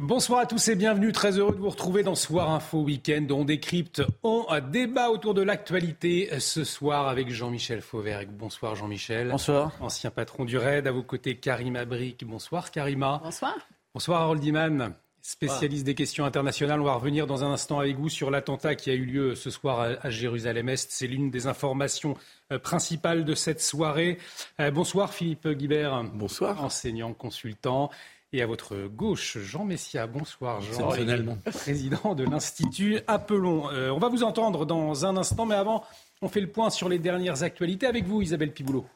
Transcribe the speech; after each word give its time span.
Bonsoir 0.00 0.40
à 0.40 0.46
tous 0.46 0.66
et 0.66 0.74
bienvenue. 0.74 1.12
Très 1.12 1.38
heureux 1.38 1.54
de 1.54 1.60
vous 1.60 1.70
retrouver 1.70 2.02
dans 2.02 2.16
Soir 2.16 2.50
Info 2.50 2.82
Week-end. 2.82 3.28
On 3.30 3.44
décrypte, 3.44 4.02
on 4.24 4.44
débat 4.72 5.08
autour 5.10 5.34
de 5.34 5.42
l'actualité 5.42 6.30
ce 6.40 6.64
soir 6.64 7.06
avec 7.06 7.30
Jean-Michel 7.30 7.80
Fauvert. 7.80 8.24
Bonsoir 8.28 8.74
Jean-Michel. 8.74 9.28
Bonsoir. 9.30 9.70
Ancien 9.80 10.10
patron 10.10 10.44
du 10.44 10.58
RAID. 10.58 10.88
À 10.88 10.90
vos 10.90 11.04
côtés, 11.04 11.36
Karima 11.36 11.84
Brick. 11.84 12.24
Bonsoir 12.26 12.72
Karima. 12.72 13.20
Bonsoir. 13.22 13.54
Bonsoir 13.94 14.22
Harold 14.22 14.42
Iman, 14.42 14.94
spécialiste 15.22 15.86
des 15.86 15.94
questions 15.94 16.24
internationales. 16.24 16.80
On 16.80 16.84
va 16.84 16.94
revenir 16.94 17.28
dans 17.28 17.44
un 17.44 17.52
instant 17.52 17.78
avec 17.78 17.96
vous 17.96 18.08
sur 18.08 18.32
l'attentat 18.32 18.74
qui 18.74 18.90
a 18.90 18.94
eu 18.94 19.04
lieu 19.04 19.36
ce 19.36 19.48
soir 19.48 19.96
à 20.02 20.10
Jérusalem-Est. 20.10 20.90
C'est 20.90 21.06
l'une 21.06 21.30
des 21.30 21.46
informations 21.46 22.16
euh, 22.50 22.58
principales 22.58 23.24
de 23.24 23.34
cette 23.36 23.60
soirée. 23.60 24.18
Euh, 24.58 24.72
bonsoir 24.72 25.14
Philippe 25.14 25.46
Guibert. 25.50 26.02
Bonsoir. 26.14 26.64
Enseignant, 26.64 27.14
consultant. 27.14 27.90
Et 28.34 28.42
à 28.42 28.46
votre 28.46 28.88
gauche, 28.88 29.38
Jean 29.38 29.64
Messia. 29.64 30.08
Bonsoir, 30.08 30.60
Jean. 30.60 30.88
Président 31.44 32.16
de 32.16 32.24
l'Institut 32.24 32.98
Appelons. 33.06 33.70
Euh, 33.70 33.90
on 33.90 34.00
va 34.00 34.08
vous 34.08 34.24
entendre 34.24 34.66
dans 34.66 35.06
un 35.06 35.16
instant, 35.16 35.46
mais 35.46 35.54
avant, 35.54 35.84
on 36.20 36.28
fait 36.28 36.40
le 36.40 36.50
point 36.50 36.68
sur 36.68 36.88
les 36.88 36.98
dernières 36.98 37.44
actualités 37.44 37.86
avec 37.86 38.06
vous, 38.06 38.22
Isabelle 38.22 38.52
Piboulot. 38.52 38.86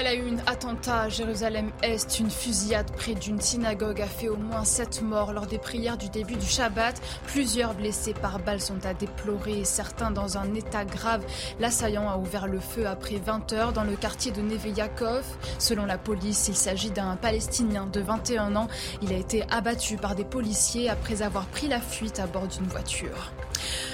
Elle 0.00 0.06
a 0.06 0.14
eu 0.14 0.28
un 0.28 0.38
attentat 0.46 1.00
à 1.00 1.08
Jérusalem-Est. 1.08 2.20
Une 2.20 2.30
fusillade 2.30 2.88
près 2.92 3.14
d'une 3.14 3.40
synagogue 3.40 4.00
a 4.00 4.06
fait 4.06 4.28
au 4.28 4.36
moins 4.36 4.62
sept 4.62 5.02
morts 5.02 5.32
lors 5.32 5.46
des 5.46 5.58
prières 5.58 5.98
du 5.98 6.08
début 6.08 6.36
du 6.36 6.46
Shabbat. 6.46 6.94
Plusieurs 7.26 7.74
blessés 7.74 8.14
par 8.14 8.38
balles 8.38 8.60
sont 8.60 8.86
à 8.86 8.94
déplorer, 8.94 9.64
certains 9.64 10.12
dans 10.12 10.38
un 10.38 10.54
état 10.54 10.84
grave. 10.84 11.24
L'assaillant 11.58 12.08
a 12.08 12.16
ouvert 12.16 12.46
le 12.46 12.60
feu 12.60 12.86
après 12.86 13.16
20 13.16 13.52
heures 13.54 13.72
dans 13.72 13.82
le 13.82 13.96
quartier 13.96 14.30
de 14.30 14.40
Neve 14.40 14.68
Yaakov. 14.68 15.24
Selon 15.58 15.84
la 15.84 15.98
police, 15.98 16.46
il 16.46 16.56
s'agit 16.56 16.92
d'un 16.92 17.16
Palestinien 17.16 17.86
de 17.86 17.98
21 17.98 18.54
ans. 18.54 18.68
Il 19.02 19.12
a 19.12 19.16
été 19.16 19.42
abattu 19.50 19.96
par 19.96 20.14
des 20.14 20.24
policiers 20.24 20.88
après 20.88 21.22
avoir 21.22 21.46
pris 21.46 21.66
la 21.66 21.80
fuite 21.80 22.20
à 22.20 22.28
bord 22.28 22.46
d'une 22.46 22.68
voiture. 22.68 23.32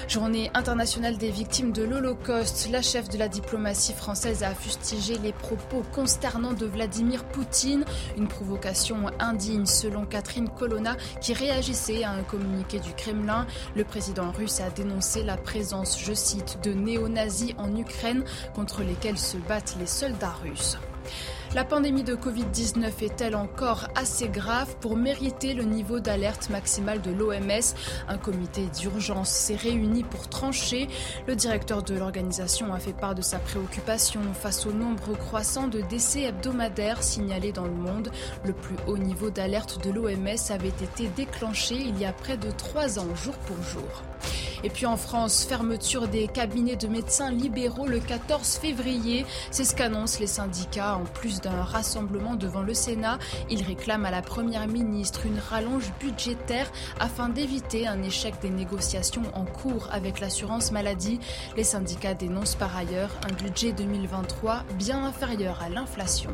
Journée 0.07 0.51
internationale 0.53 1.17
des 1.17 1.31
victimes 1.31 1.71
de 1.71 1.83
l'Holocauste. 1.83 2.69
La 2.71 2.83
chef 2.83 3.09
de 3.09 3.17
la 3.17 3.27
diplomatie 3.27 3.93
française 3.93 4.43
a 4.43 4.53
fustigé 4.53 5.17
les 5.17 5.33
propos 5.33 5.81
consternants 5.95 6.53
de 6.53 6.65
Vladimir 6.65 7.23
Poutine. 7.23 7.85
Une 8.17 8.27
provocation 8.27 9.09
indigne 9.17 9.65
selon 9.65 10.05
Catherine 10.05 10.49
Colonna 10.49 10.97
qui 11.21 11.33
réagissait 11.33 12.03
à 12.03 12.11
un 12.11 12.23
communiqué 12.23 12.79
du 12.79 12.91
Kremlin. 12.93 13.47
Le 13.75 13.85
président 13.85 14.31
russe 14.31 14.59
a 14.59 14.69
dénoncé 14.69 15.23
la 15.23 15.37
présence, 15.37 15.97
je 15.97 16.13
cite, 16.13 16.59
de 16.63 16.73
néo-nazis 16.73 17.53
en 17.57 17.73
Ukraine 17.75 18.25
contre 18.53 18.83
lesquels 18.83 19.17
se 19.17 19.37
battent 19.37 19.77
les 19.79 19.87
soldats 19.87 20.35
russes. 20.43 20.77
La 21.55 21.63
pandémie 21.63 22.03
de 22.03 22.17
Covid-19 22.17 23.01
est-elle 23.01 23.33
encore 23.33 23.87
assez 23.95 24.27
grave 24.27 24.75
pour 24.81 24.97
mériter 24.97 25.53
le 25.53 25.63
niveau 25.63 26.01
d'alerte 26.01 26.49
maximale 26.49 27.01
de 27.01 27.11
l'OMS 27.11 27.75
Un 28.09 28.17
comité 28.17 28.67
d'urgence 28.77 29.29
s'est 29.29 29.55
réuni 29.55 30.03
pour 30.03 30.27
trancher. 30.27 30.89
Le 31.27 31.35
directeur 31.37 31.81
de 31.81 31.95
l'organisation 31.95 32.73
a 32.73 32.79
fait 32.79 32.91
part 32.91 33.15
de 33.15 33.21
sa 33.21 33.39
préoccupation 33.39 34.19
face 34.33 34.65
au 34.65 34.73
nombre 34.73 35.17
croissant 35.17 35.69
de 35.69 35.79
décès 35.79 36.23
hebdomadaires 36.23 37.01
signalés 37.01 37.53
dans 37.53 37.63
le 37.63 37.71
monde. 37.71 38.11
Le 38.43 38.51
plus 38.51 38.75
haut 38.85 38.97
niveau 38.97 39.29
d'alerte 39.29 39.81
de 39.81 39.91
l'OMS 39.91 40.51
avait 40.51 40.67
été 40.67 41.07
déclenché 41.15 41.75
il 41.75 41.97
y 41.97 42.03
a 42.03 42.11
près 42.11 42.35
de 42.35 42.51
trois 42.51 42.99
ans, 42.99 43.15
jour 43.15 43.35
pour 43.47 43.63
jour. 43.63 44.03
Et 44.65 44.69
puis 44.69 44.87
en 44.87 44.97
France, 44.97 45.45
fermeture 45.47 46.07
des 46.07 46.27
cabinets 46.27 46.75
de 46.75 46.87
médecins 46.87 47.29
libéraux 47.29 47.85
le 47.85 47.99
14 47.99 48.57
février. 48.57 49.23
C'est 49.51 49.63
ce 49.63 49.75
qu'annoncent 49.75 50.19
les 50.19 50.27
syndicats 50.27 50.95
en 50.95 51.03
plus 51.03 51.39
d'un 51.45 51.63
rassemblement 51.63 52.35
devant 52.35 52.61
le 52.61 52.73
Sénat. 52.73 53.19
Ils 53.49 53.63
réclament 53.63 54.05
à 54.05 54.11
la 54.11 54.21
Première 54.21 54.67
ministre 54.67 55.25
une 55.25 55.39
rallonge 55.39 55.91
budgétaire 55.99 56.71
afin 56.99 57.29
d'éviter 57.29 57.87
un 57.87 58.01
échec 58.01 58.33
des 58.41 58.49
négociations 58.49 59.23
en 59.33 59.45
cours 59.45 59.87
avec 59.91 60.19
l'assurance 60.19 60.71
maladie. 60.71 61.19
Les 61.55 61.63
syndicats 61.63 62.15
dénoncent 62.15 62.55
par 62.55 62.75
ailleurs 62.75 63.11
un 63.29 63.33
budget 63.33 63.71
2023 63.73 64.63
bien 64.77 65.05
inférieur 65.05 65.61
à 65.61 65.69
l'inflation. 65.69 66.31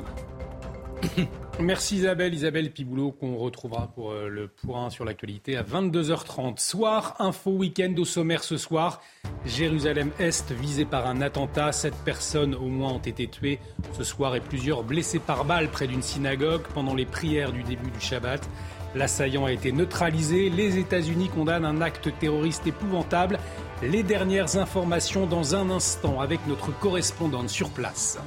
Merci 1.60 1.98
Isabelle, 1.98 2.34
Isabelle 2.34 2.72
Piboulot 2.72 3.12
qu'on 3.12 3.36
retrouvera 3.36 3.88
pour 3.94 4.12
euh, 4.12 4.28
le 4.30 4.48
point 4.48 4.90
sur 4.90 5.06
l'actualité 5.06 5.58
à 5.58 5.64
22h30. 5.64 6.60
Soir, 6.60 7.16
info 7.20 7.52
week-end 7.52 7.94
au 7.98 8.06
sommaire 8.06 8.44
ce 8.44 8.58
soir. 8.58 9.02
Jérusalem-Est 9.46 10.52
visé 10.54 10.86
par 10.86 11.08
un 11.08 11.22
attentat. 11.22 11.72
Sept 11.72 11.94
personnes 12.06 12.56
au 12.56 12.68
moins 12.68 12.94
ont 12.94 13.00
été 13.00 13.28
tuées 13.28 13.60
ce 13.94 14.04
soir 14.04 14.36
et 14.36 14.40
plusieurs 14.40 14.84
blessés 14.84 15.20
par 15.20 15.46
balle 15.46 15.68
près 15.68 15.88
d'une 15.88 16.02
synagogue 16.02 16.64
pendant 16.74 16.96
les 16.96 17.06
prières 17.06 17.52
du 17.52 17.64
début 17.64 17.92
du 17.92 18.00
Shabbat. 18.00 18.48
L'assaillant 18.96 19.46
a 19.46 19.52
été 19.52 19.72
neutralisé. 19.72 20.50
Les 20.50 20.78
États-Unis 20.80 21.30
condamnent 21.30 21.66
un 21.66 21.82
acte 21.82 22.10
terroriste 22.20 22.66
épouvantable. 22.66 23.40
Les 23.84 24.04
dernières 24.04 24.58
informations 24.58 25.28
dans 25.28 25.56
un 25.56 25.70
instant 25.70 26.22
avec 26.22 26.40
notre 26.48 26.78
correspondante 26.80 27.50
sur 27.50 27.70
place. 27.70 28.20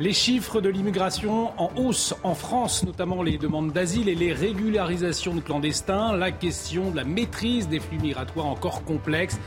Les 0.00 0.12
chiffres 0.12 0.60
de 0.60 0.68
l'immigration 0.68 1.50
en 1.60 1.72
hausse 1.74 2.14
en 2.22 2.36
France, 2.36 2.84
notamment 2.84 3.20
les 3.24 3.36
demandes 3.36 3.72
d'asile 3.72 4.08
et 4.08 4.14
les 4.14 4.32
régularisations 4.32 5.34
de 5.34 5.40
clandestins, 5.40 6.16
la 6.16 6.30
question 6.30 6.92
de 6.92 6.96
la 6.96 7.02
maîtrise 7.02 7.68
des 7.68 7.80
flux 7.80 7.98
migratoires 7.98 8.46
encore 8.46 8.84
complexe. 8.84 9.40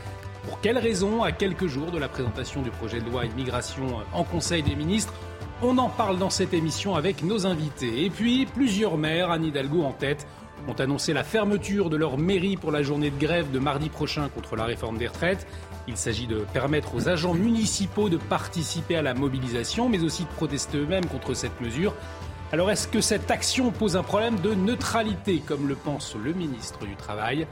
Pour 0.44 0.60
quelles 0.60 0.76
raisons, 0.76 1.22
à 1.22 1.32
quelques 1.32 1.68
jours 1.68 1.90
de 1.90 1.98
la 1.98 2.06
présentation 2.06 2.60
du 2.60 2.68
projet 2.68 3.00
de 3.00 3.08
loi 3.08 3.24
immigration 3.24 3.86
en 4.12 4.24
Conseil 4.24 4.62
des 4.62 4.74
ministres 4.74 5.14
On 5.62 5.78
en 5.78 5.88
parle 5.88 6.18
dans 6.18 6.28
cette 6.28 6.52
émission 6.52 6.96
avec 6.96 7.22
nos 7.22 7.46
invités. 7.46 8.04
Et 8.04 8.10
puis, 8.10 8.44
plusieurs 8.44 8.98
maires, 8.98 9.30
Anne 9.30 9.46
Hidalgo 9.46 9.82
en 9.82 9.92
tête, 9.92 10.26
ont 10.68 10.74
annoncé 10.74 11.14
la 11.14 11.24
fermeture 11.24 11.88
de 11.88 11.96
leur 11.96 12.18
mairie 12.18 12.58
pour 12.58 12.72
la 12.72 12.82
journée 12.82 13.10
de 13.10 13.18
grève 13.18 13.50
de 13.52 13.58
mardi 13.58 13.88
prochain 13.88 14.28
contre 14.28 14.56
la 14.56 14.64
réforme 14.64 14.98
des 14.98 15.06
retraites. 15.08 15.46
Il 15.88 15.96
s'agit 15.96 16.26
de 16.26 16.44
permettre 16.52 16.94
aux 16.94 17.08
agents 17.08 17.34
municipaux 17.34 18.08
de 18.08 18.16
participer 18.16 18.96
à 18.96 19.02
la 19.02 19.14
mobilisation, 19.14 19.88
mais 19.88 20.02
aussi 20.04 20.22
de 20.22 20.28
protester 20.28 20.78
eux-mêmes 20.78 21.06
contre 21.06 21.34
cette 21.34 21.60
mesure. 21.60 21.94
Alors 22.52 22.70
est-ce 22.70 22.86
que 22.86 23.00
cette 23.00 23.30
action 23.30 23.70
pose 23.70 23.96
un 23.96 24.02
problème 24.02 24.38
de 24.38 24.54
neutralité, 24.54 25.42
comme 25.44 25.66
le 25.66 25.74
pense 25.74 26.14
le 26.14 26.32
ministre 26.34 26.86
du 26.86 26.94
Travail? 26.94 27.46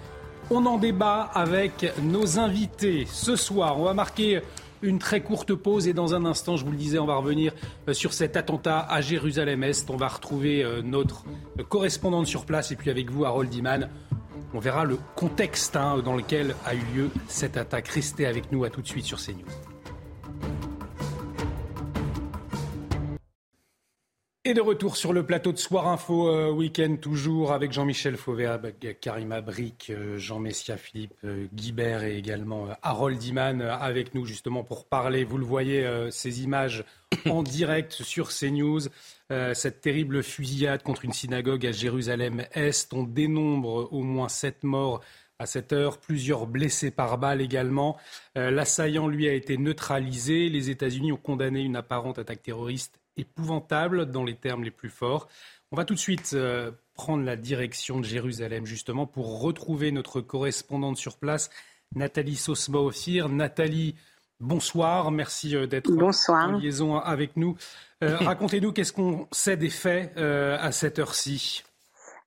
On 0.50 0.66
en 0.66 0.78
débat 0.78 1.30
avec 1.34 1.92
nos 2.02 2.38
invités. 2.38 3.06
Ce 3.10 3.34
soir, 3.34 3.80
on 3.80 3.84
va 3.84 3.94
marquer 3.94 4.42
une 4.82 4.98
très 4.98 5.22
courte 5.22 5.54
pause 5.54 5.88
et 5.88 5.92
dans 5.92 6.14
un 6.14 6.24
instant, 6.24 6.56
je 6.56 6.64
vous 6.64 6.72
le 6.72 6.76
disais, 6.76 6.98
on 6.98 7.06
va 7.06 7.16
revenir 7.16 7.52
euh, 7.88 7.92
sur 7.92 8.12
cet 8.12 8.36
attentat 8.36 8.80
à 8.80 9.00
Jérusalem-Est. 9.00 9.90
On 9.90 9.96
va 9.96 10.08
retrouver 10.08 10.62
euh, 10.62 10.82
notre 10.82 11.24
correspondante 11.68 12.26
sur 12.26 12.44
place 12.44 12.70
et 12.72 12.76
puis 12.76 12.90
avec 12.90 13.10
vous, 13.10 13.24
Harold 13.24 13.52
Iman. 13.54 13.88
On 14.52 14.58
verra 14.58 14.84
le 14.84 14.98
contexte 15.14 15.76
hein, 15.76 15.98
dans 16.04 16.16
lequel 16.16 16.54
a 16.66 16.74
eu 16.74 16.82
lieu 16.94 17.10
cette 17.28 17.56
attaque. 17.56 17.88
Restez 17.88 18.26
avec 18.26 18.50
nous 18.50 18.64
à 18.64 18.70
tout 18.70 18.82
de 18.82 18.88
suite 18.88 19.04
sur 19.04 19.18
CNews. 19.18 19.69
Et 24.46 24.54
de 24.54 24.62
retour 24.62 24.96
sur 24.96 25.12
le 25.12 25.26
plateau 25.26 25.52
de 25.52 25.58
Soir 25.58 25.86
Info 25.86 26.30
euh, 26.30 26.50
Week-end, 26.50 26.96
toujours 26.96 27.52
avec 27.52 27.72
Jean-Michel 27.72 28.16
Fauvet, 28.16 28.48
Karima 28.98 29.42
Brick, 29.42 29.90
euh, 29.90 30.16
Jean 30.16 30.38
Messia, 30.38 30.78
Philippe 30.78 31.12
euh, 31.24 31.46
Guibert 31.52 32.04
et 32.04 32.16
également 32.16 32.68
Harold 32.80 33.22
Iman 33.22 33.60
avec 33.60 34.14
nous 34.14 34.24
justement 34.24 34.64
pour 34.64 34.86
parler. 34.86 35.24
Vous 35.24 35.36
le 35.36 35.44
voyez, 35.44 35.86
ces 36.10 36.42
images 36.42 36.84
en 37.26 37.42
direct 37.42 37.92
sur 37.92 38.30
CNews. 38.30 38.80
cette 39.52 39.82
terrible 39.82 40.22
fusillade 40.22 40.82
contre 40.82 41.04
une 41.04 41.12
synagogue 41.12 41.66
à 41.66 41.72
Jérusalem-Est. 41.72 42.94
On 42.94 43.02
dénombre 43.02 43.92
au 43.92 44.02
moins 44.02 44.30
sept 44.30 44.64
morts 44.64 45.02
à 45.38 45.44
cette 45.44 45.74
heure, 45.74 45.98
plusieurs 45.98 46.46
blessés 46.46 46.90
par 46.90 47.18
balle 47.18 47.42
également. 47.42 47.98
L'assaillant, 48.36 49.06
lui, 49.06 49.28
a 49.28 49.34
été 49.34 49.58
neutralisé. 49.58 50.48
Les 50.48 50.70
États-Unis 50.70 51.12
ont 51.12 51.18
condamné 51.18 51.60
une 51.60 51.76
apparente 51.76 52.18
attaque 52.18 52.42
terroriste 52.42 52.99
épouvantable 53.20 54.10
dans 54.10 54.24
les 54.24 54.34
termes 54.34 54.64
les 54.64 54.70
plus 54.70 54.90
forts. 54.90 55.28
On 55.72 55.76
va 55.76 55.84
tout 55.84 55.94
de 55.94 55.98
suite 55.98 56.32
euh, 56.34 56.72
prendre 56.94 57.24
la 57.24 57.36
direction 57.36 58.00
de 58.00 58.04
Jérusalem 58.04 58.66
justement 58.66 59.06
pour 59.06 59.40
retrouver 59.40 59.92
notre 59.92 60.20
correspondante 60.20 60.96
sur 60.96 61.16
place, 61.16 61.50
Nathalie 61.94 62.36
Sosma-Ophir. 62.36 63.28
Nathalie, 63.28 63.94
bonsoir. 64.40 65.10
Merci 65.10 65.54
d'être 65.68 65.90
en 66.28 66.58
liaison 66.58 66.96
avec 66.96 67.36
nous. 67.36 67.56
Racontez-nous 68.00 68.72
qu'est-ce 68.72 68.92
qu'on 68.92 69.28
sait 69.30 69.56
des 69.56 69.70
faits 69.70 70.16
à 70.16 70.72
cette 70.72 70.98
heure-ci? 70.98 71.62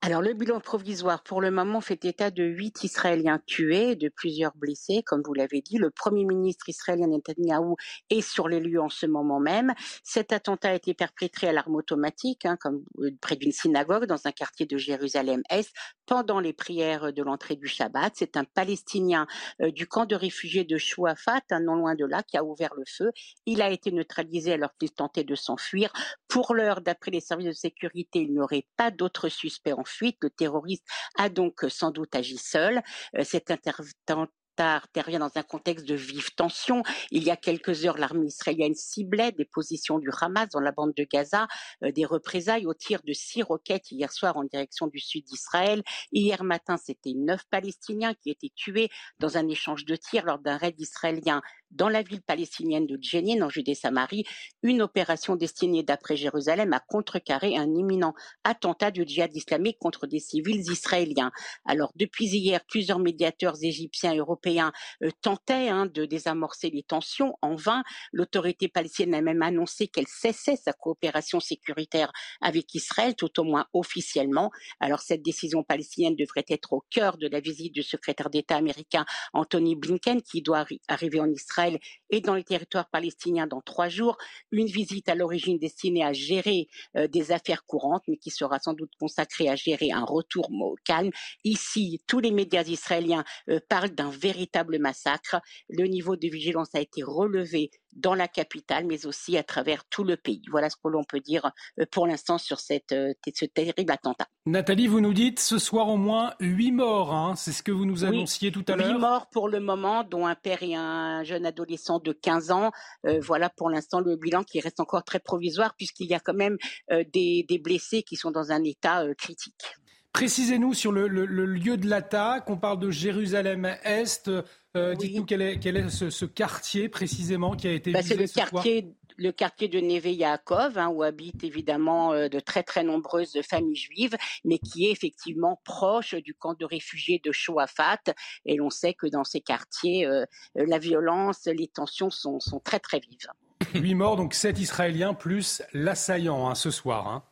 Alors 0.05 0.21
le 0.21 0.33
bilan 0.33 0.59
provisoire 0.59 1.23
pour 1.23 1.39
le 1.39 1.49
moment 1.49 1.79
fait 1.79 2.03
état 2.03 2.29
de 2.29 2.43
huit 2.43 2.83
Israéliens 2.83 3.39
tués, 3.45 3.95
de 3.95 4.09
plusieurs 4.09 4.53
blessés, 4.53 5.01
comme 5.01 5.21
vous 5.25 5.33
l'avez 5.33 5.61
dit. 5.61 5.77
Le 5.77 5.91
Premier 5.91 6.25
ministre 6.25 6.67
israélien 6.67 7.07
Netanyahu 7.07 7.75
est 8.09 8.19
sur 8.19 8.49
les 8.49 8.59
lieux 8.59 8.81
en 8.81 8.89
ce 8.89 9.05
moment 9.05 9.39
même. 9.39 9.73
Cet 10.03 10.33
attentat 10.33 10.71
a 10.71 10.73
été 10.73 10.93
perpétré 10.93 11.47
à 11.47 11.53
l'arme 11.53 11.75
automatique, 11.75 12.45
hein, 12.45 12.57
comme 12.59 12.83
euh, 12.99 13.11
près 13.21 13.37
d'une 13.37 13.53
synagogue 13.53 14.03
dans 14.03 14.27
un 14.27 14.33
quartier 14.33 14.65
de 14.65 14.75
Jérusalem-Est, 14.75 15.71
pendant 16.05 16.41
les 16.41 16.51
prières 16.51 17.13
de 17.13 17.23
l'entrée 17.23 17.55
du 17.55 17.67
Shabbat. 17.67 18.11
C'est 18.13 18.35
un 18.35 18.43
Palestinien 18.43 19.25
euh, 19.61 19.71
du 19.71 19.87
camp 19.87 20.05
de 20.05 20.15
réfugiés 20.15 20.65
de 20.65 20.77
Chouafat, 20.77 21.43
un 21.51 21.61
non 21.61 21.75
loin 21.75 21.95
de 21.95 22.03
là, 22.03 22.23
qui 22.23 22.35
a 22.35 22.43
ouvert 22.43 22.73
le 22.75 22.83
feu. 22.85 23.11
Il 23.45 23.61
a 23.61 23.69
été 23.69 23.89
neutralisé 23.93 24.51
alors 24.51 24.75
qu'il 24.77 24.91
tentait 24.91 25.23
de 25.23 25.35
s'enfuir. 25.35 25.93
Pour 26.27 26.53
l'heure, 26.55 26.81
d'après 26.81 27.11
les 27.11 27.21
services 27.21 27.47
de 27.47 27.53
sécurité, 27.53 28.19
il 28.19 28.33
n'y 28.33 28.41
aurait 28.41 28.67
pas 28.75 28.91
d'autres 28.91 29.29
suspects 29.29 29.71
en 29.71 29.85
Le 30.01 30.29
terroriste 30.29 30.85
a 31.17 31.29
donc 31.29 31.63
euh, 31.63 31.69
sans 31.69 31.91
doute 31.91 32.15
agi 32.15 32.37
seul. 32.37 32.81
Euh, 33.17 33.23
cet 33.23 33.51
intervenant 33.51 34.27
intervient 34.59 35.19
dans 35.19 35.31
un 35.35 35.43
contexte 35.43 35.87
de 35.87 35.95
vive 35.95 36.33
tension. 36.35 36.83
Il 37.11 37.23
y 37.23 37.31
a 37.31 37.35
quelques 37.35 37.85
heures, 37.85 37.97
l'armée 37.97 38.27
israélienne 38.27 38.75
ciblait 38.75 39.31
des 39.31 39.45
positions 39.45 39.99
du 39.99 40.09
Hamas 40.21 40.49
dans 40.49 40.59
la 40.59 40.71
bande 40.71 40.93
de 40.95 41.07
Gaza, 41.11 41.47
euh, 41.83 41.91
des 41.91 42.05
représailles 42.05 42.67
au 42.67 42.73
tir 42.73 43.01
de 43.03 43.13
six 43.13 43.41
roquettes 43.41 43.91
hier 43.91 44.11
soir 44.11 44.37
en 44.37 44.43
direction 44.43 44.87
du 44.87 44.99
sud 44.99 45.25
d'Israël. 45.25 45.81
Hier 46.11 46.43
matin, 46.43 46.77
c'était 46.77 47.13
neuf 47.15 47.41
Palestiniens 47.49 48.13
qui 48.13 48.29
étaient 48.29 48.51
tués 48.55 48.89
dans 49.19 49.37
un 49.37 49.47
échange 49.47 49.85
de 49.85 49.95
tirs 49.95 50.25
lors 50.25 50.39
d'un 50.39 50.57
raid 50.57 50.79
israélien 50.79 51.41
dans 51.73 51.89
la 51.89 52.01
ville 52.01 52.21
palestinienne 52.21 52.87
de 52.87 52.97
Djenin, 53.01 53.41
en 53.41 53.49
Judée-Samarie, 53.49 54.25
une 54.61 54.81
opération 54.81 55.35
destinée, 55.35 55.83
d'après 55.83 56.15
Jérusalem, 56.15 56.73
à 56.73 56.79
contrecarrer 56.79 57.57
un 57.57 57.73
imminent 57.75 58.13
attentat 58.43 58.91
du 58.91 59.03
djihad 59.05 59.35
islamique 59.35 59.77
contre 59.79 60.07
des 60.07 60.19
civils 60.19 60.71
israéliens. 60.71 61.31
Alors, 61.65 61.91
depuis 61.95 62.25
hier, 62.25 62.61
plusieurs 62.67 62.99
médiateurs 62.99 63.55
égyptiens 63.61 64.13
et 64.13 64.17
européens 64.17 64.71
euh, 65.03 65.09
tentaient 65.21 65.69
hein, 65.69 65.85
de 65.85 66.05
désamorcer 66.05 66.69
les 66.69 66.83
tensions. 66.83 67.35
En 67.41 67.55
vain, 67.55 67.83
l'autorité 68.11 68.67
palestinienne 68.67 69.15
a 69.15 69.21
même 69.21 69.41
annoncé 69.41 69.87
qu'elle 69.87 70.07
cessait 70.07 70.55
sa 70.55 70.73
coopération 70.73 71.39
sécuritaire 71.39 72.11
avec 72.41 72.73
Israël, 72.73 73.15
tout 73.15 73.39
au 73.39 73.43
moins 73.43 73.65
officiellement. 73.73 74.51
Alors 74.79 74.99
cette 74.99 75.21
décision 75.21 75.63
palestinienne 75.63 76.15
devrait 76.15 76.45
être 76.49 76.73
au 76.73 76.83
cœur 76.89 77.17
de 77.17 77.27
la 77.27 77.39
visite 77.39 77.73
du 77.73 77.83
secrétaire 77.83 78.29
d'État 78.29 78.55
américain 78.55 79.05
Anthony 79.33 79.75
Blinken, 79.75 80.21
qui 80.21 80.41
doit 80.41 80.65
arriver 80.87 81.19
en 81.19 81.29
Israël 81.29 81.62
Михаил 81.69 81.81
et 82.13 82.21
dans 82.21 82.35
les 82.35 82.43
territoires 82.43 82.89
palestiniens 82.89 83.47
dans 83.47 83.61
trois 83.61 83.89
jours. 83.89 84.17
Une 84.51 84.67
visite 84.67 85.09
à 85.09 85.15
l'origine 85.15 85.57
destinée 85.57 86.03
à 86.03 86.13
gérer 86.13 86.67
euh, 86.95 87.07
des 87.07 87.31
affaires 87.31 87.65
courantes, 87.65 88.03
mais 88.07 88.17
qui 88.17 88.29
sera 88.29 88.59
sans 88.59 88.73
doute 88.73 88.91
consacrée 88.99 89.49
à 89.49 89.55
gérer 89.55 89.91
un 89.91 90.03
retour 90.03 90.47
au 90.51 90.75
calme. 90.85 91.09
Ici, 91.43 92.01
tous 92.07 92.19
les 92.19 92.31
médias 92.31 92.63
israéliens 92.63 93.23
euh, 93.49 93.59
parlent 93.67 93.89
d'un 93.89 94.11
véritable 94.11 94.77
massacre. 94.77 95.41
Le 95.69 95.87
niveau 95.87 96.15
de 96.15 96.27
vigilance 96.27 96.75
a 96.75 96.81
été 96.81 97.01
relevé 97.01 97.71
dans 97.95 98.13
la 98.13 98.27
capitale, 98.27 98.85
mais 98.85 99.05
aussi 99.05 99.37
à 99.37 99.43
travers 99.43 99.83
tout 99.85 100.03
le 100.03 100.15
pays. 100.15 100.41
Voilà 100.51 100.69
ce 100.69 100.75
que 100.75 100.87
l'on 100.87 101.03
peut 101.03 101.19
dire 101.19 101.51
euh, 101.79 101.85
pour 101.89 102.05
l'instant 102.05 102.37
sur 102.37 102.59
cette, 102.59 102.93
ce 102.93 103.45
terrible 103.45 103.91
attentat. 103.91 104.27
Nathalie, 104.45 104.87
vous 104.87 104.99
nous 105.01 105.13
dites 105.13 105.39
ce 105.39 105.57
soir 105.57 105.87
au 105.87 105.97
moins 105.97 106.33
huit 106.39 106.71
morts. 106.71 107.13
Hein. 107.13 107.35
C'est 107.35 107.53
ce 107.53 107.63
que 107.63 107.71
vous 107.71 107.85
nous 107.85 108.03
annonciez 108.03 108.51
tout 108.51 108.65
à 108.67 108.75
l'heure. 108.75 108.87
Huit 108.87 108.99
morts 108.99 109.29
pour 109.31 109.47
le 109.47 109.59
moment, 109.59 110.03
dont 110.03 110.27
un 110.27 110.35
père 110.35 110.61
et 110.61 110.75
un 110.75 111.23
jeune 111.23 111.45
adolescent 111.45 111.99
de 112.03 112.11
15 112.11 112.51
ans. 112.51 112.71
Euh, 113.05 113.19
voilà 113.21 113.49
pour 113.49 113.69
l'instant 113.69 113.99
le 113.99 114.15
bilan 114.15 114.43
qui 114.43 114.59
reste 114.59 114.79
encore 114.79 115.03
très 115.03 115.19
provisoire 115.19 115.75
puisqu'il 115.75 116.07
y 116.07 116.13
a 116.13 116.19
quand 116.19 116.33
même 116.33 116.57
des, 116.89 117.45
des, 117.47 117.59
blessés 117.59 118.03
qui 118.03 118.15
sont 118.15 118.31
dans 118.31 118.51
un 118.51 118.63
état 118.63 119.05
critique. 119.15 119.75
Précisez-nous 120.13 120.75
sur 120.75 120.91
le, 120.91 121.07
lieu 121.07 121.75
de 121.75 121.89
l'attaque. 121.89 122.47
On 122.47 122.57
parle 122.57 122.79
de 122.79 122.91
Jérusalem-Est. 122.91 124.29
Euh, 124.77 124.93
dites-nous 124.93 125.25
quel 125.25 125.41
est, 125.41 125.89
ce, 125.89 126.25
quartier 126.25 126.87
précisément 126.87 127.55
qui 127.55 127.67
a 127.67 127.71
été 127.71 127.91
bah, 127.91 128.01
visé 128.01 128.27
C'est 128.27 128.41
le 128.41 128.51
quartier, 128.51 128.93
le 129.17 129.31
quartier 129.31 129.67
de 129.67 129.79
Neve 129.79 130.07
Yaakov, 130.07 130.77
hein, 130.77 130.89
où 130.89 131.03
habitent 131.03 131.43
évidemment 131.43 132.13
euh, 132.13 132.27
de 132.27 132.39
très 132.39 132.63
très 132.63 132.83
nombreuses 132.83 133.39
familles 133.47 133.75
juives, 133.75 134.15
mais 134.43 134.59
qui 134.59 134.87
est 134.87 134.91
effectivement 134.91 135.61
proche 135.63 136.15
du 136.15 136.33
camp 136.33 136.53
de 136.53 136.65
réfugiés 136.65 137.21
de 137.23 137.31
Shoafat. 137.31 137.99
Et 138.45 138.55
l'on 138.55 138.69
sait 138.69 138.93
que 138.93 139.07
dans 139.07 139.23
ces 139.23 139.41
quartiers, 139.41 140.05
euh, 140.05 140.25
la 140.55 140.79
violence, 140.79 141.45
les 141.45 141.67
tensions 141.67 142.09
sont, 142.09 142.39
très 142.63 142.79
très 142.79 142.99
vives. 142.99 143.27
Huit 143.73 143.95
morts, 143.95 144.15
donc 144.15 144.33
sept 144.33 144.59
Israéliens 144.59 145.13
plus 145.13 145.61
l'assaillant 145.73 146.47
hein, 146.49 146.55
ce 146.55 146.71
soir. 146.71 147.07
Hein. 147.07 147.23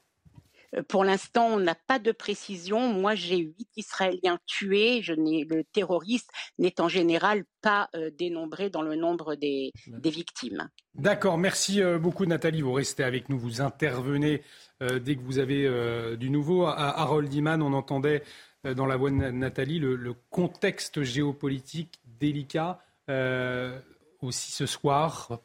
Euh, 0.76 0.84
pour 0.84 1.04
l'instant, 1.04 1.48
on 1.48 1.60
n'a 1.60 1.76
pas 1.76 2.00
de 2.00 2.12
précision. 2.12 2.88
Moi, 2.94 3.16
j'ai 3.16 3.38
huit 3.38 3.70
Israéliens 3.76 4.40
tués. 4.46 5.02
Je 5.02 5.14
n'ai, 5.14 5.44
le 5.44 5.64
terroriste 5.64 6.30
n'est 6.60 6.80
en 6.80 6.88
général 6.88 7.44
pas 7.62 7.90
euh, 7.96 8.10
dénombré 8.12 8.70
dans 8.70 8.82
le 8.82 8.96
nombre 8.96 9.36
des, 9.36 9.72
victimes. 10.04 10.70
D'accord. 10.96 11.38
Merci 11.38 11.82
euh, 11.82 12.00
beaucoup, 12.00 12.26
Nathalie. 12.26 12.62
Vous 12.62 12.74
restez 12.74 13.04
avec 13.04 13.30
nous. 13.30 13.38
Vous 13.38 13.62
intervenez 13.62 14.44
dès 14.82 15.16
que 15.16 15.22
vous 15.22 15.38
avez 15.38 16.18
du 16.18 16.32
nouveau. 16.32 16.66
À 16.66 17.02
Harold 17.02 17.32
Iman, 17.32 17.62
on 17.62 17.74
entendait 17.74 18.24
dans 18.64 18.88
la 18.88 18.98
voix 18.98 19.12
de 19.12 19.16
Nathalie 19.16 19.78
le, 19.78 19.96
le 19.96 20.16
contexte 20.32 21.04
géopolitique 21.04 22.00
délicat 22.20 22.80
aussi 24.22 24.52
ce 24.52 24.66
soir. 24.66 25.40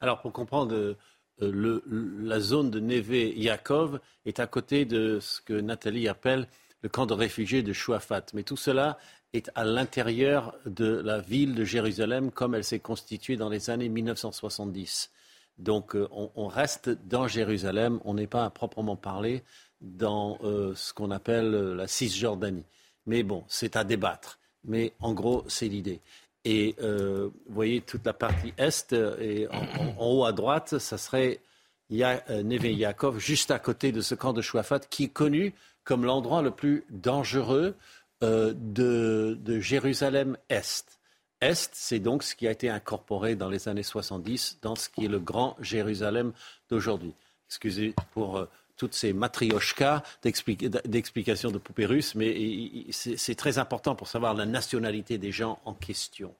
Alors, 0.00 0.20
pour 0.22 0.32
comprendre 0.32 0.96
euh, 1.40 1.80
la 2.22 2.40
zone 2.40 2.70
de 2.70 2.80
Neve 2.80 3.14
Yakov 3.14 4.00
est 4.26 4.40
à 4.40 4.46
côté 4.46 4.84
de 4.84 5.18
ce 5.20 5.40
que 5.40 5.54
Nathalie 5.54 6.08
appelle 6.08 6.48
le 6.82 6.88
camp 6.88 7.06
de 7.06 7.14
réfugiés 7.14 7.62
de 7.62 7.72
Chouafat. 7.72 8.26
Mais 8.34 8.42
tout 8.42 8.56
cela 8.56 8.98
est 9.32 9.50
à 9.54 9.64
l'intérieur 9.64 10.54
de 10.66 11.00
la 11.00 11.20
ville 11.20 11.54
de 11.54 11.64
Jérusalem 11.64 12.30
comme 12.30 12.54
elle 12.54 12.64
s'est 12.64 12.80
constituée 12.80 13.36
dans 13.36 13.48
les 13.48 13.70
années 13.70 13.88
1970. 13.88 15.10
Donc 15.58 15.94
euh, 15.94 16.08
on, 16.10 16.46
reste 16.48 16.90
dans 17.06 17.28
Jérusalem, 17.28 18.00
on 18.04 18.14
n'est 18.14 18.26
pas 18.26 18.44
à 18.44 18.50
proprement 18.50 18.96
parler 18.96 19.42
dans 19.80 20.38
euh, 20.42 20.74
ce 20.74 20.92
qu'on 20.92 21.10
appelle 21.10 21.50
la 21.50 21.86
Cisjordanie. 21.86 22.66
Mais 23.06 23.22
bon, 23.22 23.44
c'est 23.48 23.76
à 23.76 23.84
débattre. 23.84 24.38
Mais 24.64 24.92
en 25.00 25.12
gros, 25.12 25.44
c'est 25.48 25.68
l'idée. 25.68 26.00
Et 26.44 26.74
euh, 26.82 27.30
vous 27.46 27.54
voyez 27.54 27.80
toute 27.80 28.04
la 28.04 28.12
partie 28.12 28.52
est 28.58 28.92
et 28.92 29.46
en, 29.48 29.96
haut 30.00 30.24
à 30.24 30.32
droite, 30.32 30.78
ça 30.78 30.98
serait 30.98 31.40
ya, 31.88 32.22
euh, 32.30 32.42
Neve 32.42 32.66
Yaakov, 32.66 33.18
juste 33.18 33.50
à 33.50 33.58
côté 33.58 33.92
de 33.92 34.00
ce 34.00 34.14
camp 34.14 34.32
de 34.32 34.42
Chouafat, 34.42 34.80
qui 34.80 35.04
est 35.04 35.12
connu 35.12 35.54
comme 35.84 36.04
l'endroit 36.04 36.42
le 36.42 36.50
plus 36.50 36.84
dangereux 36.90 37.76
euh, 38.22 38.54
de, 38.56 39.38
de 39.40 39.60
Jérusalem-Est. 39.60 40.98
Est, 41.40 41.70
c'est 41.72 41.98
donc 41.98 42.22
ce 42.22 42.34
qui 42.34 42.46
a 42.46 42.50
été 42.50 42.68
incorporé 42.68 43.34
dans 43.34 43.48
les 43.48 43.68
années 43.68 43.82
70 43.82 44.58
dans 44.62 44.76
ce 44.76 44.88
qui 44.88 45.04
est 45.04 45.08
le 45.08 45.18
grand 45.18 45.56
Jérusalem 45.60 46.32
d'aujourd'hui. 46.68 47.14
Excusez 47.48 47.94
pour 48.12 48.46
toutes 48.82 48.94
ces 48.94 49.12
matrioshkas 49.12 50.02
d'explications 50.24 51.52
de 51.52 51.58
poupées 51.58 51.86
russes, 51.86 52.16
mais 52.16 52.84
c'est 52.90 53.36
très 53.36 53.58
important 53.58 53.94
pour 53.94 54.08
savoir 54.08 54.34
la 54.34 54.44
nationalité 54.44 55.18
des 55.18 55.30
gens 55.30 55.60
en 55.64 55.72
question. 55.72 56.34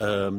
Euh, 0.00 0.30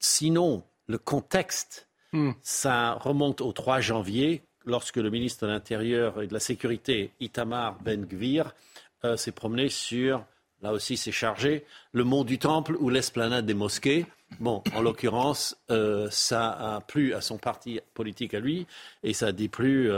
sinon, 0.00 0.64
le 0.88 0.98
contexte, 0.98 1.86
hmm. 2.12 2.32
ça 2.42 2.94
remonte 2.94 3.40
au 3.42 3.52
3 3.52 3.78
janvier, 3.78 4.42
lorsque 4.66 4.96
le 4.96 5.08
ministre 5.08 5.46
de 5.46 5.52
l'Intérieur 5.52 6.20
et 6.20 6.26
de 6.26 6.34
la 6.34 6.40
Sécurité, 6.40 7.12
Itamar 7.20 7.78
Ben-Gvir, 7.80 8.52
euh, 9.04 9.16
s'est 9.16 9.30
promené 9.30 9.68
sur, 9.68 10.24
là 10.62 10.72
aussi 10.72 10.96
c'est 10.96 11.12
chargé, 11.12 11.64
le 11.92 12.02
mont 12.02 12.24
du 12.24 12.40
Temple 12.40 12.74
ou 12.80 12.88
l'esplanade 12.88 13.46
des 13.46 13.54
mosquées. 13.54 14.04
Bon, 14.40 14.64
en 14.74 14.80
l'occurrence, 14.80 15.56
euh, 15.70 16.08
ça 16.10 16.50
a 16.50 16.80
plu 16.80 17.14
à 17.14 17.20
son 17.20 17.38
parti 17.38 17.78
politique 17.94 18.34
à 18.34 18.40
lui 18.40 18.66
et 19.04 19.12
ça 19.12 19.26
a 19.26 19.32
déplu 19.32 19.92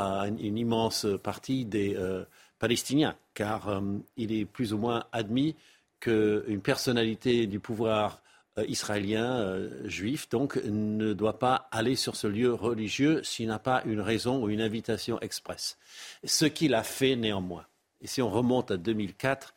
à 0.00 0.26
une, 0.26 0.58
immense 0.58 1.06
partie 1.22 1.64
des 1.64 1.94
euh, 1.96 2.24
Palestiniens, 2.58 3.16
car 3.34 3.68
euh, 3.68 3.80
il 4.16 4.32
est 4.32 4.44
plus 4.44 4.72
ou 4.72 4.78
moins 4.78 5.04
admis 5.12 5.54
qu'une 6.00 6.60
personnalité 6.62 7.46
du 7.46 7.60
pouvoir 7.60 8.22
euh, 8.58 8.64
israélien 8.66 9.60
juif 9.84 10.28
donc 10.30 10.56
ne 10.64 11.12
doit 11.12 11.38
pas 11.38 11.68
aller 11.70 11.94
sur 11.94 12.16
ce 12.16 12.26
lieu 12.26 12.52
religieux 12.52 13.22
s'il 13.22 13.48
n'a 13.48 13.58
pas 13.58 13.82
une 13.84 14.00
raison 14.00 14.42
ou 14.42 14.48
une 14.48 14.62
invitation 14.62 15.20
expresse. 15.20 15.78
Ce 16.24 16.46
qu'il 16.46 16.74
a 16.74 16.82
fait 16.82 17.16
néanmoins, 17.16 17.66
et 18.00 18.06
si 18.06 18.22
on 18.22 18.30
remonte 18.30 18.70
à 18.70 18.76
2004, 18.76 19.54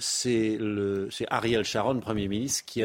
c'est 0.00 0.58
Ariel 1.28 1.64
Sharon, 1.64 2.00
Premier 2.00 2.26
ministre, 2.26 2.64
qui, 2.64 2.82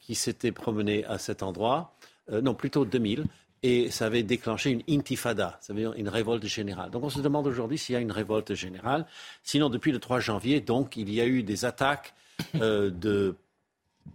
qui 0.00 0.14
s'était 0.16 0.50
promené 0.50 1.04
à 1.04 1.18
cet 1.18 1.44
endroit, 1.44 1.94
non 2.28 2.54
plutôt 2.54 2.84
2000, 2.84 3.24
et 3.62 3.90
ça 3.90 4.06
avait 4.06 4.22
déclenché 4.22 4.70
une 4.70 4.82
intifada, 4.88 5.58
ça 5.60 5.72
veut 5.72 5.80
dire 5.80 5.92
une 5.94 6.08
révolte 6.08 6.46
générale. 6.46 6.90
Donc 6.90 7.04
on 7.04 7.10
se 7.10 7.20
demande 7.20 7.46
aujourd'hui 7.46 7.78
s'il 7.78 7.94
y 7.94 7.96
a 7.96 8.00
une 8.00 8.12
révolte 8.12 8.54
générale. 8.54 9.06
Sinon, 9.42 9.70
depuis 9.70 9.92
le 9.92 9.98
3 9.98 10.20
janvier, 10.20 10.60
donc, 10.60 10.96
il 10.96 11.12
y 11.12 11.20
a 11.20 11.26
eu 11.26 11.42
des 11.42 11.64
attaques 11.64 12.14
euh, 12.60 12.90
de 12.90 13.34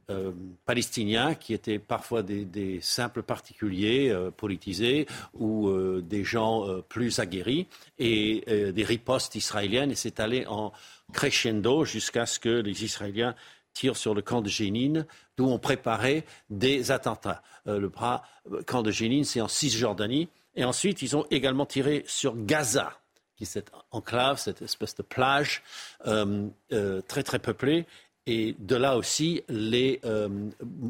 euh, 0.09 0.31
palestiniens 0.65 1.35
qui 1.35 1.53
étaient 1.53 1.77
parfois 1.77 2.23
des, 2.23 2.79
simples 2.81 3.21
particuliers 3.21 4.09
euh, 4.09 4.31
politisés 4.31 5.07
ou 5.33 5.71
des 6.01 6.23
gens 6.23 6.65
plus 6.89 7.19
aguerris 7.19 7.67
et 7.99 8.43
des 8.73 8.83
ripostes 8.83 9.35
israéliennes 9.35 9.91
et 9.91 9.95
c'est 9.95 10.19
allé 10.19 10.45
en 10.47 10.71
crescendo 11.11 11.85
jusqu'à 11.85 12.25
ce 12.25 12.39
que 12.39 12.49
les 12.49 12.83
Israéliens 12.83 13.35
tirent 13.73 13.97
sur 13.97 14.13
le 14.13 14.21
camp 14.21 14.41
de 14.41 14.49
Jénine, 14.49 15.05
d'où 15.37 15.45
on 15.45 15.59
préparait 15.59 16.25
des 16.49 16.91
attentats. 16.91 17.41
le 17.65 17.89
camp 18.65 18.81
de 18.81 18.91
Jénine, 18.91 19.23
c'est 19.23 19.41
en 19.41 19.47
Cisjordanie. 19.47 20.29
Et 20.55 20.63
ensuite, 20.63 21.01
ils 21.01 21.15
ont 21.15 21.25
également 21.31 21.65
tiré 21.65 22.03
sur 22.07 22.35
Gaza, 22.35 22.93
qui 23.35 23.43
est 23.43 23.47
cette 23.47 23.71
enclave, 23.91 24.39
cette 24.39 24.61
espèce 24.61 24.95
de 24.95 25.03
plage 25.03 25.63
très 27.07 27.23
très 27.23 27.39
peuplée, 27.39 27.87
et 28.25 28.55
de 28.57 28.75
là 28.75 28.95
aussi, 28.95 29.43
les 29.49 29.99
euh, 30.05 30.29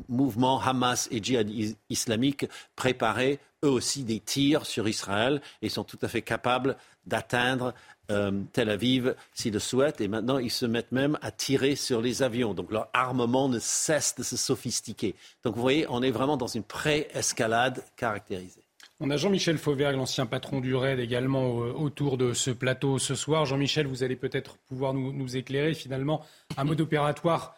mouvements 0.08 0.62
Hamas 0.62 1.08
et 1.12 1.22
djihad 1.24 1.50
islamique 1.90 2.46
préparaient 2.76 3.40
eux 3.64 3.70
aussi 3.70 4.04
des 4.04 4.20
tirs 4.20 4.66
sur 4.66 4.88
Israël 4.88 5.42
et 5.62 5.70
sont 5.70 5.84
tout 5.84 5.98
à 6.04 6.08
fait 6.08 6.22
capables 6.22 6.78
d'atteindre 7.08 7.74
euh, 8.12 8.42
Tel 8.52 8.70
Aviv 8.70 9.16
s'ils 9.34 9.54
le 9.54 9.60
souhaitent. 9.60 10.02
Et 10.02 10.08
maintenant, 10.08 10.38
ils 10.38 10.52
se 10.52 10.66
mettent 10.66 10.92
même 10.92 11.18
à 11.22 11.32
tirer 11.32 11.76
sur 11.76 12.02
les 12.02 12.24
avions. 12.24 12.54
Donc 12.54 12.72
leur 12.72 12.90
armement 12.94 13.50
ne 13.50 13.60
cesse 13.60 14.16
de 14.16 14.24
se 14.24 14.38
sophistiquer. 14.38 15.16
Donc 15.44 15.56
vous 15.56 15.62
voyez, 15.62 15.86
on 15.90 16.02
est 16.02 16.12
vraiment 16.12 16.38
dans 16.38 16.48
une 16.48 16.64
pré-escalade 16.64 17.84
caractérisée. 17.96 18.64
On 19.00 19.10
a 19.10 19.18
Jean-Michel 19.18 19.58
Fauvergue, 19.58 19.98
l'ancien 19.98 20.26
patron 20.26 20.62
du 20.62 20.76
RAID, 20.76 21.00
également 21.00 21.50
autour 21.56 22.18
de 22.18 22.34
ce 22.34 22.52
plateau 22.52 23.00
ce 23.00 23.16
soir. 23.16 23.46
Jean-Michel, 23.46 23.88
vous 23.88 24.04
allez 24.04 24.16
peut-être 24.16 24.58
pouvoir 24.60 24.94
nous, 24.94 25.36
éclairer 25.36 25.74
finalement 25.74 26.24
un 26.56 26.64
mode 26.64 26.80
opératoire 26.80 27.56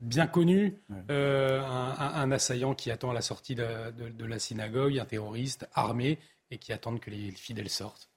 bien 0.00 0.26
connu, 0.26 0.78
euh, 1.10 1.62
un, 1.62 2.30
assaillant 2.30 2.74
qui 2.74 2.90
attend 2.90 3.10
à 3.10 3.14
la 3.14 3.20
sortie 3.20 3.54
de, 3.54 4.24
la 4.24 4.38
synagogue, 4.38 4.98
un 4.98 5.04
terroriste 5.04 5.68
armé 5.74 6.18
et 6.50 6.58
qui 6.58 6.72
attend 6.72 6.96
que 6.96 7.10
les 7.10 7.30
fidèles 7.32 7.68
sortent. 7.68 8.08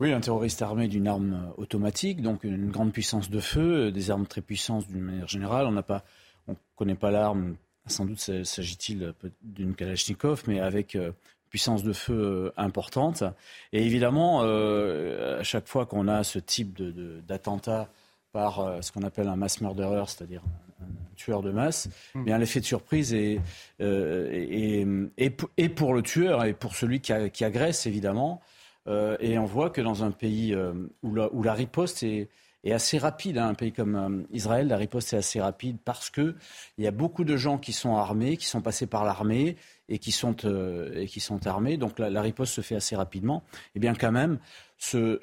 Oui, 0.00 0.12
un 0.12 0.20
terroriste 0.20 0.60
armé 0.62 0.88
d'une 0.88 1.08
arme 1.08 1.52
automatique, 1.56 2.20
donc 2.20 2.44
une 2.44 2.70
grande 2.70 2.92
puissance 2.92 3.30
de 3.30 3.40
feu, 3.40 3.90
des 3.90 4.10
armes 4.10 4.26
très 4.26 4.42
puissantes 4.42 4.86
d'une 4.88 5.00
manière 5.00 5.28
générale. 5.28 5.66
On 5.66 5.72
n'a 5.72 5.82
pas, 5.82 6.04
on 6.48 6.56
connaît 6.74 6.94
pas 6.94 7.10
l'arme. 7.10 7.56
Sans 7.86 8.04
doute 8.04 8.18
s'agit-il 8.18 9.14
d'une 9.42 9.74
Kalachnikov, 9.74 10.42
mais 10.48 10.58
avec 10.60 10.96
euh, 10.96 11.12
puissance 11.48 11.82
de 11.82 11.92
feu 11.92 12.14
euh, 12.14 12.52
importante. 12.56 13.24
Et 13.72 13.84
évidemment, 13.84 14.42
euh, 14.42 15.40
à 15.40 15.42
chaque 15.42 15.66
fois 15.66 15.86
qu'on 15.86 16.08
a 16.08 16.24
ce 16.24 16.38
type 16.38 16.78
d'attentat 17.26 17.88
par 18.32 18.60
euh, 18.60 18.82
ce 18.82 18.92
qu'on 18.92 19.02
appelle 19.02 19.28
un 19.28 19.36
mass 19.36 19.60
murderer, 19.60 20.04
c'est-à-dire 20.06 20.42
un, 20.80 20.84
tueur 21.16 21.40
de 21.40 21.50
masse, 21.50 21.88
mmh. 22.14 22.24
bien 22.24 22.36
l'effet 22.36 22.60
de 22.60 22.66
surprise 22.66 23.14
est, 23.14 23.40
et 23.80 25.68
pour 25.70 25.94
le 25.94 26.02
tueur 26.02 26.44
et 26.44 26.52
pour 26.52 26.76
celui 26.76 27.00
qui, 27.00 27.12
agresse, 27.44 27.86
évidemment. 27.86 28.42
Et 28.86 29.38
on 29.38 29.44
voit 29.44 29.70
que 29.70 29.80
dans 29.80 30.04
un 30.04 30.10
pays 30.10 30.56
où 31.02 31.14
la, 31.14 31.32
où, 31.32 31.42
la, 31.42 31.54
riposte 31.54 32.02
est, 32.02 32.28
assez 32.70 32.98
rapide. 32.98 33.38
Hein, 33.38 33.48
un 33.48 33.54
pays 33.54 33.72
comme 33.72 34.26
Israël, 34.32 34.66
la 34.68 34.76
riposte 34.76 35.12
est 35.12 35.16
assez 35.16 35.40
rapide 35.40 35.78
parce 35.84 36.10
qu'il 36.10 36.34
y 36.78 36.86
a 36.86 36.90
beaucoup 36.90 37.24
de 37.24 37.36
gens 37.36 37.58
qui 37.58 37.72
sont 37.72 37.96
armés, 37.96 38.36
qui 38.36 38.46
sont 38.46 38.60
passés 38.60 38.86
par 38.86 39.04
l'armée, 39.04 39.56
et 39.88 39.98
qui 39.98 40.12
sont, 40.12 40.36
euh, 40.44 41.06
armés. 41.44 41.76
Donc 41.76 41.98
la, 41.98 42.22
riposte 42.22 42.54
se 42.54 42.60
fait 42.60 42.76
assez 42.76 42.96
rapidement. 42.96 43.44
Et 43.52 43.76
eh 43.76 43.78
bien 43.80 43.94
quand 43.94 44.12
même, 44.12 44.38
ce, 44.78 45.18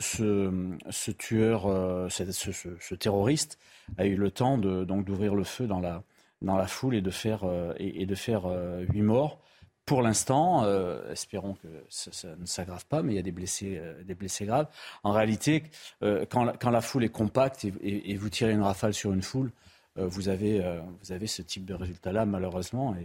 tueur, 1.11 1.67
euh, 1.67 2.07
ce, 2.09 2.95
terroriste 2.95 3.59
a 3.97 4.05
eu 4.05 4.15
le 4.15 4.31
temps 4.31 4.57
d'ouvrir 4.57 5.35
le 5.35 5.43
feu 5.43 5.67
dans 5.67 5.79
la, 5.79 6.67
foule 6.67 6.95
euh, 6.95 7.73
et, 7.77 8.05
de 8.05 8.15
faire 8.15 8.43
huit 8.89 9.01
morts. 9.01 9.39
Pour 9.85 10.01
l'instant, 10.01 10.65
espérons 11.09 11.55
que 11.55 11.67
ça, 11.89 12.35
ne 12.37 12.45
s'aggrave 12.45 12.85
pas, 12.85 13.03
mais 13.03 13.13
il 13.13 13.15
y 13.17 13.19
a 13.19 13.23
des 13.23 13.33
blessés, 13.33 13.81
des 14.05 14.15
blessés 14.15 14.45
graves. 14.45 14.67
En 15.03 15.11
réalité, 15.11 15.63
quand 16.01 16.45
la, 16.45 16.53
quand, 16.53 16.71
la, 16.71 16.81
foule 16.81 17.03
est 17.03 17.09
compacte 17.09 17.65
et, 17.81 18.15
vous 18.15 18.29
tirez 18.29 18.53
une 18.53 18.61
rafale 18.61 18.93
sur 18.93 19.11
une 19.11 19.21
foule, 19.21 19.51
vous, 19.97 20.29
avez, 20.29 20.63
vous 21.01 21.11
avez 21.11 21.27
ce 21.27 21.41
type 21.41 21.65
de 21.65 21.73
résultat-là, 21.73 22.25
malheureusement. 22.25 22.95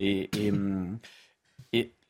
Et, 0.00 0.30
et, 0.32 0.50
hum, 0.50 0.98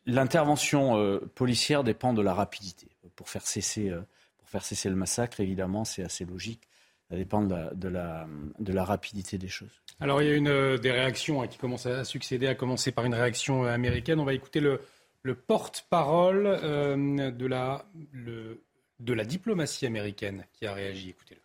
l'intervention 0.07 0.97
euh, 0.97 1.19
policière 1.35 1.85
dépend 1.85 2.13
de 2.13 2.23
la 2.23 2.35
rapidité. 2.35 2.89
Pour 3.17 3.29
faire 3.29 3.47
cesser, 3.47 3.91
euh, 3.91 4.01
pour 4.39 4.49
faire 4.49 4.65
cesser 4.65 4.89
le 4.89 4.97
massacre, 4.97 5.41
évidemment, 5.41 5.85
c'est 5.85 6.03
assez 6.03 6.25
logique. 6.25 6.69
Ça 7.13 7.19
dépend 7.19 7.43
de 7.43 7.55
la, 7.55 7.75
de 7.75 7.89
la, 7.89 8.27
de 8.59 8.73
la 8.73 8.85
rapidité 8.85 9.37
des 9.37 9.49
choses. 9.49 9.83
Alors, 10.01 10.23
il 10.23 10.29
y 10.29 10.33
a 10.33 10.35
une 10.35 10.49
euh, 10.49 10.79
des 10.79 10.91
réactions 10.91 11.43
hein, 11.43 11.47
qui 11.47 11.59
commencent 11.59 11.85
à 11.85 12.05
succéder, 12.05 12.47
à 12.47 12.55
commencer 12.55 12.91
par 12.91 13.05
une 13.05 13.13
réaction 13.13 13.65
américaine. 13.65 14.19
On 14.19 14.25
va 14.25 14.33
écouter 14.33 14.61
le, 14.61 14.81
le 15.23 15.35
porte-parole 15.35 16.45
de, 16.45 17.47
la, 17.47 17.85
le, 18.13 18.63
de 18.99 19.13
la 19.13 19.27
diplomatie 19.27 19.85
américaine 19.85 20.47
qui 20.55 20.67
a 20.67 20.73
réagi. 20.73 21.11
Écoutez-le. 21.11 21.43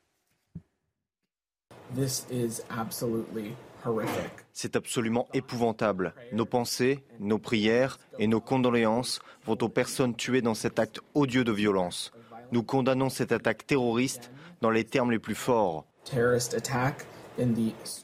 C'est 4.53 4.77
absolument 4.77 5.27
épouvantable. 5.33 6.13
Nos 6.31 6.45
pensées, 6.45 7.03
nos 7.19 7.39
prières 7.39 7.99
et 8.19 8.27
nos 8.27 8.39
condoléances 8.39 9.19
vont 9.45 9.57
aux 9.61 9.69
personnes 9.69 10.15
tuées 10.15 10.41
dans 10.41 10.55
cet 10.55 10.79
acte 10.79 11.01
odieux 11.13 11.43
de 11.43 11.51
violence. 11.51 12.13
Nous 12.51 12.63
condamnons 12.63 13.09
cette 13.09 13.31
attaque 13.31 13.65
terroriste 13.65 14.31
dans 14.61 14.69
les 14.69 14.83
termes 14.83 15.11
les 15.11 15.19
plus 15.19 15.35
forts. 15.35 15.85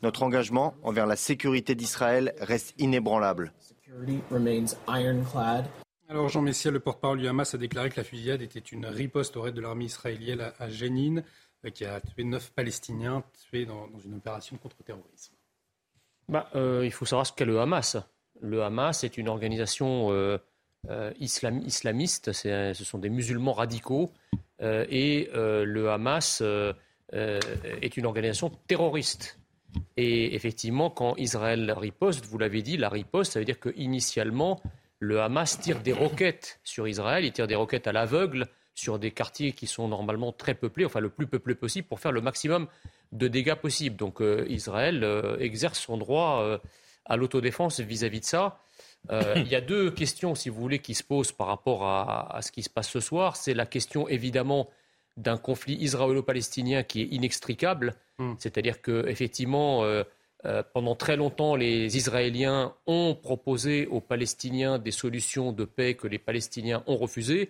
Notre 0.02 0.24
engagement 0.24 0.76
envers 0.84 1.06
la 1.06 1.16
sécurité 1.16 1.76
d'Israël 1.76 2.34
reste 2.40 2.74
inébranlable. 2.78 3.54
Alors 6.10 6.30
Jean 6.30 6.42
Messia, 6.42 6.70
le 6.70 6.80
porte-parole 6.80 7.20
du 7.20 7.28
Hamas, 7.28 7.56
a 7.56 7.58
déclaré 7.58 7.90
que 7.90 7.98
la 7.98 8.04
fusillade 8.04 8.42
était 8.42 8.60
une 8.60 8.86
riposte 8.86 9.38
au 9.38 9.42
raid 9.42 9.56
de 9.56 9.62
l'armée 9.62 9.86
israélienne 9.86 10.52
à 10.60 10.70
Jénine, 10.70 11.24
euh, 11.66 11.70
qui 11.70 11.86
a 11.86 12.02
tué 12.02 12.24
neuf 12.24 12.52
Palestiniens 12.52 13.24
tués 13.50 13.66
dans, 13.66 13.88
dans 13.88 14.00
une 14.00 14.16
opération 14.16 14.58
contre 14.58 14.76
terrorisme. 14.84 15.34
Bah, 16.28 16.50
euh, 16.56 16.82
il 16.84 16.92
faut 16.92 17.06
savoir 17.06 17.26
ce 17.26 17.34
qu'est 17.34 17.46
le 17.46 17.60
Hamas. 17.60 17.98
Le 18.42 18.64
Hamas 18.64 19.04
est 19.04 19.18
une 19.18 19.30
organisation 19.30 20.12
euh, 20.12 20.38
euh, 20.90 21.12
islamiste, 21.20 22.32
ce 22.34 22.74
sont 22.74 22.98
des 22.98 23.10
musulmans 23.10 23.54
radicaux, 23.54 24.12
et 24.62 25.30
le 25.34 25.90
Hamas 25.90 26.42
est 27.12 27.98
une 27.98 28.06
organisation 28.06 28.50
terroriste. 28.68 29.40
Et 29.98 30.36
effectivement, 30.36 30.90
quand 30.90 31.16
Israël 31.18 31.72
riposte, 31.72 32.26
vous 32.26 32.38
l'avez 32.38 32.62
dit, 32.62 32.78
la 32.78 32.90
riposte, 32.90 33.34
ça 33.34 33.40
veut 33.40 33.46
dire 33.46 33.60
qu'initialement, 33.60 34.62
le 35.00 35.22
Hamas 35.22 35.60
tire 35.60 35.82
des 35.82 35.94
roquettes 35.94 36.60
sur 36.64 36.88
Israël, 36.88 37.26
il 37.26 37.32
tire 37.32 37.48
des 37.48 37.56
roquettes 37.56 37.88
à 37.88 37.92
l'aveugle 37.92 38.48
sur 38.76 39.00
des 39.00 39.12
quartiers 39.12 39.52
qui 39.52 39.68
sont 39.68 39.88
normalement 39.88 40.32
très 40.32 40.56
peuplés, 40.56 40.86
enfin 40.86 41.00
le 41.00 41.10
plus 41.10 41.28
peuplé 41.28 41.56
possible, 41.56 41.88
pour 41.88 42.00
faire 42.00 42.12
le 42.12 42.22
maximum 42.22 42.68
de 43.12 43.28
dégâts 43.28 43.56
possibles. 43.56 43.96
Donc 43.96 44.22
euh, 44.22 44.46
Israël 44.50 45.04
euh, 45.04 45.38
exerce 45.40 45.80
son 45.80 45.98
droit 45.98 46.42
euh, 46.42 46.58
à 47.06 47.18
l'autodéfense 47.18 47.80
vis-à-vis 47.80 48.22
de 48.22 48.26
ça. 48.26 48.60
Il 49.12 49.48
y 49.48 49.56
a 49.56 49.62
deux 49.62 49.92
questions, 49.92 50.36
si 50.36 50.50
vous 50.50 50.60
voulez, 50.60 50.80
qui 50.80 50.94
se 50.94 51.04
posent 51.04 51.32
par 51.32 51.48
rapport 51.48 51.86
à, 51.86 52.40
ce 52.42 52.52
qui 52.52 52.64
se 52.64 52.70
passe 52.70 52.90
ce 52.90 53.00
soir. 53.00 53.36
C'est 53.36 53.54
la 53.54 53.66
question 53.66 54.08
évidemment 54.08 54.70
d'un 55.18 55.38
conflit 55.38 55.76
israélo-palestinien 55.76 56.84
qui 56.84 57.02
est 57.02 57.08
inextricable, 57.12 57.96
hmm. 58.18 58.34
c'est-à-dire 58.40 58.82
que 58.82 59.06
effectivement, 59.08 59.84
pendant 60.74 60.96
très 60.96 61.18
longtemps, 61.18 61.56
les 61.56 61.98
Israéliens 61.98 62.74
ont 62.88 63.16
proposé 63.16 63.88
aux 63.88 64.02
Palestiniens 64.02 64.80
des 64.80 64.92
solutions 64.92 65.52
de 65.52 65.66
paix 65.66 65.96
que 65.96 66.08
les 66.08 66.20
Palestiniens 66.20 66.84
ont 66.88 66.98
refusées. 66.98 67.50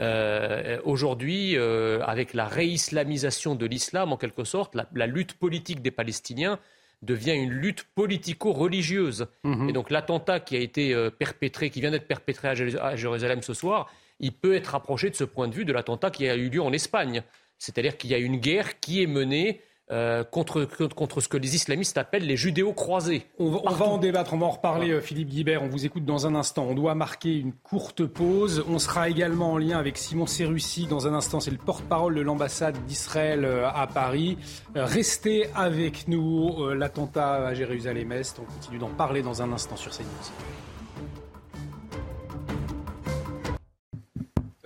Euh, 0.00 0.80
aujourd'hui, 0.84 1.56
euh, 1.56 2.00
avec 2.04 2.32
la 2.32 2.46
réislamisation 2.46 3.56
de 3.56 3.66
l'islam, 3.66 4.12
en 4.12 4.16
quelque 4.16 4.44
sorte, 4.44 4.76
la, 4.94 5.06
lutte 5.06 5.34
politique 5.34 5.82
des 5.82 5.90
Palestiniens 5.90 6.60
devient 7.02 7.34
une 7.34 7.50
lutte 7.50 7.86
politico-religieuse. 7.94 9.26
Mhm. 9.44 9.68
Et 9.68 9.72
donc 9.72 9.90
l'attentat 9.90 10.40
qui 10.40 10.56
a 10.56 10.60
été 10.60 10.94
euh, 10.94 11.10
perpétré, 11.10 11.70
qui 11.70 11.80
vient 11.80 11.90
d'être 11.90 12.08
perpétré 12.08 12.48
à, 12.48 12.96
Jérusalem 12.96 13.42
ce 13.42 13.54
soir, 13.54 13.90
il 14.20 14.32
peut 14.32 14.54
être 14.54 14.68
rapproché 14.68 15.10
de 15.10 15.14
ce 15.14 15.24
point 15.24 15.48
de 15.48 15.54
vue 15.54 15.64
de 15.64 15.72
l'attentat 15.72 16.10
qui 16.10 16.28
a 16.28 16.34
eu 16.34 16.48
lieu 16.48 16.62
en 16.62 16.72
Espagne. 16.72 17.22
C'est-à-dire 17.58 17.96
qu'il 17.96 18.10
y 18.10 18.14
a 18.14 18.18
une 18.18 18.36
guerre 18.36 18.80
qui 18.80 19.02
est 19.02 19.06
menée 19.06 19.60
euh, 19.90 20.22
contre, 20.22 20.66
contre 20.94 21.20
ce 21.20 21.28
que 21.28 21.36
les 21.36 21.54
islamistes 21.54 21.96
appellent 21.96 22.26
les 22.26 22.36
judéo-croisés. 22.36 23.26
On, 23.38 23.48
va 23.50 23.86
en 23.86 23.98
débattre, 23.98 24.34
on 24.34 24.38
va 24.38 24.46
en 24.46 24.50
reparler, 24.50 24.90
euh, 24.90 25.00
Philippe 25.00 25.28
Guibert. 25.28 25.62
On 25.62 25.68
vous 25.68 25.86
écoute 25.86 26.04
dans 26.04 26.26
un 26.26 26.34
instant. 26.34 26.66
On 26.68 26.74
doit 26.74 26.94
marquer 26.94 27.38
une 27.38 27.52
courte 27.52 28.04
pause. 28.04 28.64
On 28.68 28.78
sera 28.78 29.08
également 29.08 29.52
en 29.52 29.58
lien 29.58 29.78
avec 29.78 29.96
Simon 29.96 30.26
Serussi 30.26 30.86
dans 30.86 31.06
un 31.06 31.14
instant. 31.14 31.40
C'est 31.40 31.50
le 31.50 31.56
porte-parole 31.56 32.14
de 32.14 32.20
l'ambassade 32.20 32.76
d'Israël 32.86 33.44
euh, 33.44 33.68
à 33.68 33.86
Paris. 33.86 34.36
Restez 34.74 35.48
avec 35.54 36.06
nous. 36.08 36.68
L'attentat 36.74 37.46
à 37.46 37.54
Jérusalem-Est. 37.54 38.38
On 38.40 38.44
continue 38.44 38.78
d'en 38.78 38.90
parler 38.90 39.22
dans 39.22 39.42
un 39.42 39.52
instant 39.52 39.76
sur 39.76 39.90
CNews. 39.90 40.06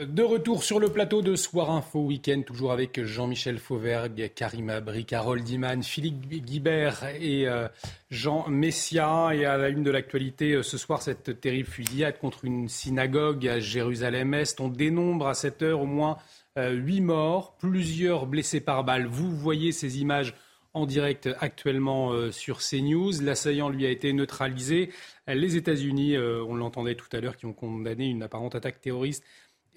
De 0.08 0.22
retour 0.22 0.64
sur 0.64 0.80
le 0.80 0.88
plateau 0.88 1.22
de 1.22 1.36
Soir 1.36 1.70
Info 1.70 2.00
Week-end, 2.00 2.42
toujours 2.44 2.72
avec 2.72 3.04
Jean-Michel 3.04 3.58
Fauvergue, 3.58 4.32
Karima 4.34 4.80
Bricard, 4.80 5.36
Diman, 5.36 5.82
Philippe 5.82 6.26
Guibert 6.28 7.04
et 7.20 7.46
euh, 7.46 7.68
Jean 8.10 8.48
Messia. 8.48 9.30
Et 9.34 9.44
à 9.44 9.56
la 9.56 9.68
une 9.68 9.84
de 9.84 9.90
l'actualité, 9.90 10.54
euh, 10.54 10.62
ce 10.62 10.76
soir, 10.76 11.02
cette 11.02 11.40
terrible 11.40 11.68
fusillade 11.68 12.18
contre 12.18 12.44
une 12.44 12.68
synagogue 12.68 13.46
à 13.46 13.60
Jérusalem-Est. 13.60 14.60
On 14.60 14.68
dénombre 14.68 15.28
à 15.28 15.34
cette 15.34 15.62
heure 15.62 15.82
au 15.82 15.86
moins 15.86 16.16
euh, 16.58 16.70
huit 16.70 17.00
morts, 17.00 17.54
plusieurs 17.58 18.26
blessés 18.26 18.60
par 18.60 18.82
balle. 18.82 19.06
Vous 19.06 19.30
voyez 19.30 19.70
ces 19.70 20.00
images 20.00 20.34
en 20.74 20.86
direct 20.86 21.28
actuellement 21.38 22.30
sur 22.30 22.60
CNews. 22.60 23.20
L'assaillant 23.20 23.68
lui 23.68 23.84
a 23.84 23.90
été 23.90 24.10
neutralisé. 24.14 24.88
Les 25.28 25.56
États-Unis, 25.56 26.16
on 26.16 26.54
l'entendait 26.54 26.94
tout 26.94 27.14
à 27.14 27.20
l'heure, 27.20 27.36
qui 27.36 27.44
ont 27.44 27.52
condamné 27.52 28.06
une 28.06 28.22
apparente 28.22 28.54
attaque 28.54 28.80
terroriste 28.80 29.22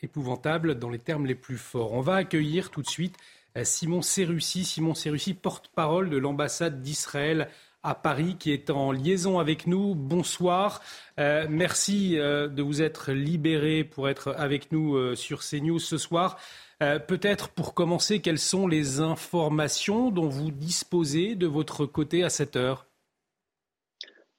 épouvantable 0.06 0.80
dans 0.80 0.90
les 0.90 1.00
termes 1.00 1.26
les 1.26 1.36
plus 1.36 1.58
forts. 1.58 1.94
On 1.94 2.02
va 2.02 2.16
accueillir 2.16 2.72
tout 2.72 2.82
de 2.82 2.88
suite 2.88 3.18
euh, 3.58 3.64
Simon 3.64 4.02
Serussi. 4.02 4.64
Simon 4.64 4.94
Serussi, 4.94 5.34
porte-parole 5.34 6.10
de 6.10 6.18
l'ambassade 6.18 6.82
d'Israël 6.82 7.50
à 7.84 7.94
Paris, 7.94 8.38
qui 8.40 8.52
est 8.52 8.70
en 8.70 8.92
liaison 8.92 9.38
avec 9.40 9.68
nous. 9.68 9.94
Bonsoir. 9.94 10.82
Euh, 11.20 11.46
merci 11.50 12.18
euh, 12.18 12.48
de 12.48 12.64
vous 12.64 12.82
être 12.82 13.12
libéré 13.12 13.84
pour 13.84 14.10
être 14.10 14.34
avec 14.38 14.72
nous 14.72 15.16
sur 15.16 15.42
CNews 15.42 15.80
ce 15.80 15.98
soir. 15.98 16.38
Peut-être 16.80 17.50
pour 17.50 17.74
commencer, 17.74 18.20
quelles 18.20 18.38
sont 18.38 18.68
les 18.68 19.00
informations 19.00 20.12
dont 20.12 20.28
vous 20.28 20.52
disposez 20.52 21.36
de 21.36 21.48
votre 21.48 21.86
côté 21.86 22.22
à 22.22 22.30
cette 22.30 22.58
heure? 22.58 22.86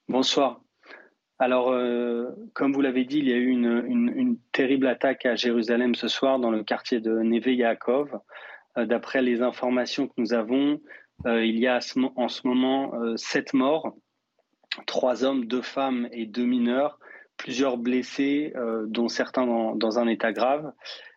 Bonsoir. 0.07 0.61
Alors, 1.39 1.71
euh, 1.71 2.31
comme 2.55 2.73
vous 2.73 2.81
l'avez 2.81 3.05
dit, 3.05 3.19
il 3.19 3.29
y 3.29 3.33
a 3.33 3.37
eu 3.37 3.49
une, 3.49 4.39
terrible 4.53 4.87
attaque 4.87 5.27
à 5.27 5.35
Jérusalem 5.35 5.95
ce 5.95 6.09
soir 6.09 6.39
dans 6.39 6.51
le 6.51 6.65
quartier 6.65 7.01
de 7.01 7.19
Neve 7.19 7.49
Yaakov. 7.49 8.19
Euh, 8.79 8.87
d'après 8.87 9.21
les 9.21 9.43
informations 9.43 10.07
que 10.07 10.15
nous 10.17 10.33
avons, 10.33 10.81
euh, 11.27 11.45
il 11.45 11.59
y 11.59 11.67
a 11.67 11.79
en 12.17 12.29
ce 12.29 12.47
moment 12.47 12.93
sept 13.17 13.53
morts, 13.53 13.95
trois 14.87 15.25
hommes, 15.25 15.45
deux 15.45 15.63
femmes 15.63 16.09
et 16.11 16.25
deux 16.25 16.47
mineurs, 16.47 16.99
plusieurs 17.37 17.77
blessés, 17.77 18.55
dont 18.87 19.09
certains 19.09 19.47
dans, 19.47 19.99
un 19.99 20.09
état 20.09 20.33
grave. 20.33 20.73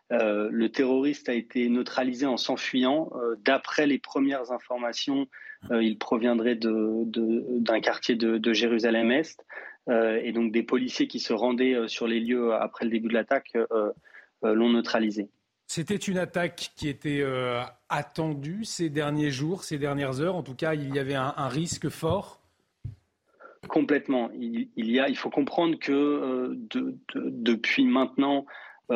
le 0.10 0.68
terroriste 0.68 1.30
a 1.30 1.34
été 1.34 1.70
neutralisé 1.70 2.26
en 2.26 2.36
s'enfuyant. 2.36 3.10
D'après 3.46 3.88
les 3.88 4.00
premières 4.00 4.52
informations, 4.52 5.28
il 5.72 5.98
proviendrait 5.98 6.58
d'un 6.60 7.80
quartier 7.80 8.16
de 8.16 8.54
Jérusalem-Est. 8.54 9.46
Euh, 9.88 10.20
et 10.24 10.32
donc 10.32 10.52
des 10.52 10.64
policiers 10.64 11.08
qui 11.08 11.20
se 11.20 11.34
rendaient 11.34 11.74
euh, 11.74 11.88
sur 11.88 12.08
les 12.08 12.20
lieux 12.20 12.54
après 12.54 12.86
le 12.86 12.92
début 12.92 13.08
de 13.08 13.14
l'attaque 13.14 13.56
euh, 13.56 13.92
l'ont 14.44 14.70
neutralisé. 14.70 15.30
C'était 15.68 15.96
une 15.96 16.18
attaque 16.18 16.72
qui 16.76 16.88
était 16.90 17.24
attendue 17.90 18.66
ces 18.66 18.90
derniers 18.90 19.30
jours, 19.30 19.64
ces 19.64 19.78
dernières 19.78 20.20
heures. 20.20 20.36
En 20.36 20.42
tout 20.42 20.56
cas, 20.56 20.74
il 20.74 20.96
y 20.96 20.98
avait 20.98 21.14
un, 21.14 21.48
risque 21.48 21.90
fort. 21.90 22.42
Complètement. 23.68 24.32
Il, 24.34 24.70
y 24.78 25.00
a, 25.00 25.10
il 25.10 25.18
faut 25.18 25.30
comprendre 25.30 25.78
que 25.78 26.58
depuis 27.14 27.86
maintenant 27.86 28.48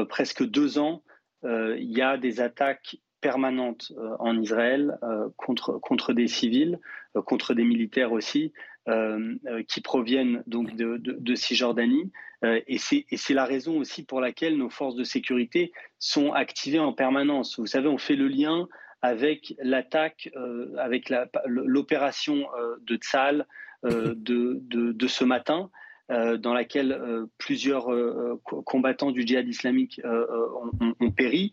presque 0.10 0.44
deux 0.44 0.80
ans, 0.80 1.04
il 1.44 1.92
y 1.92 2.02
a 2.02 2.18
des 2.18 2.42
attaques 2.42 2.98
permanentes 3.22 3.92
en 4.18 4.36
Israël 4.42 4.98
contre, 5.38 5.74
contre 5.74 6.13
des 6.13 6.28
civils, 6.28 6.80
contre 7.24 7.54
des 7.54 7.66
militaires 7.66 8.13
aussi, 8.13 8.52
euh, 8.52 8.52
euh, 8.52 8.73
qui 9.68 9.82
proviennent 9.82 10.44
donc 10.48 10.75
de, 10.75 10.98
de, 10.98 11.36
Cisjordanie. 11.36 12.12
Euh, 12.44 12.60
et 12.68 12.78
c'est 12.78 13.34
la 13.34 13.46
raison 13.46 13.78
aussi 13.78 14.04
pour 14.04 14.20
laquelle 14.20 14.58
nos 14.58 14.70
forces 14.70 14.96
de 14.96 15.04
sécurité 15.04 15.72
sont 16.00 16.34
activées 16.34 16.80
en 16.80 16.94
permanence. 16.94 17.60
Vous 17.60 17.68
savez, 17.68 17.88
on 17.88 17.98
fait 17.98 18.16
le 18.16 18.28
lien 18.28 18.68
avec 19.02 19.54
l'attaque, 19.62 20.30
avec 20.78 21.12
l'opération 21.46 22.48
de 22.82 22.96
Tzal 22.96 23.46
de, 23.84 24.60
de, 24.62 25.08
ce 25.08 25.25
matin, 25.25 25.70
dans 26.10 26.54
laquelle 26.54 26.98
plusieurs 27.38 27.90
combattants 28.46 29.12
du 29.12 29.28
djihad 29.28 29.46
islamique 29.46 30.02
ont, 31.02 31.12
péri. 31.12 31.52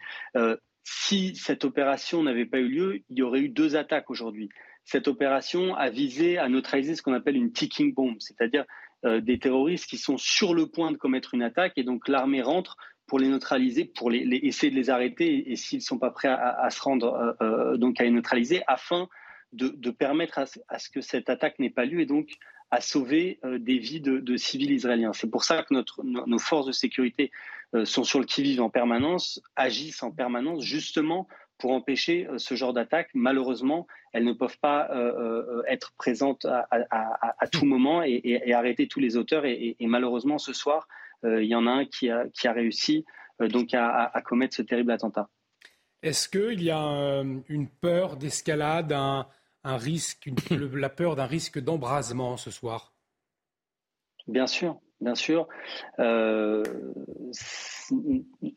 si 0.85 1.35
cette 1.35 1.65
opération 1.65 2.23
n'avait 2.23 2.47
pas 2.47 2.59
eu 2.59 2.69
lieu, 2.69 3.01
il 3.11 3.19
y 3.19 3.23
aurait 3.23 3.41
eu 3.41 3.49
deux 3.49 3.75
attaques 3.75 4.11
aujourd'hui 4.11 4.49
cette 4.91 5.07
opération 5.07 5.77
a 5.77 5.89
visé 5.89 6.37
à 6.37 6.49
neutraliser 6.49 6.97
ce 6.97 7.03
qu'on 7.03 7.13
appelle 7.13 7.37
une 7.37 7.53
ticking 7.53 7.95
bomb, 7.95 8.17
c'est-à-dire 8.19 8.65
euh, 9.05 9.21
des 9.21 9.39
terroristes 9.39 9.87
qui 9.87 9.99
sont 9.99 10.19
sur 10.19 10.53
le 10.53 10.67
point 10.67 10.91
de 10.91 10.97
commettre 10.97 11.33
une 11.33 11.45
attaque 11.45 11.75
et 11.77 11.85
donc 11.85 12.09
l'armée 12.09 12.43
rentre 12.43 12.77
pour 13.07 13.21
les 13.21 13.29
neutraliser, 13.29 13.85
pour 13.85 14.11
essayer 14.13 14.73
de 14.73 14.77
les 14.77 14.91
arrêter 14.91 15.53
et, 15.53 15.55
s'ils 15.55 15.79
ne 15.79 15.85
sont 15.85 15.99
pas 15.99 16.11
prêts 16.11 16.27
à, 16.29 16.69
se 16.71 16.83
rendre, 16.83 17.15
euh, 17.15 17.33
euh, 17.41 17.77
donc 17.77 18.01
à 18.01 18.05
les 18.05 18.11
neutraliser, 18.11 18.63
afin 18.67 19.09
de, 19.53 19.91
permettre 19.91 20.41
à, 20.41 20.79
ce 20.79 20.91
que 20.91 21.01
cette 21.01 21.31
attaque 21.31 21.61
n'ait 21.61 21.71
pas 21.71 21.85
lieu 21.85 22.01
et 22.01 22.07
donc 22.07 22.29
à 22.73 22.81
sauver 22.81 23.41
des 23.59 23.79
vies 23.79 24.01
de, 24.01 24.37
civils 24.37 24.71
israéliens. 24.71 25.13
C'est 25.13 25.31
pour 25.31 25.43
ça 25.43 25.65
que 25.65 25.75
nos 26.05 26.39
forces 26.39 26.67
de 26.67 26.73
sécurité 26.73 27.33
sont 27.83 28.05
sur 28.05 28.21
le 28.21 28.27
qui-vive 28.27 28.63
en 28.63 28.71
permanence, 28.71 29.43
agissent 29.57 30.05
en 30.05 30.13
permanence 30.13 30.63
justement 30.63 31.27
pour 31.61 31.73
empêcher 31.73 32.27
euh, 32.27 32.39
ce 32.39 32.55
genre 32.55 32.73
d'attaque. 32.73 33.11
Malheureusement, 33.15 33.87
elles 34.13 34.25
ne 34.25 34.33
peuvent 34.33 34.59
pas 34.59 34.91
euh, 34.91 35.13
euh, 35.59 35.63
être 35.69 35.93
présentes 35.97 36.47
à, 36.47 37.47
tout 37.53 37.65
moment 37.65 38.03
et, 38.03 38.53
arrêter 38.53 38.89
tous 38.89 38.99
les 38.99 39.17
auteurs. 39.17 39.45
Et, 39.45 39.77
malheureusement, 39.81 40.39
ce 40.39 40.53
soir, 40.53 40.89
il 41.23 41.45
y 41.45 41.55
en 41.55 41.67
a 41.67 41.71
un 41.71 41.85
qui 41.85 42.11
a, 42.11 42.27
qui 42.29 42.49
a 42.49 42.53
réussi 42.53 43.05
donc 43.39 43.75
à, 43.75 44.11
commettre 44.25 44.57
ce 44.57 44.63
terrible 44.63 44.91
attentat. 44.91 45.29
Est-ce 46.03 46.29
qu'il 46.29 46.63
y 46.63 46.71
a 46.71 47.23
une 47.49 47.69
peur 47.69 48.17
d'escalade, 48.17 48.93
un, 48.93 49.27
risque, 49.65 50.31
la 50.51 50.89
peur 50.89 51.15
d'un 51.15 51.27
risque 51.27 51.61
d'embrasement 51.61 52.37
ce 52.37 52.51
soir? 52.51 52.95
Bien 54.27 54.47
sûr, 54.47 54.81
bien 55.01 55.15
sûr. 55.15 55.49
Euh, 55.99 56.63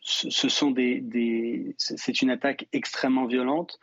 ce 0.01 0.49
sont 0.49 0.71
des, 0.71 1.75
c'est 1.77 2.21
une 2.21 2.29
attaque 2.29 2.67
extrêmement 2.73 3.25
violente. 3.25 3.79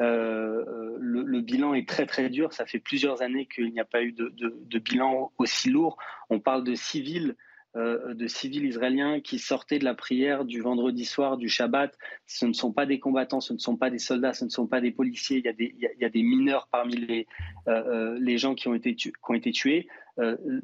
Euh, 0.00 0.96
le, 0.98 1.40
bilan 1.40 1.74
est 1.74 1.88
très 1.88 2.06
très 2.06 2.28
dur. 2.30 2.52
Ça 2.52 2.66
fait 2.66 2.78
plusieurs 2.78 3.22
années 3.22 3.46
qu'il 3.46 3.72
n'y 3.72 3.80
a 3.80 3.84
pas 3.84 4.02
eu 4.02 4.12
de, 4.12 4.32
de, 4.36 4.78
bilan 4.78 5.32
aussi 5.38 5.70
lourd. 5.70 5.98
On 6.30 6.40
parle 6.40 6.64
de 6.64 6.74
civils 6.74 7.36
euh, 7.76 8.14
de 8.14 8.26
civils 8.26 8.64
israéliens 8.64 9.20
qui 9.20 9.38
sortaient 9.38 9.78
de 9.78 9.84
la 9.84 9.94
prière 9.94 10.44
du 10.44 10.60
vendredi 10.60 11.04
soir, 11.04 11.36
du 11.36 11.48
Shabbat. 11.48 11.96
Ce 12.26 12.44
ne 12.44 12.52
sont 12.52 12.72
pas 12.72 12.84
des 12.84 12.98
combattants, 12.98 13.40
ce 13.40 13.52
ne 13.52 13.58
sont 13.58 13.76
pas 13.76 13.90
des 13.90 14.00
soldats, 14.00 14.32
ce 14.32 14.44
ne 14.44 14.50
sont 14.50 14.66
pas 14.66 14.80
des 14.80 14.90
policiers. 14.90 15.38
Il 15.38 15.44
y 15.78 16.04
a 16.04 16.08
des, 16.08 16.22
mineurs 16.24 16.66
parmi 16.72 16.96
les, 16.96 17.28
euh, 17.68 17.84
euh, 17.86 18.18
les 18.20 18.38
gens 18.38 18.56
qui 18.56 18.66
ont 18.66 18.74
été, 18.74 18.96
tués. 18.96 19.86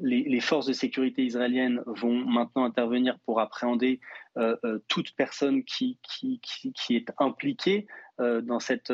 les, 0.01 0.39
forces 0.41 0.65
de 0.65 0.73
sécurité 0.73 1.23
israéliennes 1.23 1.81
vont 1.85 2.25
maintenant 2.25 2.65
intervenir 2.65 3.17
pour 3.19 3.39
appréhender 3.39 4.01
toute 4.89 5.15
personne 5.15 5.63
qui, 5.63 5.97
est 6.89 7.11
impliquée 7.19 7.87
dans, 8.19 8.59
cette, 8.59 8.91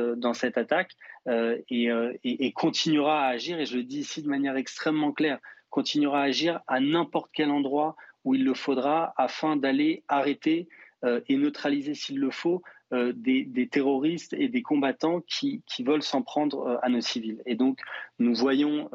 attaque 0.57 0.91
et 1.27 2.51
continuera 2.53 3.25
à 3.25 3.29
agir. 3.29 3.59
Et 3.59 3.65
je 3.65 3.77
le 3.77 3.83
dis 3.83 4.01
ici 4.01 4.21
de 4.21 4.29
manière 4.29 4.55
extrêmement 4.55 5.13
claire 5.13 5.39
continuera 5.73 6.19
à 6.19 6.25
agir 6.25 6.61
à 6.67 6.79
n'importe 6.79 7.31
quel 7.33 7.49
endroit 7.49 7.95
où 8.23 8.35
il 8.35 8.43
le 8.43 8.53
faudra 8.53 9.11
afin 9.17 9.57
d'aller 9.57 10.03
arrêter 10.07 10.67
euh, 11.03 11.19
et 11.27 11.35
neutraliser 11.35 11.95
s'il 11.95 12.19
le 12.19 12.29
faut 12.29 12.61
euh, 12.93 13.11
des, 13.15 13.67
terroristes 13.71 14.33
et 14.33 14.49
des 14.49 14.61
combattants 14.61 15.21
qui, 15.21 15.63
veulent 15.79 16.03
s'en 16.03 16.21
prendre 16.21 16.67
euh, 16.67 16.77
à 16.83 16.89
nos 16.89 17.01
civils. 17.01 17.41
Et 17.47 17.55
donc 17.55 17.79
nous 18.19 18.35
voyons 18.35 18.87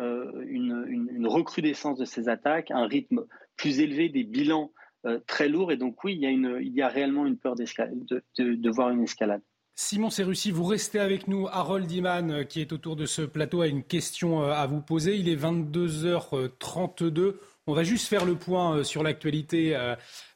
une, 0.46 1.26
recrudescence 1.26 1.98
de 1.98 2.04
ces 2.04 2.28
attaques, 2.28 2.70
un 2.70 2.86
rythme 2.86 3.24
plus 3.56 3.80
élevé, 3.80 4.08
des 4.08 4.22
bilans 4.22 4.70
très 5.26 5.48
lourds. 5.48 5.72
Et 5.72 5.76
donc 5.76 6.04
oui, 6.04 6.14
il 6.14 6.20
y 6.20 6.26
a, 6.26 6.30
une, 6.30 6.58
il 6.62 6.72
y 6.74 6.80
a 6.80 6.88
réellement 6.88 7.26
une 7.26 7.38
peur 7.38 7.56
de 7.56 8.70
voir 8.70 8.90
une 8.90 9.02
escalade. 9.02 9.42
Simon 9.80 10.10
Serussi, 10.10 10.50
vous 10.50 10.64
restez 10.64 10.98
avec 10.98 11.28
nous. 11.28 11.46
Harold 11.46 11.88
Iman, 11.92 12.32
euh, 12.32 12.42
qui 12.42 12.60
est 12.60 12.72
autour 12.72 12.96
de 12.96 13.06
ce 13.06 13.22
plateau, 13.22 13.60
a 13.60 13.68
une 13.68 13.84
question 13.84 14.42
euh, 14.42 14.50
à 14.50 14.66
vous 14.66 14.80
poser. 14.80 15.14
Il 15.14 15.28
est 15.28 15.36
22h32. 15.36 17.36
On 17.68 17.74
va 17.74 17.84
juste 17.84 18.08
faire 18.08 18.24
le 18.24 18.34
point 18.34 18.78
euh, 18.78 18.82
sur 18.82 19.04
l'actualité 19.04 19.76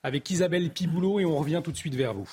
avec 0.04 0.30
Isabelle 0.30 0.70
Piboulot 0.70 1.18
et 1.18 1.24
on 1.24 1.36
revient 1.36 1.60
tout 1.62 1.72
de 1.72 1.76
suite 1.76 1.96
vers 1.96 2.14
vous. 2.14 2.30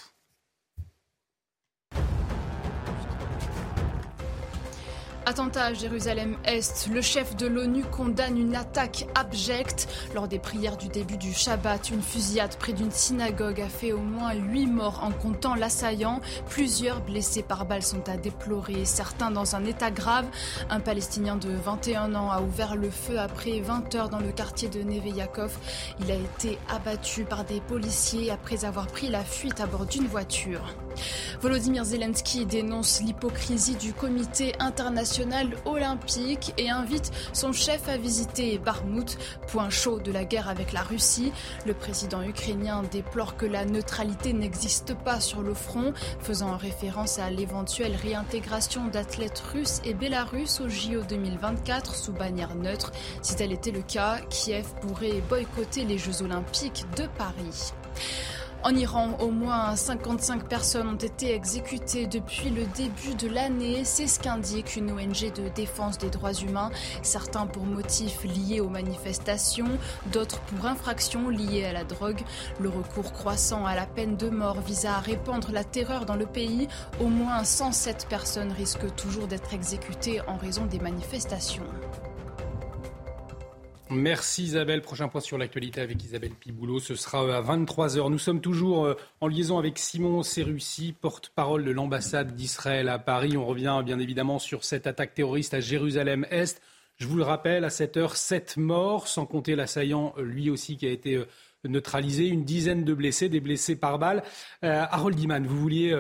Attentat 5.30 5.66
à 5.66 5.74
Jérusalem-Est, 5.74 6.90
le 6.92 7.04
chef 7.04 7.36
de 7.36 7.46
l'ONU 7.46 7.84
condamne 7.84 8.36
une 8.36 8.56
attaque 8.56 9.06
abjecte. 9.14 9.88
Lors 10.16 10.28
des 10.28 10.40
prières 10.40 10.76
du 10.76 10.88
début 10.88 11.18
du 11.18 11.36
Shabbat, 11.36 11.92
une 11.92 12.02
fusillade 12.02 12.56
près 12.58 12.74
d'une 12.74 12.90
synagogue 12.90 13.62
a 13.62 13.70
fait 13.70 13.92
au 13.92 14.00
moins 14.00 14.34
8 14.34 14.66
morts 14.66 15.02
en 15.04 15.12
comptant 15.12 15.54
l'assaillant. 15.54 16.20
Plusieurs 16.50 17.02
blessés 17.02 17.44
par 17.44 17.68
balles 17.68 17.84
sont 17.84 18.10
à 18.10 18.18
déplorer, 18.18 18.86
certains 18.86 19.30
dans 19.30 19.56
un 19.56 19.66
état 19.66 19.92
grave. 19.92 20.26
Un 20.72 20.80
Palestinien 20.80 21.36
de 21.36 21.52
21 21.52 22.16
ans 22.16 22.32
a 22.32 22.42
ouvert 22.42 22.76
le 22.76 22.90
feu 22.90 23.20
après 23.20 23.60
20 23.60 23.94
heures 23.94 24.10
dans 24.10 24.18
le 24.18 24.32
quartier 24.32 24.68
de 24.68 24.82
Neve 24.82 25.16
Yaakov. 25.16 25.56
Il 26.00 26.10
a 26.10 26.16
été 26.16 26.58
abattu 26.74 27.24
par 27.24 27.44
des 27.44 27.62
policiers 27.62 28.32
après 28.32 28.66
avoir 28.66 28.88
pris 28.88 29.10
la 29.10 29.24
fuite 29.24 29.60
à 29.60 29.68
bord 29.68 29.86
d'une 29.86 30.08
voiture. 30.08 30.74
Volodymyr 31.42 31.86
Zelensky 31.86 32.46
dénonce 32.46 33.02
l'hypocrisie 33.02 33.76
du 33.76 33.94
comité 33.94 34.54
international 34.60 35.50
olympique 35.66 36.54
et 36.58 36.70
invite 36.70 37.12
son 37.34 37.54
chef 37.54 37.88
à 37.88 37.98
visiter 37.98 38.58
Barmout, 38.58 39.18
point 39.48 39.70
chaud 39.70 40.00
de 40.00 40.12
la 40.12 40.26
guerre 40.26 40.50
avec 40.50 40.74
la 40.74 40.82
Russie. 40.82 41.32
Le 41.66 41.74
président 41.74 42.22
ukrainien 42.22 42.84
déplore 42.92 43.38
que 43.38 43.46
la 43.46 43.66
neutralité 43.66 44.34
n'existe 44.34 44.94
pas 44.96 45.20
sur 45.20 45.42
le 45.42 45.54
front, 45.54 45.94
faisant 46.20 46.58
référence 46.58 47.20
à 47.20 47.30
l'éventuelle 47.30 47.96
réintégration 47.96 48.88
d'athlètes 48.88 49.44
russes 49.54 49.82
et 49.86 49.94
bélarusses 49.94 50.62
au 50.62 50.70
JO 50.70 51.04
2024 51.08 51.96
sous 51.96 52.14
bannière 52.14 52.56
neutre. 52.56 52.92
Si 53.22 53.36
tel 53.36 53.52
était 53.52 53.72
le 53.72 53.82
cas, 53.82 54.20
Kiev 54.30 54.66
pourrait 54.82 55.22
boycotter 55.28 55.86
les 55.86 55.98
Jeux 55.98 56.22
olympiques 56.22 56.86
de 56.98 57.08
Paris. 57.18 57.74
En 58.62 58.76
Iran, 58.76 59.16
au 59.22 59.32
moins 59.32 59.74
55 59.78 60.50
personnes 60.50 60.90
ont 60.90 60.96
été 60.96 61.34
exécutées 61.34 62.08
depuis 62.08 62.50
le 62.50 62.66
début 62.76 63.16
de 63.18 63.34
l'année. 63.34 63.86
C'est 63.86 64.08
ce 64.08 64.20
qu'indique 64.20 64.76
une 64.76 64.92
ONG 64.92 65.32
de 65.34 65.48
défense 65.56 65.98
des 65.98 66.10
droits 66.10 66.34
humains. 66.34 66.70
Certains 67.02 67.48
pour 67.48 67.64
motifs 67.64 68.26
liés 68.26 68.60
aux 68.60 68.68
manifestations, 68.68 69.78
d'autres 70.12 70.42
pour 70.42 70.66
infractions 70.66 71.30
liées 71.30 71.64
à 71.66 71.74
la 71.74 71.86
drogue. 71.86 72.22
Le 72.60 72.68
recours 72.68 73.14
croissant 73.14 73.66
à 73.66 73.76
la 73.76 73.86
peine 73.86 74.18
de 74.18 74.30
mort 74.30 74.60
vise 74.60 74.86
à 74.86 75.00
répandre 75.00 75.54
la 75.54 75.64
terreur 75.64 76.06
dans 76.06 76.18
le 76.18 76.26
pays. 76.26 76.68
Au 77.00 77.08
moins 77.08 77.46
107 77.46 78.08
personnes 78.10 78.52
risquent 78.52 78.94
toujours 78.96 79.28
d'être 79.28 79.54
exécutées 79.54 80.20
en 80.28 80.36
raison 80.36 80.66
des 80.66 80.80
manifestations. 80.80 81.64
Merci 83.92 84.44
Isabelle. 84.44 84.84
Prochain 84.84 85.08
point 85.08 85.20
sur 85.20 85.40
l'actualité 85.40 85.82
avec 85.82 86.04
Isabelle 86.04 86.36
Piboulot. 86.40 86.80
Ce 86.80 86.94
sera 86.94 87.24
euh, 87.24 87.40
à 87.40 87.42
23h. 87.42 88.12
Nous 88.12 88.20
sommes 88.20 88.40
toujours 88.40 88.86
euh, 88.86 88.94
en 89.20 89.28
liaison 89.28 89.58
avec 89.58 89.80
Simon 89.80 90.22
Serussi, 90.22 90.94
porte-parole 90.94 91.66
de 91.66 91.72
l'ambassade 91.72 92.36
d'Israël 92.36 92.88
à 92.88 93.00
Paris. 93.00 93.36
On 93.36 93.48
revient 93.48 93.82
bien 93.84 93.98
évidemment 93.98 94.38
sur 94.38 94.64
cette 94.64 94.86
attaque 94.86 95.16
terroriste 95.16 95.56
à 95.56 95.60
Jérusalem-Est. 95.60 96.62
Je 96.98 97.08
vous 97.08 97.18
le 97.18 97.24
rappelle, 97.24 97.66
à 97.66 97.72
cette 97.72 97.98
heure, 97.98 98.16
sept 98.16 98.58
morts, 98.58 99.08
sans 99.08 99.26
compter 99.26 99.56
l'assaillant, 99.56 100.14
euh, 100.20 100.24
lui 100.24 100.52
aussi, 100.52 100.78
qui 100.78 100.86
a 100.86 100.92
été 100.92 101.24
neutralisé. 101.64 102.28
Une 102.28 102.46
dizaine 102.46 102.84
de 102.84 102.94
blessés, 102.94 103.28
des 103.28 103.40
blessés 103.40 103.76
par 103.76 103.98
balle. 103.98 104.24
Harold 104.62 105.18
Diman, 105.18 105.46
vous 105.46 105.60
vouliez 105.60 105.94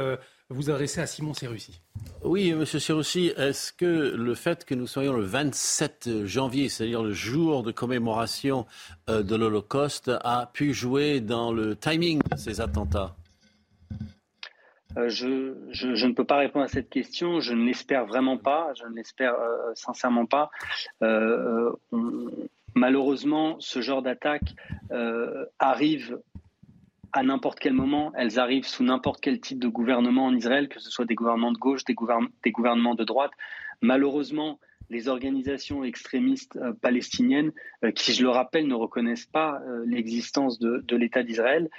vous 0.49 0.69
adresser 0.71 1.01
à 1.01 1.05
Simon 1.05 1.33
Serussi. 1.33 1.79
Oui, 2.23 2.53
Monsieur 2.53 2.79
Serussi, 2.79 3.31
est-ce 3.37 3.71
que 3.71 3.85
le 3.85 4.33
fait 4.33 4.65
que 4.65 4.73
nous 4.73 4.87
soyons 4.87 5.13
le 5.13 5.23
27 5.23 6.25
janvier, 6.25 6.69
c'est-à-dire 6.69 7.03
le 7.03 7.13
jour 7.13 7.61
de 7.61 7.71
commémoration 7.71 8.65
euh, 9.09 9.21
de 9.21 9.35
l'Holocauste, 9.35 10.11
a 10.23 10.49
pu 10.51 10.73
jouer 10.73 11.21
dans 11.21 11.51
le 11.51 11.75
timing 11.75 12.19
de 12.31 12.35
ces 12.35 12.61
attentats? 12.61 13.15
Euh, 14.97 15.07
je, 15.07 15.53
je, 15.69 16.05
ne 16.07 16.13
peux 16.13 16.25
pas 16.25 16.37
répondre 16.37 16.65
à 16.65 16.67
cette 16.67 16.89
question. 16.89 17.39
Je 17.39 17.53
ne 17.53 17.63
l'espère 17.63 18.07
vraiment 18.07 18.37
pas. 18.37 18.73
Je 18.77 18.85
ne 18.85 18.95
l'espère 18.95 19.35
euh, 19.35 19.71
sincèrement 19.75 20.25
pas. 20.25 20.49
malheureusement, 22.73 23.57
ce 23.59 23.81
genre 23.81 24.01
d'attaque 24.01 24.55
arrive 25.59 26.19
à 27.13 27.23
n'importe 27.23 27.59
quel 27.59 27.73
moment. 27.73 28.11
Elles 28.15 28.39
arrivent 28.39 28.67
sous 28.67 28.83
n'importe 28.83 29.21
quel 29.21 29.39
type 29.39 29.59
de 29.59 29.67
gouvernement 29.67 30.25
en 30.25 30.35
Israël, 30.35 30.69
que 30.69 30.79
ce 30.79 30.89
soit 30.89 31.05
des 31.05 31.15
gouvernements 31.15 31.51
de 31.51 31.57
gauche, 31.57 31.83
des, 31.85 31.93
gouvernements 31.93 32.95
de 32.95 33.03
droite. 33.03 33.31
Malheureusement, 33.81 34.59
les 34.89 35.07
organisations 35.07 35.83
extrémistes 35.83 36.55
euh, 36.55 36.73
palestiniennes, 36.73 37.51
euh, 37.83 37.91
qui, 37.91 38.13
je 38.13 38.23
le 38.23 38.29
rappelle, 38.29 38.67
ne 38.67 38.73
reconnaissent 38.73 39.27
pas 39.27 39.61
euh, 39.61 39.83
l'existence 39.85 40.59
de 40.59 40.95
l'État 40.95 41.23
d'Israël, 41.23 41.69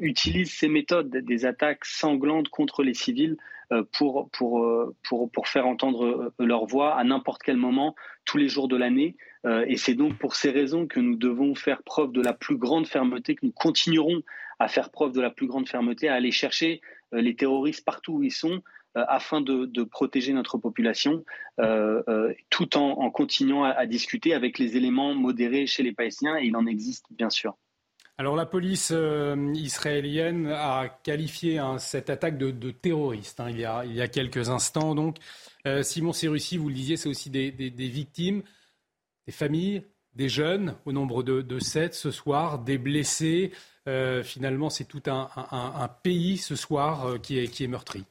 utilisent 0.00 0.52
ces 0.52 0.68
méthodes 0.68 1.10
des 1.10 1.46
attaques 1.46 1.84
sanglantes 1.84 2.48
contre 2.48 2.82
les 2.82 2.94
civils 2.94 3.36
pour, 3.92 4.30
pour, 4.30 4.92
pour, 5.06 5.30
pour 5.30 5.48
faire 5.48 5.66
entendre 5.66 6.32
leur 6.38 6.66
voix 6.66 6.94
à 6.94 7.04
n'importe 7.04 7.42
quel 7.42 7.56
moment, 7.56 7.94
tous 8.24 8.38
les 8.38 8.48
jours 8.48 8.68
de 8.68 8.76
l'année. 8.76 9.16
et 9.66 9.76
c'est 9.76 9.94
donc 9.94 10.16
pour 10.18 10.36
ces 10.36 10.50
raisons 10.50 10.86
que 10.86 11.00
nous 11.00 11.16
devons 11.16 11.54
faire 11.54 11.82
preuve 11.82 12.12
de 12.12 12.22
la 12.22 12.32
plus 12.32 12.56
grande 12.56 12.86
fermeté, 12.86 13.34
que 13.34 13.44
nous 13.44 13.52
continuerons 13.52 14.22
à 14.58 14.68
faire 14.68 14.90
preuve 14.90 15.12
de 15.12 15.20
la 15.20 15.30
plus 15.30 15.46
grande 15.46 15.68
fermeté, 15.68 16.08
à 16.08 16.14
aller 16.14 16.32
chercher 16.32 16.80
euh, 17.14 17.20
les 17.20 17.34
terroristes 17.36 17.84
partout 17.84 18.14
où 18.14 18.22
ils 18.22 18.32
sont, 18.32 18.62
euh, 18.96 19.04
afin 19.08 19.40
de, 19.40 19.84
protéger 19.84 20.32
notre 20.32 20.58
population, 20.58 21.24
euh, 21.60 22.32
tout 22.50 22.76
en, 22.76 23.10
continuant 23.10 23.64
à, 23.64 23.86
discuter 23.86 24.34
avec 24.34 24.58
les 24.58 24.76
éléments 24.76 25.14
modérés 25.14 25.66
chez 25.66 25.82
les 25.82 25.92
Palestiniens, 25.92 26.38
et 26.38 26.46
il 26.46 26.56
en 26.56 26.66
existe 26.66 27.06
bien 27.10 27.30
sûr. 27.30 27.56
Alors 28.18 28.34
la 28.34 28.46
police 28.46 28.92
israélienne 29.54 30.48
a 30.48 30.88
qualifié 31.04 31.58
hein, 31.58 31.78
cette 31.78 32.10
attaque 32.10 32.36
de, 32.36 32.70
terroriste 32.72 33.38
hein, 33.38 33.48
il, 33.48 33.60
y 33.60 33.64
a, 33.64 34.08
quelques 34.08 34.50
instants. 34.50 34.96
Donc 34.96 35.18
Simon 35.82 36.12
Serussi, 36.12 36.56
vous 36.56 36.68
le 36.68 36.74
disiez, 36.74 36.96
c'est 36.96 37.08
aussi 37.08 37.30
des, 37.30 37.50
victimes, 37.50 38.42
des 39.26 39.32
familles, 39.32 39.84
des 40.14 40.28
jeunes, 40.28 40.74
au 40.84 40.92
nombre 40.92 41.22
de, 41.22 41.42
de 41.42 41.58
sept 41.60 41.94
ce 41.94 42.10
soir, 42.10 42.58
des 42.58 42.76
blessés. 42.76 43.52
Euh, 43.88 44.22
finalement, 44.22 44.68
c'est 44.68 44.84
tout 44.84 45.02
un, 45.06 45.88
pays 46.02 46.36
ce 46.36 46.56
soir 46.56 47.06
euh, 47.06 47.18
qui, 47.18 47.38
est, 47.38 47.66
meurtri. 47.66 48.04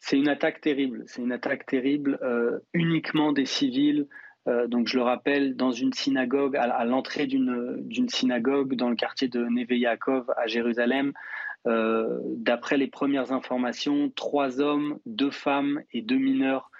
C'est 0.00 0.18
une 0.18 0.28
attaque 0.28 0.60
terrible. 0.60 1.04
C'est 1.06 1.22
une 1.22 1.32
attaque 1.32 1.64
terrible 1.64 2.18
euh, 2.22 2.58
uniquement 2.74 3.32
des 3.32 3.46
civils. 3.46 4.06
Donc, 4.46 4.88
je 4.88 4.96
le 4.96 5.02
rappelle, 5.02 5.56
dans 5.56 5.72
une 5.72 5.92
synagogue, 5.92 6.56
à, 6.56 6.84
l'entrée 6.84 7.26
d'une 7.26 8.08
synagogue 8.08 8.74
dans 8.74 8.90
le 8.90 8.96
quartier 8.96 9.28
de 9.28 9.44
Neve 9.44 9.72
Yaakov 9.72 10.30
à 10.36 10.46
Jérusalem. 10.46 11.12
D'après 11.64 12.76
les 12.76 12.88
premières 12.88 13.32
informations, 13.32 14.12
trois 14.14 14.60
hommes, 14.60 14.98
deux 15.06 15.30
femmes 15.30 15.80
et 15.92 16.02
deux 16.02 16.18
mineurs 16.18 16.70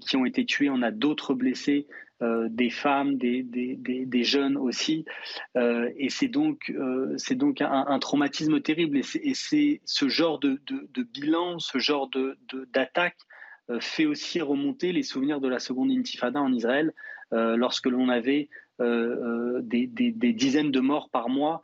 qui 0.00 0.16
ont 0.16 0.26
été 0.26 0.44
tués. 0.44 0.68
On 0.68 0.82
a 0.82 0.90
d'autres 0.90 1.32
blessés. 1.32 1.86
Euh, 2.20 2.48
des 2.50 2.68
femmes, 2.68 3.16
des, 3.16 4.24
jeunes 4.24 4.56
aussi. 4.56 5.04
Euh, 5.56 5.88
et 5.96 6.08
euh, 6.08 7.14
c'est 7.16 7.36
donc 7.36 7.60
un, 7.60 7.98
traumatisme 8.00 8.60
terrible. 8.60 8.98
Et 8.98 9.34
c'est 9.34 9.80
ce 9.84 10.08
genre 10.08 10.40
de, 10.40 10.60
bilan, 11.14 11.60
ce 11.60 11.78
genre 11.78 12.10
d'attaque 12.72 13.18
fait 13.80 14.06
aussi 14.06 14.40
remonter 14.40 14.92
les 14.92 15.02
souvenirs 15.02 15.40
de 15.40 15.48
la 15.48 15.58
seconde 15.58 15.90
intifada 15.90 16.40
en 16.40 16.52
Israël, 16.52 16.92
lorsque 17.30 17.86
l'on 17.86 18.08
avait 18.08 18.48
des, 18.78 20.32
dizaines 20.34 20.70
de 20.70 20.80
morts 20.80 21.10
par 21.10 21.28
mois. 21.28 21.60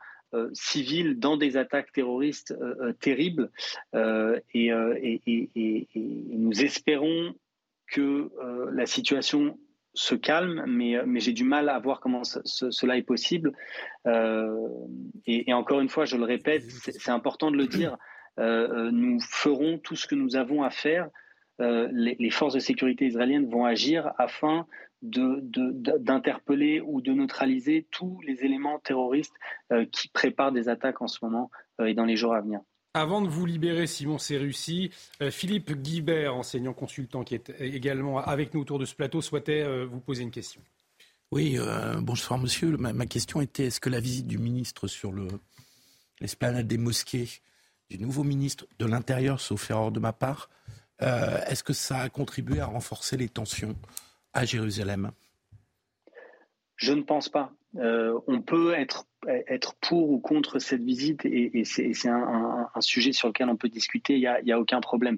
civils 0.53 1.17
dans 1.17 1.37
des 1.37 1.57
attaques 1.57 1.91
terroristes 1.91 2.53
terribles 2.99 3.49
et, 4.53 4.71
nous 5.23 6.63
espérons 6.63 7.33
que 7.87 8.31
la 8.71 8.85
situation 8.85 9.57
se 9.95 10.13
calme, 10.13 10.63
mais, 10.67 10.99
j'ai 11.19 11.33
du 11.33 11.43
mal 11.43 11.69
à 11.69 11.79
voir 11.79 11.99
comment 11.99 12.23
cela 12.23 12.97
est 12.97 13.03
possible. 13.03 13.53
Euh, 14.05 14.67
et, 15.25 15.51
encore 15.53 15.79
une 15.79 15.89
fois, 15.89 16.05
je 16.05 16.17
le 16.17 16.25
répète, 16.25 16.63
c'est 16.69 17.11
important 17.11 17.49
de 17.49 17.57
le 17.57 17.67
dire, 17.67 17.97
euh, 18.37 18.67
euh, 18.69 18.91
nous 18.91 19.19
ferons 19.21 19.79
tout 19.79 19.95
ce 19.95 20.05
que 20.05 20.15
nous 20.15 20.35
avons 20.35 20.63
à 20.63 20.69
faire. 20.69 21.09
Les, 21.59 22.29
forces 22.31 22.53
de 22.53 22.59
sécurité 22.59 23.05
israéliennes 23.05 23.49
vont 23.49 23.65
agir 23.65 24.11
afin 24.17 24.67
d'interpeller 25.01 26.79
de, 26.79 26.83
ou 26.83 27.01
de 27.01 27.13
neutraliser 27.13 27.85
tous 27.91 28.19
les 28.21 28.43
éléments 28.43 28.79
terroristes 28.79 29.35
qui 29.91 30.09
préparent 30.09 30.51
des 30.51 30.67
attaques 30.67 31.01
en 31.01 31.07
ce 31.07 31.19
moment 31.23 31.51
et 31.83 31.93
dans 31.93 32.05
les 32.05 32.15
jours 32.15 32.33
à 32.33 32.41
venir. 32.41 32.61
Avant 32.95 33.21
de 33.21 33.27
vous 33.27 33.45
libérer, 33.45 33.87
Simon 33.87 34.17
Serussi, 34.17 34.89
euh, 35.21 35.29
Philippe 35.29 35.73
Guibert, 35.73 36.33
enseignant 36.33 36.71
consultant 36.71 37.25
qui 37.25 37.35
est 37.35 37.49
également 37.59 38.19
avec 38.19 38.53
nous 38.53 38.61
autour 38.61 38.79
de 38.79 38.85
ce 38.85 38.95
plateau, 38.95 39.21
souhaitait 39.21 39.63
euh, 39.63 39.85
vous 39.85 39.99
poser 39.99 40.23
une 40.23 40.31
question. 40.31 40.61
Oui, 41.29 41.57
euh, 41.57 41.99
bonsoir 41.99 42.39
monsieur. 42.39 42.77
Ma, 42.77 43.05
question 43.05 43.41
était 43.41 43.65
est-ce 43.65 43.81
que 43.81 43.89
la 43.89 43.99
visite 43.99 44.27
du 44.27 44.37
ministre 44.37 44.87
sur 44.87 45.11
l'esplanade 46.21 46.67
des 46.67 46.77
mosquées, 46.77 47.27
du 47.89 47.99
nouveau 47.99 48.23
ministre 48.23 48.65
de 48.79 48.85
l'Intérieur, 48.85 49.41
sauf 49.41 49.69
erreur 49.69 49.91
de 49.91 49.99
ma 49.99 50.13
part, 50.13 50.49
est-ce 50.99 51.63
que 51.63 51.73
ça 51.73 51.99
a 51.99 52.09
contribué 52.09 52.59
à 52.59 52.65
renforcer 52.65 53.17
les 53.17 53.29
tensions 53.29 53.75
à 54.33 54.45
Jérusalem? 54.45 55.11
Je 56.77 56.93
ne 56.93 57.01
pense 57.01 57.29
pas. 57.29 57.51
on 57.75 58.41
peut 58.41 58.73
être 58.73 59.05
pour 59.81 60.09
ou 60.09 60.19
contre 60.19 60.59
cette 60.59 60.83
visite 60.83 61.25
et, 61.25 61.63
c'est 61.65 62.09
un, 62.09 62.69
sujet 62.79 63.11
sur 63.11 63.29
lequel 63.29 63.49
on 63.49 63.55
peut 63.55 63.69
discuter, 63.69 64.15
il 64.15 64.43
n'y 64.43 64.51
a, 64.51 64.59
aucun 64.59 64.81
problème. 64.81 65.17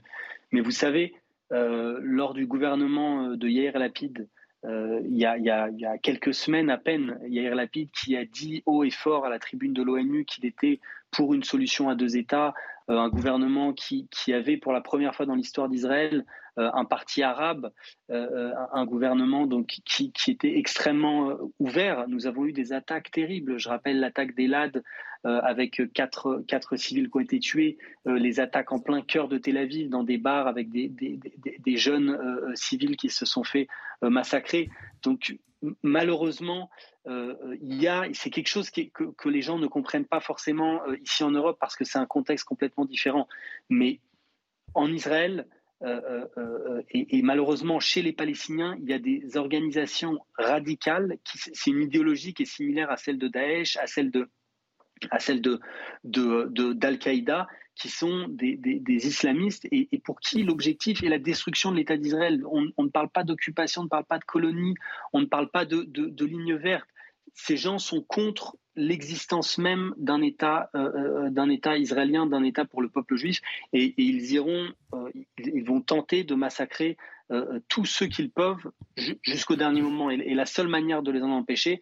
Mais 0.52 0.62
vous 0.62 0.72
savez, 0.72 1.14
lors 1.52 2.34
du 2.34 2.46
gouvernement 2.46 3.36
de 3.36 3.48
Yair 3.48 3.78
Lapid, 3.78 4.28
il, 4.64 5.18
y 5.18 5.26
a, 5.26 5.98
quelques 6.02 6.34
semaines 6.34 6.70
à 6.70 6.78
peine, 6.78 7.20
Yair 7.28 7.56
Lapid 7.56 7.90
qui 7.92 8.16
a 8.18 8.26
dit 8.26 8.64
haut 8.66 8.84
et 8.84 8.92
fort 8.92 9.26
à 9.26 9.30
la 9.30 9.40
tribune 9.40 9.74
de 9.74 9.84
l'ONU 9.84 10.26
qu'il 10.26 10.46
était 10.46 10.80
pour 11.12 11.34
une 11.34 11.44
solution 11.44 11.90
à 11.90 11.96
deux 11.96 12.18
États, 12.18 12.54
un 12.88 13.10
gouvernement 13.10 13.74
qui, 13.74 14.08
qui, 14.10 14.34
avait 14.34 14.58
pour 14.58 14.72
la 14.72 14.82
première 14.82 15.14
fois 15.16 15.26
dans 15.26 15.36
l'histoire 15.36 15.70
d'Israël 15.70 16.26
euh, 16.60 16.72
un 16.74 16.86
parti 16.86 17.22
arabe, 17.22 17.72
euh, 18.10 18.28
euh, 18.32 18.54
un 18.74 18.86
gouvernement 18.86 19.46
donc 19.46 19.78
qui, 19.86 20.12
était 20.28 20.58
extrêmement 20.58 21.38
ouvert. 21.60 22.08
Nous 22.08 22.26
avons 22.26 22.46
eu 22.46 22.54
des 22.54 22.74
attaques 22.74 23.12
terribles. 23.12 23.60
Je 23.60 23.70
rappelle 23.70 24.00
l'attaque 24.00 24.36
d'Elad 24.36 24.84
avec 25.24 25.82
quatre, 25.94 26.42
quatre 26.48 26.78
civils 26.78 27.10
qui 27.10 27.18
ont 27.18 27.20
été 27.20 27.40
tués, 27.40 27.78
les 28.06 28.40
attaques 28.40 28.72
en 28.72 28.80
plein 28.80 29.02
cœur 29.02 29.28
de 29.28 29.38
Tel 29.38 29.58
Aviv 29.58 29.90
dans 29.90 30.04
des 30.04 30.18
bars 30.18 30.48
avec 30.48 30.70
des, 30.70 30.88
des, 30.88 31.76
jeunes 31.76 32.18
civils 32.56 32.96
qui 32.96 33.10
se 33.10 33.26
sont 33.26 33.44
fait 33.44 33.68
massacrer. 34.02 34.70
Donc 35.04 35.38
malheureusement, 35.84 36.70
a, 37.06 38.04
c'est 38.14 38.30
quelque 38.30 38.48
chose 38.48 38.70
que, 38.70 39.30
les 39.30 39.42
gens 39.42 39.58
ne 39.58 39.68
comprennent 39.68 40.06
pas 40.06 40.20
forcément 40.20 40.82
ici 41.04 41.24
en 41.24 41.32
Europe 41.32 41.58
parce 41.60 41.76
que 41.76 41.86
c'est 41.86 42.00
un 42.00 42.06
contexte 42.06 42.46
complètement 42.46 42.86
différent. 42.86 43.28
Mais 43.70 44.00
en 44.74 44.92
Israël, 44.92 45.48
euh, 45.84 46.02
euh, 46.10 46.28
euh, 46.38 46.82
et, 46.90 47.22
malheureusement, 47.22 47.80
chez 47.80 48.02
les 48.02 48.14
Palestiniens, 48.14 48.76
il 48.82 48.90
y 48.90 48.94
a 48.94 49.00
des 49.00 49.38
organisations 49.38 50.20
radicales. 50.38 51.18
Qui, 51.24 51.38
c'est 51.38 51.70
une 51.70 51.84
idéologie 51.84 52.34
qui 52.34 52.44
est 52.44 52.48
similaire 52.48 52.90
à 52.90 52.98
celle 52.98 53.18
de 53.18 53.28
Daesh, 53.28 53.78
à 53.78 53.88
celle 53.88 54.12
de, 54.12 54.30
d'Al-Qaïda, 56.74 57.48
qui 57.78 57.90
sont 57.90 58.28
des, 58.28 58.58
islamistes 58.88 59.68
et, 59.72 59.88
pour 60.04 60.20
qui 60.20 60.44
l'objectif 60.44 61.04
est 61.04 61.10
la 61.10 61.20
destruction 61.20 61.72
de 61.72 61.78
l'État 61.78 61.96
d'Israël. 61.96 62.44
On, 62.50 62.84
ne 62.84 62.90
parle 62.90 63.10
pas 63.10 63.24
d'occupation, 63.24 63.82
on 63.82 63.86
ne 63.86 63.90
parle 63.90 64.06
pas 64.06 64.18
de 64.18 64.24
colonie, 64.24 64.74
on 65.14 65.22
ne 65.22 65.26
parle 65.26 65.50
pas 65.50 65.66
de, 65.66 66.26
ligne 66.26 66.56
verte. 66.56 66.88
Ces 67.34 67.56
gens 67.56 67.78
sont 67.78 68.02
contre 68.02 68.58
l'existence 68.76 69.60
même 69.60 69.94
d'un 69.98 70.22
État, 70.22 70.70
euh, 70.76 71.30
euh, 71.30 71.50
État 71.50 71.78
israélien, 71.78 72.26
d'un 72.26 72.44
État 72.44 72.66
pour 72.66 72.82
le 72.82 72.90
peuple 72.90 73.16
juif, 73.16 73.42
et, 73.74 73.94
ils 73.98 74.32
iront, 74.32 74.70
euh, 74.94 75.12
ils 75.38 75.64
vont 75.64 75.82
tenter 75.82 76.24
de 76.24 76.36
massacrer 76.36 76.98
tous 77.68 77.84
ceux 77.84 78.08
qu'ils 78.08 78.32
peuvent 78.32 78.72
jusqu'au 79.22 79.58
dernier 79.58 79.82
moment. 79.82 80.10
Et, 80.10 80.34
la 80.34 80.46
seule 80.46 80.70
manière 80.70 81.04
de 81.04 81.12
les 81.12 81.22
en 81.22 81.32
empêcher, 81.32 81.82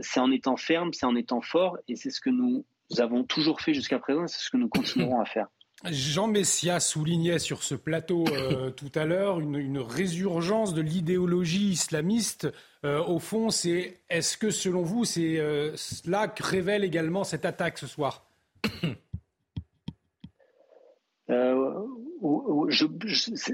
c'est 0.00 0.18
en 0.18 0.32
étant 0.32 0.56
ferme, 0.56 0.92
c'est 0.92 1.06
en 1.06 1.14
étant 1.14 1.40
fort, 1.40 1.78
et 1.86 1.94
c'est 1.94 2.10
ce 2.10 2.20
que 2.20 2.28
nous 2.28 2.64
avons 2.98 3.24
toujours 3.24 3.60
fait 3.60 3.74
jusqu'à 3.74 3.98
présent, 3.98 4.26
c'est 4.26 4.40
ce 4.40 4.50
que 4.50 4.56
nous 4.56 4.68
continuerons 4.68 5.20
à 5.20 5.24
faire. 5.24 5.46
Jean 5.84 6.26
Messia 6.26 6.78
soulignait 6.78 7.38
sur 7.38 7.62
ce 7.62 7.74
plateau 7.74 8.24
euh, 8.28 8.70
tout 8.76 8.90
à 8.94 9.06
l'heure 9.06 9.40
une, 9.40 9.78
résurgence 9.78 10.74
de 10.74 10.82
l'idéologie 10.82 11.70
islamiste. 11.70 12.48
Euh, 12.84 13.02
au 13.04 13.18
fond, 13.18 13.50
c'est 13.50 14.00
est-ce 14.10 14.36
que 14.36 14.50
selon 14.50 14.82
vous, 14.82 15.04
c'est 15.04 15.38
euh, 15.38 15.74
cela 15.76 16.28
que 16.28 16.42
révèle 16.42 16.84
également 16.84 17.24
cette 17.24 17.44
attaque 17.44 17.78
ce 17.78 17.86
soir? 17.86 18.26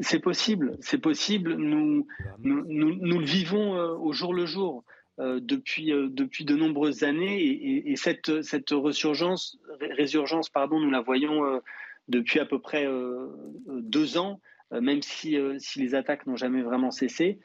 C'est 0.03 0.19
possible, 0.21 0.77
c'est 0.81 0.99
possible. 0.99 1.55
Nous, 1.55 2.07
nous, 2.41 3.19
le 3.21 3.25
vivons 3.25 3.73
au 3.73 4.13
jour 4.13 4.35
le 4.35 4.47
jour. 4.47 4.83
Depuis, 5.19 5.93
depuis 5.93 6.45
de 6.45 6.55
nombreuses 6.55 7.03
années 7.03 7.43
et, 7.43 7.91
et 7.91 7.97
cette, 7.97 8.43
cette 8.43 8.71
résurgence, 8.71 9.59
résurgence 9.81 10.51
pardon, 10.51 10.79
nous 10.79 10.91
la 10.91 11.01
voyons 11.01 11.61
depuis 12.09 12.41
à 12.41 12.47
peu 12.47 12.61
près 12.61 12.87
euh, 12.87 13.29
deux 13.67 14.19
ans, 14.19 14.41
euh, 14.73 14.81
même 14.81 15.03
si, 15.03 15.37
euh, 15.37 15.57
si 15.59 15.81
les 15.81 15.95
attaques 15.95 16.27
n'ont 16.27 16.37
jamais 16.37 16.63
vraiment 16.63 16.91
cessé. 16.91 17.39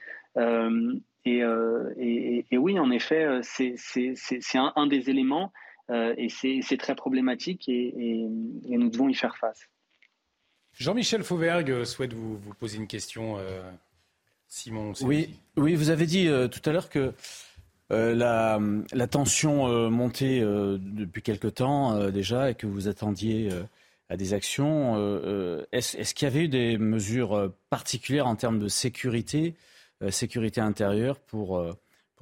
Et, 1.23 1.43
et, 2.51 2.57
oui, 2.57 2.79
en 2.79 2.89
effet, 2.89 3.41
c'est 3.43 3.75
un, 4.55 4.73
un, 4.75 4.87
des 4.87 5.09
éléments 5.09 5.51
et 5.89 6.29
c'est 6.29 6.77
très 6.77 6.95
problématique 6.95 7.67
et, 7.67 8.27
nous 8.69 8.89
devons 8.89 9.09
y 9.09 9.13
faire 9.13 9.37
face. 9.37 9.67
Jean-Michel 10.73 11.23
Fauvergue 11.23 11.83
souhaite 11.83 12.13
vous, 12.13 12.37
vous, 12.37 12.53
poser 12.55 12.77
une 12.77 12.87
question. 12.87 13.37
Simon. 14.47 14.93
Oui, 15.01 15.35
oui, 15.57 15.75
vous 15.75 15.91
avez 15.91 16.05
dit 16.05 16.27
tout 16.51 16.69
à 16.69 16.73
l'heure 16.73 16.89
que 16.89 17.13
la, 17.91 18.59
la, 18.93 19.07
tension 19.07 19.89
montait 19.89 20.39
depuis 20.41 21.21
quelque 21.21 21.47
temps 21.47 22.09
déjà 22.09 22.49
et 22.49 22.55
que 22.55 22.65
vous 22.65 22.87
attendiez 22.87 23.49
à 24.11 24.17
des 24.17 24.33
actions. 24.33 24.97
Euh, 24.97 25.21
euh, 25.23 25.65
est-ce 25.71 26.13
qu'il 26.13 26.27
y 26.27 26.31
avait 26.31 26.43
eu 26.43 26.49
des 26.49 26.77
mesures 26.77 27.33
euh, 27.33 27.47
particulières 27.69 28.27
en 28.27 28.35
termes 28.35 28.59
de 28.59 28.67
sécurité, 28.67 29.55
sécurité 30.09 30.59
intérieure, 30.59 31.19
pour, 31.19 31.63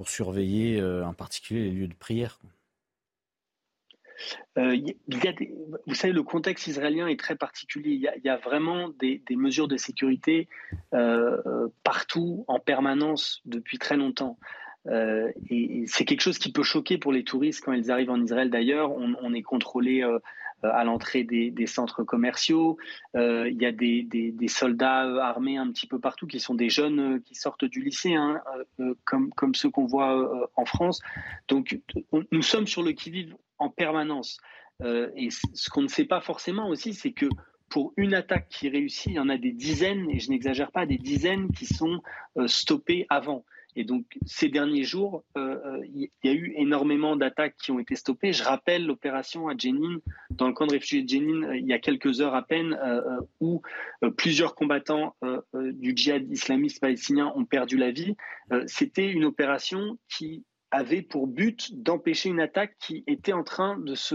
surveiller 0.06 0.82
en 0.82 1.12
particulier 1.12 1.64
les 1.64 1.70
lieux 1.72 1.88
de 1.88 1.94
prière? 1.94 2.38
Vous 4.56 5.94
savez, 5.94 6.12
le 6.12 6.22
contexte 6.22 6.66
israélien 6.66 7.08
est 7.08 7.18
très 7.18 7.36
particulier. 7.36 7.92
Il 7.92 8.22
y 8.24 8.28
a, 8.28 8.36
vraiment 8.36 8.90
des, 8.90 9.22
mesures 9.30 9.66
de 9.66 9.78
sécurité 9.78 10.48
partout, 11.82 12.44
en 12.48 12.60
permanence, 12.60 13.40
depuis 13.46 13.78
très 13.78 13.96
longtemps. 13.96 14.38
Et 14.88 15.84
c'est 15.86 16.04
quelque 16.04 16.22
chose 16.22 16.38
qui 16.38 16.52
peut 16.52 16.62
choquer 16.62 16.98
pour 16.98 17.12
les 17.12 17.24
touristes 17.24 17.62
quand 17.64 17.72
ils 17.72 17.90
arrivent 17.90 18.10
en 18.10 18.20
Israël. 18.22 18.50
D'ailleurs, 18.50 18.92
on, 18.92 19.34
est 19.34 19.42
contrôlé 19.42 20.02
euh, 20.64 20.70
à 20.74 20.84
l'entrée 20.84 21.24
des, 21.24 21.66
centres 21.66 22.04
commerciaux. 22.04 22.76
Euh, 23.16 23.48
il 23.48 23.60
y 23.60 23.66
a 23.66 23.72
des, 23.72 24.48
soldats 24.48 25.06
euh, 25.06 25.18
armés 25.18 25.56
un 25.56 25.70
petit 25.70 25.86
peu 25.86 25.98
partout 25.98 26.26
qui 26.26 26.38
sont 26.38 26.54
des 26.54 26.68
jeunes 26.68 27.22
qui 27.22 27.34
sortent 27.34 27.64
du 27.64 27.82
lycée, 27.82 28.14
hein, 28.14 28.40
comme 29.04 29.54
ceux 29.54 29.70
qu'on 29.70 29.86
voit 29.86 30.50
en 30.56 30.64
France. 30.66 31.00
Donc 31.48 31.78
nous 32.30 32.42
sommes 32.42 32.66
sur 32.66 32.82
le 32.82 32.92
qui-vive 32.92 33.36
en 33.58 33.70
permanence. 33.70 34.38
et 34.84 35.28
ce 35.30 35.70
qu'on 35.70 35.82
ne 35.82 35.88
sait 35.88 36.04
pas 36.04 36.20
forcément 36.20 36.68
aussi, 36.68 36.92
c'est 36.94 37.12
que 37.12 37.26
pour 37.68 37.92
une 37.96 38.14
attaque 38.14 38.48
qui 38.48 38.68
réussit, 38.68 39.06
il 39.06 39.14
y 39.14 39.20
en 39.20 39.28
a 39.28 39.38
des 39.38 39.52
dizaines, 39.52 40.10
et 40.10 40.18
je 40.18 40.30
n'exagère 40.30 40.72
pas, 40.72 40.86
des 40.86 40.98
dizaines 40.98 41.52
qui 41.52 41.66
sont 41.66 42.02
stoppées 42.46 43.06
avant. 43.08 43.44
Et 43.80 43.84
donc, 43.84 44.04
ces 44.26 44.50
derniers 44.50 44.84
jours, 44.84 45.24
euh, 45.38 45.58
euh, 45.64 45.86
il 45.86 46.10
y 46.22 46.28
a 46.28 46.34
eu 46.34 46.52
énormément 46.56 47.16
d'attaques 47.16 47.56
qui 47.56 47.70
ont 47.70 47.78
été 47.78 47.94
stoppées. 47.94 48.34
Je 48.34 48.44
rappelle 48.44 48.84
l'opération 48.84 49.48
à 49.48 49.56
Jenin, 49.56 50.00
dans 50.28 50.48
le 50.48 50.52
camp 50.52 50.66
de 50.66 50.72
réfugiés 50.72 51.02
de 51.02 51.08
Jenin, 51.08 51.48
euh, 51.48 51.56
il 51.56 51.66
y 51.66 51.72
a 51.72 51.78
quelques 51.78 52.20
heures 52.20 52.34
à 52.34 52.42
peine, 52.42 52.78
où 53.40 53.62
plusieurs 54.18 54.54
combattants 54.54 55.16
du 55.54 55.94
djihad 55.96 56.30
islamiste 56.30 56.80
palestinien 56.80 57.32
ont 57.36 57.46
perdu 57.46 57.78
la 57.78 57.90
vie. 57.90 58.16
C'était 58.66 59.08
une 59.08 59.24
opération 59.24 59.98
qui 60.08 60.44
avait 60.70 61.02
pour 61.02 61.26
but 61.26 61.82
d'empêcher 61.82 62.28
une 62.28 62.40
attaque 62.40 62.76
qui 62.78 63.02
était 63.06 63.32
en 63.32 63.44
train 63.44 63.78
de 63.78 63.94
se, 63.94 64.14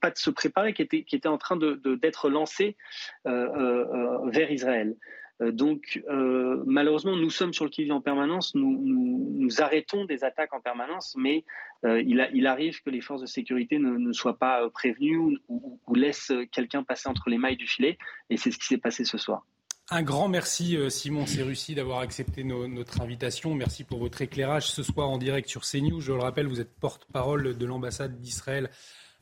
pas 0.00 0.10
de 0.10 0.18
se 0.18 0.30
préparer, 0.30 0.74
qui 0.74 0.82
était, 0.82 1.28
en 1.28 1.38
train 1.38 1.56
d'être 1.56 2.28
lancée 2.28 2.76
vers 3.24 4.50
Israël. 4.50 4.96
Euh, 5.42 5.50
donc, 5.50 6.02
euh, 6.08 6.62
malheureusement, 6.66 7.16
nous 7.16 7.30
sommes 7.30 7.52
sur 7.52 7.64
le 7.64 7.70
qui-vive 7.70 7.92
en 7.92 8.00
permanence. 8.00 8.54
Nous, 8.54 8.80
nous, 8.84 9.60
arrêtons 9.60 10.04
des 10.04 10.24
attaques 10.24 10.54
en 10.54 10.60
permanence, 10.60 11.14
mais 11.18 11.44
euh, 11.84 12.02
il, 12.02 12.46
arrive 12.46 12.82
que 12.82 12.90
les 12.90 13.00
forces 13.00 13.20
de 13.20 13.26
sécurité 13.26 13.78
ne, 13.78 14.12
soient 14.12 14.38
pas 14.38 14.68
prévenues 14.70 15.18
ou, 15.48 15.80
ou, 15.86 15.94
laissent 15.94 16.32
quelqu'un 16.52 16.82
passer 16.82 17.08
entre 17.08 17.28
les 17.28 17.38
mailles 17.38 17.56
du 17.56 17.66
filet. 17.66 17.98
Et 18.30 18.36
c'est 18.36 18.50
ce 18.50 18.58
qui 18.58 18.66
s'est 18.66 18.78
passé 18.78 19.04
ce 19.04 19.18
soir. 19.18 19.44
Un 19.90 20.02
grand 20.02 20.28
merci 20.28 20.78
Simon 20.88 21.26
Serussi 21.26 21.74
d'avoir 21.74 21.98
accepté 21.98 22.42
notre 22.42 23.02
invitation. 23.02 23.54
Merci 23.54 23.84
pour 23.84 23.98
votre 23.98 24.22
éclairage 24.22 24.70
ce 24.70 24.82
soir 24.82 25.10
en 25.10 25.18
direct 25.18 25.46
sur 25.46 25.60
CNews. 25.60 26.00
Je 26.00 26.12
le 26.12 26.20
rappelle, 26.20 26.46
vous 26.46 26.60
êtes 26.60 26.74
porte-parole 26.80 27.58
de 27.58 27.66
l'ambassade 27.66 28.18
d'Israël 28.18 28.70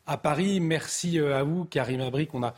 à 0.06 0.18
Paris. 0.18 0.60
Merci 0.60 1.18
à 1.18 1.42
vous, 1.42 1.64
Karim 1.64 2.00
Abrik. 2.00 2.32
On 2.32 2.44
a 2.44 2.54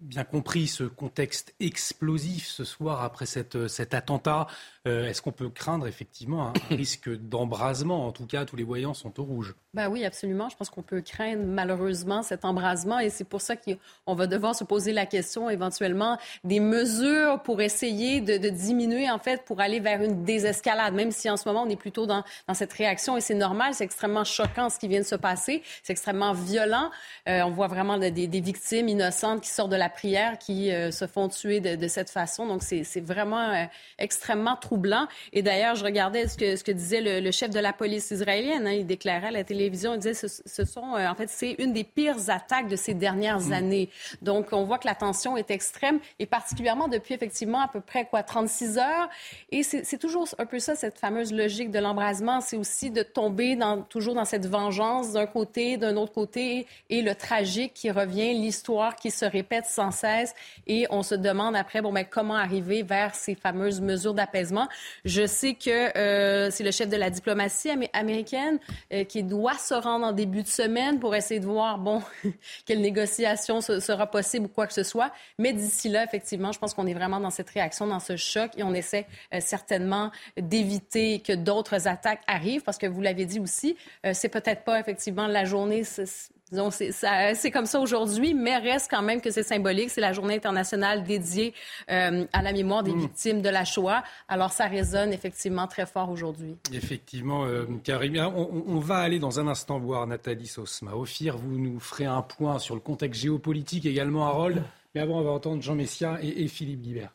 bien 0.00 0.24
compris 0.24 0.66
ce 0.66 0.84
contexte 0.84 1.54
explosif 1.60 2.46
ce 2.46 2.64
soir 2.64 3.02
après 3.02 3.26
cette, 3.26 3.68
cet 3.68 3.92
attentat. 3.92 4.46
Euh, 4.86 5.06
est-ce 5.06 5.20
qu'on 5.20 5.32
peut 5.32 5.50
craindre 5.50 5.86
effectivement 5.86 6.48
un 6.48 6.74
risque 6.74 7.10
d'embrasement? 7.10 8.06
En 8.06 8.12
tout 8.12 8.26
cas, 8.26 8.44
tous 8.44 8.56
les 8.56 8.62
voyants 8.64 8.94
sont 8.94 9.18
au 9.20 9.24
rouge. 9.24 9.54
Ben 9.74 9.90
oui, 9.90 10.04
absolument. 10.04 10.48
Je 10.48 10.56
pense 10.56 10.70
qu'on 10.70 10.82
peut 10.82 11.02
craindre 11.02 11.44
malheureusement 11.44 12.22
cet 12.22 12.44
embrasement 12.44 12.98
et 13.00 13.10
c'est 13.10 13.24
pour 13.24 13.42
ça 13.42 13.56
qu'on 13.56 14.14
va 14.14 14.26
devoir 14.26 14.54
se 14.54 14.64
poser 14.64 14.92
la 14.92 15.04
question 15.04 15.50
éventuellement 15.50 16.18
des 16.44 16.60
mesures 16.60 17.42
pour 17.42 17.60
essayer 17.60 18.20
de, 18.22 18.48
diminuer 18.48 19.10
en 19.10 19.18
fait 19.18 19.44
pour 19.44 19.60
aller 19.60 19.80
vers 19.80 20.02
une 20.02 20.24
désescalade. 20.24 20.94
Même 20.94 21.10
si 21.10 21.28
en 21.28 21.36
ce 21.36 21.46
moment 21.46 21.64
on 21.64 21.68
est 21.68 21.76
plutôt 21.76 22.06
dans, 22.06 22.24
dans 22.48 22.54
cette 22.54 22.72
réaction 22.72 23.16
et 23.18 23.20
c'est 23.20 23.34
normal, 23.34 23.74
c'est 23.74 23.84
extrêmement 23.84 24.24
choquant 24.24 24.70
ce 24.70 24.78
qui 24.78 24.88
vient 24.88 25.00
de 25.00 25.06
se 25.06 25.16
passer, 25.16 25.62
c'est 25.82 25.92
extrêmement 25.92 26.32
violent. 26.32 26.90
Euh, 27.28 27.42
on 27.42 27.50
voit 27.50 27.68
vraiment 27.68 27.98
des, 27.98 28.10
des 28.10 28.40
victimes 28.40 28.88
innocentes 28.88 29.42
qui 29.42 29.50
sortent 29.50 29.65
sortent 29.66 29.70
de 29.70 29.76
la 29.76 29.88
prière 29.88 30.38
qui 30.38 30.70
se 30.90 31.06
font 31.06 31.28
tuer 31.28 31.60
de, 31.60 31.88
cette 31.88 32.10
façon. 32.10 32.46
Donc, 32.46 32.62
c'est 32.62 33.00
vraiment 33.00 33.68
extrêmement 33.98 34.56
troublant. 34.56 35.06
Et 35.32 35.42
d'ailleurs, 35.42 35.74
je 35.76 35.84
regardais 35.84 36.28
ce 36.28 36.36
que, 36.36 36.56
ce 36.56 36.64
que 36.64 36.72
disait 36.72 37.20
le, 37.20 37.30
chef 37.30 37.50
de 37.50 37.60
la 37.60 37.72
police 37.72 38.10
israélienne. 38.10 38.66
Hein. 38.66 38.72
il 38.72 38.86
déclarait 38.86 39.28
à 39.28 39.30
la 39.30 39.44
télévision, 39.44 39.94
il 39.94 40.00
disait, 40.00 40.14
ce, 40.14 40.26
ce 40.28 40.64
sont, 40.64 40.80
en 40.80 41.14
fait, 41.14 41.28
c'est 41.28 41.52
une 41.58 41.72
des 41.72 41.84
pires 41.84 42.30
attaques 42.30 42.68
de 42.68 42.76
ces 42.76 42.94
dernières 42.94 43.40
mm. 43.40 43.52
années. 43.52 43.90
Donc, 44.22 44.48
on 44.52 44.64
voit 44.64 44.78
que 44.78 44.86
la 44.86 44.94
tension 44.94 45.36
est 45.36 45.50
extrême, 45.50 45.98
et 46.18 46.26
particulièrement 46.26 46.88
depuis 46.88 47.14
effectivement 47.14 47.60
à 47.60 47.68
peu 47.68 47.80
près 47.80 48.06
quoi 48.06 48.22
36 48.22 48.78
heures. 48.78 49.08
Et 49.50 49.62
c'est 49.62 49.98
toujours 49.98 50.28
un 50.38 50.46
peu 50.46 50.58
ça, 50.58 50.74
cette 50.74 50.98
fameuse 50.98 51.32
logique 51.32 51.70
de 51.70 51.78
l'embrasement, 51.78 52.40
c'est 52.40 52.56
aussi 52.56 52.90
de 52.90 53.02
tomber 53.02 53.56
dans, 53.56 53.82
toujours 53.82 54.14
dans 54.14 54.24
cette 54.24 54.46
vengeance 54.46 55.12
d'un 55.12 55.26
côté, 55.26 55.76
d'un 55.76 55.96
autre 55.96 56.12
côté, 56.12 56.66
et 56.90 57.02
le 57.02 57.14
tragique 57.14 57.72
qui 57.74 57.90
revient, 57.90 58.34
l'histoire 58.34 58.96
qui 58.96 59.10
se 59.10 59.24
répète 59.24 59.55
sans 59.64 59.90
cesse, 59.90 60.34
et 60.66 60.86
on 60.90 61.02
se 61.02 61.14
demande 61.14 61.56
après, 61.56 61.80
bon, 61.80 61.92
ben, 61.92 62.04
comment 62.04 62.34
arriver 62.34 62.82
vers 62.82 63.14
ces 63.14 63.34
fameuses 63.34 63.80
mesures 63.80 64.14
d'apaisement. 64.14 64.68
Je 65.04 65.26
sais 65.26 65.54
que 65.54 65.96
euh, 65.96 66.50
c'est 66.50 66.64
le 66.64 66.70
chef 66.70 66.88
de 66.88 66.96
la 66.96 67.10
diplomatie 67.10 67.70
américaine 67.92 68.58
euh, 68.92 69.04
qui 69.04 69.22
doit 69.22 69.58
se 69.58 69.74
rendre 69.74 70.06
en 70.06 70.12
début 70.12 70.42
de 70.42 70.48
semaine 70.48 70.98
pour 71.00 71.14
essayer 71.14 71.40
de 71.40 71.46
voir, 71.46 71.78
bon, 71.78 72.02
quelle 72.66 72.80
négociation 72.80 73.60
sera 73.60 74.06
possible 74.06 74.46
ou 74.46 74.48
quoi 74.48 74.66
que 74.66 74.74
ce 74.74 74.82
soit. 74.82 75.12
Mais 75.38 75.52
d'ici 75.52 75.88
là, 75.88 76.04
effectivement, 76.04 76.52
je 76.52 76.58
pense 76.58 76.74
qu'on 76.74 76.86
est 76.86 76.94
vraiment 76.94 77.20
dans 77.20 77.30
cette 77.30 77.50
réaction, 77.50 77.86
dans 77.86 78.00
ce 78.00 78.16
choc, 78.16 78.50
et 78.56 78.62
on 78.62 78.74
essaie 78.74 79.06
euh, 79.32 79.40
certainement 79.40 80.10
d'éviter 80.36 81.20
que 81.20 81.32
d'autres 81.32 81.88
attaques 81.88 82.22
arrivent, 82.26 82.62
parce 82.62 82.78
que 82.78 82.86
vous 82.86 83.00
l'avez 83.00 83.24
dit 83.24 83.40
aussi, 83.40 83.76
c'est 84.12 84.28
peut-être 84.28 84.64
pas 84.64 84.78
effectivement 84.78 85.26
la 85.26 85.44
journée 85.44 85.84
c'est 86.52 87.50
comme 87.50 87.66
ça 87.66 87.80
aujourd'hui, 87.80 88.32
mais 88.32 88.56
reste 88.58 88.88
quand 88.90 89.02
même 89.02 89.20
que 89.20 89.30
c'est 89.30 89.42
symbolique. 89.42 89.90
C'est 89.90 90.00
la 90.00 90.12
journée 90.12 90.36
internationale 90.36 91.02
dédiée 91.02 91.54
euh, 91.90 92.24
à 92.32 92.42
la 92.42 92.52
mémoire 92.52 92.82
des 92.82 92.92
mm. 92.92 93.00
victimes 93.00 93.42
de 93.42 93.48
la 93.48 93.64
Shoah. 93.64 94.04
Alors 94.28 94.52
ça 94.52 94.66
résonne 94.66 95.12
effectivement 95.12 95.66
très 95.66 95.86
fort 95.86 96.10
aujourd'hui. 96.10 96.56
Effectivement, 96.72 97.44
euh, 97.46 97.64
Karim. 97.82 98.16
On, 98.16 98.64
on, 98.66 98.78
va 98.78 98.98
aller 98.98 99.18
dans 99.18 99.40
un 99.40 99.48
instant 99.48 99.78
voir 99.78 100.06
Nathalie 100.06 100.46
Sosma. 100.46 100.94
Ophir, 100.94 101.36
vous 101.36 101.58
nous 101.58 101.80
ferez 101.80 102.04
un 102.04 102.22
point 102.22 102.58
sur 102.58 102.74
le 102.74 102.80
contexte 102.80 103.20
géopolitique 103.20 103.86
également, 103.86 104.26
Harold. 104.26 104.62
Mais 104.94 105.00
avant, 105.00 105.18
on 105.18 105.24
va 105.24 105.30
entendre 105.30 105.62
Jean 105.62 105.74
Messia 105.74 106.18
et, 106.22 106.46
Philippe 106.48 106.80
Guibert. 106.80 107.12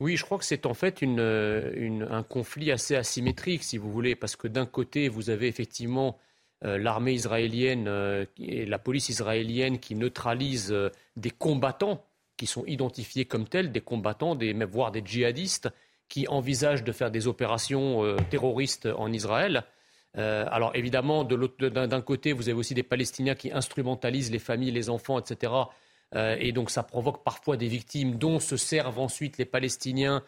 Oui, 0.00 0.16
je 0.16 0.24
crois 0.24 0.38
que 0.38 0.44
c'est 0.44 0.66
en 0.66 0.74
fait 0.74 1.02
une, 1.02 2.06
un 2.10 2.22
conflit 2.22 2.72
assez 2.72 2.96
asymétrique, 2.96 3.62
si 3.62 3.76
vous 3.76 3.90
voulez, 3.90 4.16
parce 4.16 4.36
que 4.36 4.48
d'un 4.48 4.66
côté, 4.66 5.08
vous 5.08 5.30
avez 5.30 5.46
effectivement 5.46 6.16
euh, 6.16 6.31
l'armée 6.62 7.12
israélienne 7.12 7.86
euh, 7.88 8.24
et 8.38 8.66
la 8.66 8.78
police 8.78 9.08
israélienne 9.08 9.78
qui 9.78 9.94
neutralisent 9.94 10.72
euh, 10.72 10.90
des 11.16 11.30
combattants 11.30 12.04
qui 12.36 12.46
sont 12.46 12.64
identifiés 12.66 13.24
comme 13.24 13.48
tels, 13.48 13.72
des 13.72 13.80
combattants, 13.80 14.34
des, 14.34 14.52
voire 14.64 14.92
des 14.92 15.02
djihadistes 15.04 15.68
qui 16.08 16.28
envisagent 16.28 16.84
de 16.84 16.92
faire 16.92 17.10
des 17.10 17.26
opérations 17.26 18.16
terroristes 18.30 18.86
en 18.98 19.12
Israël. 19.12 19.64
alors 20.14 20.72
évidemment, 20.74 21.24
d'un 21.24 22.00
côté, 22.02 22.32
vous 22.32 22.48
avez 22.48 22.58
aussi 22.58 22.74
des 22.74 22.82
Palestiniens 22.82 23.34
qui 23.34 23.50
instrumentalisent 23.50 24.30
les 24.30 24.38
familles, 24.38 24.72
les 24.72 24.90
enfants, 24.90 25.18
etc. 25.18 25.52
et 26.14 26.52
donc 26.52 26.70
ça 26.70 26.82
provoque 26.82 27.22
parfois 27.22 27.56
des 27.56 27.68
victimes 27.68 28.16
dont 28.16 28.40
se 28.40 28.56
servent 28.58 28.98
ensuite 28.98 29.38
les 29.38 29.46
Palestiniens 29.46 30.22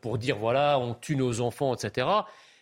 pour 0.00 0.18
dire 0.18 0.38
voilà, 0.38 0.78
on 0.78 0.94
tue 0.94 1.14
nos 1.14 1.40
enfants, 1.40 1.74
etc. 1.74 2.06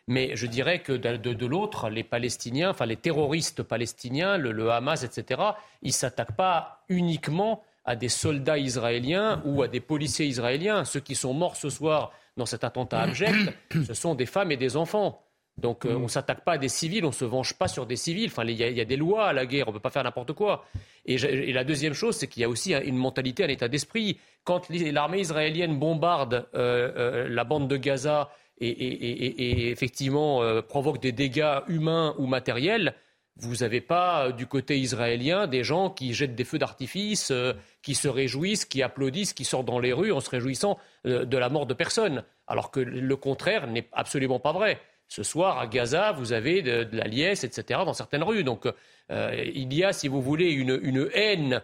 Mais 0.08 0.36
je 0.36 0.46
dirais 0.46 0.80
que 0.80 0.92
de, 0.92 1.46
l'autre, 1.46 1.88
les 1.88 2.04
Palestiniens, 2.04 2.70
enfin 2.70 2.86
les 2.86 2.96
terroristes 2.96 3.62
palestiniens, 3.62 4.36
le, 4.38 4.70
Hamas, 4.70 5.02
etc., 5.02 5.40
ils 5.82 5.88
ne 5.88 5.92
s'attaquent 5.92 6.36
pas 6.36 6.84
uniquement 6.88 7.62
à 7.84 7.96
des 7.96 8.08
soldats 8.08 8.58
israéliens 8.58 9.42
ou 9.44 9.62
à 9.62 9.68
des 9.68 9.80
policiers 9.80 10.26
israéliens. 10.26 10.84
Ceux 10.84 11.00
qui 11.00 11.14
sont 11.14 11.34
morts 11.34 11.56
ce 11.56 11.70
soir 11.70 12.12
dans 12.36 12.46
cet 12.46 12.62
attentat 12.62 13.00
abject, 13.00 13.52
ce 13.86 13.94
sont 13.94 14.14
des 14.14 14.26
femmes 14.26 14.52
et 14.52 14.56
des 14.56 14.76
enfants. 14.76 15.20
Donc 15.58 15.86
euh, 15.86 15.94
on 15.96 16.02
ne 16.02 16.08
s'attaque 16.08 16.44
pas 16.44 16.52
à 16.52 16.58
des 16.58 16.68
civils, 16.68 17.04
on 17.04 17.08
ne 17.08 17.14
se 17.14 17.24
venge 17.24 17.54
pas 17.54 17.68
sur 17.68 17.86
des 17.86 17.96
civils. 17.96 18.26
Enfin, 18.30 18.44
il 18.44 18.56
y, 18.56 18.80
a 18.80 18.84
des 18.84 18.96
lois 18.96 19.28
à 19.28 19.32
la 19.32 19.46
guerre, 19.46 19.68
on 19.68 19.70
ne 19.70 19.76
peut 19.76 19.80
pas 19.80 19.90
faire 19.90 20.04
n'importe 20.04 20.34
quoi. 20.34 20.64
Et, 21.06 21.16
la 21.52 21.64
deuxième 21.64 21.94
chose, 21.94 22.16
c'est 22.16 22.26
qu'il 22.26 22.42
y 22.42 22.44
a 22.44 22.48
aussi 22.48 22.74
une 22.74 22.96
mentalité, 22.96 23.44
un 23.44 23.48
état 23.48 23.68
d'esprit. 23.68 24.18
Quand 24.44 24.68
l'armée 24.68 25.20
israélienne 25.20 25.78
bombarde 25.78 26.46
euh, 26.54 26.92
euh, 26.96 27.28
la 27.28 27.44
bande 27.44 27.68
de 27.68 27.76
Gaza 27.76 28.28
et, 28.58 29.70
effectivement 29.70 30.42
euh, 30.42 30.62
provoque 30.62 31.00
des 31.00 31.12
dégâts 31.12 31.60
humains 31.68 32.14
ou 32.18 32.26
matériels, 32.26 32.94
vous 33.38 33.56
n'avez 33.56 33.80
pas 33.80 34.26
euh, 34.26 34.32
du 34.32 34.46
côté 34.46 34.78
israélien 34.78 35.46
des 35.46 35.62
gens 35.62 35.90
qui 35.90 36.14
jettent 36.14 36.34
des 36.34 36.44
feux 36.44 36.58
d'artifice, 36.58 37.30
euh, 37.30 37.52
qui 37.82 37.94
se 37.94 38.08
réjouissent, 38.08 38.64
qui 38.64 38.82
applaudissent, 38.82 39.34
qui 39.34 39.44
sortent 39.44 39.66
dans 39.66 39.78
les 39.78 39.92
rues 39.92 40.12
en 40.12 40.20
se 40.20 40.30
réjouissant 40.30 40.78
de 41.04 41.38
la 41.38 41.48
mort 41.48 41.66
de 41.66 41.74
personne. 41.74 42.24
Alors 42.46 42.70
que 42.70 42.80
le 42.80 43.16
contraire 43.16 43.66
n'est 43.66 43.88
absolument 43.92 44.40
pas 44.40 44.52
vrai. 44.52 44.80
Ce 45.08 45.22
soir, 45.22 45.58
à 45.58 45.68
Gaza, 45.68 46.12
vous 46.12 46.32
avez 46.32 46.62
de, 46.62 46.88
la 46.92 47.04
liesse, 47.04 47.44
etc., 47.44 47.80
dans 47.84 47.92
certaines 47.92 48.24
rues. 48.24 48.42
Donc, 48.42 48.66
il 49.08 49.72
y 49.72 49.84
a, 49.84 49.92
si 49.92 50.08
vous 50.08 50.20
voulez, 50.20 50.50
une 50.50 51.08
haine 51.14 51.62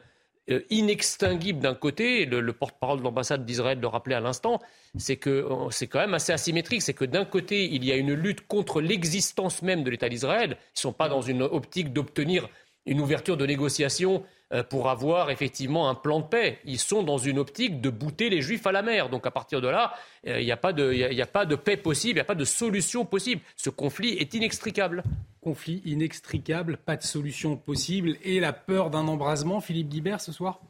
inextinguible 0.70 1.60
d'un 1.60 1.74
côté, 1.74 2.26
le, 2.26 2.52
porte-parole 2.52 2.98
de 2.98 3.04
l'ambassade 3.04 3.44
d'Israël 3.44 3.78
le 3.80 3.86
rappelait 3.86 4.14
à 4.16 4.20
l'instant, 4.20 4.60
c'est 4.98 5.16
que 5.16 5.30
euh, 5.30 5.70
c'est 5.70 5.86
quand 5.86 6.00
même 6.00 6.14
assez 6.14 6.32
asymétrique. 6.32 6.82
C'est 6.82 6.94
que 6.94 7.04
d'un 7.04 7.24
côté, 7.24 7.64
il 7.72 7.84
y 7.84 7.92
a 7.92 7.96
une 7.96 8.12
lutte 8.12 8.46
contre 8.46 8.80
l'existence 8.80 9.62
même 9.62 9.84
de 9.84 9.90
l'État 9.90 10.08
d'Israël. 10.08 10.50
Ils 10.50 10.78
ne 10.78 10.80
sont 10.80 10.92
pas 10.92 11.08
dans 11.08 11.22
une 11.22 11.42
optique 11.42 11.92
d'obtenir 11.92 12.48
une 12.86 13.00
ouverture 13.00 13.36
de 13.36 13.46
négociation 13.46 14.24
euh, 14.52 14.62
pour 14.62 14.88
avoir 14.88 15.30
effectivement 15.30 15.88
un 15.88 15.94
plan 15.94 16.20
de 16.20 16.26
paix. 16.26 16.58
Ils 16.64 16.78
sont 16.78 17.02
dans 17.02 17.18
une 17.18 17.38
optique 17.38 17.80
de 17.80 17.90
bouter 17.90 18.28
les 18.28 18.42
Juifs 18.42 18.66
à 18.66 18.72
la 18.72 18.82
mer. 18.82 19.08
Donc 19.08 19.26
à 19.26 19.30
partir 19.30 19.60
de 19.60 19.68
là, 19.68 19.94
il 20.24 20.44
n'y 20.44 20.52
a, 20.52 20.56
pas 20.56 20.72
de 20.72 21.56
paix 21.56 21.76
possible, 21.76 22.12
il 22.12 22.14
n'y 22.14 22.20
a 22.20 22.24
pas 22.24 22.34
de 22.34 22.44
solution 22.44 23.04
possible. 23.04 23.40
Ce 23.56 23.70
conflit 23.70 24.10
est 24.10 24.34
inextricable. 24.34 25.02
Conflit 25.40 25.82
inextricable, 25.84 26.76
pas 26.76 26.96
de 26.96 27.02
solution 27.02 27.56
possible 27.56 28.16
et 28.22 28.40
la 28.40 28.52
peur 28.52 28.90
d'un 28.90 29.08
embrasement, 29.08 29.60
Philippe 29.60 29.88
Guibert, 29.88 30.20
ce 30.20 30.32
soir? 30.32 30.60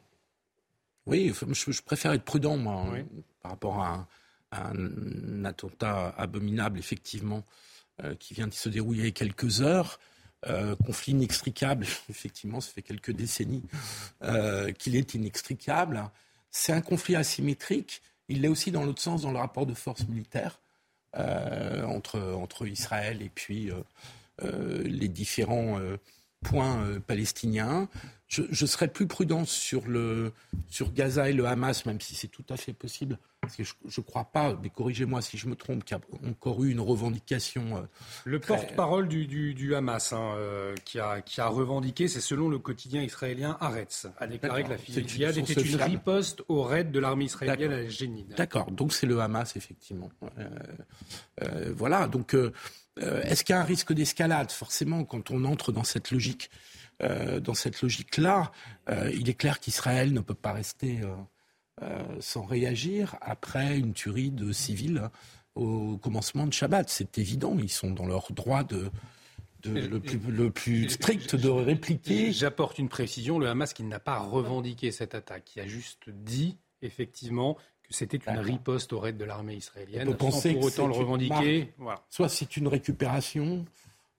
Oui, 1.07 1.33
je, 1.51 1.83
préfère 1.83 2.13
être 2.13 2.25
prudent, 2.25 2.57
moi, 2.57 2.87
par 3.43 3.53
rapport 3.53 3.81
à 3.81 4.07
un, 4.53 5.45
attentat 5.45 6.15
abominable, 6.17 6.79
effectivement, 6.79 7.45
euh, 8.05 8.15
qui 8.15 8.35
vient 8.35 8.47
de 8.47 8.55
se 8.55 8.69
dérouler 8.69 9.01
il 9.01 9.05
y 9.07 9.09
a 9.09 9.11
quelques 9.11 9.63
heures. 9.63 9.99
Euh, 10.49 10.75
conflit 10.85 11.13
inextricable, 11.13 11.87
effectivement, 12.11 12.61
ça 12.61 12.73
fait 12.73 12.83
quelques 12.83 13.13
décennies 13.13 13.63
euh, 14.25 14.73
qu'il 14.73 14.97
est 14.97 15.15
inextricable. 15.15 16.11
C'est 16.51 16.73
un 16.73 16.81
conflit 16.81 17.15
asymétrique. 17.15 18.03
Il 18.29 18.43
l'est 18.43 18.49
aussi 18.49 18.73
dans 18.73 18.85
l'autre 18.85 19.01
sens, 19.01 19.23
dans 19.23 19.31
le 19.31 19.39
rapport 19.39 19.67
de 19.67 19.75
force 19.75 20.07
militaire 20.09 20.61
euh, 21.17 21.85
entre, 21.85 22.19
entre 22.19 22.67
Israël 22.67 23.23
et 23.23 23.29
puis 23.29 23.71
les 24.85 25.09
différents 25.09 25.79
points 26.43 27.01
palestiniens. 27.07 27.89
Je, 28.29 28.43
je, 28.51 28.67
serais 28.67 28.89
plus 28.89 29.07
prudent 29.07 29.45
sur, 29.45 29.87
le, 29.87 30.33
sur 30.69 30.93
Gaza 30.93 31.29
et 31.29 31.33
le 31.35 31.47
Hamas, 31.47 31.85
même 31.85 32.01
si 32.01 32.15
c'est 32.15 32.29
tout 32.29 32.45
à 32.49 32.57
fait 32.57 32.73
possible 32.73 33.19
parce 33.43 33.57
que 33.57 33.65
je 33.65 34.01
ne 34.01 34.05
crois 34.05 34.25
pas, 34.25 34.57
mais 34.63 34.71
corrigez-moi 34.71 35.21
si 35.21 35.37
je 35.37 35.49
me 35.49 35.57
trompe, 35.57 35.83
qu'il 35.83 35.97
y 35.97 36.01
a 36.01 36.29
encore 36.31 36.63
eu 36.63 36.71
une 36.71 36.79
revendication. 36.79 37.77
Euh, 37.77 37.81
le 38.25 38.39
porte-parole 38.39 39.09
du, 39.09 39.75
Hamas 39.75 40.13
hein, 40.13 40.35
euh, 40.37 40.77
qui, 40.85 41.01
a, 41.01 41.21
qui, 41.23 41.41
a, 41.41 41.49
revendiqué, 41.49 42.07
c'est 42.07 42.21
selon 42.21 42.49
le 42.49 42.61
quotidien 42.61 43.03
israélien 43.03 43.57
Haaretz, 43.61 44.07
a 44.17 44.29
déclaré 44.29 44.63
que 44.63 44.71
la 44.71 44.79
fusillade 44.79 45.37
était 45.39 45.61
une 45.61 45.83
riposte 45.83 46.45
au 46.47 46.63
raid 46.63 46.93
de 46.93 47.01
l'armée 47.01 47.25
israélienne 47.25 47.73
à 47.73 47.89
Génine. 47.89 48.33
D'accord, 48.37 48.71
donc 48.71 48.93
c'est 48.93 49.07
le 49.07 49.19
Hamas, 49.19 49.57
effectivement. 49.57 50.11
Euh, 51.43 51.75
voilà, 51.77 52.07
donc 52.07 52.37
est-ce 53.01 53.45
qu'il 53.45 53.55
y 53.55 53.57
a 53.57 53.61
un 53.61 53.65
risque 53.65 53.93
d'escalade 53.93 54.51
Forcément, 54.51 55.05
quand 55.05 55.31
on 55.31 55.45
entre 55.45 55.73
dans 55.73 55.85
cette 55.85 56.11
logique. 56.11 56.51
dans 57.01 57.55
cette 57.55 57.81
logique-là, 57.81 58.53
il 59.13 59.29
est 59.29 59.35
clair 59.35 59.61
qu'Israël 59.61 60.13
ne 60.13 60.21
peut 60.21 60.35
pas 60.35 60.53
rester 60.53 61.01
euh, 61.83 62.21
sans 62.21 62.45
réagir 62.45 63.17
après 63.23 63.79
une 63.79 63.95
tuerie 63.95 64.31
de 64.31 64.53
civils 64.53 64.99
hein, 64.99 65.11
au 65.55 65.97
commencement 65.97 66.47
de 66.47 66.53
Shabbat. 66.53 66.89
C'est 66.91 67.19
évident, 67.19 67.57
ils 67.59 67.71
sont 67.71 67.91
dans 67.91 68.07
leur 68.07 68.31
droit 68.31 68.63
de, 68.63 68.91
le, 69.65 70.51
plus, 70.51 70.91
strict 70.91 71.35
de 71.35 71.49
répliquer. 71.49 72.31
J'apporte 72.31 72.79
une 72.79 72.91
précision, 72.91 73.39
le 73.39 73.49
Hamas 73.49 73.73
qui 73.73 73.85
n'a 73.85 73.99
pas 73.99 74.19
revendiqué 74.19 74.93
cette 74.93 75.15
attaque, 75.15 75.45
qui 75.45 75.61
a 75.61 75.67
juste 75.67 76.11
dit 76.11 76.59
effectivement 76.83 77.57
c'était 77.93 78.19
une 78.19 78.39
riposte 78.39 78.93
au 78.93 79.01
raid 79.01 79.17
de 79.17 79.25
l'armée 79.25 79.55
israélienne, 79.55 80.09
on 80.09 80.31
sans 80.31 80.53
pour 80.53 80.65
autant 80.65 80.87
le 80.87 80.95
revendiquer. 80.95 81.73
Soit 82.11 82.29
c'est 82.29 82.57
une 82.57 82.69
récupération, 82.69 83.65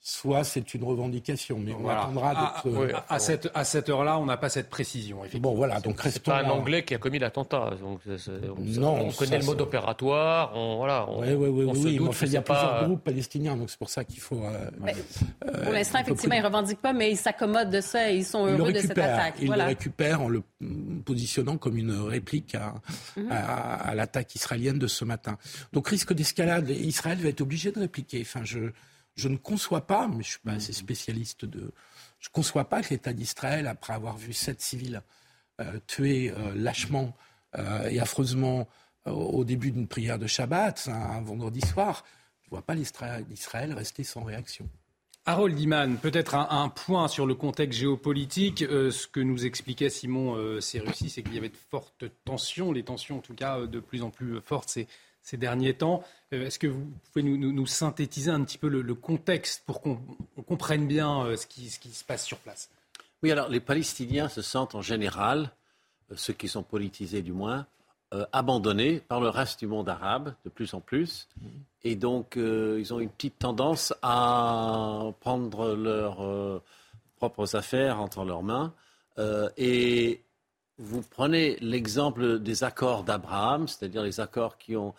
soit 0.05 0.43
c'est 0.43 0.73
une 0.73 0.83
revendication. 0.83 1.57
Mais 1.63 1.71
on 1.73 1.79
Voilà. 1.79 2.01
attendra 2.03 2.29
À, 2.31 2.61
d'être. 2.65 2.95
à- 3.07 3.13
à 3.15 3.19
cette, 3.19 3.49
à 3.53 3.63
cette 3.63 3.87
heure-là, 3.87 4.19
on 4.19 4.25
n'a 4.25 4.35
pas 4.35 4.49
cette 4.49 4.69
précision. 4.69 5.19
effectivement. 5.21 5.51
Bon, 5.51 5.55
voilà, 5.55 5.79
donc 5.79 5.95
C'est 5.99 6.03
restons. 6.09 6.31
pas 6.31 6.43
un. 6.43 6.49
Anglais 6.49 6.83
qui 6.83 6.93
a 6.93 6.97
commis 6.97 7.19
l'attentat. 7.19 7.71
Donc, 7.79 8.01
c'est- 8.05 8.17
c'est- 8.17 8.31
on, 8.49 8.61
Non, 8.81 8.95
on 9.05 9.11
ça, 9.11 9.17
connaît 9.25 9.39
le 9.39 9.45
mode 9.45 9.61
opératoire. 9.61 10.51
On, 10.55 10.75
voilà, 10.75 11.07
on, 11.09 11.21
Oui, 11.21 11.29
oui, 11.33 11.47
oui, 11.47 11.65
on 11.69 11.73
mais 11.73 11.99
enfin, 12.09 12.25
il 12.25 12.31
y 12.33 12.37
a 12.37 12.41
pas- 12.41 12.53
plusieurs 12.53 12.83
groupes 12.89 13.03
palestiniens, 13.05 13.55
donc 13.55 13.69
c'est 13.69 13.79
pour 13.79 13.89
ça 13.89 14.03
qu'il 14.03 14.19
faut. 14.19 14.43
euh, 14.43 14.69
Ben, 14.81 14.93
euh, 15.47 15.63
Pour 15.63 15.71
l'instant, 15.71 15.99
effectivement, 15.99 16.35
ils 16.35 16.41
ne 16.41 16.45
revendiquent 16.47 16.81
pas, 16.81 16.91
mais 16.91 17.09
ils 17.11 17.17
s'accommodent 17.17 17.69
de 17.69 17.79
ça 17.79 18.11
et 18.11 18.17
ils 18.17 18.25
sont 18.25 18.45
heureux 18.45 18.73
de 18.73 18.79
cette 18.81 18.91
attaque. 18.97 19.35
Ils 19.39 19.47
Voilà. 19.47 19.63
le 19.63 19.69
récupèrent 19.69 20.21
en 20.21 20.27
le 20.27 20.43
positionnant 21.05 21.57
comme 21.57 21.77
une 21.77 21.91
réplique 21.91 22.55
à, 22.55 22.73
Mhm. 23.15 23.27
à- 23.31 23.89
à 23.89 23.95
l'attaque 23.95 24.35
israélienne 24.35 24.79
de 24.79 24.87
ce 24.87 25.05
matin. 25.05 25.37
Donc 25.71 25.87
risque 25.87 26.13
d'escalade. 26.13 26.69
Israël 26.69 27.17
va 27.19 27.29
être 27.29 27.41
obligé 27.41 27.71
de 27.71 27.79
répliquer. 27.79 28.19
Enfin, 28.21 28.41
je, 28.43 28.59
je 29.15 29.27
ne 29.27 29.37
conçois 29.37 29.85
pas, 29.87 30.07
mais 30.07 30.23
je 30.23 30.29
suis 30.31 30.39
pas 30.39 30.51
Mhm. 30.51 30.57
assez 30.57 30.73
spécialiste 30.73 31.45
de. 31.45 31.71
Je 32.19 32.29
ne 32.29 32.33
conçois 32.33 32.65
pas 32.69 32.81
que 32.81 32.89
l'État 32.89 33.13
d'Israël, 33.13 33.67
après 33.67 33.93
avoir 33.93 34.17
vu 34.17 34.33
sept 34.33 34.61
civils 34.61 35.01
euh, 35.59 35.79
tués 35.87 36.31
euh, 36.31 36.53
lâchement 36.55 37.15
euh, 37.57 37.87
et 37.89 37.99
affreusement 37.99 38.67
au 39.05 39.43
début 39.43 39.71
d'une 39.71 39.87
prière 39.87 40.17
de 40.17 40.27
Shabbat, 40.27 40.87
un, 40.87 40.93
un 40.93 41.21
vendredi 41.21 41.59
soir, 41.61 42.05
je 42.41 42.47
ne 42.47 42.49
vois 42.51 42.61
pas 42.61 42.73
l'Israël 42.73 43.73
rester 43.73 44.05
sans 44.05 44.23
réaction. 44.23 44.67
Harold 45.25 45.57
Iman, 45.59 45.97
peut-être 45.97 46.35
un, 46.35 46.47
un 46.49 46.69
point 46.69 47.07
sur 47.09 47.25
le 47.25 47.35
contexte 47.35 47.79
géopolitique. 47.79 48.61
Euh, 48.61 48.91
ce 48.91 49.07
que 49.07 49.19
nous 49.19 49.45
expliquait 49.45 49.89
Simon 49.89 50.35
euh, 50.37 50.59
c'est 50.61 50.79
qu'il 50.81 51.33
y 51.33 51.37
avait 51.37 51.49
de 51.49 51.57
fortes 51.69 52.05
tensions, 52.25 52.71
les 52.71 52.83
tensions 52.83 53.17
en 53.17 53.21
tout 53.21 53.33
cas 53.35 53.59
de 53.65 53.79
plus 53.79 54.03
en 54.03 54.09
plus 54.09 54.39
fortes 54.41 54.69
ces, 54.69 54.87
ces 55.23 55.37
derniers 55.37 55.73
temps. 55.73 56.03
Euh, 56.33 56.45
Est-ce 56.45 56.59
que 56.59 56.67
vous 56.67 56.85
pouvez 57.11 57.23
nous, 57.23 57.65
synthétiser 57.65 58.29
un 58.29 58.43
petit 58.43 58.57
peu 58.57 58.67
le, 58.67 58.93
contexte 58.93 59.63
pour 59.65 59.81
qu'on 59.81 59.99
on 60.37 60.41
comprenne 60.43 60.85
bien 60.85 61.25
euh, 61.25 61.35
ce, 61.35 61.47
qui, 61.47 61.69
se 61.69 62.03
passe 62.03 62.25
sur 62.25 62.37
place? 62.37 62.69
Oui, 63.23 63.31
alors 63.31 63.49
les 63.49 63.61
Palestiniens 63.61 64.27
se 64.27 64.41
sentent 64.41 64.75
en 64.75 64.81
général, 64.81 65.49
euh, 66.11 66.15
ceux 66.17 66.33
qui 66.33 66.47
sont 66.47 66.63
politisés 66.63 67.23
du 67.23 67.31
moins, 67.31 67.65
abandonnés 68.31 68.99
par 68.99 69.19
le 69.19 69.27
reste 69.27 69.61
du 69.61 69.65
monde 69.65 69.89
arabe 69.89 70.35
de 70.45 70.49
plus 70.51 70.75
en 70.75 70.81
plus. 70.81 71.27
Et 71.81 71.95
donc, 71.95 72.35
ils 72.37 72.93
ont 72.93 72.99
une 72.99 73.09
petite 73.09 73.39
tendance 73.39 73.91
à 74.03 75.01
prendre 75.19 75.73
leurs 75.73 76.61
propres 77.15 77.55
affaires 77.55 77.99
entre 77.99 78.23
leurs 78.23 78.43
mains. 78.43 78.71
Et 79.57 80.21
vous 80.77 81.01
prenez 81.01 81.57
l'exemple 81.61 82.39
des 82.39 82.63
accords 82.63 83.03
d'Abraham, 83.03 83.67
c'est-à-dire 83.67 84.03
les 84.03 84.19
accords 84.19 84.57
qui 84.57 84.75
ont 84.75 84.93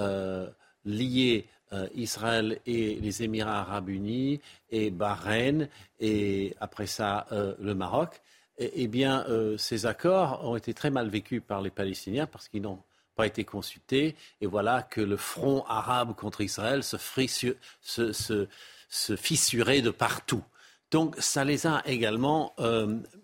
euh, 0.00 0.48
lié 0.84 1.46
euh, 1.72 1.88
Israël 1.94 2.58
et 2.66 2.96
les 2.96 3.22
Émirats 3.22 3.60
arabes 3.60 3.90
unis 3.90 4.40
et 4.70 4.90
Bahreïn 4.90 5.68
et 6.00 6.56
après 6.58 6.86
ça 6.86 7.26
euh, 7.32 7.54
le 7.60 7.74
Maroc. 7.74 8.20
Eh 8.58 8.88
bien, 8.88 9.24
ces 9.56 9.86
accords 9.86 10.46
ont 10.46 10.54
été 10.54 10.74
très 10.74 10.90
mal 10.90 11.08
vécus 11.08 11.40
par 11.40 11.62
les 11.62 11.70
Palestiniens 11.70 12.26
parce 12.26 12.46
qu'ils 12.46 12.60
n'ont 12.60 12.82
pas 13.14 13.26
été 13.26 13.42
consultés. 13.42 14.16
Et 14.42 14.46
voilà 14.46 14.82
que 14.82 15.00
le 15.00 15.16
front 15.16 15.64
arabe 15.64 16.14
contre 16.14 16.42
Israël 16.42 16.82
se, 16.82 16.98
se, 17.80 19.16
fissurait 19.16 19.80
de 19.80 19.88
partout. 19.88 20.44
Donc 20.90 21.16
ça 21.20 21.42
les 21.42 21.66
a 21.66 21.82
également 21.86 22.54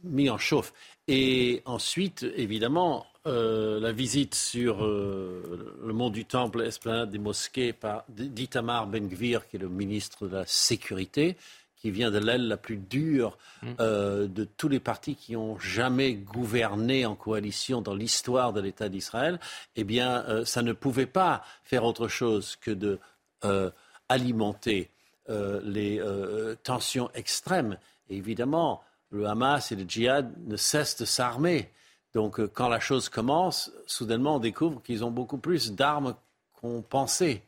mis 0.04 0.30
en 0.30 0.38
chauffe. 0.38 0.72
Et 1.08 1.62
ensuite, 1.66 2.26
évidemment, 2.36 3.06
euh, 3.26 3.80
la 3.80 3.92
visite 3.92 4.34
sur 4.34 4.84
euh, 4.84 5.76
le 5.84 5.92
mont 5.92 6.10
du 6.10 6.24
Temple, 6.24 6.62
esplanade 6.62 7.10
des 7.10 7.18
mosquées, 7.18 7.72
par 7.72 8.04
d'Itamar 8.08 8.86
Ben-Gvir, 8.86 9.48
qui 9.48 9.56
est 9.56 9.60
le 9.60 9.68
ministre 9.68 10.26
de 10.26 10.36
la 10.36 10.46
Sécurité, 10.46 11.36
qui 11.76 11.90
vient 11.90 12.10
de 12.10 12.18
l'aile 12.18 12.48
la 12.48 12.56
plus 12.56 12.76
dure 12.76 13.38
euh, 13.80 14.26
de 14.26 14.44
tous 14.44 14.68
les 14.68 14.80
partis 14.80 15.14
qui 15.14 15.36
ont 15.36 15.58
jamais 15.58 16.14
gouverné 16.14 17.06
en 17.06 17.14
coalition 17.14 17.82
dans 17.82 17.94
l'histoire 17.94 18.52
de 18.52 18.60
l'État 18.60 18.88
d'Israël, 18.88 19.38
eh 19.76 19.84
bien, 19.84 20.44
ça 20.44 20.62
ne 20.62 20.72
pouvait 20.72 21.06
pas 21.06 21.44
faire 21.62 21.84
autre 21.84 22.08
chose 22.08 22.56
que 22.56 22.70
de 22.70 22.98
alimenter 24.08 24.90
les 25.28 26.02
tensions 26.62 27.10
extrêmes. 27.14 27.76
Et 28.08 28.16
évidemment, 28.16 28.82
le 29.10 29.26
Hamas 29.26 29.72
et 29.72 29.76
le 29.76 29.84
djihad 29.84 30.32
ne 30.46 30.56
cessent 30.56 30.96
de 30.98 31.04
s'armer. 31.04 31.70
Donc, 32.14 32.40
euh, 32.40 32.48
quand 32.52 32.68
la 32.68 32.80
chose 32.80 33.08
commence, 33.08 33.70
soudainement, 33.86 34.36
on 34.36 34.40
découvre 34.40 34.82
qu'ils 34.82 35.04
ont 35.04 35.10
beaucoup 35.10 35.38
plus 35.38 35.72
d'armes 35.72 36.14
qu'on 36.54 36.82
pensait. 36.82 37.42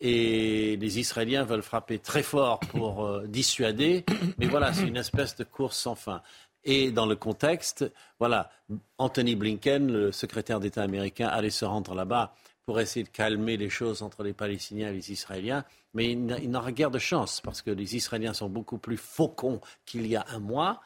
Et 0.00 0.76
les 0.76 0.98
Israéliens 0.98 1.44
veulent 1.44 1.62
frapper 1.62 1.98
très 1.98 2.22
fort 2.22 2.60
pour 2.60 3.04
euh, 3.04 3.26
dissuader. 3.26 4.04
Mais 4.38 4.46
voilà, 4.46 4.72
c'est 4.72 4.86
une 4.86 4.96
espèce 4.96 5.36
de 5.36 5.44
course 5.44 5.76
sans 5.76 5.94
fin. 5.94 6.22
Et 6.64 6.90
dans 6.90 7.06
le 7.06 7.14
contexte, 7.14 7.90
voilà, 8.18 8.50
Anthony 8.98 9.36
Blinken, 9.36 9.90
le 9.90 10.12
secrétaire 10.12 10.60
d'État 10.60 10.82
américain, 10.82 11.28
allait 11.28 11.50
se 11.50 11.64
rendre 11.64 11.94
là-bas 11.94 12.34
pour 12.66 12.80
essayer 12.80 13.04
de 13.04 13.08
calmer 13.10 13.56
les 13.56 13.70
choses 13.70 14.02
entre 14.02 14.24
les 14.24 14.32
Palestiniens 14.32 14.90
et 14.90 14.94
les 14.94 15.12
Israéliens. 15.12 15.64
Mais 15.94 16.10
il 16.10 16.26
n'a- 16.26 16.38
il 16.40 16.50
n'aura 16.50 16.72
guère 16.72 16.90
de 16.90 16.98
chance 16.98 17.40
parce 17.40 17.62
que 17.62 17.70
les 17.70 17.94
Israéliens 17.96 18.34
sont 18.34 18.48
beaucoup 18.48 18.76
plus 18.78 18.96
faucons 18.96 19.60
qu'il 19.86 20.06
y 20.06 20.16
a 20.16 20.26
un 20.28 20.40
mois 20.40 20.80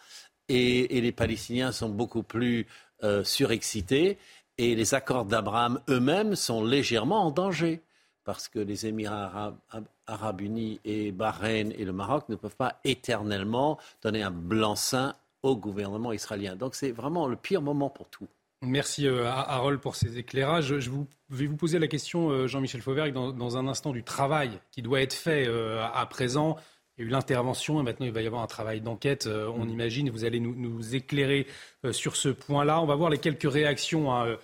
et, 0.49 1.01
les 1.01 1.13
Palestiniens 1.13 1.73
sont 1.73 1.89
beaucoup 1.89 2.23
plus 2.23 2.67
euh, 3.03 3.25
surexcités. 3.25 4.19
Et 4.59 4.75
les 4.75 4.93
accords 4.93 5.25
d'Abraham 5.25 5.81
eux-mêmes 5.89 6.37
sont 6.37 6.63
légèrement 6.63 7.25
en 7.25 7.31
danger 7.31 7.81
parce 8.25 8.47
que 8.49 8.59
les 8.59 8.85
Émirats 8.87 9.25
Arabes- 9.73 9.87
arabes 10.07 10.41
unis 10.43 10.81
et 10.85 11.13
Bahreïn 11.13 11.73
et 11.79 11.87
le 11.87 11.93
Maroc 11.93 12.29
ne 12.29 12.37
peuvent 12.37 12.57
pas 12.57 12.79
éternellement 12.85 13.79
donner 14.03 14.23
un 14.23 14.31
blanc-seing 14.31 15.15
au 15.43 15.57
gouvernement 15.57 16.13
israélien. 16.13 16.57
Donc 16.57 16.75
c'est 16.75 16.91
vraiment 16.93 17.27
le 17.27 17.37
pire 17.37 17.63
moment 17.63 17.89
pour 17.89 18.11
tout. 18.11 18.29
Merci 18.63 19.07
euh, 19.07 19.27
à 19.27 19.55
Harold 19.55 19.81
pour 19.81 19.97
ces 19.97 20.19
éclairages. 20.19 20.79
Je, 20.79 20.91
vais 21.31 21.47
vous 21.47 21.57
poser 21.57 21.79
la 21.79 21.87
question, 21.87 22.29
euh, 22.29 22.47
Jean-Michel 22.47 22.83
Fauvergue, 22.83 23.15
dans, 23.15 23.57
un 23.57 23.67
instant 23.67 23.91
du 23.93 24.05
travail 24.05 24.61
qui 24.71 24.83
doit 24.83 25.01
être 25.01 25.15
fait 25.15 25.47
euh, 25.49 25.83
à 25.95 26.05
présent. 26.05 26.57
Il 27.01 27.05
y 27.05 27.07
a 27.07 27.09
eu 27.09 27.13
l'intervention 27.13 27.81
et 27.81 27.83
maintenant 27.83 28.05
il 28.05 28.13
va 28.13 28.21
y 28.21 28.27
avoir 28.27 28.43
un 28.43 28.47
travail 28.47 28.83
d'enquête, 28.83 29.27
euh, 29.27 29.51
on 29.57 29.67
imagine. 29.69 30.09
et 30.09 30.11
Vous 30.11 30.27
allez 30.27 30.39
nous, 30.39 30.95
éclairer 30.95 31.47
euh, 31.87 31.93
sur 31.93 32.15
ce 32.15 32.29
point-là. 32.29 32.83
On 32.83 32.85
va 32.85 32.95
voir 32.95 33.09
les 33.09 33.17
quelques 33.17 33.51
réactions 33.51 34.13
hein, 34.13 34.27
euh, 34.27 34.37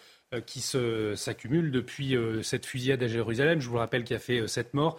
qui 0.44 0.60
se- 0.60 1.14
s'accumulent 1.14 1.70
depuis 1.70 2.16
euh, 2.16 2.42
cette 2.42 2.66
fusillade 2.66 3.02
à 3.02 3.08
Jérusalem. 3.08 3.60
Je 3.60 3.68
vous 3.68 3.74
le 3.74 3.80
rappelle 3.80 4.04
qui 4.04 4.14
a 4.14 4.18
fait 4.18 4.40
euh, 4.40 4.46
sept 4.46 4.74
morts. 4.74 4.98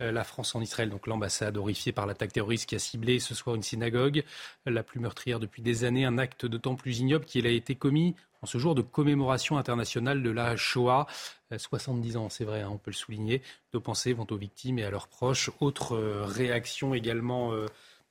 Euh, 0.00 0.12
la 0.12 0.24
France 0.24 0.54
en 0.54 0.60
Israël, 0.60 0.90
donc 0.90 1.06
l'ambassade 1.06 1.56
horrifiée 1.56 1.92
par 1.92 2.06
l'attaque 2.06 2.32
terroriste 2.32 2.68
qui 2.68 2.74
a 2.74 2.78
ciblé 2.78 3.18
ce 3.18 3.34
soir 3.34 3.56
une 3.56 3.62
synagogue, 3.62 4.22
la 4.66 4.82
plus 4.82 5.00
meurtrière 5.00 5.40
depuis 5.40 5.62
des 5.62 5.84
années, 5.84 6.04
un 6.04 6.18
acte 6.18 6.46
d'autant 6.46 6.76
plus 6.76 7.00
ignoble 7.00 7.24
qu'il 7.24 7.46
a 7.46 7.50
été 7.50 7.74
commis 7.74 8.14
en 8.40 8.46
ce 8.46 8.58
jour 8.58 8.74
de 8.76 8.82
commémoration 8.82 9.58
internationale 9.58 10.22
de 10.22 10.30
la 10.30 10.56
Shoah. 10.56 11.06
Euh, 11.52 11.58
70 11.58 12.16
ans, 12.16 12.28
c'est 12.28 12.44
vrai, 12.44 12.60
hein, 12.62 12.70
on 12.72 12.78
peut 12.78 12.90
le 12.90 12.96
souligner. 12.96 13.42
Nos 13.74 13.80
pensées 13.80 14.12
vont 14.12 14.26
aux 14.30 14.36
victimes 14.36 14.78
et 14.78 14.84
à 14.84 14.90
leurs 14.90 15.08
proches. 15.08 15.50
Autre 15.60 15.96
euh, 15.96 16.24
réaction 16.24 16.94
également 16.94 17.52
euh, 17.52 17.66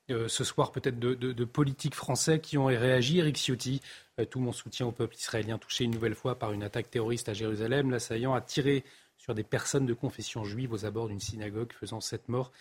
euh, 0.10 0.28
ce 0.30 0.44
soir, 0.46 0.72
peut-être 0.72 1.00
de, 1.00 1.44
politiques 1.46 1.96
français 1.96 2.40
qui 2.40 2.58
ont 2.58 2.66
réagi. 2.68 3.20
Eric 3.20 3.36
Ciotti, 3.38 3.82
euh, 3.82 4.07
tout 4.26 4.40
mon 4.40 4.52
soutien 4.52 4.86
au 4.88 4.92
peuple 4.92 5.16
israélien 5.16 5.58
touché 5.58 5.84
une 5.84 5.92
nouvelle 5.92 6.16
fois 6.16 6.36
par 6.40 6.52
une 6.52 6.64
attaque 6.64 6.90
terroriste 6.90 7.30
à 7.30 7.34
Jérusalem. 7.34 7.92
L'assaillant 7.92 8.34
a 8.34 8.42
tiré 8.42 8.84
sur 9.18 9.36
des 9.36 9.44
personnes 9.44 9.86
de 9.86 9.94
confession 9.94 10.44
juive 10.44 10.74
aux 10.74 10.86
abords 10.86 11.08
d'une 11.10 11.20
synagogue, 11.20 11.72
faisant 11.74 12.02
sept 12.02 12.28
morts 12.30 12.52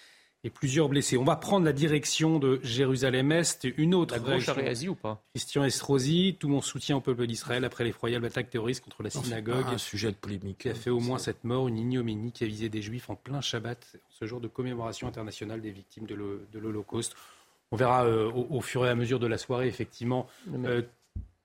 et 0.44 0.50
plusieurs 0.50 0.88
blessés. 0.88 1.16
On 1.16 1.24
va 1.24 1.34
prendre 1.36 1.64
la 1.64 1.72
direction 1.72 2.38
de 2.38 2.60
Jérusalem-Est. 2.62 3.66
Une 3.78 3.94
autre 3.94 4.14
La 4.14 4.20
gauche 4.20 4.48
a 4.48 4.52
réaction. 4.52 4.54
réagi 4.54 4.88
ou 4.88 4.94
pas? 4.94 5.24
Christian 5.34 5.64
Estrosi, 5.64 6.36
tout 6.38 6.48
mon 6.48 6.60
soutien 6.60 6.96
au 6.96 7.00
peuple 7.00 7.26
d'Israël 7.26 7.64
après 7.64 7.84
l'effroyable 7.84 8.26
attaque 8.26 8.50
terroriste 8.50 8.84
contre 8.84 9.02
la 9.02 9.10
synagogue. 9.10 9.64
pas 9.64 9.70
un 9.70 9.78
sujet 9.78 10.10
de 10.10 10.16
polémique. 10.16 10.58
Qui 10.58 10.68
a 10.68 10.74
fait 10.74 10.90
au 10.90 11.00
moins 11.00 11.18
cette 11.18 11.42
mort, 11.44 11.68
une 11.68 11.78
ignominie 11.78 12.32
qui 12.32 12.44
a 12.44 12.46
visé 12.46 12.68
des 12.68 12.82
juifs 12.82 13.10
en 13.10 13.16
plein 13.16 13.40
Shabbat, 13.40 13.96
ce 14.10 14.24
jour 14.26 14.40
de 14.40 14.48
commémoration 14.48 15.08
internationale 15.08 15.60
des 15.60 15.70
victimes 15.70 16.06
de 16.06 16.14
l'Ho- 16.14 16.40
de 16.52 16.58
l'Holocauste. 16.58 17.14
On 17.72 17.76
verra 17.76 18.04
euh, 18.04 18.30
au, 18.30 18.46
au 18.50 18.60
fur 18.60 18.86
et 18.86 18.88
à 18.88 18.94
mesure 18.94 19.18
de 19.18 19.26
la 19.26 19.38
soirée, 19.38 19.66
effectivement, 19.66 20.28
euh, 20.54 20.82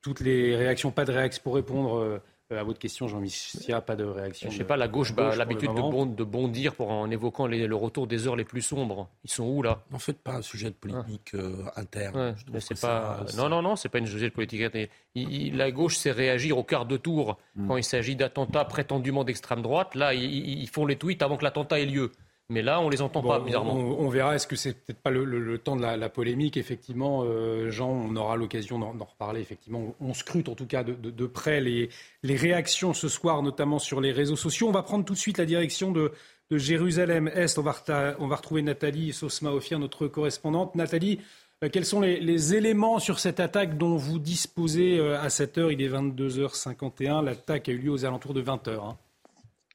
toutes 0.02 0.20
les 0.22 0.56
réactions. 0.56 0.92
Pas 0.92 1.06
de 1.06 1.12
réaction 1.12 1.42
pour 1.44 1.56
répondre 1.56 1.98
euh, 1.98 2.20
à 2.50 2.64
votre 2.64 2.80
question, 2.80 3.08
Jean-Michel. 3.08 3.82
Pas 3.86 3.96
de 3.96 4.04
réaction. 4.04 4.50
Je 4.50 4.58
sais 4.58 4.64
de- 4.64 4.68
pas, 4.68 4.76
la 4.76 4.88
gauche 4.90 5.14
pour 5.14 5.24
l'habitude 5.24 5.70
de, 5.70 5.74
moment. 5.76 5.90
bond- 5.90 6.06
de 6.06 6.24
bondir 6.26 6.76
pour, 6.76 6.92
en 6.92 7.10
évoquant 7.10 7.48
les- 7.48 7.66
le 7.66 7.76
retour 7.78 8.08
des 8.08 8.28
heures 8.28 8.36
les 8.36 8.44
plus 8.44 8.62
sombres. 8.62 9.08
Ils 9.24 9.30
sont 9.32 9.46
où 9.46 9.62
là? 9.64 9.84
En 9.94 10.00
fait, 10.00 10.18
pas 10.18 10.34
un 10.36 10.42
sujet 10.42 10.70
de 10.70 10.76
polémique 10.76 11.34
euh, 11.34 11.64
interne. 11.78 12.16
Ouais, 12.18 12.34
Je 12.36 12.42
trouve 12.44 12.54
mais 12.56 12.60
que 12.60 12.66
c'est 12.66 12.76
ça- 12.76 12.88
pas. 13.24 13.28
ça- 13.28 13.38
Non, 13.42 13.48
non, 13.48 13.62
non, 13.62 13.76
c'est 13.78 13.88
pas 13.90 14.00
une 14.00 14.08
sujet 14.08 14.28
de 14.30 14.34
politique. 14.34 14.62
interne. 14.62 14.88
Il- 15.16 15.32
il- 15.32 15.56
la 15.58 15.72
gauche 15.72 15.96
sait 15.98 16.12
réagir 16.12 16.58
au 16.58 16.64
quart 16.64 16.86
de 16.86 16.98
tour 16.98 17.38
quand 17.68 17.78
il 17.78 17.84
s'agit 17.84 18.16
d'attentats 18.18 18.66
prétendument 18.66 19.24
d'extrême 19.24 19.62
droite. 19.62 19.96
Là, 19.96 20.14
ils, 20.14 20.24
ils- 20.24 20.62
ils 20.64 20.68
font 20.70 20.86
les 20.86 20.98
tweets 20.98 21.22
avant 21.22 21.38
que 21.38 21.44
l'attentat 21.46 21.80
ait 21.80 21.86
lieu. 21.86 22.12
Mais 22.52 22.62
là, 22.62 22.82
on 22.82 22.90
les 22.90 23.02
entend 23.02 23.22
Bon, 23.22 23.30
pas, 23.30 23.40
bizarrement. 23.40 23.74
On, 23.76 24.06
on 24.06 24.10
verra. 24.10 24.36
Est-ce 24.36 24.46
que 24.46 24.58
c'est 24.58 24.74
peut-être 24.74 25.00
pas 25.02 25.10
le, 25.10 25.24
le- 25.24 25.40
le 25.40 25.58
temps 25.58 25.78
de 25.78 25.82
la, 25.82 25.96
la 25.96 26.10
polémique? 26.10 26.58
Effectivement, 26.58 27.24
euh, 27.26 27.72
Jean, 27.72 27.90
on 27.90 28.14
aura 28.18 28.36
l'occasion 28.36 28.78
d'en 28.78 29.06
reparler. 29.06 29.40
Effectivement, 29.40 29.96
on, 30.02 30.14
scrute 30.14 30.50
en 30.50 30.56
tout 30.56 30.66
cas 30.68 30.84
de, 30.84 30.94
de- 30.94 31.12
de 31.12 31.26
près 31.26 31.62
les, 31.62 31.90
les 32.24 32.36
réactions 32.36 32.94
ce 32.94 33.08
soir, 33.08 33.42
notamment 33.42 33.80
sur 33.80 34.02
les 34.02 34.12
réseaux 34.12 34.36
sociaux. 34.36 34.68
On 34.68 34.72
va 34.74 34.84
prendre 34.84 35.06
tout 35.06 35.14
de 35.14 35.18
suite 35.18 35.38
la 35.38 35.46
direction 35.46 35.92
de, 35.92 36.12
de 36.50 36.58
Jérusalem-Est. 36.58 37.58
On 37.58 37.62
va, 37.62 37.74
on 38.20 38.28
va 38.28 38.36
retrouver 38.36 38.62
Nathalie 38.64 39.14
Sosma-Ophir, 39.14 39.80
notre 39.80 40.08
correspondante. 40.08 40.76
Nathalie, 40.76 41.20
euh, 41.64 41.70
quels 41.72 41.86
sont 41.86 42.02
les, 42.02 42.54
éléments 42.56 43.00
sur 43.00 43.20
cette 43.20 43.40
attaque 43.40 43.78
dont 43.78 43.96
vous 43.96 44.20
disposez 44.20 45.00
euh, 45.00 45.18
à 45.22 45.30
cette 45.30 45.58
heure? 45.58 45.72
Il 45.72 45.82
est 45.82 45.88
22h51. 45.90 47.24
L'attaque 47.24 47.70
a 47.70 47.72
eu 47.72 47.78
lieu 47.78 47.92
aux 47.92 48.04
alentours 48.04 48.34
de 48.34 48.42
20h. 48.42 48.96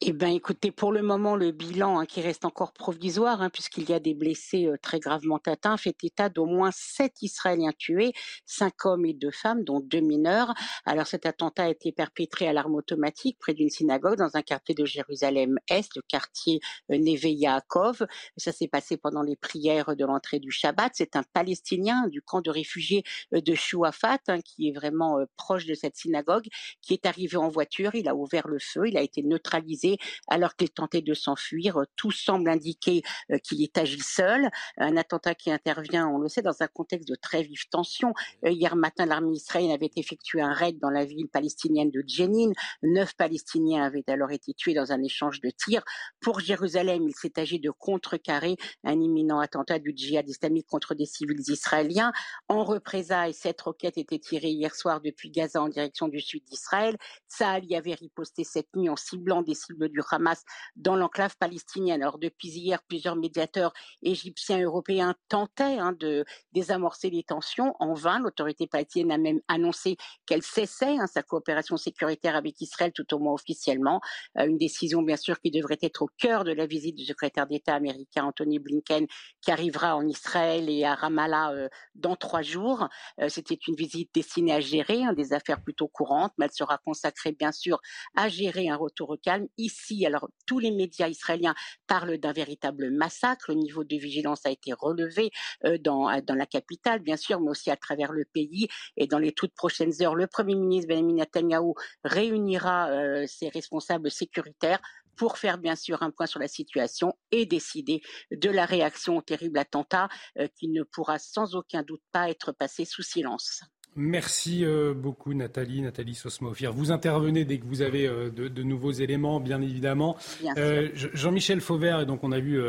Eh 0.02 0.12
bien, 0.12 0.28
écoutez, 0.28 0.72
pour 0.72 0.92
le 0.92 1.00
moment, 1.00 1.36
le 1.36 1.52
bilan 1.52 1.98
hein, 1.98 2.04
qui 2.04 2.20
reste 2.20 2.44
encore 2.44 2.74
provisoire, 2.74 3.40
hein, 3.40 3.48
puisqu'il 3.48 3.88
y 3.88 3.94
a 3.94 3.98
des 3.98 4.12
blessés 4.12 4.66
euh, 4.66 4.76
très 4.82 5.00
gravement 5.00 5.40
atteints, 5.46 5.78
fait 5.78 5.96
état 6.04 6.28
d'au 6.28 6.44
moins 6.44 6.70
sept 6.70 7.22
Israéliens 7.22 7.72
tués, 7.78 8.12
cinq 8.44 8.84
hommes 8.84 9.06
et 9.06 9.14
deux 9.14 9.30
femmes, 9.30 9.64
dont 9.64 9.80
deux 9.80 10.00
mineurs. 10.00 10.52
Alors, 10.84 11.06
cet 11.06 11.24
attentat 11.24 11.64
a 11.64 11.68
été 11.70 11.92
perpétré 11.92 12.46
à 12.46 12.52
l'arme 12.52 12.74
automatique 12.74 13.38
près 13.40 13.54
d'une 13.54 13.70
synagogue 13.70 14.18
dans 14.18 14.36
un 14.36 14.42
quartier 14.42 14.74
de 14.74 14.84
Jérusalem-Est, 14.84 15.96
le 15.96 16.02
quartier 16.06 16.60
euh, 16.92 16.98
Neve 16.98 17.24
Yaakov. 17.24 18.06
Ça 18.36 18.52
s'est 18.52 18.68
passé 18.68 18.98
pendant 18.98 19.22
les 19.22 19.36
prières 19.36 19.96
de 19.96 20.04
l'entrée 20.04 20.40
du 20.40 20.50
Shabbat. 20.50 20.92
C'est 20.94 21.16
un 21.16 21.24
Palestinien 21.32 22.06
du 22.08 22.20
camp 22.20 22.42
de 22.42 22.50
réfugiés 22.50 23.02
euh, 23.34 23.40
de 23.40 23.54
Chouafat, 23.54 24.18
hein, 24.28 24.40
qui 24.42 24.68
est 24.68 24.72
vraiment 24.72 25.20
proche 25.38 25.64
de 25.64 25.72
cette 25.72 25.96
synagogue, 25.96 26.48
qui 26.82 26.92
est 26.92 27.06
arrivé 27.06 27.38
en 27.38 27.48
voiture. 27.48 27.94
Il 27.94 28.08
a 28.08 28.14
ouvert 28.14 28.46
le 28.46 28.58
feu, 28.58 28.88
il 28.88 28.98
a 28.98 29.02
été 29.02 29.22
neutralisé 29.22 29.85
alors 30.28 30.56
qu'il 30.56 30.70
tentait 30.70 31.02
de 31.02 31.14
s'enfuir. 31.14 31.82
Tout 31.96 32.10
semble 32.10 32.48
indiquer 32.50 33.02
euh, 33.30 33.38
qu'il 33.38 33.62
est 33.62 33.76
agi 33.78 34.00
seul. 34.00 34.48
Un 34.78 34.96
attentat 34.96 35.34
qui 35.34 35.50
intervient, 35.50 36.08
on 36.08 36.18
le 36.18 36.28
sait, 36.28 36.42
dans 36.42 36.62
un 36.62 36.66
contexte 36.68 37.08
de 37.08 37.14
très 37.14 37.42
vive 37.42 37.68
tension. 37.70 38.12
Euh, 38.44 38.50
hier 38.50 38.76
matin, 38.76 39.06
l'armée 39.06 39.36
israélienne 39.36 39.72
avait 39.72 39.90
effectué 39.96 40.40
un 40.40 40.52
raid 40.52 40.78
dans 40.78 40.90
la 40.90 41.04
ville 41.04 41.28
palestinienne 41.28 41.90
de 41.90 42.02
Jenin. 42.06 42.52
Neuf 42.82 43.14
Palestiniens 43.16 43.84
avaient 43.84 44.08
alors 44.08 44.30
été 44.30 44.54
tués 44.54 44.74
dans 44.74 44.92
un 44.92 45.02
échange 45.02 45.40
de 45.40 45.50
tirs. 45.50 45.84
Pour 46.20 46.40
Jérusalem, 46.40 47.02
il 47.08 47.14
s'est 47.14 47.38
agi 47.38 47.60
de 47.60 47.70
contrecarrer 47.70 48.56
un 48.84 49.00
imminent 49.00 49.40
attentat 49.40 49.78
du 49.78 49.92
djihad 49.94 50.28
islamique 50.28 50.66
contre 50.66 50.94
des 50.94 51.06
civils 51.06 51.42
israéliens. 51.48 52.12
En 52.48 52.64
représailles, 52.64 53.34
cette 53.34 53.60
roquette 53.60 53.98
était 53.98 54.18
tirée 54.18 54.50
hier 54.50 54.74
soir 54.74 55.00
depuis 55.00 55.30
Gaza 55.30 55.62
en 55.62 55.68
direction 55.68 56.08
du 56.08 56.20
sud 56.20 56.44
d'Israël. 56.44 56.96
Tsahal 57.28 57.64
y 57.64 57.76
avait 57.76 57.94
riposté 57.94 58.44
cette 58.44 58.74
nuit 58.74 58.88
en 58.88 58.96
ciblant 58.96 59.42
des 59.42 59.54
du 59.76 60.00
Hamas 60.10 60.44
dans 60.76 60.96
l'enclave 60.96 61.36
palestinienne. 61.38 62.02
Alors 62.02 62.18
depuis 62.18 62.48
hier, 62.48 62.82
plusieurs 62.88 63.16
médiateurs 63.16 63.72
égyptiens 64.02 64.58
et 64.58 64.62
européens 64.62 65.14
tentaient 65.28 65.78
hein, 65.78 65.92
de 65.92 66.24
désamorcer 66.52 67.10
les 67.10 67.22
tensions. 67.22 67.74
En 67.78 67.94
vain, 67.94 68.20
l'autorité 68.20 68.66
palestinienne 68.66 69.12
a 69.12 69.18
même 69.18 69.40
annoncé 69.48 69.96
qu'elle 70.26 70.42
cessait 70.42 70.96
hein, 70.98 71.06
sa 71.06 71.22
coopération 71.22 71.76
sécuritaire 71.76 72.36
avec 72.36 72.60
Israël, 72.60 72.92
tout 72.94 73.14
au 73.14 73.18
moins 73.18 73.32
officiellement. 73.32 74.00
Euh, 74.38 74.46
une 74.46 74.58
décision, 74.58 75.02
bien 75.02 75.16
sûr, 75.16 75.40
qui 75.40 75.50
devrait 75.50 75.78
être 75.82 76.02
au 76.02 76.08
cœur 76.18 76.44
de 76.44 76.52
la 76.52 76.66
visite 76.66 76.96
du 76.96 77.04
secrétaire 77.04 77.46
d'État 77.46 77.74
américain 77.74 78.24
Anthony 78.24 78.58
Blinken, 78.58 79.06
qui 79.40 79.50
arrivera 79.50 79.96
en 79.96 80.06
Israël 80.06 80.68
et 80.68 80.84
à 80.84 80.94
Ramallah 80.94 81.52
euh, 81.52 81.68
dans 81.94 82.16
trois 82.16 82.42
jours. 82.42 82.88
Euh, 83.20 83.28
c'était 83.28 83.58
une 83.66 83.74
visite 83.74 84.10
destinée 84.14 84.52
à 84.52 84.60
gérer 84.60 85.04
hein, 85.04 85.12
des 85.12 85.32
affaires 85.32 85.62
plutôt 85.62 85.88
courantes, 85.88 86.32
mais 86.38 86.46
elle 86.46 86.52
sera 86.52 86.78
consacrée, 86.78 87.32
bien 87.32 87.52
sûr, 87.52 87.80
à 88.16 88.28
gérer 88.28 88.68
un 88.68 88.76
retour 88.76 89.10
au 89.10 89.16
calme 89.16 89.46
ici, 89.66 90.06
alors 90.06 90.28
tous 90.46 90.58
les 90.58 90.70
médias 90.70 91.08
israéliens 91.08 91.54
parlent 91.86 92.18
d'un 92.18 92.32
véritable 92.32 92.90
massacre. 92.90 93.46
Le 93.48 93.56
niveau 93.56 93.84
de 93.84 93.96
vigilance 93.96 94.46
a 94.46 94.50
été 94.50 94.72
relevé 94.72 95.30
euh, 95.64 95.78
dans, 95.78 96.20
dans 96.22 96.34
la 96.34 96.46
capitale, 96.46 97.00
bien 97.00 97.16
sûr, 97.16 97.40
mais 97.40 97.50
aussi 97.50 97.70
à 97.70 97.76
travers 97.76 98.12
le 98.12 98.24
pays. 98.24 98.68
Et 98.96 99.06
dans 99.06 99.18
les 99.18 99.32
toutes 99.32 99.54
prochaines 99.54 100.02
heures, 100.02 100.14
le 100.14 100.26
Premier 100.26 100.54
ministre 100.54 100.88
Benjamin 100.88 101.14
Netanyahu 101.14 101.72
réunira 102.04 102.90
euh, 102.90 103.26
ses 103.26 103.48
responsables 103.48 104.10
sécuritaires 104.10 104.80
pour 105.16 105.38
faire 105.38 105.58
bien 105.58 105.76
sûr 105.76 106.02
un 106.02 106.10
point 106.10 106.26
sur 106.26 106.40
la 106.40 106.48
situation 106.48 107.14
et 107.30 107.46
décider 107.46 108.02
de 108.30 108.50
la 108.50 108.66
réaction 108.66 109.16
au 109.16 109.22
terrible 109.22 109.58
attentat 109.58 110.08
euh, 110.38 110.46
qui 110.58 110.68
ne 110.68 110.82
pourra 110.82 111.18
sans 111.18 111.54
aucun 111.54 111.82
doute 111.82 112.02
pas 112.12 112.30
être 112.30 112.52
passé 112.52 112.84
sous 112.84 113.02
silence. 113.02 113.62
Merci 113.96 114.62
euh, 114.62 114.92
beaucoup 114.92 115.32
Nathalie, 115.32 115.80
Nathalie 115.80 116.14
Sosmofir. 116.14 116.70
Vous 116.70 116.92
intervenez 116.92 117.46
dès 117.46 117.58
que 117.58 117.64
vous 117.64 117.80
avez 117.80 118.06
euh, 118.06 118.30
de, 118.30 118.62
nouveaux 118.62 118.92
éléments, 118.92 119.40
bien 119.40 119.62
évidemment. 119.62 120.16
Euh, 120.58 120.90
Jean-Michel 120.94 121.62
Fauvert, 121.62 122.00
et 122.00 122.06
donc 122.06 122.22
on 122.22 122.30
a 122.30 122.38
vu 122.38 122.60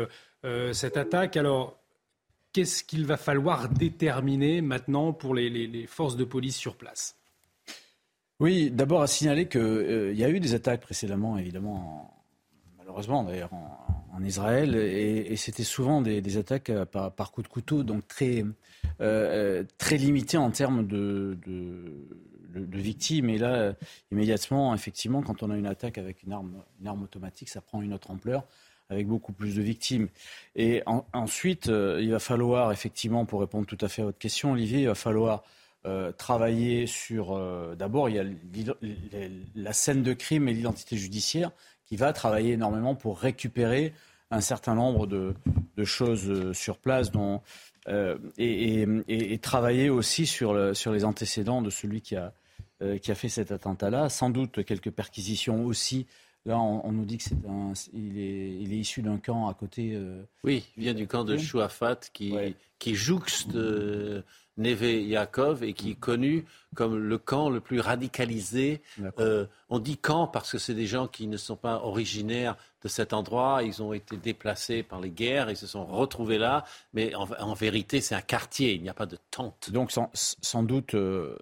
cette 0.72 0.96
attaque. 0.96 1.36
Alors, 1.36 1.78
qu'est-ce 2.52 2.82
qu'il 2.82 3.04
va 3.04 3.18
falloir 3.18 3.68
déterminer 3.68 4.62
maintenant 4.62 5.12
pour 5.12 5.34
les, 5.34 5.86
forces 5.86 6.16
de 6.16 6.24
police 6.24 6.56
sur 6.56 6.76
place? 6.76 7.16
Oui, 8.40 8.70
d'abord 8.70 9.02
à 9.02 9.06
signaler 9.06 9.48
qu'il 9.48 10.14
y 10.14 10.24
a 10.24 10.30
eu 10.30 10.40
des 10.40 10.54
attaques 10.54 10.80
précédemment, 10.80 11.36
évidemment, 11.36 12.17
malheureusement 12.88 13.22
d'ailleurs, 13.22 13.50
en, 13.52 14.24
Israël, 14.24 14.74
et, 14.74 15.36
c'était 15.36 15.62
souvent 15.62 16.00
des, 16.02 16.38
attaques 16.38 16.72
par, 16.90 17.12
par 17.12 17.30
coup 17.30 17.42
de 17.42 17.48
couteau, 17.48 17.84
donc 17.84 18.08
très 18.08 18.44
euh, 19.00 19.62
très 19.76 19.96
limité 19.96 20.38
en 20.38 20.50
termes 20.50 20.86
de, 20.86 21.38
victimes. 22.72 23.28
Et 23.28 23.38
là, 23.38 23.74
immédiatement, 24.10 24.74
effectivement, 24.74 25.22
quand 25.22 25.42
on 25.42 25.50
a 25.50 25.56
une 25.56 25.66
attaque 25.66 25.98
avec 25.98 26.22
une 26.22 26.32
arme, 26.32 26.62
une 26.80 26.88
arme 26.88 27.02
automatique, 27.04 27.48
ça 27.48 27.60
prend 27.60 27.82
une 27.82 27.92
autre 27.92 28.10
ampleur 28.10 28.44
avec 28.90 29.06
beaucoup 29.06 29.32
plus 29.32 29.54
de 29.54 29.62
victimes. 29.62 30.08
Et 30.56 30.82
ensuite, 31.12 31.68
euh, 31.68 32.00
il 32.00 32.10
va 32.10 32.18
falloir, 32.18 32.72
effectivement, 32.72 33.26
pour 33.26 33.40
répondre 33.40 33.66
tout 33.66 33.78
à 33.82 33.88
fait 33.88 34.00
à 34.00 34.06
votre 34.06 34.18
question, 34.18 34.52
Olivier, 34.52 34.80
il 34.80 34.86
va 34.86 34.94
falloir 34.94 35.44
euh, 35.86 36.12
travailler 36.12 36.86
sur... 36.86 37.38
D'abord, 37.76 38.08
il 38.08 38.16
y 38.16 38.18
a 38.18 38.24
la 39.54 39.72
scène 39.72 40.02
de 40.02 40.12
crime 40.12 40.48
et 40.48 40.52
l'identité 40.52 40.96
judiciaire 40.96 41.50
qui 41.84 41.96
va 41.96 42.12
travailler 42.12 42.52
énormément 42.52 42.94
pour 42.94 43.18
récupérer 43.18 43.94
un 44.30 44.42
certain 44.42 44.74
nombre 44.74 45.06
de, 45.06 45.34
de 45.76 45.84
choses 45.84 46.52
sur 46.52 46.76
place 46.76 47.10
dont 47.10 47.40
euh, 47.88 48.18
et, 48.36 49.38
travailler 49.38 49.88
aussi 49.88 50.26
sur, 50.26 50.76
sur 50.76 50.92
les 50.92 51.04
antécédents 51.04 51.62
de 51.62 51.70
celui 51.70 52.02
qui 52.02 52.16
a, 52.16 52.34
euh, 52.82 52.98
qui 52.98 53.10
a 53.10 53.14
fait 53.14 53.28
cet 53.28 53.50
attentat-là. 53.50 54.08
Sans 54.08 54.30
doute 54.30 54.64
quelques 54.64 54.90
perquisitions 54.90 55.64
aussi. 55.64 56.06
Là, 56.44 56.58
on, 56.58 56.92
nous 56.92 57.04
dit 57.04 57.18
que 57.18 57.24
c'est 57.24 57.46
un, 57.46 57.72
il 57.92 58.18
est, 58.18 58.50
il 58.60 58.72
est 58.72 58.78
issu 58.78 59.02
d'un 59.02 59.18
camp 59.18 59.48
à 59.48 59.54
côté. 59.54 59.94
Euh, 59.94 60.22
oui, 60.44 60.64
il 60.76 60.84
vient 60.84 60.94
du 60.94 61.06
camp 61.06 61.24
de 61.24 61.36
Chouafat 61.36 61.98
qui, 62.12 62.34
qui 62.78 62.94
jouxte 62.94 63.56
Neve 64.58 64.84
Yaakov 64.84 65.62
et 65.62 65.72
qui 65.72 65.92
est 65.92 65.98
connu 65.98 66.44
comme 66.74 66.98
le 66.98 67.18
camp 67.18 67.48
le 67.48 67.60
plus 67.60 67.80
radicalisé. 67.80 68.82
Euh, 69.18 69.46
on 69.70 69.78
dit 69.78 69.96
camp 69.96 70.26
parce 70.26 70.52
que 70.52 70.58
c'est 70.58 70.74
des 70.74 70.86
gens 70.86 71.08
qui 71.08 71.26
ne 71.26 71.36
sont 71.36 71.56
pas 71.56 71.80
originaires 71.82 72.56
de 72.82 72.88
cet 72.88 73.12
endroit. 73.12 73.62
Ils 73.62 73.82
ont 73.82 73.92
été 73.92 74.16
déplacés 74.16 74.82
par 74.82 75.00
les 75.00 75.10
guerres, 75.10 75.50
ils 75.50 75.56
se 75.56 75.66
sont 75.66 75.86
retrouvés 75.86 76.38
là. 76.38 76.64
Mais 76.92 77.14
en, 77.14 77.54
vérité, 77.54 78.00
c'est 78.00 78.14
un 78.14 78.20
quartier, 78.20 78.74
il 78.74 78.82
n'y 78.82 78.88
a 78.88 78.94
pas 78.94 79.06
de 79.06 79.16
tente. 79.30 79.70
Donc 79.70 79.90
sans, 79.92 80.62
doute, 80.62 80.94
euh, 80.94 81.36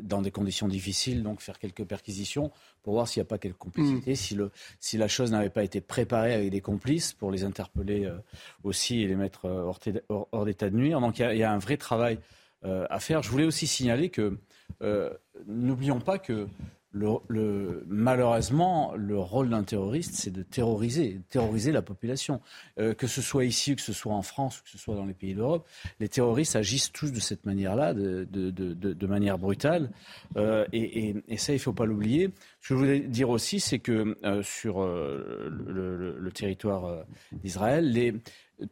dans 0.00 0.22
des 0.22 0.30
conditions 0.30 0.68
difficiles, 0.68 1.22
donc 1.22 1.40
faire 1.40 1.58
quelques 1.58 1.84
perquisitions 1.84 2.50
pour 2.82 2.94
voir 2.94 3.06
s'il 3.06 3.20
n'y 3.20 3.26
a 3.26 3.28
pas 3.28 3.38
quelque 3.38 3.58
complicité, 3.58 4.12
mm. 4.12 4.16
si, 4.16 4.34
le, 4.34 4.50
si 4.80 4.96
la 4.98 5.06
chose 5.06 5.30
n'avait 5.30 5.50
pas 5.50 5.62
été 5.62 5.80
préparée 5.80 6.34
avec 6.34 6.50
des 6.50 6.60
complices 6.60 7.12
pour 7.12 7.30
les 7.30 7.44
interpeller 7.44 8.06
euh, 8.06 8.16
aussi 8.64 9.02
et 9.02 9.06
les 9.06 9.16
mettre 9.16 9.44
hors, 9.48 10.44
d'état 10.44 10.70
de 10.70 10.76
nuire. 10.76 11.00
Donc 11.00 11.18
il 11.18 11.36
y, 11.36 11.44
a 11.44 11.52
un 11.52 11.58
vrai 11.58 11.76
travail 11.76 12.18
faire. 12.98 13.22
Je 13.22 13.30
voulais 13.30 13.44
aussi 13.44 13.66
signaler 13.66 14.08
que 14.10 14.38
euh, 14.82 15.10
n'oublions 15.46 16.00
pas 16.00 16.18
que 16.18 16.46
malheureusement, 16.94 18.92
le 18.96 19.18
rôle 19.18 19.48
d'un 19.48 19.62
terroriste, 19.62 20.14
c'est 20.14 20.30
de 20.30 20.42
terroriser, 20.42 21.20
terroriser 21.30 21.72
la 21.72 21.82
population. 21.82 22.40
Euh, 22.78 22.92
que 22.94 23.06
ce 23.06 23.22
soit 23.22 23.44
ici, 23.44 23.74
que 23.74 23.82
ce 23.82 23.92
soit 23.92 24.12
en 24.12 24.22
France, 24.22 24.60
que 24.60 24.68
ce 24.68 24.78
soit 24.78 24.94
dans 24.94 25.06
les 25.06 25.14
pays 25.14 25.34
d'Europe, 25.34 25.66
les 26.00 26.08
terroristes 26.08 26.56
agissent 26.56 26.92
tous 26.92 27.12
de 27.12 27.20
cette 27.20 27.46
manière-là, 27.46 27.94
de, 27.94 29.06
manière 29.06 29.38
brutale. 29.38 29.90
Euh, 30.36 30.66
et, 30.72 31.14
ça, 31.36 31.52
il 31.52 31.56
ne 31.56 31.60
faut 31.60 31.72
pas 31.72 31.86
l'oublier. 31.86 32.30
Ce 32.60 32.68
que 32.68 32.74
je 32.74 32.78
voulais 32.78 33.00
dire 33.00 33.30
aussi, 33.30 33.58
c'est 33.58 33.78
que 33.78 34.16
euh, 34.24 34.42
sur 34.42 34.84
le, 34.84 36.16
le, 36.18 36.32
territoire 36.32 37.04
d'Israël, 37.32 38.20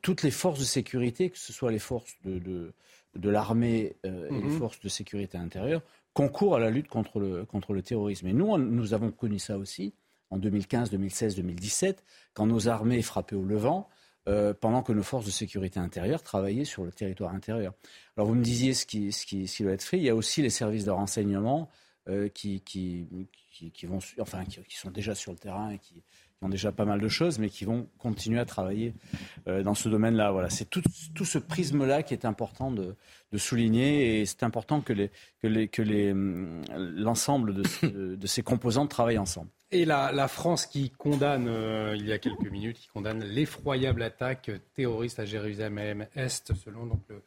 toutes 0.03 0.23
les 0.23 0.31
forces 0.31 0.61
de 0.61 0.65
sécurité, 0.65 1.31
que 1.31 1.39
ce 1.39 1.53
soit 1.53 1.71
les 1.71 1.79
forces 1.79 2.17
de 2.25 2.73
de 3.17 3.31
l'armée 3.31 3.97
euh, 4.07 4.29
et 4.29 4.35
les 4.35 4.49
mhm. 4.49 4.59
forces 4.59 4.81
de 4.81 4.89
sécurité 4.89 5.39
intérieure 5.39 5.83
concourent 6.13 6.57
à 6.57 6.61
la 6.61 6.71
lutte 6.71 6.89
contre 6.89 7.21
le, 7.21 7.45
contre 7.45 7.73
le 7.73 7.83
terrorisme. 7.83 8.27
Et 8.29 8.33
nous, 8.33 8.57
nous 8.59 8.95
avons 8.95 9.11
connu 9.11 9.39
ça 9.39 9.59
aussi 9.59 9.95
en 10.31 10.39
2015, 10.39 10.91
2016, 10.91 11.37
2017, 11.37 12.05
quand 12.35 12.47
nos 12.47 12.69
armées 12.69 13.03
frappaient 13.03 13.37
au 13.37 13.45
Levant, 13.45 13.89
euh, 14.29 14.55
pendant 14.55 14.83
que 14.83 14.93
nos 14.93 15.03
forces 15.03 15.27
de 15.27 15.31
sécurité 15.31 15.81
intérieure 15.81 16.23
travaillaient 16.23 16.65
sur 16.65 16.85
le 16.85 16.93
territoire 16.93 17.35
intérieur. 17.35 17.73
Alors 18.17 18.29
vous 18.29 18.35
me 18.35 18.45
disiez 18.45 18.75
ce 18.75 18.87
qui, 18.87 19.13
ce 19.13 19.27
qui, 19.27 19.49
ce 19.49 19.57
qui 19.57 19.63
doit 19.63 19.73
être 19.73 19.83
fait. 19.83 19.97
Il 19.97 20.05
y 20.05 20.11
a 20.11 20.15
aussi 20.15 20.43
les 20.43 20.51
services 20.51 20.85
de 20.85 20.91
renseignement 20.91 21.69
euh, 22.09 22.29
qui, 22.29 22.61
qui, 22.61 23.09
qui, 23.51 23.87
vont, 23.87 23.99
enfin, 24.21 24.45
qui, 24.45 24.77
sont 24.77 24.91
déjà 24.91 25.15
sur 25.15 25.33
le 25.33 25.39
terrain 25.39 25.71
et 25.71 25.79
qui, 25.79 26.03
ont 26.43 26.49
déjà 26.49 26.73
pas 26.73 26.85
mal 26.85 27.01
de 27.01 27.09
choses, 27.09 27.39
mais 27.39 27.51
qui 27.51 27.65
vont 27.65 27.87
continuer 27.99 28.41
à 28.41 28.45
travailler 28.45 28.95
euh, 29.47 29.63
dans 29.63 29.75
ce 29.75 29.89
domaine-là. 29.89 30.31
Voilà, 30.33 30.49
c'est 30.49 30.65
tout, 30.65 30.83
ce 31.25 31.39
prisme-là 31.39 32.03
qui 32.03 32.15
est 32.15 32.25
important 32.25 32.71
de, 32.71 32.97
souligner, 33.37 34.21
et 34.21 34.27
c'est 34.27 34.43
important 34.43 34.81
que, 34.81 34.93
hum, 35.45 36.63
l'ensemble 36.77 37.55
de, 37.55 38.17
de, 38.17 38.27
ces 38.27 38.43
composantes 38.43 38.91
travaillent 38.91 39.19
ensemble. 39.19 39.51
Et 39.71 39.85
la, 39.85 40.11
la 40.13 40.27
France 40.27 40.67
qui 40.67 40.91
condamne, 40.91 41.47
euh, 41.47 41.95
il 41.97 42.07
y 42.07 42.13
a 42.13 42.19
quelques 42.19 42.51
minutes, 42.51 42.79
qui 42.79 42.89
condamne 42.89 43.23
l'effroyable 43.23 44.03
attaque 44.03 44.51
terroriste 44.75 45.21
à 45.21 45.25
Jérusalem-Est, 45.27 46.55
selon 46.55 46.87
donc 46.87 47.03
le, 47.09 47.23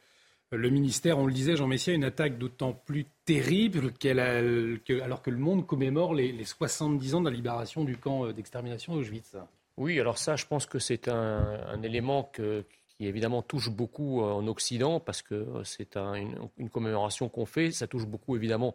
le 0.55 0.69
ministère, 0.69 1.17
on 1.17 1.25
le 1.25 1.33
disait, 1.33 1.55
Jean 1.55 1.67
Messia, 1.67 1.93
une 1.93 2.03
attaque 2.03 2.37
d'autant 2.37 2.73
plus 2.73 3.05
terrible 3.25 3.91
qu'elle 3.93 4.19
a, 4.19 4.41
que, 4.85 5.01
alors 5.01 5.21
que 5.21 5.29
le 5.29 5.37
monde 5.37 5.65
commémore 5.65 6.13
les, 6.13 6.31
les, 6.31 6.45
70 6.45 7.15
ans 7.15 7.21
de 7.21 7.29
la 7.29 7.35
libération 7.35 7.83
du 7.83 7.97
camp 7.97 8.25
euh, 8.25 8.33
d'extermination 8.33 8.95
d'Auschwitz. 8.95 9.35
Oui, 9.77 9.99
alors 9.99 10.17
ça, 10.17 10.35
je 10.35 10.45
pense 10.45 10.65
que 10.65 10.79
c'est 10.79 11.07
un, 11.07 11.59
un, 11.67 11.81
élément 11.81 12.29
que, 12.31 12.63
qui 12.87 13.07
évidemment 13.07 13.41
touche 13.41 13.69
beaucoup 13.69 14.21
euh, 14.21 14.31
en 14.31 14.47
Occident, 14.47 14.99
parce 14.99 15.21
que 15.21 15.45
c'est 15.63 15.97
un, 15.97 16.13
une, 16.13 16.35
une, 16.57 16.69
commémoration 16.69 17.29
qu'on 17.29 17.45
fait. 17.45 17.71
Ça 17.71 17.87
touche 17.87 18.05
beaucoup 18.05 18.35
évidemment 18.35 18.73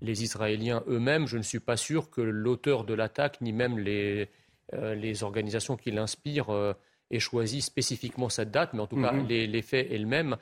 les 0.00 0.24
Israéliens 0.24 0.82
eux-mêmes. 0.88 1.26
Je 1.26 1.38
ne 1.38 1.42
suis 1.42 1.60
pas 1.60 1.76
sûr 1.76 2.10
que 2.10 2.20
l'auteur 2.20 2.84
de 2.84 2.94
l'attaque, 2.94 3.40
ni 3.40 3.52
même 3.52 3.78
les, 3.78 4.28
euh, 4.74 4.94
les 4.94 5.22
organisations 5.22 5.76
qui 5.76 5.90
l'inspirent, 5.90 6.50
euh, 6.50 6.72
aient 7.10 7.20
choisi 7.20 7.60
spécifiquement 7.60 8.28
cette 8.28 8.50
date, 8.50 8.72
mais 8.74 8.80
en 8.80 8.86
tout 8.86 9.00
cas, 9.00 9.12
mhm. 9.12 9.28
les, 9.28 9.46
les 9.46 9.62
faits 9.62 9.86
elles-mêmes. 9.90 10.36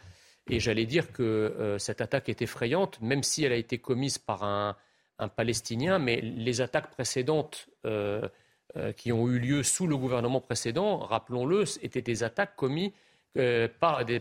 Et 0.51 0.59
j'allais 0.59 0.85
dire 0.85 1.13
que 1.13 1.23
euh, 1.23 1.79
cette 1.79 2.01
attaque 2.01 2.29
est 2.29 2.43
effrayante, 2.43 3.01
même 3.01 3.23
si 3.23 3.45
elle 3.45 3.53
a 3.53 3.57
été 3.57 3.79
commise 3.79 4.19
par 4.19 4.43
un, 4.43 4.77
Palestinien, 5.37 5.99
mais 5.99 6.23
les 6.23 6.63
attaques 6.63 6.91
précédentes 6.93 7.69
euh, 7.85 8.27
euh, 8.77 8.91
qui 8.95 9.13
ont 9.13 9.29
eu 9.29 9.39
lieu 9.39 9.63
sous 9.63 9.87
le 9.87 9.95
gouvernement 9.99 10.41
précédent, 10.41 10.97
rappelons-le, 10.97 11.65
étaient 11.85 12.01
des 12.01 12.23
attaques 12.23 12.57
commises, 12.57 12.93
par, 13.81 14.03
des, 14.07 14.19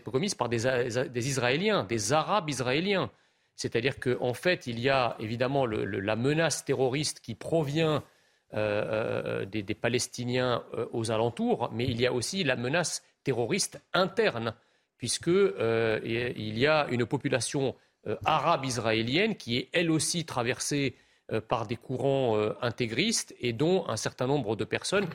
Israéliens, 1.15 1.85
des 1.85 2.11
Arabes 2.11 2.49
israéliens. 2.49 3.09
C'est-à-dire 3.55 3.97
qu'en 4.01 4.19
en 4.19 4.33
fait, 4.33 4.67
il 4.67 4.77
y 4.77 4.89
a 4.89 5.15
évidemment 5.19 5.65
la 5.65 6.17
menace 6.17 6.65
terroriste 6.65 7.21
qui 7.21 7.33
provient 7.33 8.03
des, 8.51 9.77
Palestiniens 9.81 10.65
aux 10.91 11.11
alentours, 11.11 11.69
mais 11.71 11.85
il 11.85 11.99
y 12.01 12.05
a 12.05 12.11
aussi 12.11 12.43
la 12.43 12.57
menace 12.57 13.03
terroriste 13.23 13.81
interne 13.93 14.53
puisqu'il 14.99 15.31
euh, 15.31 15.99
y 16.03 16.67
a 16.67 16.87
une 16.91 17.07
population 17.07 17.75
euh, 18.07 18.15
arabe 18.23 18.63
israélienne 18.63 19.35
qui 19.35 19.57
est 19.57 19.69
elle 19.73 19.91
aussi 19.91 20.23
traversée 20.23 20.95
euh, 21.33 21.41
par 21.41 21.67
des 21.67 21.75
courants 21.75 22.37
euh, 22.37 22.53
intégristes 22.61 23.35
et 23.41 23.51
dont 23.51 23.85
un 23.89 23.97
certain 23.97 24.25
nombre 24.25 24.55
de 24.55 24.63
personnes 24.63 25.05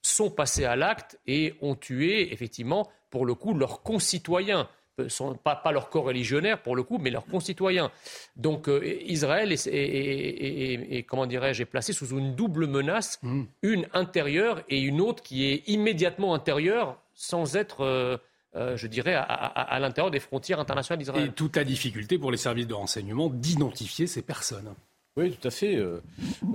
sont 0.00 0.30
passées 0.30 0.64
à 0.64 0.74
l'acte 0.74 1.18
et 1.26 1.54
ont 1.60 1.74
tué 1.74 2.32
effectivement 2.32 2.88
pour 3.10 3.26
le 3.26 3.34
coup 3.34 3.52
leurs 3.52 3.82
concitoyens. 3.82 4.66
Sont 5.08 5.34
pas, 5.34 5.56
pas 5.56 5.72
leurs 5.72 5.88
co-religionnaires 5.88 6.60
pour 6.60 6.76
le 6.76 6.82
coup, 6.82 6.98
mais 6.98 7.10
leurs 7.10 7.24
concitoyens. 7.24 7.90
Donc 8.36 8.68
Israël 9.06 9.50
est, 9.50 9.66
est, 9.66 9.72
est, 9.72 10.96
est 10.98 11.02
comment 11.02 11.26
dirais-je, 11.26 11.62
est 11.62 11.66
placé 11.66 11.94
sous 11.94 12.10
une 12.10 12.34
double 12.34 12.66
menace, 12.66 13.18
mmh. 13.22 13.42
une 13.62 13.88
intérieure 13.94 14.62
et 14.68 14.80
une 14.80 15.00
autre 15.00 15.22
qui 15.22 15.50
est 15.50 15.66
immédiatement 15.66 16.34
intérieure 16.34 17.00
sans 17.14 17.56
être 17.56 18.20
euh, 18.54 18.76
je 18.76 18.86
dirais, 18.86 19.14
à, 19.14 19.22
à, 19.22 19.74
à 19.74 19.78
l'intérieur 19.78 20.10
des 20.10 20.20
frontières 20.20 20.60
internationales 20.60 20.98
d'Israël. 20.98 21.26
Et 21.26 21.32
toute 21.32 21.56
la 21.56 21.64
difficulté 21.64 22.18
pour 22.18 22.30
les 22.30 22.36
services 22.36 22.66
de 22.66 22.74
renseignement 22.74 23.30
d'identifier 23.30 24.06
ces 24.06 24.22
personnes. 24.22 24.74
Oui, 25.16 25.32
tout 25.32 25.46
à 25.46 25.50
fait. 25.50 25.76
Euh, 25.76 26.00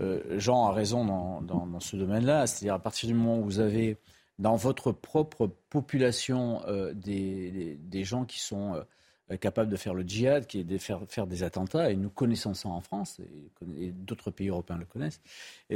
euh, 0.01 0.39
Jean 0.39 0.67
a 0.67 0.73
raison 0.73 1.05
dans, 1.05 1.41
dans, 1.41 1.67
dans 1.67 1.79
ce 1.79 1.95
domaine-là. 1.95 2.47
C'est-à-dire 2.47 2.73
à 2.73 2.79
partir 2.79 3.07
du 3.07 3.13
moment 3.15 3.39
où 3.39 3.43
vous 3.43 3.59
avez 3.59 3.97
dans 4.39 4.55
votre 4.55 4.91
propre 4.91 5.49
population 5.69 6.61
euh, 6.67 6.93
des, 6.93 7.51
des, 7.51 7.75
des, 7.75 8.03
gens 8.03 8.25
qui 8.25 8.39
sont 8.39 8.75
euh, 8.75 9.37
capables 9.37 9.69
de 9.69 9.75
faire 9.75 9.93
le 9.93 10.03
djihad, 10.03 10.47
qui 10.47 10.59
est 10.59 10.63
de 10.63 10.77
faire, 10.77 11.01
faire 11.07 11.27
des 11.27 11.43
attentats, 11.43 11.91
et 11.91 11.95
nous 11.95 12.09
connaissons 12.09 12.53
ça 12.53 12.69
en 12.69 12.81
France, 12.81 13.19
et, 13.19 13.85
et 13.85 13.91
d'autres 13.91 14.31
pays 14.31 14.49
européens 14.49 14.77
le 14.77 14.85
connaissent, 14.85 15.21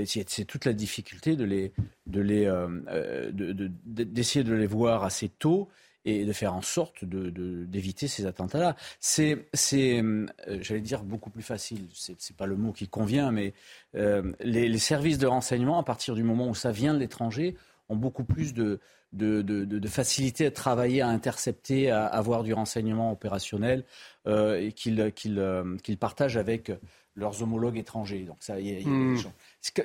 c'est 0.05 0.45
toute 0.45 0.65
la 0.65 0.73
difficulté 0.73 1.35
de 1.35 1.43
les, 1.43 1.73
de 2.07 2.21
les, 2.21 2.45
euh, 2.45 3.31
d'essayer 3.33 4.43
de, 4.43 4.49
de, 4.49 4.55
de 4.55 4.61
les 4.61 4.67
voir 4.67 5.03
assez 5.03 5.27
tôt 5.27 5.67
et 6.05 6.25
de 6.25 6.33
faire 6.33 6.53
en 6.53 6.61
sorte 6.61 7.05
d'éviter 7.05 8.05
de, 8.05 8.11
de, 8.11 8.11
ces 8.11 8.25
attentats-là. 8.25 8.75
C'est, 8.99 9.47
euh, 9.73 10.27
j'allais 10.61 10.81
dire, 10.81 11.03
beaucoup 11.03 11.29
plus 11.29 11.43
facile. 11.43 11.87
C'est, 11.93 12.13
n'est 12.13 12.35
pas 12.35 12.45
le 12.45 12.55
mot 12.55 12.71
qui 12.71 12.87
convient, 12.87 13.31
mais 13.31 13.53
euh, 13.95 14.31
les, 14.39 14.67
les, 14.67 14.79
services 14.79 15.17
de 15.17 15.27
renseignement, 15.27 15.79
à 15.79 15.83
partir 15.83 16.15
du 16.15 16.23
moment 16.23 16.47
où 16.47 16.55
ça 16.55 16.71
vient 16.71 16.93
de 16.93 16.99
l'étranger, 16.99 17.55
ont 17.89 17.95
beaucoup 17.95 18.23
plus 18.23 18.53
de, 18.53 18.79
de, 19.13 19.41
de, 19.41 19.65
de, 19.65 19.87
facilité 19.87 20.45
à 20.45 20.51
travailler, 20.51 21.01
à 21.01 21.07
intercepter, 21.07 21.91
à 21.91 22.05
avoir 22.05 22.43
du 22.43 22.53
renseignement 22.53 23.11
opérationnel 23.11 23.83
euh, 24.27 24.59
et 24.59 24.71
qu'ils 24.71 25.11
qu 25.13 25.29
euh, 25.37 25.77
qu 25.83 25.95
partagent 25.97 26.37
avec 26.37 26.71
leurs 27.15 27.43
homologues 27.43 27.77
étrangers. 27.77 28.23
Donc 28.23 28.37
ça, 28.39 28.59
y 28.59 28.75
a, 28.75 28.79
y 28.79 28.83
a 28.83 28.87
mmh. 28.87 29.17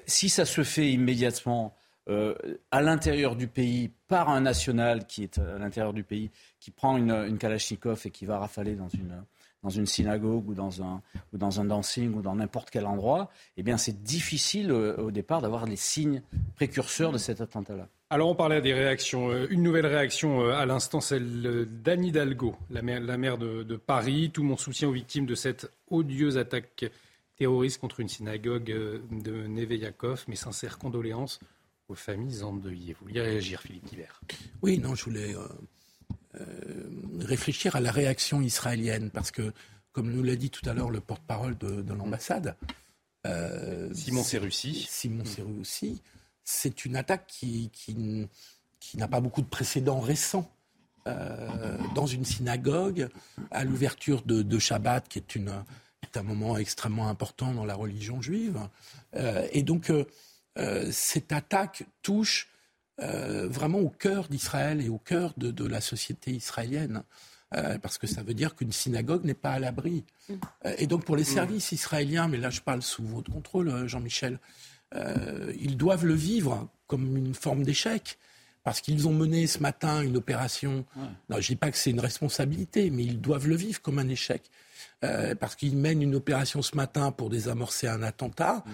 Si 0.07 0.29
ça 0.29 0.45
se 0.45 0.63
fait 0.63 0.91
immédiatement 0.91 1.75
euh, 2.09 2.35
à 2.71 2.83
l'intérieur 2.83 3.35
du 3.35 3.49
pays 3.49 3.91
par 4.07 4.29
un 4.29 4.41
national 4.41 5.07
qui 5.07 5.25
est 5.25 5.39
à 5.39 5.59
l'intérieur 5.59 5.93
du 5.93 6.05
pays, 6.05 6.31
qui 6.61 6.71
prend 6.71 6.97
une, 6.97 7.11
une 7.11 7.37
Kalachnikov 7.37 8.03
et 8.05 8.11
qui 8.11 8.27
va 8.27 8.39
rafaler 8.39 8.77
dans 8.77 8.89
une, 9.71 9.87
synagogue 9.87 10.49
ou 10.49 10.55
dans 10.55 10.85
un, 10.85 11.03
ou 11.33 11.39
dancing 11.39 12.15
ou 12.15 12.23
dans 12.23 12.37
n'importe 12.37 12.71
quel 12.71 12.87
endroit, 12.87 13.29
eh 13.57 13.65
bien 13.65 13.77
c'est 13.77 14.05
difficile 14.05 14.71
euh, 14.71 14.97
au 14.99 15.11
départ 15.11 15.43
d'avoir 15.43 15.67
les 15.67 15.75
signes 15.75 16.23
précurseurs 16.55 17.11
de 17.11 17.19
cet 17.19 17.41
attentat-là. 17.41 17.89
Alors 18.11 18.29
on 18.29 18.37
parlait 18.37 18.63
des 18.63 18.73
réactions. 18.73 19.31
Euh, 19.33 19.49
une 19.51 19.65
nouvelle 19.65 19.87
réaction 19.87 20.49
à 20.49 20.65
l'instant, 20.65 21.01
celle 21.01 21.67
d'Anne 21.83 22.05
Hidalgo, 22.05 22.55
la 22.71 22.83
maire, 22.83 23.37
de, 23.37 23.65
de, 23.65 23.77
Paris. 23.77 24.31
Tout 24.33 24.45
mon 24.45 24.57
soutien 24.57 24.89
aux 24.89 24.93
victimes 24.93 25.27
de 25.27 25.35
cette 25.35 25.69
odieuse 25.91 26.39
attaque 26.39 26.85
terroriste 27.37 27.81
contre 27.81 27.99
une 27.99 28.09
synagogue 28.09 28.73
de 29.11 29.47
Neve 29.49 29.75
Yakov. 29.75 30.25
Mes 30.29 30.37
sincères 30.37 30.79
condoléances 30.79 31.41
aux 31.89 31.95
familles 31.95 32.43
endeuillées. 32.43 32.95
Vous 32.95 33.07
vouliez 33.07 33.21
réagir, 33.21 33.61
Philippe 33.61 33.93
Hiver 33.93 34.21
Oui, 34.63 34.79
non, 34.79 34.95
je 34.95 35.05
voulais 35.05 35.35
euh, 35.35 35.49
euh, 36.41 36.91
réfléchir 37.21 37.77
à 37.77 37.81
la 37.81 37.91
réaction 37.91 38.41
israélienne, 38.41 39.11
parce 39.11 39.31
que, 39.31 39.53
comme 39.93 40.11
nous 40.11 40.23
l'a 40.23 40.37
dit 40.37 40.51
tout 40.51 40.69
à 40.69 40.75
l'heure 40.75 40.91
le 40.91 41.01
porte-parole 41.01 41.57
de, 41.59 41.83
de 41.83 41.95
l'ambassade, 41.95 42.57
euh, 43.27 43.93
Simon 43.95 44.23
Serussi, 44.23 44.87
Simon 44.89 45.25
Serussi, 45.25 46.03
c'est 46.45 46.85
une 46.85 46.97
attaque 46.97 47.27
qui, 47.27 47.71
qui, 47.73 48.29
qui 48.79 48.97
n'a 48.99 49.09
pas 49.09 49.21
beaucoup 49.21 49.43
de 49.43 49.49
précédents 49.49 50.01
récents. 50.01 50.51
Dans 51.95 52.07
une 52.07 52.25
synagogue, 52.25 53.09
à 53.53 53.63
l'ouverture 53.63 54.23
de, 54.23 54.43
de, 54.43 54.59
Shabbat, 54.59 55.09
qui 55.09 55.21
est, 55.21 55.37
une, 55.37 55.53
est, 56.03 56.17
un 56.17 56.25
moment 56.25 56.57
extrêmement 56.57 57.09
important 57.09 57.55
dans 57.55 57.65
la 57.65 57.77
religion 57.77 58.21
juive. 58.21 58.59
Et 59.53 59.63
donc, 59.63 59.93
euh, 60.59 60.89
cette 60.91 61.33
attaque 61.33 61.85
touche 62.03 62.49
euh, 63.03 63.47
vraiment 63.49 63.79
au 63.79 63.91
cœur 63.91 64.29
d'Israël 64.29 64.81
et 64.81 64.89
au 64.89 64.99
cœur 64.99 65.35
de, 65.37 65.51
de 65.51 65.67
la 65.67 65.81
société 65.81 66.31
israélienne. 66.33 67.03
Euh, 67.55 67.79
parce 67.79 67.97
que 67.97 68.09
ça 68.09 68.25
veut 68.25 68.35
dire 68.35 68.57
qu'une 68.57 68.73
synagogue 68.73 69.25
n'est 69.25 69.35
pas 69.35 69.53
à 69.53 69.59
l'abri. 69.59 70.05
Mm. 70.29 70.35
Et 70.79 70.87
donc 70.87 71.05
pour 71.05 71.17
les 71.17 71.23
mm. 71.23 71.27
services 71.27 71.73
israéliens, 71.73 72.27
mais 72.27 72.39
là 72.39 72.51
je 72.51 72.61
parle 72.61 72.83
sous 72.83 73.05
votre 73.05 73.31
contrôle, 73.31 73.87
Jean-Michel, 73.87 74.39
ils 75.59 75.77
doivent 75.77 76.07
le 76.07 76.15
vivre 76.15 76.69
comme 76.87 77.17
une 77.17 77.35
forme 77.35 77.65
d'échec. 77.65 78.19
Parce 78.65 78.81
qu'ils 78.81 79.07
ont 79.07 79.13
mené 79.13 79.47
ce 79.47 79.61
matin 79.61 80.01
une 80.01 80.17
opération. 80.17 80.85
Non, 81.29 81.41
je 81.41 81.49
dis 81.49 81.57
pas 81.57 81.71
que 81.71 81.77
c'est 81.77 81.91
une 81.91 82.01
responsabilité, 82.01 82.91
mais 82.91 83.05
ils 83.05 83.21
doivent 83.21 83.47
le 83.47 83.55
vivre 83.55 83.81
comme 83.81 83.99
un 83.99 84.09
échec. 84.09 84.43
parce 85.01 85.55
qu'ils 85.55 85.77
mènent 85.77 86.03
une 86.03 86.15
opération 86.15 86.63
ce 86.63 86.75
matin 86.75 87.13
pour 87.13 87.31
désamorcer 87.31 87.87
un 87.89 88.03
attentat. 88.03 88.65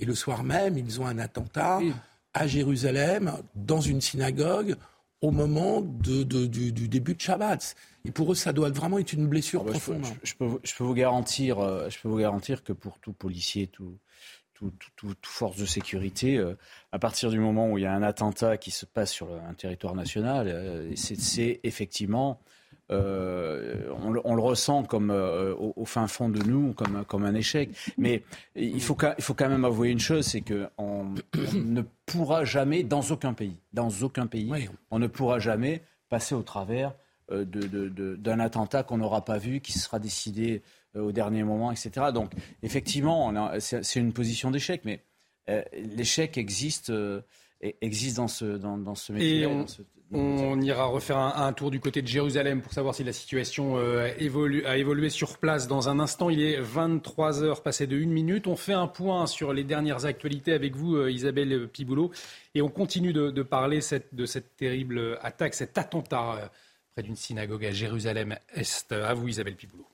Et 0.00 0.04
le 0.04 0.14
soir 0.14 0.42
même, 0.42 0.76
ils 0.76 1.00
ont 1.00 1.06
un 1.06 1.18
attentat 1.18 1.78
oui. 1.78 1.92
à 2.34 2.46
Jérusalem, 2.46 3.32
dans 3.54 3.80
une 3.80 4.00
synagogue, 4.00 4.76
au 5.20 5.30
moment 5.30 5.82
de, 5.82 6.22
de, 6.22 6.46
du, 6.46 6.72
du, 6.72 6.88
début 6.88 7.14
de 7.14 7.20
Shabbat. 7.20 7.76
Et 8.06 8.10
pour 8.10 8.32
eux, 8.32 8.34
ça 8.34 8.52
doit 8.52 8.70
vraiment 8.70 8.98
être 8.98 9.12
une 9.12 9.26
blessure 9.26 9.60
ah 9.62 9.66
bah 9.66 9.70
profonde. 9.72 10.04
Je, 10.04 10.30
je, 10.30 10.34
peux, 10.34 10.58
je, 10.62 10.74
peux, 10.74 10.84
vous 10.84 10.94
garantir, 10.94 11.58
euh, 11.58 11.90
je 11.90 11.98
peux 12.00 12.08
vous 12.08 12.18
garantir 12.18 12.64
que 12.64 12.72
pour 12.72 12.98
tout 12.98 13.12
policier, 13.12 13.66
tout, 13.66 13.98
tout, 14.54 14.72
tout, 14.96 15.14
tout 15.14 15.30
force 15.30 15.56
de 15.56 15.66
sécurité, 15.66 16.38
euh, 16.38 16.54
à 16.92 16.98
partir 16.98 17.30
du 17.30 17.38
moment 17.38 17.70
où 17.70 17.78
il 17.78 17.82
y 17.82 17.86
a 17.86 17.92
un 17.92 18.02
attentat 18.02 18.56
qui 18.56 18.70
se 18.70 18.86
passe 18.86 19.10
sur 19.10 19.28
un 19.32 19.54
territoire 19.54 19.94
national, 19.94 20.48
euh, 20.48 20.92
c'est 20.96 21.60
effectivement 21.62 22.40
euh, 22.90 23.88
on, 24.02 24.14
on, 24.24 24.34
le 24.34 24.42
ressent 24.42 24.82
comme 24.82 25.10
euh, 25.10 25.54
au, 25.54 25.72
au, 25.76 25.84
fin 25.84 26.06
fond 26.08 26.28
de 26.28 26.42
nous, 26.42 26.72
comme, 26.72 27.04
comme 27.04 27.24
un 27.24 27.34
échec. 27.34 27.70
Mais 27.96 28.22
il 28.56 28.82
faut, 28.82 28.96
il 29.16 29.22
faut 29.22 29.34
quand 29.34 29.48
même 29.48 29.64
avouer 29.64 29.90
une 29.90 30.00
chose, 30.00 30.26
c'est 30.26 30.40
qu'on 30.40 30.68
on 30.78 31.14
ne 31.54 31.82
pourra 32.06 32.44
jamais, 32.44 32.82
dans 32.82 33.02
aucun 33.02 33.32
pays, 33.32 33.56
dans 33.72 33.90
aucun 34.02 34.26
pays, 34.26 34.48
oui. 34.50 34.68
on 34.90 34.98
ne 34.98 35.06
pourra 35.06 35.38
jamais 35.38 35.82
passer 36.08 36.34
au 36.34 36.42
travers 36.42 36.94
euh, 37.30 37.44
d'un 37.44 37.60
de, 37.60 37.88
de, 37.88 38.16
de, 38.16 38.30
attentat 38.40 38.82
qu'on 38.82 38.98
n'aura 38.98 39.24
pas 39.24 39.38
vu, 39.38 39.60
qui 39.60 39.72
sera 39.78 39.98
décidé 39.98 40.62
au 40.96 41.12
dernier 41.12 41.44
moment, 41.44 41.70
etc. 41.70 42.06
Donc, 42.12 42.32
effectivement, 42.64 43.32
c'est 43.60 44.00
une 44.00 44.12
position 44.12 44.50
d'échec, 44.50 44.80
mais 44.84 45.04
euh, 45.48 45.62
l'échec 45.72 46.36
existe, 46.36 46.92
existe 47.60 48.16
dans 48.16 48.26
ce, 48.26 48.56
dans, 48.56 48.76
dans 48.76 48.96
ce 48.96 49.12
métier. 49.12 49.42
Et 49.42 49.46
on, 49.46 49.64
On 50.12 50.60
ira 50.60 50.86
refaire 50.86 51.18
un, 51.18 51.52
tour 51.52 51.70
du 51.70 51.78
côté 51.78 52.02
de 52.02 52.08
Jérusalem 52.08 52.62
pour 52.62 52.72
savoir 52.72 52.96
si 52.96 53.04
la 53.04 53.12
situation 53.12 53.76
euh, 53.76 54.10
a 54.66 54.76
évolué 54.76 55.08
sur 55.08 55.38
place 55.38 55.68
dans 55.68 55.88
un 55.88 56.00
instant. 56.00 56.30
Il 56.30 56.42
est 56.42 56.60
23 56.60 57.44
heures 57.44 57.62
passé 57.62 57.86
de 57.86 57.96
une 57.96 58.10
minute. 58.10 58.48
On 58.48 58.56
fait 58.56 58.72
un 58.72 58.88
point 58.88 59.28
sur 59.28 59.52
les 59.52 59.62
dernières 59.62 60.06
actualités 60.06 60.52
avec 60.52 60.74
vous, 60.74 60.96
euh, 60.96 61.12
Isabelle 61.12 61.68
Piboulot, 61.68 62.10
et 62.56 62.62
on 62.62 62.68
continue 62.68 63.12
de, 63.12 63.42
parler 63.42 63.78
de 64.12 64.26
cette 64.26 64.56
terrible 64.56 65.16
attaque, 65.22 65.54
cet 65.54 65.78
attentat 65.78 66.32
euh, 66.32 66.48
près 66.92 67.04
d'une 67.04 67.16
synagogue 67.16 67.64
à 67.64 67.70
Jérusalem-Est. 67.70 68.90
À 68.90 69.14
vous, 69.14 69.28
Isabelle 69.28 69.54
Piboulot. 69.54 69.89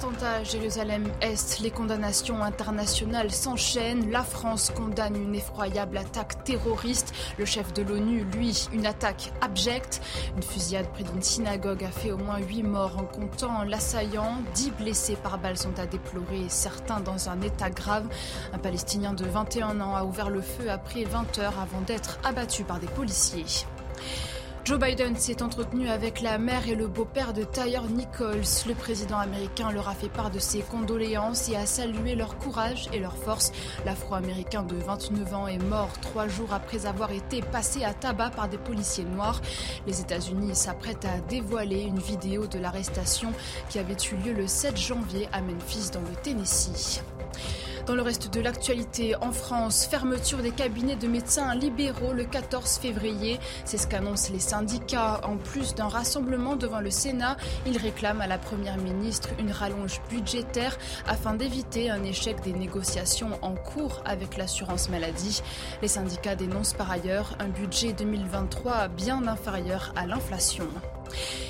Attentat 0.00 0.36
à 0.36 0.44
Jérusalem-Est, 0.44 1.60
les 1.60 1.70
condamnations 1.70 2.42
internationales 2.42 3.30
s'enchaînent. 3.30 4.10
La 4.10 4.22
France 4.22 4.72
condamne 4.74 5.14
une 5.14 5.34
effroyable 5.34 5.98
attaque 5.98 6.42
terroriste. 6.42 7.12
Le 7.36 7.44
chef 7.44 7.74
de 7.74 7.82
l'ONU, 7.82 8.24
lui, 8.32 8.66
une 8.72 8.86
attaque 8.86 9.30
abjecte. 9.42 10.00
Une 10.34 10.42
fusillade 10.42 10.88
près 10.94 11.04
d'une 11.04 11.20
synagogue 11.20 11.84
a 11.84 11.90
fait 11.90 12.12
au 12.12 12.16
moins 12.16 12.38
8 12.38 12.62
morts 12.62 12.96
en 12.96 13.04
comptant 13.04 13.62
l'assaillant. 13.62 14.38
10 14.54 14.70
blessés 14.70 15.16
par 15.22 15.36
balles 15.36 15.58
sont 15.58 15.78
à 15.78 15.84
déplorer, 15.84 16.46
certains 16.48 17.00
dans 17.00 17.28
un 17.28 17.42
état 17.42 17.68
grave. 17.68 18.08
Un 18.54 18.58
Palestinien 18.58 19.12
de 19.12 19.26
21 19.26 19.82
ans 19.82 19.94
a 19.94 20.04
ouvert 20.04 20.30
le 20.30 20.40
feu 20.40 20.70
après 20.70 21.04
20 21.04 21.40
heures 21.40 21.60
avant 21.60 21.82
d'être 21.82 22.18
abattu 22.24 22.64
par 22.64 22.78
des 22.78 22.86
policiers. 22.86 23.66
Joe 24.62 24.78
Biden 24.78 25.16
s'est 25.16 25.42
entretenu 25.42 25.88
avec 25.88 26.20
la 26.20 26.36
mère 26.36 26.68
et 26.68 26.74
le 26.74 26.86
beau-père 26.86 27.32
de 27.32 27.44
Tyre 27.44 27.84
Nichols. 27.84 28.44
Le 28.68 28.74
président 28.74 29.16
américain 29.16 29.72
leur 29.72 29.88
a 29.88 29.94
fait 29.94 30.10
part 30.10 30.30
de 30.30 30.38
ses 30.38 30.60
condoléances 30.60 31.48
et 31.48 31.56
a 31.56 31.64
salué 31.64 32.14
leur 32.14 32.36
courage 32.36 32.88
et 32.92 32.98
leur 32.98 33.16
force. 33.16 33.52
L'Afro-Américain 33.86 34.62
de 34.62 34.76
29 34.76 35.34
ans 35.34 35.46
est 35.46 35.62
mort 35.64 35.90
trois 36.02 36.28
jours 36.28 36.52
après 36.52 36.86
avoir 36.86 37.10
été 37.10 37.40
passé 37.40 37.84
à 37.84 37.94
tabac 37.94 38.30
par 38.30 38.48
des 38.48 38.58
policiers 38.58 39.04
noirs. 39.04 39.40
Les 39.86 40.02
États-Unis 40.02 40.54
s'apprêtent 40.54 41.06
à 41.06 41.18
dévoiler 41.28 41.80
une 41.80 41.98
vidéo 41.98 42.46
de 42.46 42.58
l'arrestation 42.58 43.32
qui 43.70 43.78
avait 43.78 43.96
eu 44.12 44.16
lieu 44.16 44.34
le 44.34 44.46
7 44.46 44.76
janvier 44.76 45.26
à 45.32 45.40
Memphis 45.40 45.90
dans 45.90 46.02
le 46.02 46.14
Tennessee. 46.22 47.02
Dans 47.86 47.94
le 47.94 48.02
reste 48.02 48.32
de 48.32 48.40
l'actualité, 48.40 49.16
en 49.16 49.32
France, 49.32 49.86
fermeture 49.86 50.38
des 50.38 50.50
cabinets 50.50 50.96
de 50.96 51.08
médecins 51.08 51.54
libéraux 51.54 52.12
le 52.12 52.24
14 52.24 52.78
février. 52.78 53.40
C'est 53.64 53.78
ce 53.78 53.86
qu'annoncent 53.86 54.32
les 54.32 54.38
syndicats. 54.50 55.20
En 55.22 55.36
plus 55.36 55.74
d'un 55.76 55.88
rassemblement 55.88 56.56
devant 56.56 56.80
le 56.80 56.90
Sénat, 56.90 57.36
ils 57.66 57.78
réclament 57.78 58.20
à 58.20 58.26
la 58.26 58.36
Première 58.38 58.78
ministre 58.78 59.28
une 59.38 59.52
rallonge 59.52 60.00
budgétaire 60.10 60.76
afin 61.06 61.34
d'éviter 61.34 61.88
un 61.88 62.02
échec 62.02 62.40
des 62.42 62.52
négociations 62.52 63.38
en 63.42 63.54
cours 63.54 64.02
avec 64.04 64.36
l'assurance 64.36 64.88
maladie. 64.88 65.40
Les 65.82 65.88
syndicats 65.88 66.34
dénoncent 66.34 66.74
par 66.74 66.90
ailleurs 66.90 67.36
un 67.38 67.48
budget 67.48 67.92
2023 67.92 68.88
bien 68.88 69.26
inférieur 69.28 69.92
à 69.94 70.06
l'inflation. 70.06 70.66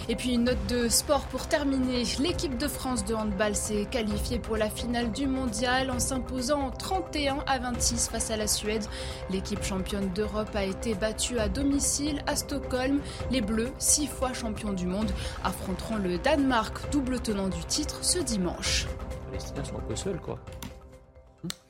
Et 0.08 0.16
puis 0.16 0.34
une 0.34 0.44
note 0.44 0.66
de 0.68 0.88
sport 0.88 1.22
pour 1.26 1.46
terminer. 1.46 2.04
L'équipe 2.18 2.56
de 2.56 2.68
France 2.68 3.04
de 3.04 3.14
handball 3.14 3.54
s'est 3.54 3.86
qualifiée 3.90 4.38
pour 4.38 4.56
la 4.56 4.70
finale 4.70 5.12
du 5.12 5.26
mondial 5.26 5.90
en 5.90 5.98
s'imposant 5.98 6.70
31 6.70 7.38
à 7.46 7.58
26 7.58 8.08
face 8.08 8.30
à 8.30 8.36
la 8.36 8.46
Suède. 8.46 8.84
L'équipe 9.30 9.62
championne 9.62 10.08
d'Europe 10.14 10.54
a 10.54 10.64
été 10.64 10.94
battue 10.94 11.38
à 11.38 11.48
domicile 11.48 12.22
à 12.26 12.36
Stockholm. 12.36 13.00
Les 13.30 13.40
Bleus, 13.40 13.72
six 13.78 14.06
fois 14.06 14.32
champions 14.32 14.72
du 14.72 14.86
monde, 14.86 15.11
affronteront 15.44 15.96
le 15.96 16.18
Danemark, 16.18 16.90
double 16.90 17.20
tenant 17.20 17.48
du 17.48 17.64
titre, 17.64 17.98
ce 18.02 18.18
dimanche. 18.18 18.86
Les 19.11 19.38
Palestiniens 19.38 19.64
sont 19.64 19.76
un 19.76 19.88
peu 19.88 19.96
seuls, 19.96 20.20
quoi. 20.20 20.38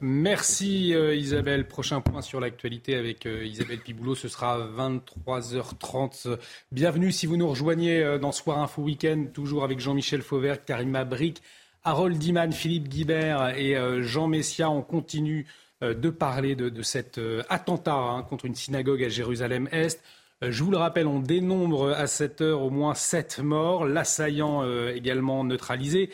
Merci 0.00 0.94
euh, 0.94 1.14
Isabelle. 1.14 1.66
Prochain 1.66 2.00
point 2.00 2.22
sur 2.22 2.40
l'actualité 2.40 2.96
avec 2.96 3.26
euh, 3.26 3.44
Isabelle 3.44 3.78
Piboulot. 3.78 4.14
Ce 4.14 4.28
sera 4.28 4.58
23h30. 4.58 6.38
Bienvenue 6.72 7.12
si 7.12 7.26
vous 7.26 7.36
nous 7.36 7.48
rejoignez 7.48 8.02
euh, 8.02 8.18
dans 8.18 8.32
Soir 8.32 8.58
Info 8.58 8.82
Week-end, 8.82 9.26
toujours 9.32 9.62
avec 9.62 9.78
Jean-Michel 9.78 10.22
Fauvert, 10.22 10.64
Karima 10.64 11.04
Bric, 11.04 11.40
Harold 11.84 12.18
Diman, 12.18 12.52
Philippe 12.52 12.88
Guibert 12.88 13.56
et 13.56 13.74
Jean 14.02 14.26
Messia. 14.28 14.68
On 14.68 14.82
continue 14.82 15.46
de 15.80 16.10
parler 16.10 16.54
de, 16.54 16.82
cet 16.82 17.18
attentat 17.48 17.94
hein, 17.94 18.22
contre 18.22 18.44
une 18.44 18.54
synagogue 18.54 19.02
à 19.02 19.08
Jérusalem-Est. 19.08 20.02
Je 20.42 20.62
vous 20.62 20.70
le 20.70 20.76
rappelle, 20.76 21.06
on 21.06 21.20
dénombre 21.20 21.92
à 21.92 22.06
cette 22.06 22.42
heure 22.42 22.60
au 22.60 22.68
moins 22.68 22.94
sept 22.94 23.38
morts, 23.38 23.86
l'assaillant 23.86 24.62
également 24.90 25.42
neutralisé. 25.42 26.10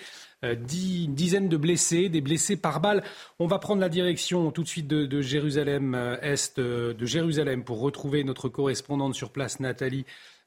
Euh, 0.46 0.54
dix, 0.54 1.08
dizaines 1.08 1.48
de 1.48 1.56
blessés, 1.56 2.08
des 2.08 2.20
blessés 2.20 2.56
par 2.56 2.80
balle. 2.80 3.02
On 3.38 3.46
va 3.46 3.58
prendre 3.58 3.80
la 3.80 3.88
direction 3.88 4.50
tout 4.50 4.62
de 4.62 4.68
suite 4.68 4.88
de, 4.88 5.20
Jérusalem-Est, 5.20 6.58
euh, 6.58 6.94
de 6.94 7.06
Jérusalem, 7.06 7.64
pour 7.64 7.80
retrouver 7.80 8.24
notre 8.24 8.48
correspondante 8.48 9.14
sur 9.14 9.30
place, 9.30 9.60
Nathalie 9.60 10.04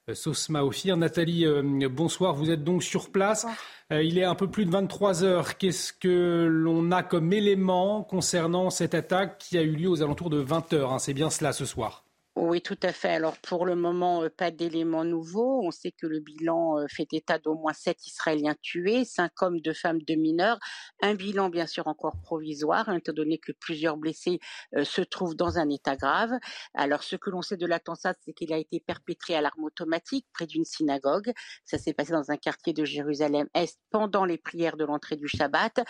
euh, 0.08 0.14
Sosma-Ophir. 0.14 0.96
Nathalie, 0.96 1.46
bonsoir. 1.90 2.34
Vous 2.34 2.50
êtes 2.50 2.64
donc 2.64 2.82
sur 2.82 3.10
place. 3.10 3.46
Il 3.90 4.18
est 4.18 4.24
un 4.24 4.36
peu 4.36 4.48
plus 4.48 4.66
de 4.66 4.70
23 4.70 5.24
heures. 5.24 5.58
Qu'est-ce 5.58 5.92
que 5.92 6.46
l'on 6.48 6.92
a 6.92 7.02
comme 7.02 7.32
élément 7.32 8.02
concernant 8.04 8.70
cette 8.70 8.94
attaque 8.94 9.38
qui 9.38 9.58
a 9.58 9.62
eu 9.62 9.72
lieu 9.72 9.88
aux 9.88 10.02
alentours 10.02 10.30
de 10.30 10.38
20 10.38 10.72
heures 10.74 10.92
hein? 10.92 10.98
C'est 10.98 11.14
bien 11.14 11.28
cela 11.28 11.52
ce 11.52 11.64
soir. 11.64 12.04
Oui, 12.42 12.62
tout 12.62 12.78
à 12.82 12.94
fait. 12.94 13.10
Alors 13.10 13.36
pour 13.36 13.66
le 13.66 13.74
moment, 13.74 14.22
euh, 14.22 14.30
pas 14.30 14.50
d'éléments 14.50 15.04
nouveaux. 15.04 15.60
On 15.62 15.70
sait 15.70 15.92
que 15.92 16.06
le 16.06 16.20
bilan 16.20 16.78
euh, 16.78 16.86
fait 16.88 17.06
état 17.12 17.38
d'au 17.38 17.54
moins 17.54 17.74
sept 17.74 18.06
Israéliens 18.06 18.54
tués, 18.62 19.04
cinq 19.04 19.42
hommes, 19.42 19.60
deux 19.60 19.74
femmes, 19.74 20.00
deux 20.00 20.14
mineurs. 20.14 20.58
Un 21.02 21.14
bilan 21.14 21.50
bien 21.50 21.66
sûr 21.66 21.86
encore 21.86 22.16
provisoire, 22.22 22.88
hein, 22.88 22.96
étant 22.96 23.12
donné 23.12 23.36
que 23.36 23.52
plusieurs 23.52 23.98
blessés 23.98 24.40
euh, 24.74 24.84
se 24.84 25.02
trouvent 25.02 25.36
dans 25.36 25.58
un 25.58 25.68
état 25.68 25.96
grave. 25.96 26.30
Alors 26.72 27.02
ce 27.02 27.14
que 27.14 27.28
l'on 27.28 27.42
sait 27.42 27.58
de 27.58 27.66
l'attentat, 27.66 28.14
c'est 28.24 28.32
qu'il 28.32 28.54
a 28.54 28.56
été 28.56 28.80
perpétré 28.80 29.34
à 29.34 29.42
l'arme 29.42 29.64
automatique 29.64 30.26
près 30.32 30.46
d'une 30.46 30.64
synagogue. 30.64 31.34
Ça 31.66 31.76
s'est 31.76 31.92
passé 31.92 32.12
dans 32.12 32.30
un 32.30 32.38
quartier 32.38 32.72
de 32.72 32.86
Jérusalem-Est 32.86 33.78
pendant 33.90 34.24
les 34.24 34.38
prières 34.38 34.78
de 34.78 34.86
l'entrée 34.86 35.16
du 35.16 35.28
Shabbat. 35.28 35.80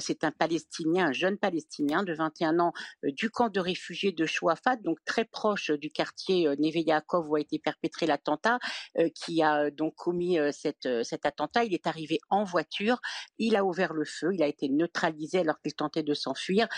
c'est 0.00 0.24
un 0.24 0.32
Palestinien, 0.32 1.10
un 1.10 1.12
jeune 1.12 1.38
Palestinien 1.38 2.02
de 2.02 2.14
21 2.14 2.58
ans 2.58 2.72
du 3.04 3.30
camp 3.30 3.48
de 3.48 3.60
réfugiés 3.60 4.10
de 4.10 4.26
Chouafat, 4.26 4.74
donc 4.74 4.98
très 5.04 5.24
proche 5.24 5.70
du 5.70 5.90
quartier 6.00 6.48
euh, 6.48 6.56
Neve 6.58 6.78
Yaakov 6.78 7.28
où 7.28 7.36
a 7.36 7.40
été 7.40 7.58
perpétré 7.58 8.06
l'attentat, 8.06 8.58
euh, 8.98 9.10
qui 9.14 9.42
a 9.42 9.64
euh, 9.64 9.70
donc 9.70 9.94
commis 9.96 10.38
cette, 10.52 10.88
cet 11.02 11.26
attentat. 11.26 11.64
Il 11.64 11.74
est 11.74 11.86
arrivé 11.86 12.20
en 12.30 12.44
voiture, 12.44 13.00
il 13.38 13.54
a 13.56 13.64
ouvert 13.64 13.92
le 13.92 14.04
feu, 14.04 14.30
il 14.32 14.42
a 14.42 14.46
été 14.46 14.68
neutralisé 14.70 15.40
alors 15.40 15.60
qu'il 15.60 15.74
tentait 15.74 16.02
de 16.02 16.14
s'enfuir. 16.14 16.68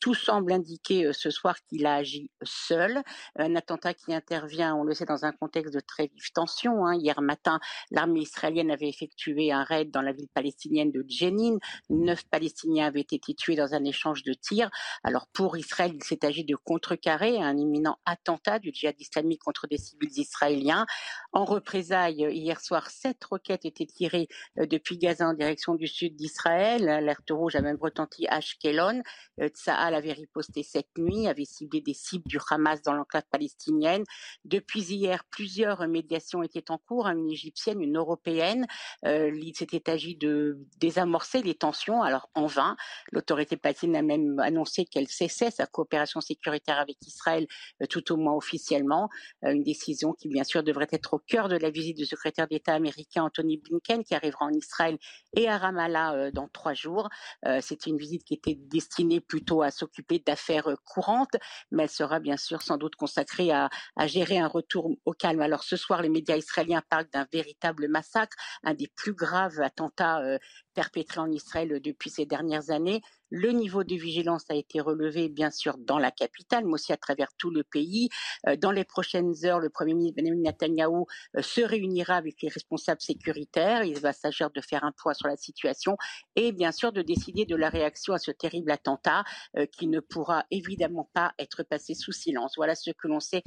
tout 0.00 0.14
semble 0.14 0.52
indiquer 0.52 1.12
ce 1.12 1.30
soir 1.30 1.56
qu'il 1.66 1.86
a 1.86 1.94
agi 1.94 2.30
seul. 2.42 3.02
Un 3.36 3.54
attentat 3.56 3.94
qui 3.94 4.12
intervient, 4.12 4.74
on 4.74 4.84
le 4.84 4.94
sait, 4.94 5.04
dans 5.04 5.24
un 5.24 5.32
contexte 5.32 5.72
de 5.72 5.80
très 5.80 6.08
vive 6.08 6.32
tension. 6.34 6.84
Hein. 6.84 6.94
Hier 6.96 7.20
matin, 7.22 7.60
l'armée 7.90 8.20
israélienne 8.20 8.70
avait 8.70 8.88
effectué 8.88 9.52
un 9.52 9.64
raid 9.64 9.90
dans 9.90 10.02
la 10.02 10.12
ville 10.12 10.28
palestinienne 10.34 10.90
de 10.90 11.04
Jenin. 11.08 11.56
Neuf 11.88 12.24
Palestiniens 12.30 12.86
avaient 12.86 13.00
été 13.00 13.34
tués 13.34 13.56
dans 13.56 13.74
un 13.74 13.84
échange 13.84 14.22
de 14.22 14.34
tirs. 14.34 14.70
Alors 15.02 15.26
pour 15.32 15.56
Israël, 15.56 15.92
il 15.94 16.04
s'est 16.04 16.24
agi 16.24 16.44
de 16.44 16.56
contrecarrer 16.56 17.38
un 17.38 17.56
imminent 17.56 17.98
attentat 18.04 18.55
du 18.58 18.70
djihad 18.72 18.94
islamique 18.98 19.42
contre 19.42 19.66
des 19.66 19.78
civils 19.78 20.18
israéliens. 20.18 20.86
En 21.32 21.44
représailles, 21.44 22.26
hier 22.30 22.60
soir, 22.60 22.90
sept 22.90 23.22
roquettes 23.24 23.64
étaient 23.64 23.86
tirées 23.86 24.28
euh, 24.58 24.66
depuis 24.66 24.98
Gaza 24.98 25.28
en 25.28 25.34
direction 25.34 25.74
du 25.74 25.86
sud 25.86 26.16
d'Israël. 26.16 26.84
L'alerte 26.84 27.30
rouge 27.30 27.56
a 27.56 27.60
même 27.60 27.78
retenti 27.80 28.26
à 28.28 28.36
Ashkelon. 28.36 29.02
Euh, 29.40 29.48
Tsahal 29.48 29.94
avait 29.94 30.12
riposté 30.12 30.62
cette 30.62 30.96
nuit, 30.98 31.26
avait 31.26 31.44
ciblé 31.44 31.80
des 31.80 31.94
cibles 31.94 32.26
du 32.26 32.38
Hamas 32.50 32.82
dans 32.82 32.92
l'enclave 32.92 33.24
palestinienne. 33.30 34.04
Depuis 34.44 34.82
hier, 34.82 35.24
plusieurs 35.30 35.86
médiations 35.88 36.42
étaient 36.42 36.70
en 36.70 36.78
cours, 36.78 37.06
une 37.06 37.30
égyptienne, 37.30 37.80
une 37.80 37.96
européenne. 37.96 38.66
Euh, 39.04 39.30
il 39.34 39.54
s'était 39.54 39.90
agi 39.90 40.16
de 40.16 40.58
désamorcer 40.78 41.42
les 41.42 41.54
tensions, 41.54 42.02
alors 42.02 42.30
en 42.34 42.46
vain. 42.46 42.76
L'autorité 43.12 43.56
palestinienne 43.56 43.96
a 43.96 44.02
même 44.02 44.38
annoncé 44.40 44.84
qu'elle 44.84 45.08
cessait 45.08 45.50
sa 45.50 45.66
coopération 45.66 46.20
sécuritaire 46.20 46.78
avec 46.78 46.96
Israël, 47.06 47.46
tout 47.88 48.12
au 48.12 48.16
moins 48.16 48.32
officiellement 48.46 49.08
euh, 49.44 49.52
une 49.52 49.62
décision 49.62 50.12
qui 50.12 50.28
bien 50.28 50.44
sûr 50.44 50.62
devrait 50.62 50.88
être 50.92 51.14
au 51.14 51.18
cœur 51.18 51.48
de 51.48 51.56
la 51.56 51.70
visite 51.70 51.96
du 51.96 52.06
secrétaire 52.06 52.46
d'État 52.46 52.74
américain 52.74 53.24
Anthony 53.24 53.58
Blinken 53.58 54.04
qui 54.04 54.14
arrivera 54.14 54.46
en 54.46 54.52
Israël 54.52 54.98
et 55.34 55.48
à 55.48 55.58
Ramallah 55.58 56.14
euh, 56.14 56.30
dans 56.30 56.48
trois 56.48 56.74
jours. 56.74 57.08
Euh, 57.46 57.58
c'est 57.60 57.86
une 57.86 57.96
visite 57.96 58.24
qui 58.24 58.34
était 58.34 58.54
destinée 58.54 59.20
plutôt 59.20 59.62
à 59.62 59.70
s'occuper 59.70 60.22
d'affaires 60.24 60.68
courantes, 60.84 61.36
mais 61.70 61.84
elle 61.84 61.90
sera 61.90 62.20
bien 62.20 62.36
sûr 62.36 62.62
sans 62.62 62.76
doute 62.76 62.94
consacrée 62.96 63.50
à, 63.50 63.68
à 63.96 64.06
gérer 64.06 64.38
un 64.38 64.48
retour 64.48 64.90
au 65.04 65.12
calme. 65.12 65.40
Alors 65.40 65.64
ce 65.64 65.76
soir, 65.76 66.02
les 66.02 66.08
médias 66.08 66.36
israéliens 66.36 66.82
parlent 66.88 67.08
d'un 67.12 67.26
véritable 67.32 67.88
massacre, 67.88 68.36
un 68.62 68.74
des 68.74 68.88
plus 68.94 69.12
graves 69.12 69.60
attentats 69.60 70.38
perpétrés 70.76 71.20
en 71.20 71.32
Israël 71.32 71.80
depuis 71.82 72.10
ces 72.10 72.26
dernières 72.26 72.70
années. 72.70 73.00
Le 73.30 73.50
niveau 73.50 73.82
de 73.82 73.96
vigilance 73.96 74.44
a 74.50 74.54
été 74.54 74.78
relevé, 74.78 75.28
bien 75.28 75.50
sûr, 75.50 75.78
dans 75.78 75.98
la 75.98 76.10
capitale, 76.10 76.64
mais 76.66 76.74
aussi 76.74 76.92
à 76.92 76.98
travers 76.98 77.28
tout 77.38 77.50
le 77.50 77.64
pays. 77.64 78.08
Euh, 78.46 78.56
dans 78.56 78.70
les 78.70 78.84
prochaines 78.84 79.32
heures, 79.44 79.58
le 79.58 79.70
Premier 79.70 79.94
ministre 79.94 80.22
Benjamin 80.22 80.42
Netanyahu 80.42 81.04
euh, 81.36 81.42
se 81.42 81.62
réunira 81.62 82.14
avec 82.14 82.42
les 82.42 82.48
responsables 82.48 83.00
sécuritaires. 83.00 83.82
Il 83.84 83.98
va 83.98 84.12
s'agir 84.12 84.50
de 84.50 84.60
faire 84.60 84.84
un 84.84 84.92
point 84.92 85.14
sur 85.14 85.28
la 85.28 85.36
situation 85.36 85.96
et, 86.36 86.52
bien 86.52 86.72
sûr, 86.72 86.92
de 86.92 87.02
décider 87.02 87.46
de 87.46 87.56
la 87.56 87.70
réaction 87.70 88.12
à 88.12 88.18
ce 88.18 88.30
terrible 88.30 88.70
attentat 88.70 89.24
euh, 89.56 89.64
qui 89.66 89.88
ne 89.88 90.00
pourra 90.00 90.44
évidemment 90.50 91.08
pas 91.14 91.32
être 91.38 91.62
passé 91.62 91.94
sous 91.94 92.12
silence. 92.12 92.52
Voilà 92.56 92.74
ce 92.74 92.90
que 92.90 93.08
l'on 93.08 93.20
sait 93.20 93.42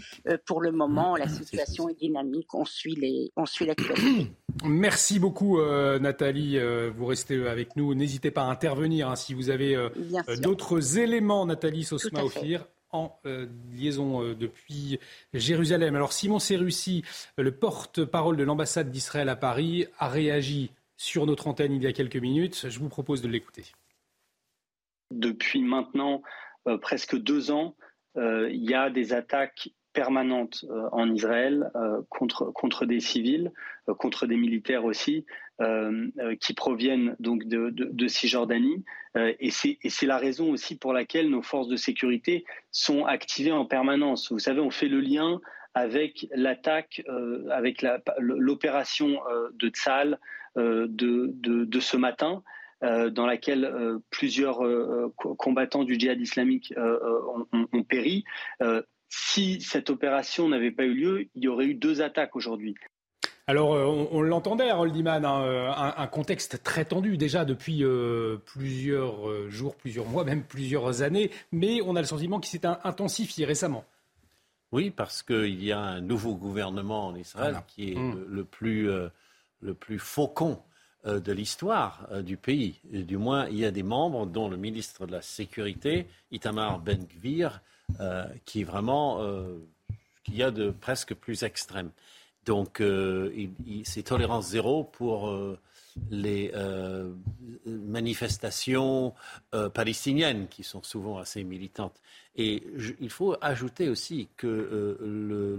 pour 0.46 0.62
le 0.62 0.72
moment. 0.72 1.16
La 1.16 1.30
situation 1.30 1.90
est 1.90 2.00
dynamique. 2.00 2.54
On 2.56 2.66
suit 2.66 2.96
les, 2.96 3.32
on 3.36 3.46
suit 3.46 3.68
l'actualité. 3.68 4.34
Merci 4.64 5.20
beaucoup, 5.20 5.60
Nathalie. 5.62 6.60
vous 6.90 7.06
restez 7.06 7.48
avec 7.48 7.76
nous. 7.76 7.94
N'hésitez 7.94 8.32
pas 8.32 8.44
à 8.44 8.46
intervenir 8.46 9.10
hein, 9.10 9.16
si 9.16 9.34
vous 9.34 9.50
avez 9.50 9.76
euh, 9.76 9.90
euh, 10.28 10.36
d'autres 10.38 10.98
éléments, 10.98 11.46
Nathalie 11.46 11.84
Sosma-Ophir 11.84 12.66
en 12.92 13.20
euh, 13.26 13.46
liaison 13.72 14.34
depuis 14.34 15.00
Jérusalem. 15.34 15.96
Alors 15.96 16.12
Simon 16.12 16.40
Serussi, 16.40 17.04
le 17.38 17.52
porte-parole 17.52 18.36
de 18.36 18.44
l'ambassade 18.44 18.90
d'Israël 18.90 19.30
à 19.30 19.36
Paris, 19.36 19.86
a 20.00 20.08
réagi 20.10 20.72
sur 20.98 21.26
notre 21.26 21.48
antenne 21.48 21.74
il 21.74 21.84
y 21.84 21.88
a 21.88 21.94
quelques 21.94 22.18
minutes. 22.18 22.66
Je 22.68 22.80
vous 22.80 22.90
propose 22.90 23.22
de 23.22 23.28
l'écouter. 23.28 23.66
Depuis 25.12 25.62
maintenant 25.62 26.24
presque 26.82 27.16
deux 27.16 27.52
ans, 27.52 27.76
il 28.16 28.64
y 28.64 28.74
a 28.74 28.90
des 28.90 29.14
attaques 29.14 29.70
permanentes 29.94 30.66
en 30.92 31.12
Israël 31.12 31.72
contre, 32.10 32.52
contre 32.52 32.86
des 32.86 33.00
civils, 33.00 33.52
contre 33.98 34.28
des 34.28 34.38
militaires 34.38 34.86
aussi, 34.86 35.26
euh, 35.62 36.08
euh, 36.20 36.38
qui 36.40 36.54
proviennent 36.54 37.18
donc 37.20 37.44
de, 37.44 37.70
de, 37.70 38.08
Cisjordanie. 38.08 38.86
Euh, 39.18 39.34
et 39.42 39.50
c'est 39.52 40.06
la 40.06 40.18
raison 40.18 40.52
aussi 40.52 40.78
pour 40.78 40.94
laquelle 40.94 41.30
nos 41.30 41.42
forces 41.42 41.68
de 41.68 41.76
sécurité 41.76 42.46
sont 42.72 43.04
activées 43.04 43.52
en 43.52 43.66
permanence. 43.66 44.32
Vous 44.32 44.40
savez, 44.40 44.62
on 44.62 44.70
fait 44.70 44.88
le 44.88 45.02
lien 45.02 45.42
avec 45.74 46.28
l'attaque, 46.34 47.04
avec 47.52 47.86
l'opération 48.20 49.20
de 49.54 49.68
Tzal 49.68 50.18
de, 50.56 50.88
de, 50.88 51.80
ce 51.80 51.98
matin. 51.98 52.42
dans 52.82 53.26
laquelle 53.26 54.00
plusieurs 54.10 54.62
combattants 55.18 55.84
du 55.84 56.00
djihad 56.00 56.20
islamique 56.20 56.74
ont, 56.78 57.84
péri. 57.84 58.24
Si 59.10 59.60
cette 59.62 59.90
opération 59.90 60.48
n'avait 60.48 60.72
pas 60.72 60.86
eu 60.86 60.94
lieu, 60.94 61.28
il 61.36 61.44
y 61.44 61.48
aurait 61.48 61.66
eu 61.66 61.74
deux 61.74 62.02
attaques 62.02 62.36
aujourd'hui. 62.36 62.76
Alors, 63.50 63.74
euh, 63.74 64.08
on, 64.12 64.22
l'entendait, 64.22 64.70
Harold 64.70 64.96
Iman, 64.96 65.26
hein, 65.26 65.42
euh, 65.42 65.72
un, 65.76 66.06
contexte 66.06 66.62
très 66.62 66.86
tendu 66.86 67.18
déjà 67.18 67.46
depuis 67.46 67.84
euh, 67.84 68.38
plusieurs 68.46 69.50
jours, 69.50 69.76
plusieurs 69.76 70.06
mois, 70.06 70.24
même 70.24 70.44
plusieurs 70.44 71.02
années, 71.02 71.32
mais 71.52 71.82
on 71.82 71.96
a 71.96 72.02
le 72.02 72.06
sentiment 72.06 72.40
qu'il 72.40 72.52
s'est 72.52 72.68
intensifié 72.68 73.46
récemment. 73.46 73.86
Oui, 74.72 74.92
parce 74.92 75.24
qu'il 75.24 75.64
y 75.64 75.72
a 75.72 75.80
un 75.80 76.00
nouveau 76.00 76.36
gouvernement 76.36 77.08
en 77.08 77.16
Israël 77.16 77.56
qui 77.68 77.94
est 77.94 77.96
mm. 77.96 78.26
le, 78.30 78.44
plus, 78.44 78.88
le 79.62 79.74
plus 79.74 79.98
faucon 79.98 80.62
de 81.06 81.32
l'histoire 81.32 82.08
du 82.22 82.38
pays. 82.38 82.80
du 82.84 83.18
moins, 83.18 83.48
il 83.48 83.58
y 83.58 83.66
a 83.66 83.72
des 83.72 83.82
membres, 83.82 84.28
dont 84.28 84.48
le 84.48 84.58
ministre 84.58 85.08
de 85.08 85.12
la 85.12 85.24
Sécurité, 85.24 86.06
Itamar 86.30 86.78
Ben-Gvir, 86.78 87.62
qui 88.46 88.62
est 88.62 88.64
vraiment, 88.64 89.20
qu'il 90.24 90.36
y 90.36 90.44
a 90.44 90.52
de 90.52 90.72
presque 90.72 91.14
plus 91.14 91.44
extrême. 91.44 91.92
Donc, 92.46 92.82
euh, 92.82 93.32
c'est 93.84 94.04
tolérance 94.04 94.50
zéro 94.50 94.84
pour 94.84 95.30
euh, 95.30 95.60
les 96.10 96.52
euh, 96.56 97.12
manifestations 97.66 99.14
palestiniennes 99.74 100.48
qui 100.48 100.64
sont 100.64 100.82
souvent 100.82 101.20
assez 101.20 101.44
militantes. 101.44 102.02
Et 102.36 102.64
il 103.00 103.10
faut 103.10 103.36
ajouter 103.42 103.90
aussi 103.90 104.30
que 104.38 104.98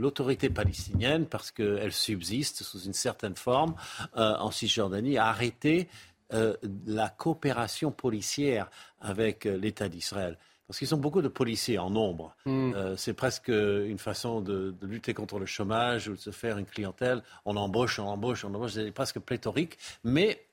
l'autorité 0.01 0.49
palestinienne, 0.49 1.27
parce 1.27 1.51
qu'elle 1.51 1.93
subsiste 1.93 2.63
sous 2.63 2.81
une 2.81 2.95
certaine 2.95 3.37
forme 3.37 3.75
en 4.15 4.51
Cisjordanie, 4.51 5.19
a 5.19 5.27
arrêté 5.27 5.89
la 6.31 7.09
coopération 7.11 7.93
policière 7.93 8.71
avec 9.01 9.45
l'État 9.45 9.89
d'Israël. 9.89 10.39
Parce 10.71 10.79
qu'ils 10.79 10.95
ont 10.95 10.99
beaucoup 10.99 11.21
de 11.21 11.27
policiers 11.27 11.79
en 11.79 11.91
nombre. 11.91 12.37
Hmm. 12.47 12.73
Euh, 12.77 12.95
c'est 12.97 13.13
presque 13.13 13.49
une 13.49 13.99
façon 13.99 14.41
de, 14.41 14.73
lutter 14.83 15.15
contre 15.15 15.41
le 15.41 15.47
chômage 15.47 16.07
ou 16.07 16.13
de 16.13 16.21
se 16.21 16.31
faire 16.31 16.59
une 16.59 16.65
clientèle. 16.65 17.25
On 17.45 17.57
embauche, 17.57 17.99
on 17.99 18.07
embauche, 18.07 18.45
on 18.45 18.55
embauche. 18.55 18.75
C'est 18.75 18.93
presque 18.93 19.19
pléthorique. 19.19 19.79
Mais 20.05 20.47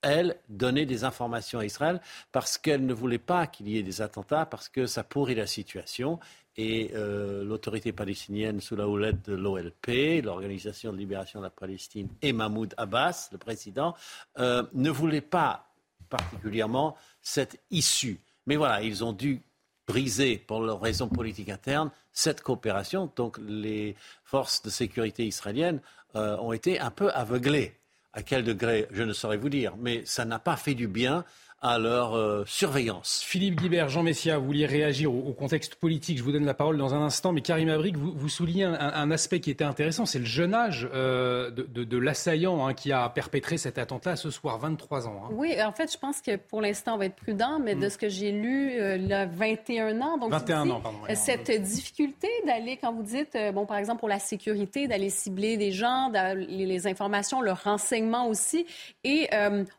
elle 0.00 0.36
donnait 0.48 0.86
des 0.86 1.02
informations 1.02 1.58
à 1.58 1.64
Israël 1.64 2.00
parce 2.30 2.56
qu'elle 2.56 2.86
ne 2.86 2.94
voulait 2.94 3.18
pas 3.18 3.48
qu'il 3.48 3.68
y 3.68 3.76
ait 3.76 3.82
des 3.82 4.00
attentats, 4.00 4.46
parce 4.46 4.68
que 4.68 4.86
ça 4.86 5.02
pourrit 5.02 5.34
la 5.34 5.48
situation. 5.48 6.20
Et 6.56 6.92
euh, 6.94 7.42
l'autorité 7.42 7.90
palestinienne, 7.90 8.60
sous 8.60 8.76
la 8.76 8.86
houlette 8.86 9.28
de 9.28 9.34
l'OLP, 9.34 10.22
l'Organisation 10.22 10.92
de 10.92 10.98
libération 10.98 11.40
de 11.40 11.46
la 11.46 11.50
Palestine, 11.50 12.10
et 12.22 12.32
Mahmoud 12.32 12.74
Abbas, 12.76 13.30
le 13.32 13.38
président, 13.38 13.96
euh, 14.38 14.62
ne 14.72 14.90
voulaient 14.90 15.20
pas 15.20 15.68
particulièrement 16.08 16.96
cette 17.20 17.60
issue. 17.72 18.20
Mais 18.46 18.54
voilà, 18.54 18.80
ils 18.80 19.02
ont 19.02 19.12
dû 19.12 19.42
briser 19.86 20.38
pour 20.38 20.60
leurs 20.60 20.80
raisons 20.80 21.08
politiques 21.08 21.48
internes 21.48 21.90
cette 22.12 22.40
coopération. 22.42 23.10
Donc 23.16 23.38
les 23.46 23.96
forces 24.24 24.62
de 24.62 24.70
sécurité 24.70 25.26
israéliennes 25.26 25.80
euh, 26.16 26.36
ont 26.38 26.52
été 26.52 26.80
un 26.80 26.90
peu 26.90 27.10
aveuglées. 27.10 27.74
À 28.12 28.22
quel 28.22 28.44
degré, 28.44 28.86
je 28.92 29.02
ne 29.02 29.12
saurais 29.12 29.36
vous 29.36 29.48
dire, 29.48 29.74
mais 29.76 30.02
ça 30.04 30.24
n'a 30.24 30.38
pas 30.38 30.56
fait 30.56 30.74
du 30.74 30.86
bien 30.86 31.24
à 31.64 31.78
leur 31.78 32.14
euh, 32.14 32.44
surveillance. 32.46 33.22
Philippe 33.24 33.58
Guibert, 33.58 33.88
Jean 33.88 34.02
Messia, 34.02 34.36
vous 34.36 34.44
vouliez 34.44 34.66
réagir 34.66 35.12
au, 35.12 35.32
contexte 35.32 35.76
politique. 35.76 36.18
Je 36.18 36.22
vous 36.22 36.30
donne 36.30 36.44
la 36.44 36.52
parole 36.52 36.76
dans 36.76 36.92
un 36.92 37.00
instant. 37.00 37.32
Mais 37.32 37.40
Karim 37.40 37.70
Abrik, 37.70 37.96
vous, 37.96 38.12
vous 38.14 38.28
soulignez 38.28 38.64
un, 38.64 39.10
aspect 39.10 39.40
qui 39.40 39.50
était 39.50 39.64
intéressant, 39.64 40.04
c'est 40.04 40.18
le 40.18 40.26
jeune 40.26 40.52
âge 40.52 40.86
euh, 40.92 41.50
de, 41.50 41.98
l'assaillant 41.98 42.66
hein, 42.66 42.74
qui 42.74 42.92
a 42.92 43.08
perpétré 43.08 43.56
cet 43.56 43.78
attentat 43.78 44.16
ce 44.16 44.30
soir, 44.30 44.58
23 44.58 45.08
ans. 45.08 45.22
Hein. 45.24 45.28
Oui, 45.32 45.56
en 45.62 45.72
fait, 45.72 45.90
je 45.90 45.96
pense 45.96 46.20
que 46.20 46.36
pour 46.36 46.60
l'instant, 46.60 46.96
on 46.96 46.98
va 46.98 47.06
être 47.06 47.16
prudent, 47.16 47.58
mais 47.58 47.74
de 47.74 47.86
mm. 47.86 47.90
ce 47.90 47.98
que 47.98 48.08
j'ai 48.10 48.32
lu, 48.32 48.78
euh, 48.78 48.96
il 48.96 49.12
a 49.12 49.24
21 49.24 50.02
ans. 50.02 50.18
Donc 50.18 50.32
21 50.32 50.68
ans, 50.68 50.80
pardon. 50.82 50.98
cette 51.14 51.50
difficulté 51.50 52.28
d'aller, 52.46 52.76
quand 52.76 52.92
vous 52.92 53.04
dites, 53.04 53.38
bon, 53.54 53.64
par 53.64 53.78
exemple, 53.78 54.00
pour 54.00 54.10
la 54.10 54.18
sécurité, 54.18 54.86
d'aller 54.86 55.08
cibler 55.08 55.56
des 55.56 55.72
gens, 55.72 56.10
les, 56.12 56.66
les, 56.66 56.86
informations, 56.86 57.40
le 57.40 57.52
renseignement 57.52 58.28
aussi. 58.28 58.66
Et 59.02 59.30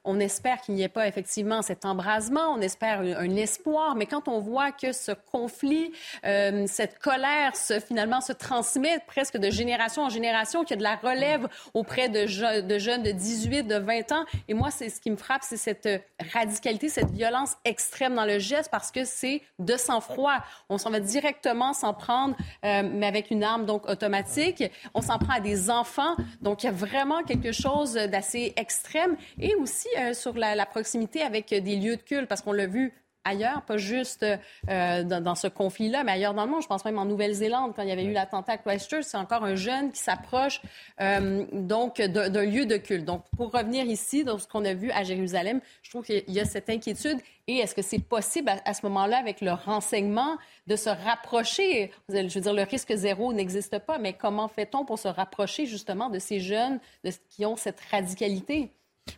on 0.04 0.20
espère 0.20 0.62
qu'il 0.62 0.74
n'y 0.74 0.82
ait 0.82 0.88
pas 0.88 1.08
effectivement 1.08 1.62
cette 1.62 1.75
cet 1.76 1.84
embrasement, 1.84 2.54
on 2.54 2.62
espère 2.62 3.02
un, 3.02 3.36
espoir, 3.36 3.96
mais 3.96 4.06
quand 4.06 4.30
on 4.30 4.40
voit 4.40 4.72
que 4.72 4.94
ce 4.94 5.12
conflit, 5.12 5.92
euh, 6.26 6.64
cette 6.68 7.00
colère 7.00 7.54
se, 7.58 7.82
finalement 7.82 8.22
se 8.22 8.32
transmet 8.32 9.00
presque 9.08 9.36
de 9.36 9.50
génération 9.50 10.04
en 10.04 10.10
génération, 10.10 10.64
qu'il 10.64 10.72
y 10.72 10.74
a 10.76 10.78
de 10.78 10.84
la 10.84 10.96
relève 10.96 11.50
auprès 11.74 12.08
de, 12.08 12.28
jeunes 12.28 13.04
de 13.04 13.12
18, 13.12 13.64
de 13.64 13.76
20 13.76 14.12
ans, 14.14 14.26
et 14.48 14.54
moi, 14.54 14.72
c'est 14.72 14.88
ce 14.88 15.02
qui 15.02 15.12
me 15.12 15.18
frappe, 15.18 15.42
c'est 15.44 15.58
cette 15.58 15.90
radicalité, 16.34 16.88
cette 16.88 17.12
violence 17.12 17.56
extrême 17.66 18.16
dans 18.16 18.26
le 18.26 18.40
geste, 18.40 18.72
parce 18.72 18.90
que 18.90 19.04
c'est 19.04 19.42
de 19.60 19.76
sang-froid. 19.76 20.38
On 20.70 20.78
s'en 20.78 20.92
va 20.92 21.02
directement 21.02 21.74
s'en 21.74 21.94
prendre, 21.94 22.38
euh, 22.64 22.84
mais 22.90 23.08
avec 23.08 23.32
une 23.32 23.44
arme 23.44 23.66
donc 23.66 23.90
automatique. 23.90 24.64
On 24.94 25.02
s'en 25.02 25.20
prend 25.20 25.34
à 25.34 25.40
des 25.42 25.70
enfants, 25.70 26.16
donc 26.42 26.64
il 26.64 26.68
y 26.68 26.70
a 26.70 26.74
vraiment 26.74 27.24
quelque 27.24 27.52
chose 27.52 27.96
d'assez 27.96 28.54
extrême, 28.56 29.18
et 29.42 29.56
aussi 29.56 29.90
euh, 29.98 30.14
sur 30.14 30.36
la 30.36 30.66
proximité 30.66 31.22
avec 31.22 31.54
des 31.62 31.76
lieux 31.76 31.98
de 31.98 32.02
culte, 32.02 32.28
parce 32.28 32.42
qu'on 32.42 32.54
l'a 32.54 32.68
vu 32.68 32.94
ailleurs, 33.26 33.64
pas 33.64 33.78
juste 33.78 34.26
euh, 34.70 35.04
dans, 35.04 35.36
ce 35.36 35.48
conflit-là, 35.48 36.04
mais 36.04 36.14
ailleurs 36.14 36.34
dans 36.34 36.46
le 36.46 36.52
monde. 36.52 36.62
Je 36.62 36.68
pense 36.68 36.86
même 36.86 36.98
en 36.98 37.06
Nouvelle-Zélande, 37.06 37.74
quand 37.76 37.82
il 37.82 37.90
y 37.90 37.92
avait 37.92 38.06
eu 38.06 38.14
l'attentat 38.14 38.54
à 38.54 38.58
Christchurch, 38.58 39.04
c'est 39.04 39.18
encore 39.18 39.44
un 39.44 39.56
jeune 39.56 39.92
qui 39.92 40.00
s'approche 40.00 40.62
euh, 41.02 41.44
donc 41.52 42.00
d'un 42.00 42.46
lieu 42.46 42.66
de 42.66 42.78
culte. 42.78 43.04
Donc, 43.04 43.24
pour 43.36 43.52
revenir 43.52 43.86
ici, 43.86 44.24
dans 44.24 44.38
ce 44.38 44.48
qu'on 44.48 44.64
a 44.64 44.74
vu 44.74 44.92
à 44.92 45.04
Jérusalem, 45.04 45.60
je 45.82 45.90
trouve 45.90 46.06
qu'il 46.06 46.24
y 46.28 46.40
a 46.40 46.46
cette 46.46 46.70
inquiétude. 46.70 47.18
Et 47.48 47.58
est-ce 47.58 47.76
que 47.76 47.82
c'est 47.82 48.00
possible 48.00 48.52
à, 48.64 48.74
ce 48.74 48.86
moment-là, 48.86 49.18
avec 49.18 49.42
le 49.42 49.52
renseignement, 49.52 50.38
de 50.66 50.76
se 50.76 50.90
rapprocher? 50.90 51.92
Je 52.10 52.16
veux 52.16 52.42
dire, 52.42 52.54
le 52.54 52.64
risque 52.64 52.94
zéro 52.96 53.34
n'existe 53.34 53.78
pas, 53.80 54.00
mais 54.00 54.14
comment 54.14 54.48
fait-on 54.48 54.84
pour 54.86 54.98
se 54.98 55.08
rapprocher 55.08 55.68
justement 55.68 56.10
de 56.10 56.18
ces 56.18 56.40
jeunes 56.40 56.80
de, 57.04 57.12
qui 57.30 57.46
ont 57.46 57.56
cette 57.56 57.80
radicalité? 57.92 58.72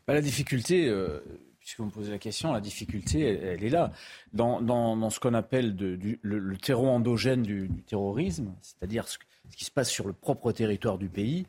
Ben, 0.05 0.13
la 0.13 0.21
difficulté, 0.21 0.87
euh, 0.87 1.23
puisque 1.67 1.79
vous 1.79 1.87
me 1.87 1.91
posez 1.91 2.11
la 2.11 2.17
question, 2.17 2.53
la 2.53 2.61
difficulté, 2.61 3.23
elle, 3.23 3.61
est 3.61 3.69
là. 3.69 3.91
Dans, 4.31 5.09
ce 5.09 5.19
qu'on 5.19 5.33
appelle 5.33 5.75
le, 5.75 6.55
terreau 6.55 6.87
endogène 6.87 7.43
du, 7.43 7.69
terrorisme, 7.85 8.53
c'est-à-dire 8.61 9.05
ce, 9.09 9.17
qui 9.53 9.65
se 9.65 9.71
passe 9.71 9.89
sur 9.89 10.07
le 10.07 10.13
propre 10.13 10.53
territoire 10.53 10.97
du 10.97 11.09
pays, 11.09 11.45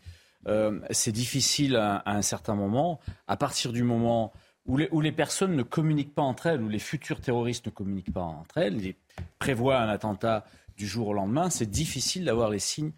euh, 0.48 0.80
c'est 0.90 1.12
difficile 1.12 1.76
à, 1.76 2.02
un 2.04 2.22
certain 2.22 2.56
moment, 2.56 2.98
à 3.28 3.36
partir 3.36 3.72
du 3.72 3.84
moment 3.84 4.32
où 4.66 4.76
les, 4.76 5.12
personnes 5.12 5.54
ne 5.54 5.62
communiquent 5.62 6.16
pas 6.16 6.22
entre 6.22 6.48
elles, 6.48 6.62
où 6.62 6.68
les 6.68 6.80
futurs 6.80 7.20
terroristes 7.20 7.66
ne 7.66 7.70
communiquent 7.70 8.12
pas 8.12 8.22
entre 8.22 8.58
elles, 8.58 8.84
ils 8.84 8.96
prévoient 9.38 9.78
un 9.78 9.88
attentat 9.88 10.44
du 10.76 10.88
jour 10.88 11.06
au 11.06 11.12
lendemain, 11.12 11.48
c'est 11.48 11.70
difficile 11.70 12.24
d'avoir 12.24 12.50
les 12.50 12.58
signes 12.58 12.90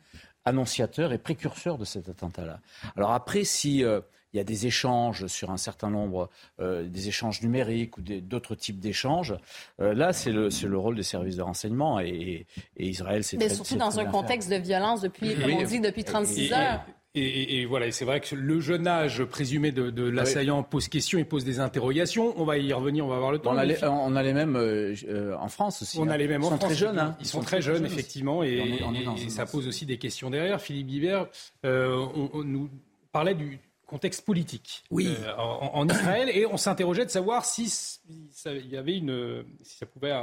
annonciateurs 0.47 1.12
et 1.12 1.18
précurseurs 1.18 1.77
de 1.77 1.85
cet 1.85 2.09
attentat-là. 2.09 2.61
Alors 2.97 3.12
après, 3.12 3.45
si... 3.45 3.85
Euh, 3.85 4.01
il 4.33 4.37
y 4.37 4.41
a 4.41 4.45
des 4.45 4.66
échanges 4.66 5.26
sur 5.26 5.51
un 5.51 5.57
certain 5.57 5.91
nombre, 5.91 6.28
des 6.59 7.09
échanges 7.09 7.43
numériques 7.43 7.99
ou 7.99 8.03
d'autres 8.03 8.55
types 8.55 8.78
d'échanges. 8.78 9.35
là, 9.78 10.12
c'est 10.12 10.33
le, 10.33 10.49
le, 10.49 10.78
rôle 10.78 10.97
des 10.97 11.03
services 11.03 11.37
de 11.37 11.43
renseignement 11.43 12.01
et, 12.01 12.47
et 12.76 12.89
Israël, 12.89 13.24
c'est 13.24 13.37
Mais 13.37 13.49
surtout 13.49 13.76
dans 13.76 13.99
un 13.99 14.07
contexte 14.07 14.51
de 14.51 14.57
violence 14.57 15.01
depuis, 15.01 15.35
comme 15.35 15.53
on 15.53 15.62
dit, 15.62 15.81
depuis 15.81 16.05
36 16.05 16.53
heures. 16.53 16.85
Et, 17.16 17.66
voilà, 17.66 17.91
c'est 17.91 18.05
vrai 18.05 18.20
que 18.20 18.37
le 18.37 18.61
jeune 18.61 18.87
âge 18.87 19.24
présumé 19.24 19.72
de, 19.72 20.09
l'assaillant 20.09 20.62
pose 20.62 20.87
question 20.87 21.18
et 21.18 21.24
pose 21.24 21.45
des 21.45 21.59
interrogations. 21.59 22.35
On 22.37 22.45
va 22.45 22.57
y 22.57 22.72
revenir, 22.72 23.05
on 23.05 23.09
va 23.09 23.16
avoir 23.16 23.33
le 23.33 23.41
temps. 23.41 23.53
On 23.53 23.59
a 23.59 23.64
les, 23.64 23.83
on 23.85 24.14
a 24.14 24.22
les 24.22 24.33
mêmes 24.33 24.55
euh, 24.55 24.95
euh, 25.09 25.35
en 25.37 25.49
France 25.49 25.83
aussi. 25.83 25.99
On 25.99 26.07
a 26.07 26.14
hein. 26.14 26.16
les 26.16 26.28
mêmes 26.28 26.43
ils 26.43 26.47
en 26.47 26.51
sont 26.51 26.59
Très 26.59 26.74
jeunes, 26.74 26.99
hein. 27.01 27.16
Ils, 27.18 27.26
sont, 27.26 27.41
très, 27.41 27.61
jeunes, 27.61 27.85
effectivement, 27.85 28.45
et, 28.45 28.78
ça 29.28 29.45
pose 29.45 29.66
aussi 29.66 29.87
des 29.87 29.99
questions 29.99 30.31
derrière. 30.31 30.61
Philippe 30.61 30.87
Bibert, 30.87 31.26
euh, 31.66 32.07
on, 32.33 32.45
nous 32.45 32.70
parlait 33.11 33.35
du 33.35 33.59
contexte 33.91 34.24
politique 34.24 34.84
oui. 34.93 35.09
en, 35.36 35.88
Israël 35.88 36.30
et 36.32 36.47
on 36.47 36.57
s'interrogeait 36.57 37.05
de 37.05 37.11
savoir 37.11 37.45
si 37.45 37.68
ça, 37.68 38.53
il 38.53 38.68
y 38.68 38.76
avait 38.76 38.97
une, 38.97 39.45
si 39.62 39.78
ça 39.78 39.86
pouvait, 39.86 40.14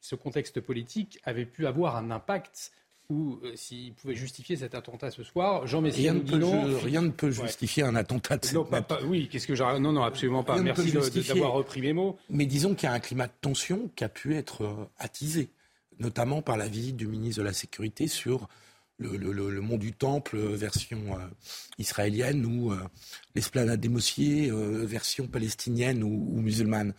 ce 0.00 0.14
contexte 0.14 0.60
politique 0.60 1.18
avait 1.24 1.44
pu 1.44 1.66
avoir 1.66 1.96
un 1.96 2.12
impact 2.12 2.70
ou 3.08 3.40
euh, 3.42 3.52
s'il 3.56 3.94
pouvait 3.94 4.14
justifier 4.14 4.56
cet 4.56 4.76
attentat 4.76 5.10
ce 5.10 5.24
soir. 5.24 5.66
Jean 5.66 5.80
Messia 5.80 6.12
rien, 6.12 6.14
ne 6.14 6.20
peut, 6.20 6.76
rien 6.84 7.02
ne 7.02 7.10
peut 7.10 7.30
justifier 7.30 7.82
un 7.82 7.96
attentat 7.96 8.36
de 8.36 8.54
non, 8.54 8.66
Oui, 9.04 9.28
qu'est-ce 9.28 9.46
que 9.46 9.54
j'ai 9.56 9.64
Non, 9.80 9.92
non, 9.92 10.02
absolument 10.02 10.44
pas. 10.44 10.60
Merci 10.60 10.92
d'avoir 10.92 11.52
repris 11.52 11.80
mes 11.80 11.92
mots. 11.92 12.16
Mais 12.30 12.46
disons 12.46 12.74
qu'il 12.74 12.88
y 12.88 12.92
a 12.92 12.94
un 12.94 13.00
climat 13.00 13.26
de 13.26 13.32
tension 13.40 13.90
qui 13.96 14.04
a 14.04 14.08
pu 14.08 14.36
être 14.36 14.62
euh, 14.62 14.88
attisé, 14.98 15.50
notamment 15.98 16.42
par 16.42 16.56
la 16.56 16.68
visite 16.68 16.96
du 16.96 17.06
ministre 17.08 17.40
de 17.40 17.46
la 17.46 17.52
Sécurité 17.52 18.06
sur 18.06 18.48
le, 18.98 19.60
mont 19.60 19.76
du 19.76 19.92
Temple, 19.92 20.36
euh, 20.36 20.56
version 20.56 21.18
israélienne, 21.78 22.44
ou 22.46 22.72
l'esplanade 23.34 23.80
des 23.80 23.88
Mossiers, 23.88 24.50
version 24.52 25.26
palestinienne 25.26 26.02
ou, 26.02 26.40
musulmane. 26.40 26.94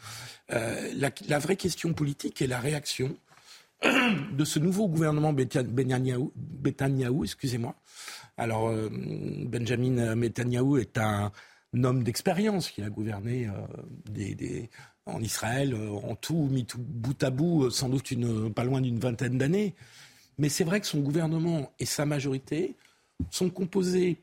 La, 0.50 1.40
vraie 1.40 1.56
question 1.56 1.94
politique 1.94 2.42
est 2.42 2.48
la 2.48 2.60
réaction 2.60 3.16
de 3.84 4.46
ce 4.46 4.60
nouveau 4.60 4.88
gouvernement 4.88 5.34
Betanyahou, 5.34 7.24
excusez-moi. 7.24 7.76
Alors, 8.38 8.70
euh, 8.70 8.90
Benjamin 8.92 10.16
Netanyahu 10.16 10.80
est 10.80 10.98
un 11.00 11.32
homme 11.84 12.04
d'expérience 12.04 12.70
qui 12.70 12.84
a 12.84 12.90
gouverné 12.90 13.48
euh, 13.48 14.62
en 15.06 15.22
Israël, 15.22 15.74
euh, 15.74 15.90
en 15.90 16.16
tout, 16.16 16.48
mis 16.52 16.66
tout 16.66 16.80
bout 16.80 17.22
à 17.24 17.32
bout, 17.32 17.72
sans 17.72 17.90
doute 17.90 18.14
pas 18.54 18.64
loin 18.64 18.82
d'une 18.82 19.00
vingtaine 19.00 19.38
d'années. 19.38 19.76
Mais 20.38 20.50
c'est 20.50 20.64
vrai 20.64 20.80
que 20.80 20.88
son 20.88 21.00
gouvernement 21.00 21.72
et 21.80 21.86
sa 21.86 22.06
majorité 22.06 22.76
sont 23.32 23.50
composés 23.50 24.18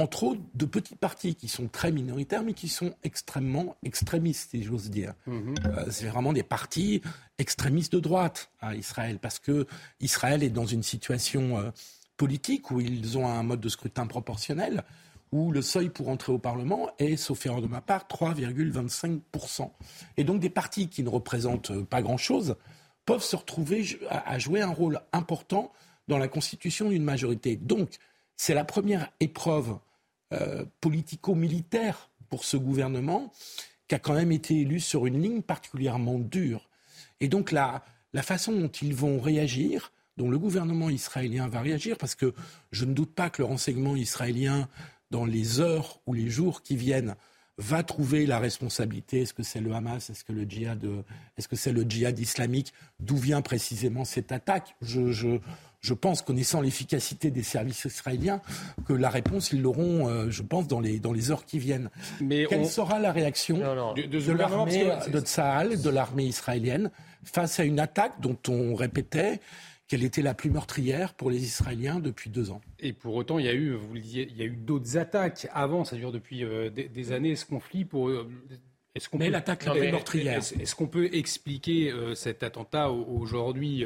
entre 0.00 0.24
autres, 0.24 0.40
de 0.54 0.64
petits 0.64 0.96
partis 0.96 1.34
qui 1.34 1.46
sont 1.46 1.68
très 1.68 1.92
minoritaires, 1.92 2.42
mais 2.42 2.54
qui 2.54 2.68
sont 2.68 2.94
extrêmement 3.02 3.76
extrémistes, 3.84 4.50
si 4.50 4.62
j'ose 4.62 4.88
dire. 4.88 5.12
Mhm. 5.26 5.54
Euh, 5.66 5.84
c'est 5.90 6.06
vraiment 6.06 6.32
des 6.32 6.42
partis 6.42 7.02
extrémistes 7.38 7.92
de 7.92 8.00
droite 8.00 8.50
à 8.60 8.74
Israël, 8.74 9.18
parce 9.20 9.38
que 9.38 9.66
Israël 10.00 10.42
est 10.42 10.50
dans 10.50 10.64
une 10.64 10.82
situation 10.82 11.58
euh, 11.58 11.70
politique 12.16 12.70
où 12.70 12.80
ils 12.80 13.18
ont 13.18 13.28
un 13.28 13.42
mode 13.42 13.60
de 13.60 13.68
scrutin 13.68 14.06
proportionnel, 14.06 14.84
où 15.32 15.52
le 15.52 15.60
seuil 15.60 15.90
pour 15.90 16.08
entrer 16.08 16.32
au 16.32 16.38
Parlement 16.38 16.88
est, 16.98 17.16
sauf 17.16 17.44
erreur 17.44 17.60
de 17.60 17.66
ma 17.66 17.82
part, 17.82 18.06
3,25%. 18.08 19.70
Et 20.16 20.24
donc 20.24 20.40
des 20.40 20.50
partis 20.50 20.88
qui 20.88 21.02
ne 21.02 21.10
représentent 21.10 21.72
euh, 21.72 21.84
pas 21.84 22.00
grand-chose 22.00 22.56
peuvent 23.10 23.24
se 23.24 23.34
retrouver 23.34 23.98
à 24.08 24.38
jouer 24.38 24.60
un 24.60 24.70
rôle 24.70 25.00
important 25.12 25.72
dans 26.06 26.16
la 26.16 26.28
constitution 26.28 26.90
d'une 26.90 27.02
majorité. 27.02 27.56
Donc, 27.56 27.90
c'est 28.36 28.54
la 28.54 28.64
première 28.64 29.10
épreuve 29.18 29.78
euh, 30.32 30.64
politico-militaire 30.80 32.08
pour 32.28 32.44
ce 32.44 32.56
gouvernement 32.56 33.32
qui 33.88 33.96
a 33.96 33.98
quand 33.98 34.14
même 34.14 34.30
été 34.30 34.60
élu 34.60 34.78
sur 34.78 35.06
une 35.06 35.20
ligne 35.20 35.42
particulièrement 35.42 36.20
dure. 36.20 36.68
Et 37.18 37.26
donc 37.26 37.50
la, 37.50 37.84
la 38.12 38.22
façon 38.22 38.52
dont 38.52 38.68
ils 38.68 38.94
vont 38.94 39.18
réagir, 39.18 39.90
dont 40.16 40.30
le 40.30 40.38
gouvernement 40.38 40.88
israélien 40.88 41.48
va 41.48 41.62
réagir, 41.62 41.98
parce 41.98 42.14
que 42.14 42.32
je 42.70 42.84
ne 42.84 42.94
doute 42.94 43.12
pas 43.12 43.28
que 43.28 43.42
le 43.42 43.46
renseignement 43.46 43.96
israélien, 43.96 44.68
dans 45.10 45.24
les 45.24 45.58
heures 45.58 46.00
ou 46.06 46.14
les 46.14 46.30
jours 46.30 46.62
qui 46.62 46.76
viennent, 46.76 47.16
va 47.60 47.82
trouver 47.82 48.26
la 48.26 48.38
responsabilité. 48.38 49.20
Est-ce 49.20 49.34
que 49.34 49.42
c'est 49.42 49.60
le 49.60 49.72
Hamas? 49.74 50.08
Est-ce 50.10 50.24
que 50.24 50.32
le 50.32 50.44
djihad, 50.44 50.82
est-ce 51.36 51.46
que 51.46 51.56
c'est 51.56 51.72
le 51.72 51.82
djihad 51.82 52.18
islamique? 52.18 52.72
D'où 52.98 53.16
vient 53.16 53.42
précisément 53.42 54.04
cette 54.04 54.32
attaque? 54.32 54.74
Je, 54.80 55.12
je, 55.12 55.38
je 55.80 55.94
pense, 55.94 56.22
connaissant 56.22 56.62
l'efficacité 56.62 57.30
des 57.30 57.42
services 57.42 57.84
israéliens, 57.84 58.40
que 58.86 58.94
la 58.94 59.10
réponse, 59.10 59.52
ils 59.52 59.60
l'auront, 59.60 60.08
euh, 60.08 60.30
je 60.30 60.42
pense, 60.42 60.68
dans 60.68 60.80
les, 60.80 60.98
dans 60.98 61.12
les 61.12 61.30
heures 61.30 61.44
qui 61.44 61.58
viennent. 61.58 61.90
Mais 62.20 62.46
Quelle 62.48 62.66
sera 62.66 62.98
la 62.98 63.12
réaction 63.12 63.58
de, 63.58 64.06
de 64.06 64.32
l'armée 64.32 64.90
de 65.12 65.20
Tsahal, 65.20 65.80
de 65.80 65.90
l'armée 65.90 66.24
israélienne, 66.24 66.90
face 67.24 67.60
à 67.60 67.64
une 67.64 67.80
attaque 67.80 68.20
dont 68.20 68.38
on 68.48 68.74
répétait 68.74 69.40
qu'elle 69.90 70.04
était 70.04 70.22
la 70.22 70.34
plus 70.34 70.50
meurtrière 70.50 71.14
pour 71.14 71.30
les 71.30 71.42
Israéliens 71.42 71.98
depuis 71.98 72.30
deux 72.30 72.52
ans. 72.52 72.60
Et 72.78 72.92
pour 72.92 73.16
autant, 73.16 73.40
il 73.40 73.46
y 73.46 73.48
a 73.48 73.54
eu, 73.54 73.72
vous 73.72 73.92
le 73.92 73.98
disiez, 73.98 74.28
il 74.30 74.36
y 74.36 74.42
a 74.42 74.44
eu 74.44 74.54
d'autres 74.54 74.96
attaques 74.96 75.48
avant, 75.52 75.84
ça 75.84 75.96
dure 75.96 76.12
depuis 76.12 76.44
euh, 76.44 76.70
des, 76.70 77.12
années, 77.12 77.34
ce 77.34 77.44
conflit 77.44 77.84
pour... 77.84 78.08
Euh, 78.08 78.30
est-ce 78.94 79.08
qu'on 79.08 79.18
mais 79.18 79.30
l'attaque 79.30 79.64
la 79.64 79.72
plus 79.72 79.90
meurtrière. 79.90 80.38
Est-ce 80.38 80.76
qu'on 80.76 80.86
peut 80.86 81.10
expliquer 81.12 81.92
cet 82.14 82.42
attentat 82.42 82.90
aujourd'hui 82.90 83.84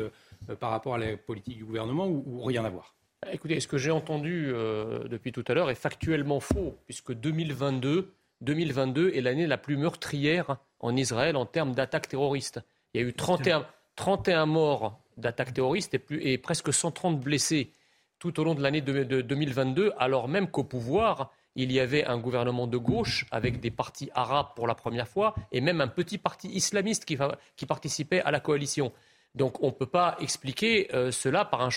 euh, 0.50 0.56
par 0.56 0.70
rapport 0.70 0.94
à 0.94 0.98
la 0.98 1.16
politique 1.16 1.56
du 1.56 1.64
gouvernement 1.64 2.06
ou, 2.06 2.42
rien 2.44 2.64
à 2.64 2.70
voir? 2.70 2.94
Écoutez, 3.32 3.58
ce 3.60 3.68
que 3.68 3.78
j'ai 3.78 3.90
entendu 3.90 4.50
euh, 4.52 5.08
depuis 5.08 5.32
tout 5.32 5.44
à 5.48 5.54
l'heure 5.54 5.70
est 5.70 5.74
factuellement 5.74 6.40
faux, 6.40 6.76
puisque 6.84 7.12
2022, 7.14 8.12
2022 8.42 9.12
est 9.14 9.22
l'année 9.22 9.46
la 9.46 9.56
plus 9.56 9.78
meurtrière 9.78 10.58
en 10.80 10.94
Israël 10.96 11.36
en 11.36 11.46
termes 11.46 11.74
d'attaques 11.74 12.08
terroristes. 12.08 12.60
Il 12.92 13.00
y 13.00 13.04
a 13.04 13.06
eu 13.06 13.14
31, 13.14 13.66
31 13.96 14.46
morts 14.46 15.00
d'attaques 15.16 15.54
terroristes 15.54 15.94
et, 15.94 15.98
plus, 15.98 16.22
et, 16.22 16.38
presque 16.38 16.72
130 16.72 17.20
blessés 17.20 17.70
tout 18.18 18.40
au 18.40 18.44
long 18.44 18.54
de 18.54 18.62
l'année 18.62 18.80
de, 18.80 19.20
2022, 19.20 19.92
alors 19.98 20.28
même 20.28 20.48
qu'au 20.48 20.64
pouvoir, 20.64 21.30
il 21.56 21.70
y 21.70 21.78
avait 21.78 22.04
un 22.04 22.18
gouvernement 22.18 22.66
de 22.66 22.78
gauche 22.78 23.26
avec 23.30 23.60
des 23.60 23.70
partis 23.70 24.08
arabes 24.14 24.48
pour 24.56 24.66
la 24.66 24.74
première 24.74 25.08
fois 25.08 25.34
et 25.52 25.60
même 25.60 25.80
un 25.80 25.88
petit 25.88 26.18
parti 26.18 26.48
islamiste 26.48 27.04
qui, 27.04 27.66
participait 27.66 28.22
à 28.22 28.30
la 28.30 28.40
coalition. 28.40 28.92
Donc 29.34 29.62
on 29.62 29.66
ne 29.66 29.72
peut 29.72 29.86
pas 29.86 30.16
expliquer 30.20 30.94
euh, 30.94 31.10
cela 31.10 31.44
par, 31.44 31.68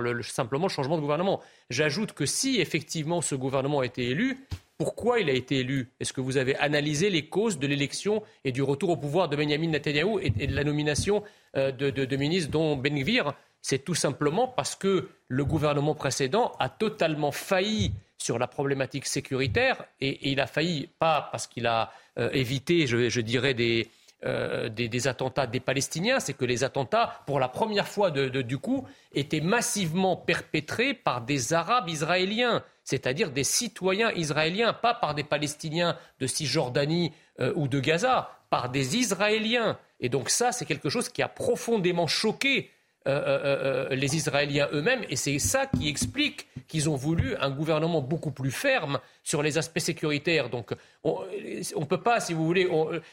le, 0.00 0.22
simplement 0.22 0.66
le 0.66 0.70
changement 0.70 0.96
de 0.96 1.02
gouvernement. 1.02 1.40
J'ajoute 1.70 2.12
que 2.12 2.24
si 2.24 2.60
effectivement 2.60 3.20
ce 3.20 3.34
gouvernement 3.34 3.80
a 3.80 3.86
été 3.86 4.08
élu, 4.08 4.38
pourquoi 4.78 5.18
il 5.18 5.28
a 5.28 5.32
été 5.32 5.58
élu? 5.58 5.90
Est-ce 5.98 6.12
que 6.12 6.20
vous 6.20 6.36
avez 6.36 6.54
analysé 6.56 7.10
les 7.10 7.28
causes 7.28 7.58
de 7.58 7.66
l'élection 7.66 8.22
et 8.44 8.52
du 8.52 8.62
retour 8.62 8.90
au 8.90 8.96
pouvoir 8.96 9.28
de 9.28 9.34
Benjamin 9.34 9.70
Netanyahu 9.70 10.20
et, 10.22 10.30
de 10.30 10.54
la 10.54 10.62
nomination 10.62 11.24
euh, 11.56 11.72
de, 11.72 11.90
de, 11.90 12.16
ministres 12.16 12.50
dont 12.50 12.76
Ben 12.76 12.94
Gvir 12.94 13.32
C'est 13.62 13.84
tout 13.84 13.94
simplement 13.94 14.48
parce 14.48 14.74
que 14.74 15.08
le 15.28 15.44
gouvernement 15.44 15.94
précédent 15.94 16.52
a 16.58 16.68
totalement 16.68 17.32
failli 17.32 17.92
sur 18.18 18.38
la 18.38 18.46
problématique 18.46 19.06
sécuritaire 19.06 19.84
et, 20.00 20.30
il 20.30 20.40
a 20.40 20.46
failli 20.46 20.88
pas 20.98 21.28
parce 21.32 21.46
qu'il 21.46 21.66
a 21.66 21.90
euh, 22.18 22.30
évité, 22.32 22.86
je 22.86 23.20
dirais, 23.20 23.54
des, 23.54 23.88
euh, 24.24 24.68
des, 24.68 25.06
attentats 25.06 25.46
des 25.46 25.60
Palestiniens, 25.60 26.20
c'est 26.20 26.34
que 26.34 26.44
les 26.44 26.64
attentats, 26.64 27.22
pour 27.26 27.38
la 27.38 27.48
première 27.48 27.86
fois 27.86 28.10
du 28.10 28.58
coup, 28.58 28.86
étaient 29.14 29.40
massivement 29.40 30.16
perpétrés 30.16 30.92
par 30.92 31.20
des 31.20 31.52
Arabes 31.52 31.88
israéliens, 31.88 32.64
c'est-à-dire 32.84 33.30
des 33.30 33.44
citoyens 33.44 34.10
israéliens, 34.12 34.72
pas 34.72 34.92
par 34.94 35.14
des 35.14 35.24
Palestiniens 35.24 35.96
de 36.18 36.26
Cisjordanie 36.26 37.12
ou 37.54 37.68
de 37.68 37.78
Gaza, 37.78 38.37
par 38.50 38.70
des 38.70 38.96
Israéliens. 38.96 39.78
Et 40.00 40.08
donc 40.08 40.30
ça, 40.30 40.52
c'est 40.52 40.64
quelque 40.64 40.88
chose 40.88 41.08
qui 41.08 41.22
a 41.22 41.28
profondément 41.28 42.06
choqué 42.06 42.70
euh, 43.06 43.10
euh, 43.10 43.86
euh, 43.90 43.94
les 43.94 44.16
Israéliens 44.16 44.68
eux-mêmes. 44.72 45.02
Et 45.08 45.16
c'est 45.16 45.38
ça 45.38 45.66
qui 45.66 45.88
explique 45.88 46.46
qu'ils 46.66 46.90
ont 46.90 46.96
voulu 46.96 47.36
un 47.36 47.48
gouvernement 47.48 48.02
beaucoup 48.02 48.32
plus 48.32 48.50
ferme 48.50 48.98
sur 49.22 49.42
les 49.42 49.56
aspects 49.56 49.78
sécuritaires. 49.78 50.50
Donc 50.50 50.74
on 51.04 51.24
ne 51.24 51.84
peut 51.86 52.02
pas, 52.02 52.20
si 52.20 52.34
vous 52.34 52.44
voulez, 52.44 52.68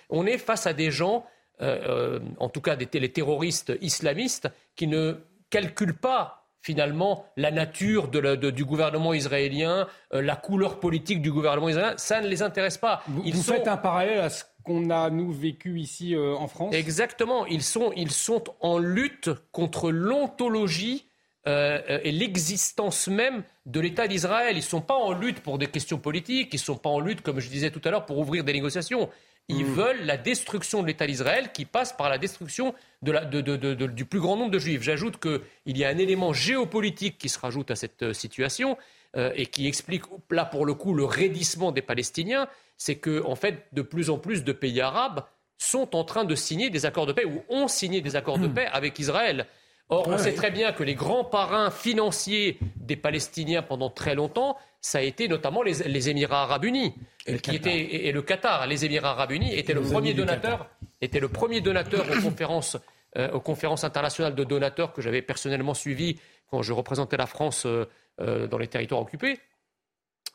on, 0.09 0.25
est 0.25 0.37
face 0.37 0.67
à 0.67 0.73
des 0.73 0.91
gens, 0.91 1.25
en 1.61 2.49
tout 2.49 2.61
cas 2.61 2.75
des, 2.75 2.89
les 2.99 3.11
terroristes 3.11 3.71
islamistes, 3.79 4.49
qui 4.75 4.87
ne 4.87 5.15
calculent 5.49 5.97
pas 5.97 6.44
finalement 6.65 7.25
la 7.37 7.51
nature 7.51 8.07
du 8.09 8.65
gouvernement 8.65 9.13
israélien, 9.13 9.87
la 10.11 10.35
couleur 10.35 10.79
politique 10.79 11.21
du 11.21 11.31
gouvernement 11.31 11.69
israélien, 11.69 11.93
ça 11.97 12.21
ne 12.21 12.27
les 12.27 12.41
intéresse 12.41 12.79
pas. 12.79 13.03
Ils 13.23 13.35
vous 13.35 13.43
faites 13.43 13.67
un 13.67 13.77
parallèle 13.77 14.19
à 14.19 14.29
ce 14.29 14.43
qu'on 14.63 14.89
a, 14.89 15.09
nous, 15.09 15.31
vécu 15.31 15.79
ici 15.79 16.15
euh, 16.15 16.33
en 16.33 16.47
France? 16.47 16.73
Exactement. 16.73 17.45
Ils 17.45 17.61
sont, 17.61 17.91
ils 17.95 18.11
sont 18.11 18.43
en 18.61 18.79
lutte 18.79 19.29
contre 19.51 19.91
l'ontologie 19.91 21.05
euh, 21.47 21.99
et 22.03 22.11
l'existence 22.11 23.07
même 23.07 23.43
de 23.67 23.79
l'État 23.79 24.07
d'Israël. 24.07 24.53
Ils 24.53 24.59
ne 24.59 24.63
sont 24.63 24.81
pas 24.81 24.95
en 24.95 25.13
lutte 25.13 25.41
pour 25.41 25.59
des 25.59 25.67
questions 25.67 25.99
politiques, 25.99 26.49
ils 26.51 26.57
ne 26.57 26.61
sont 26.61 26.77
pas 26.77 26.89
en 26.89 26.99
lutte, 26.99 27.21
comme 27.21 27.39
je 27.39 27.49
disais 27.49 27.69
tout 27.69 27.81
à 27.85 27.91
l'heure, 27.91 28.05
pour 28.05 28.17
ouvrir 28.17 28.43
des 28.43 28.53
négociations. 28.53 29.09
Ils 29.47 29.65
hmm. 29.65 29.73
veulent 29.73 30.05
la 30.05 30.17
destruction 30.17 30.81
de 30.81 30.87
l'État 30.87 31.05
d'Israël 31.05 31.51
qui 31.53 31.65
passe 31.65 31.93
par 31.93 32.09
la 32.09 32.17
destruction 32.17 32.73
de 33.03 33.11
la, 33.11 33.25
de, 33.25 33.85
du 33.85 34.05
plus 34.05 34.19
grand 34.19 34.37
nombre 34.37 34.51
de 34.51 34.59
juifs. 34.59 34.81
J'ajoute 34.81 35.19
qu'il 35.19 35.77
y 35.77 35.83
a 35.85 35.89
un 35.89 35.97
élément 35.97 36.33
géopolitique 36.33 37.17
qui 37.17 37.29
se 37.29 37.37
rajoute 37.37 37.69
à 37.69 37.75
cette 37.75 38.01
euh, 38.03 38.13
situation. 38.13 38.77
euh, 39.15 39.31
et 39.35 39.45
qui 39.45 39.67
explique 39.67 40.03
là 40.29 40.45
pour 40.45 40.65
le 40.65 40.73
coup 40.73 40.93
le 40.93 41.05
raidissement 41.05 41.71
des 41.71 41.81
Palestiniens, 41.81 42.47
c'est 42.77 42.95
que 42.95 43.23
en 43.23 43.35
fait 43.35 43.67
de 43.71 43.81
plus 43.81 44.09
en 44.09 44.17
plus 44.17 44.43
de 44.43 44.51
pays 44.51 44.81
arabes 44.81 45.23
sont 45.57 45.95
en 45.95 46.03
train 46.03 46.25
de 46.25 46.35
signer 46.35 46.69
des 46.69 46.85
accords 46.85 47.05
de 47.05 47.13
paix 47.13 47.25
ou 47.25 47.41
ont 47.49 47.67
signé 47.67 48.01
des 48.01 48.15
accords 48.15 48.39
de 48.39 48.47
paix 48.47 48.67
avec 48.73 48.99
Israël. 48.99 49.47
Or, 49.87 50.07
on 50.07 50.17
sait 50.17 50.33
très 50.33 50.51
bien 50.51 50.73
que 50.73 50.83
les 50.83 50.95
grands 50.95 51.23
parrains 51.23 51.69
financiers 51.69 52.57
des 52.75 52.95
Palestiniens 52.95 53.61
pendant 53.61 53.89
très 53.89 54.15
longtemps, 54.15 54.57
ça 54.85 54.99
a 54.99 55.01
été 55.01 55.27
notamment 55.27 55.63
les, 55.63 56.09
Émirats 56.09 56.43
arabes 56.43 56.65
unis, 56.65 56.93
et, 57.25 57.39
qui 57.39 57.55
et, 57.55 58.11
le 58.11 58.21
Qatar. 58.21 58.67
Les 58.67 58.85
Émirats 58.85 59.09
arabes 59.09 59.31
unis 59.31 59.51
étaient 59.55 59.73
le 59.73 59.81
premier 59.81 60.13
donateur, 60.13 60.69
était 61.01 61.19
le 61.19 61.27
premier 61.27 61.59
donateur 61.59 62.05
aux 62.07 62.21
conférences, 62.21 62.77
euh, 63.17 63.31
aux 63.31 63.39
conférences 63.39 63.83
internationales 63.83 64.35
de 64.35 64.43
donateurs 64.43 64.93
que 64.93 65.01
j'avais 65.01 65.23
personnellement 65.23 65.73
suivies 65.73 66.19
quand 66.51 66.61
je 66.61 66.71
représentais 66.71 67.17
la 67.17 67.25
France 67.25 67.65
euh, 67.65 67.89
euh, 68.21 68.45
dans 68.45 68.59
les 68.59 68.67
territoires 68.67 69.01
occupés, 69.01 69.39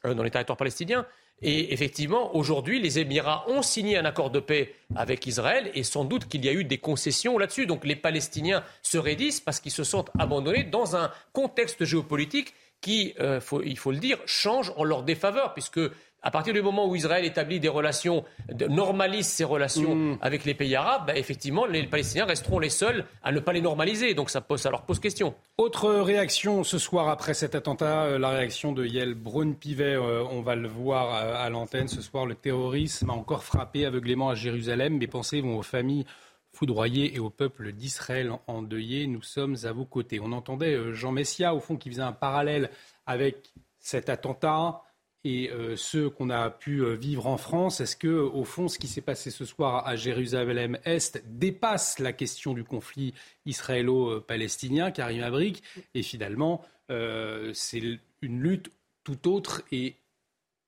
dans 0.02 0.24
les 0.24 0.32
territoires 0.32 0.58
palestiniens. 0.58 1.06
Et 1.42 1.72
effectivement, 1.72 2.34
aujourd'hui, 2.34 2.80
les 2.80 2.98
Émirats 2.98 3.44
ont 3.46 3.62
signé 3.62 3.98
un 3.98 4.04
accord 4.04 4.30
de 4.30 4.40
paix 4.40 4.74
avec 4.96 5.28
Israël 5.28 5.70
et 5.74 5.84
sans 5.84 6.04
doute 6.04 6.26
qu'il 6.26 6.44
y 6.44 6.48
a 6.48 6.52
eu 6.52 6.64
des 6.64 6.78
concessions 6.78 7.38
là-dessus. 7.38 7.66
Donc 7.66 7.84
les 7.84 7.96
Palestiniens 7.96 8.64
se 8.82 8.98
raidissent 8.98 9.40
parce 9.40 9.60
qu'ils 9.60 9.70
se 9.70 9.84
sentent 9.84 10.10
abandonnés 10.18 10.64
dans 10.64 10.96
un 10.96 11.12
contexte 11.32 11.84
géopolitique 11.84 12.52
qui, 12.80 13.14
euh, 13.20 13.40
il 13.64 13.78
faut 13.78 13.92
le 13.92 13.98
dire, 13.98 14.18
change 14.26 14.72
en 14.76 14.84
leur 14.84 15.02
défaveur, 15.02 15.52
puisque 15.52 15.80
à 16.22 16.30
partir 16.30 16.52
du 16.52 16.60
moment 16.60 16.86
où 16.86 16.94
Israël 16.94 17.24
établit 17.24 17.60
des 17.60 17.68
relations, 17.68 18.24
normalise 18.68 19.26
ses 19.26 19.44
relations 19.44 19.94
mm. 19.94 20.18
avec 20.20 20.44
les 20.44 20.54
pays 20.54 20.74
arabes, 20.74 21.06
bah, 21.06 21.16
effectivement, 21.16 21.64
les 21.64 21.84
Palestiniens 21.84 22.26
resteront 22.26 22.58
les 22.58 22.68
seuls 22.68 23.06
à 23.22 23.32
ne 23.32 23.40
pas 23.40 23.52
les 23.52 23.62
normaliser. 23.62 24.14
Donc 24.14 24.30
ça, 24.30 24.40
pose, 24.40 24.60
ça 24.60 24.70
leur 24.70 24.82
pose 24.82 25.00
question. 25.00 25.34
Autre 25.56 25.90
réaction 25.90 26.62
ce 26.62 26.78
soir 26.78 27.08
après 27.08 27.34
cet 27.34 27.54
attentat, 27.54 28.04
euh, 28.04 28.18
la 28.18 28.30
réaction 28.30 28.72
de 28.72 28.84
Yael 28.84 29.14
Braun-Pivet, 29.14 29.94
euh, 29.94 30.22
on 30.30 30.42
va 30.42 30.56
le 30.56 30.68
voir 30.68 31.14
à, 31.14 31.48
l'antenne 31.48 31.88
ce 31.88 32.02
soir, 32.02 32.26
le 32.26 32.34
terrorisme 32.34 33.10
a 33.10 33.14
encore 33.14 33.44
frappé 33.44 33.86
aveuglément 33.86 34.28
à 34.28 34.34
Jérusalem. 34.34 34.98
Mes 34.98 35.06
pensées 35.06 35.40
vont 35.40 35.58
aux 35.58 35.62
familles 35.62 36.04
foudroyées 36.52 37.14
et 37.14 37.18
au 37.18 37.30
peuple 37.30 37.72
d'Israël 37.72 38.32
endeuillé. 38.46 39.06
Nous 39.06 39.22
sommes 39.22 39.56
à 39.64 39.72
vos 39.72 39.84
côtés. 39.84 40.20
On 40.20 40.32
entendait 40.32 40.74
euh, 40.74 40.92
Jean 40.92 41.12
Messia, 41.12 41.54
au 41.54 41.60
fond, 41.60 41.76
qui 41.76 41.90
faisait 41.90 42.02
un 42.02 42.12
parallèle 42.12 42.70
avec 43.06 43.52
cet 43.78 44.08
attentat 44.08 44.82
et 45.22 45.50
euh, 45.50 45.76
ceux 45.76 46.08
qu'on 46.08 46.30
a 46.30 46.48
pu 46.50 46.78
euh, 46.78 46.94
vivre 46.94 47.26
en 47.26 47.36
France, 47.36 47.80
est-ce 47.80 47.96
que, 47.96 48.08
au 48.08 48.44
fond, 48.44 48.68
ce 48.68 48.78
qui 48.78 48.88
s'est 48.88 49.02
passé 49.02 49.30
ce 49.30 49.44
soir 49.44 49.86
à 49.86 49.94
Jérusalem-Est 49.94 51.22
dépasse 51.26 51.98
la 51.98 52.14
question 52.14 52.54
du 52.54 52.64
conflit 52.64 53.12
israélo-palestinien, 53.44 54.90
Karim 54.90 55.22
Abrik, 55.22 55.62
et 55.94 56.02
finalement, 56.02 56.64
euh, 56.90 57.50
c'est 57.52 57.82
une 58.22 58.40
lutte 58.40 58.72
tout 59.04 59.28
autre 59.28 59.62
et 59.72 59.96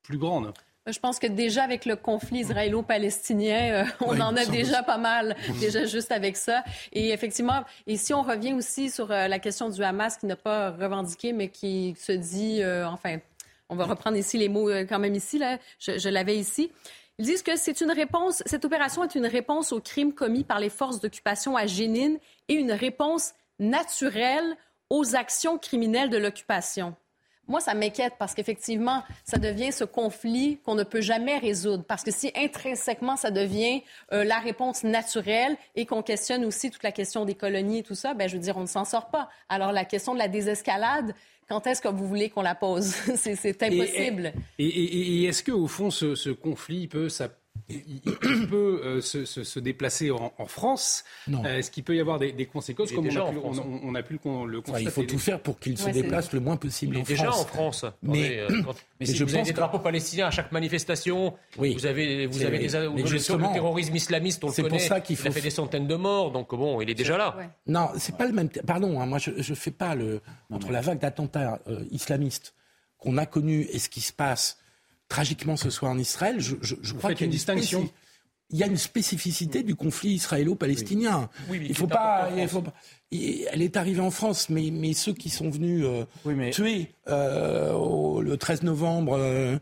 plus 0.02 0.18
grande 0.18 0.52
je 0.86 0.98
pense 0.98 1.18
que 1.18 1.26
déjà 1.26 1.62
avec 1.62 1.84
le 1.84 1.96
conflit 1.96 2.40
israélo-palestinien, 2.40 3.86
on 4.00 4.20
en 4.20 4.36
a 4.36 4.44
déjà 4.46 4.82
pas 4.82 4.98
mal, 4.98 5.36
déjà 5.60 5.84
juste 5.84 6.12
avec 6.12 6.36
ça. 6.36 6.64
Et 6.92 7.10
effectivement, 7.10 7.64
et 7.86 7.96
si 7.96 8.12
on 8.12 8.22
revient 8.22 8.52
aussi 8.52 8.90
sur 8.90 9.08
la 9.08 9.38
question 9.38 9.68
du 9.68 9.82
Hamas 9.82 10.16
qui 10.16 10.26
n'a 10.26 10.36
pas 10.36 10.70
revendiqué, 10.70 11.32
mais 11.32 11.48
qui 11.48 11.94
se 11.98 12.12
dit, 12.12 12.62
enfin, 12.64 13.18
on 13.72 13.74
va 13.74 13.84
reprendre 13.86 14.18
ici 14.18 14.36
les 14.36 14.50
mots 14.50 14.68
euh, 14.68 14.84
quand 14.86 14.98
même 14.98 15.14
ici, 15.14 15.38
là, 15.38 15.58
je, 15.78 16.08
l'avais 16.08 16.36
ici. 16.36 16.70
Ils 17.18 17.24
disent 17.24 17.42
que 17.42 17.56
c'est 17.56 17.80
une 17.80 17.90
réponse, 17.90 18.42
cette 18.44 18.66
opération 18.66 19.02
est 19.02 19.14
une 19.14 19.26
réponse 19.26 19.72
aux 19.72 19.80
crimes 19.80 20.12
commis 20.12 20.44
par 20.44 20.60
les 20.60 20.68
forces 20.68 21.00
d'occupation 21.00 21.56
à 21.56 21.66
Jénine 21.66 22.18
et 22.48 22.54
une 22.54 22.72
réponse 22.72 23.32
naturelle 23.58 24.56
aux 24.90 25.16
actions 25.16 25.56
criminelles 25.56 26.10
de 26.10 26.18
l'occupation. 26.18 26.94
Moi, 27.48 27.60
ça 27.60 27.74
m'inquiète 27.74 28.14
parce 28.18 28.34
qu'effectivement, 28.34 29.02
ça 29.24 29.38
devient 29.38 29.72
ce 29.72 29.84
conflit 29.84 30.58
qu'on 30.64 30.74
ne 30.74 30.84
peut 30.84 31.00
jamais 31.00 31.38
résoudre. 31.38 31.84
Parce 31.84 32.02
que 32.02 32.12
si 32.12 32.30
intrinsèquement, 32.36 33.16
ça 33.16 33.30
devient 33.30 33.82
euh, 34.12 34.24
la 34.24 34.38
réponse 34.38 34.84
naturelle 34.84 35.56
et 35.74 35.84
qu'on 35.84 36.02
questionne 36.02 36.44
aussi 36.44 36.70
toute 36.70 36.82
la 36.82 36.92
question 36.92 37.24
des 37.24 37.34
colonies 37.34 37.78
et 37.78 37.82
tout 37.82 37.96
ça, 37.96 38.14
ben, 38.14 38.28
je 38.28 38.36
veux 38.36 38.42
dire, 38.42 38.56
on 38.56 38.62
ne 38.62 38.66
s'en 38.66 38.84
sort 38.84 39.10
pas. 39.10 39.28
Alors, 39.48 39.72
la 39.72 39.84
question 39.84 40.14
de 40.14 40.18
la 40.18 40.28
désescalade, 40.28 41.14
quand 41.48 41.66
est-ce 41.66 41.82
que 41.82 41.88
vous 41.88 42.06
voulez 42.06 42.30
qu'on 42.30 42.42
la 42.42 42.54
pose? 42.54 42.86
c'est 43.16 43.62
impossible. 43.62 44.32
Et, 44.58 45.24
est-ce 45.24 45.42
qu'au 45.42 45.66
fond, 45.66 45.90
ce, 45.90 46.14
ce 46.14 46.30
conflit 46.30 46.86
peut 46.86 47.08
il, 47.68 48.00
peut 48.48 48.80
euh, 48.84 49.00
se, 49.00 49.58
déplacer 49.58 50.10
en, 50.10 50.46
France. 50.46 51.04
Euh, 51.28 51.58
est-ce 51.58 51.70
qu'il 51.70 51.84
peut 51.84 51.96
y 51.96 52.00
avoir 52.00 52.18
des, 52.18 52.46
conséquences 52.46 52.92
comme 52.92 53.06
on 53.06 53.16
a, 53.16 53.30
pu, 53.30 53.38
on, 53.84 53.94
a, 53.94 54.02
pu, 54.02 54.18
le, 54.46 54.60
constater 54.60 54.84
Il 54.84 54.90
faut 54.90 55.02
tout 55.04 55.18
faire 55.18 55.40
pour 55.40 55.58
qu'il 55.58 55.78
se 55.78 55.90
déplace 55.90 56.32
le 56.32 56.40
moins 56.40 56.56
possible 56.56 56.96
en 56.96 57.02
déjà 57.02 57.30
en 57.30 57.44
France. 57.44 57.84
Mais, 58.02 58.38
euh, 58.38 58.48
mais 59.00 59.06
si 59.06 59.22
vous 59.22 59.34
avez 59.34 59.44
des 59.44 59.52
drapeaux 59.52 59.78
palestiniens 59.78 60.28
à 60.28 60.30
chaque 60.30 60.52
manifestation, 60.52 61.34
vous 61.56 61.86
avez, 61.86 62.26
vous 62.26 62.42
avez 62.42 62.58
des, 62.58 62.68
le 62.68 63.52
terrorisme 63.52 63.96
islamiste, 63.96 64.44
on 64.44 64.48
le 64.48 64.54
connaît, 64.54 64.68
pour 64.68 64.80
ça 64.80 65.00
qu'il 65.00 65.16
faut... 65.16 65.24
il 65.24 65.28
a 65.28 65.32
fait 65.32 65.40
des 65.40 65.50
centaines 65.50 65.86
de 65.86 65.96
morts, 65.96 66.32
donc 66.32 66.54
bon, 66.54 66.80
il 66.80 66.90
est 66.90 66.94
déjà 66.94 67.16
là. 67.16 67.36
Non, 67.66 67.90
c'est 67.98 68.16
pas 68.16 68.26
le 68.26 68.32
même... 68.32 68.48
Pardon, 68.48 69.00
hein, 69.00 69.06
moi 69.06 69.18
je 69.18 69.30
ne 69.30 69.56
fais 69.56 69.70
pas 69.70 69.94
le... 69.94 70.20
Entre 70.50 70.70
la 70.70 70.80
vague 70.80 70.98
d'attentats 70.98 71.60
islamistes 71.90 72.54
qu'on 72.98 73.16
a 73.18 73.26
connus 73.26 73.66
et 73.72 73.78
ce 73.78 73.88
qui 73.88 74.00
se 74.00 74.12
passe 74.12 74.61
tragiquement 75.12 75.58
ce 75.58 75.68
soir 75.68 75.92
en 75.92 75.98
Israël, 75.98 76.40
je, 76.40 76.94
crois 76.94 77.10
qu'il 77.10 77.20
y 77.20 77.24
a 77.24 77.26
une 77.26 77.32
distinction. 77.32 77.90
Il 78.48 78.58
y 78.58 78.62
a 78.62 78.66
une 78.66 78.78
spécificité 78.78 79.62
du 79.62 79.74
conflit 79.74 80.12
israélo-palestinien. 80.12 81.28
il 81.50 81.74
faut 81.74 81.86
pas, 81.86 82.30
elle 83.10 83.62
est 83.62 83.76
arrivée 83.76 84.00
en 84.00 84.10
France, 84.10 84.48
mais, 84.48 84.70
mais 84.72 84.94
ceux 84.94 85.12
qui 85.12 85.28
sont 85.28 85.50
venus 85.50 85.84
euh, 85.84 86.06
tuer 86.50 86.88
euh, 87.08 88.22
le 88.22 88.36
13 88.38 88.62
novembre 88.62 89.18
euh, 89.18 89.58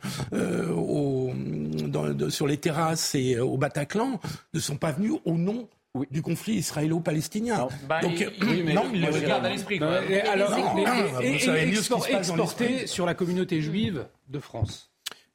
sur 2.30 2.46
les 2.46 2.56
terrasses 2.56 3.16
et 3.16 3.40
au 3.40 3.56
Bataclan 3.56 4.20
ne 4.54 4.60
sont 4.60 4.76
pas 4.76 4.92
venus 4.92 5.14
au 5.24 5.34
nom 5.34 5.68
du 6.12 6.22
conflit 6.22 6.54
israélo-palestinien. 6.54 7.66
Bah, 7.88 8.00
Donc, 8.02 8.24
oui, 8.42 8.62
mais 8.64 8.72
non, 8.72 8.84
il 8.94 9.00
le 9.00 9.20
garde 9.20 9.46
à 9.46 9.50
l'esprit. 9.50 9.80
Alors, 9.82 10.52
vous 10.52 11.38
savez 11.40 11.66
mieux 11.66 11.82
ce 11.82 11.92
qui 11.92 12.00
se 12.00 12.12
passe 12.12 12.86
sur 12.86 13.04
la 13.04 13.14
communauté 13.14 13.60
juive 13.60 14.06
de 14.28 14.38
France. 14.38 14.89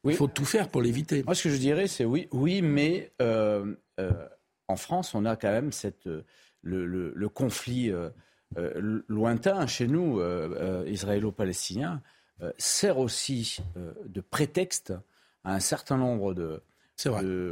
Il 0.05 0.15
faut 0.15 0.27
tout 0.27 0.45
faire 0.45 0.69
pour 0.69 0.81
l'éviter. 0.81 1.23
Moi, 1.23 1.35
ce 1.35 1.43
que 1.43 1.49
je 1.49 1.57
dirais, 1.57 1.87
c'est 1.87 2.05
oui, 2.05 2.27
oui, 2.31 2.61
mais 2.61 3.11
euh, 3.21 3.75
euh, 3.99 4.11
en 4.67 4.75
France, 4.75 5.15
on 5.15 5.25
a 5.25 5.35
quand 5.35 5.51
même 5.51 5.71
cette, 5.71 6.07
euh, 6.07 6.23
le, 6.61 7.29
conflit 7.29 7.91
lointain 9.07 9.67
chez 9.67 9.87
nous, 9.87 10.21
israélo-palestinien, 10.87 12.01
sert 12.57 12.97
aussi 12.97 13.59
de 14.05 14.21
prétexte 14.21 14.93
à 15.43 15.53
un 15.53 15.59
certain 15.59 15.97
nombre 15.97 16.33
de, 16.33 16.61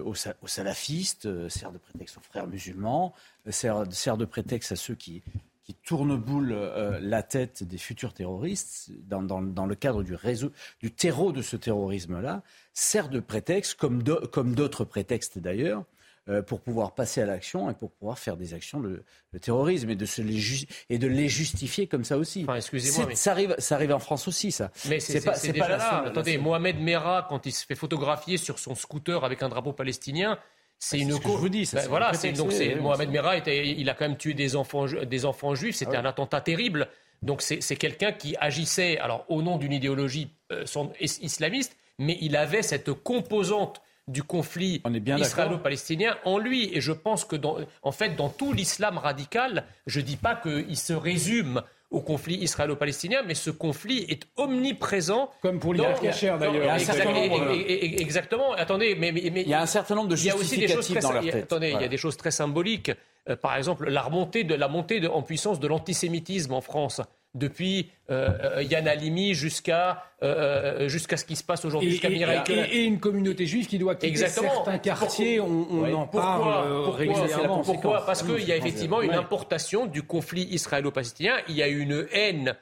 aux, 0.03 0.47
salafistes, 0.47 1.49
sert 1.49 1.71
de 1.71 1.77
prétexte 1.77 2.17
aux 2.17 2.21
frères 2.21 2.47
musulmans, 2.47 3.13
sert, 3.49 3.83
sert 3.91 4.17
de 4.17 4.25
prétexte 4.25 4.71
à 4.71 4.75
ceux 4.75 4.95
qui, 4.95 5.21
qui 5.63 5.73
tourne-boule 5.73 6.51
euh, 6.51 6.99
la 7.01 7.23
tête 7.23 7.63
des 7.63 7.77
futurs 7.77 8.13
terroristes 8.13 8.91
dans, 9.07 9.39
le 9.39 9.75
cadre 9.75 10.03
du 10.03 10.13
réseau, 10.13 10.51
du 10.81 10.91
terreau 10.91 11.31
de 11.31 11.41
ce 11.41 11.55
terrorisme-là, 11.55 12.43
sert 12.73 13.09
de 13.09 13.19
prétexte, 13.19 13.75
comme, 13.75 14.03
d'autres 14.03 14.83
prétextes 14.83 15.39
d'ailleurs, 15.39 15.85
euh, 16.29 16.41
pour 16.41 16.61
pouvoir 16.61 16.95
passer 16.95 17.21
à 17.21 17.25
l'action 17.25 17.69
et 17.69 17.73
pour 17.73 17.91
pouvoir 17.91 18.17
faire 18.17 18.37
des 18.37 18.53
actions 18.53 18.79
de, 18.79 19.03
terrorisme 19.41 19.89
et 19.89 19.95
de, 19.95 20.05
se 20.05 20.21
les 20.21 20.67
et 20.89 20.97
de 20.97 21.07
les 21.07 21.27
justifier 21.27 21.87
comme 21.87 22.03
ça 22.05 22.17
aussi. 22.17 22.45
excusez-moi, 22.55 23.13
ça, 23.13 23.31
arrive, 23.31 23.55
ça 23.57 23.75
arrive 23.75 23.93
en 23.93 23.99
France 23.99 24.27
aussi, 24.27 24.51
ça. 24.51 24.71
Mais 24.87 24.99
c'est, 24.99 25.21
pas, 25.21 25.37
déjà 25.37 25.67
là. 25.67 26.03
Attendez, 26.05 26.37
Mohamed 26.37 26.79
Merah, 26.79 27.25
quand 27.27 27.45
il 27.45 27.51
se 27.51 27.65
fait 27.65 27.75
photographier 27.75 28.37
sur 28.37 28.59
son 28.59 28.75
scooter 28.75 29.23
avec 29.23 29.43
un 29.43 29.49
drapeau 29.49 29.73
palestinien, 29.73 30.39
c'est 30.83 30.99
une 30.99 31.17
que 31.17 31.29
je 31.29 31.37
vous 31.37 31.49
dis. 31.49 31.69
Ben 31.73 31.87
voilà, 31.87 32.13
c'est 32.13 32.33
donc 32.33 32.51
c'est 32.51 32.75
Mohamed 32.75 33.09
Merah 33.09 33.37
il 33.37 33.89
a 33.89 33.93
quand 33.93 34.07
même 34.07 34.17
tué 34.17 34.33
des 34.33 34.55
enfants 34.55 34.85
des 34.85 35.25
enfants 35.25 35.55
juifs. 35.55 35.77
C'était 35.77 35.95
ah 35.95 36.01
un 36.01 36.05
attentat 36.05 36.41
terrible. 36.41 36.89
Donc 37.21 37.41
c'est 37.41 37.75
quelqu'un 37.77 38.11
qui 38.11 38.35
agissait 38.39 38.97
alors 38.99 39.25
au 39.29 39.41
nom 39.41 39.57
d'une 39.57 39.71
idéologie 39.71 40.29
euh, 40.51 40.65
islamiste, 40.99 41.77
mais 41.99 42.17
il 42.19 42.35
avait 42.35 42.63
cette 42.63 42.91
composante 42.91 43.81
du 44.09 44.23
conflit 44.23 44.81
israélo-palestinien 44.85 46.17
en 46.25 46.37
lui. 46.37 46.69
Et 46.75 46.81
je 46.81 46.91
pense 46.91 47.23
que, 47.23 47.37
dans, 47.37 47.59
en 47.81 47.91
fait, 47.93 48.17
dans 48.17 48.27
tout 48.27 48.51
l'islam 48.51 48.97
radical, 48.97 49.63
je 49.87 50.01
ne 50.01 50.05
dis 50.05 50.17
pas 50.17 50.35
qu'il 50.35 50.75
se 50.75 50.91
résume 50.91 51.61
au 51.93 52.01
conflit 52.01 52.35
israélo-palestinien, 52.37 53.21
mais 53.25 53.35
ce 53.35 53.51
conflit 53.51 54.05
est 54.09 54.27
omniprésent. 54.35 55.29
Comme 55.41 55.59
pour 55.59 55.73
l'Irak 55.73 56.01
d'ailleurs. 56.01 56.75
Exactement. 57.67 58.53
Attendez, 58.53 58.95
mais, 58.95 59.13
il 59.15 59.47
y 59.47 59.53
a 59.53 59.61
un 59.61 59.67
certain 59.67 59.95
nombre 59.95 60.09
de 60.09 60.15
justificatifs 60.15 60.99
dans 60.99 61.11
leur 61.11 61.23
tête. 61.23 61.43
Attendez, 61.43 61.71
il 61.75 61.81
y 61.81 61.85
a 61.85 61.87
des 61.87 61.97
choses 61.97 62.17
très 62.17 62.31
symboliques. 62.31 62.91
Euh, 63.29 63.37
par 63.37 63.55
exemple, 63.55 63.89
la 63.89 64.01
remontée, 64.01 64.43
de, 64.43 64.53
la 64.53 64.67
montée 64.67 65.07
en 65.07 65.21
puissance 65.21 65.59
de 65.59 65.67
l'antisémitisme 65.67 66.53
en 66.53 66.61
France 66.61 66.99
depuis 67.35 67.89
euh, 68.09 68.29
euh, 68.57 68.63
Yann 68.63 68.87
Halimi 68.87 69.33
jusqu'à 69.33 70.03
euh, 70.21 70.87
jusqu'à 70.87 71.17
ce 71.17 71.25
qui 71.25 71.35
se 71.35 71.43
passe 71.43 71.65
aujourd'hui, 71.65 71.91
jusqu'à 71.91 72.09
et, 72.09 72.51
et, 72.51 72.83
une 72.83 72.99
communauté 72.99 73.45
juive 73.45 73.67
qui 73.67 73.79
doit 73.79 73.95
quitter 73.95 74.07
Exactement. 74.07 74.53
certains 74.53 74.77
quartiers, 74.77 75.39
on, 75.39 75.67
on 75.71 75.93
en 75.93 76.07
parle 76.07 76.91
régulièrement. 76.91 77.61
Pourquoi 77.61 78.05
Parce 78.05 78.23
qu'il 78.23 78.43
y 78.43 78.51
a 78.51 78.57
effectivement 78.57 79.01
une 79.01 79.13
importation 79.13 79.85
du 79.85 80.03
conflit 80.03 80.43
israélo-palestinien, 80.51 81.35
il 81.47 81.55
y 81.55 81.63
a 81.63 81.67
une 81.67 82.07
haine 82.11 82.55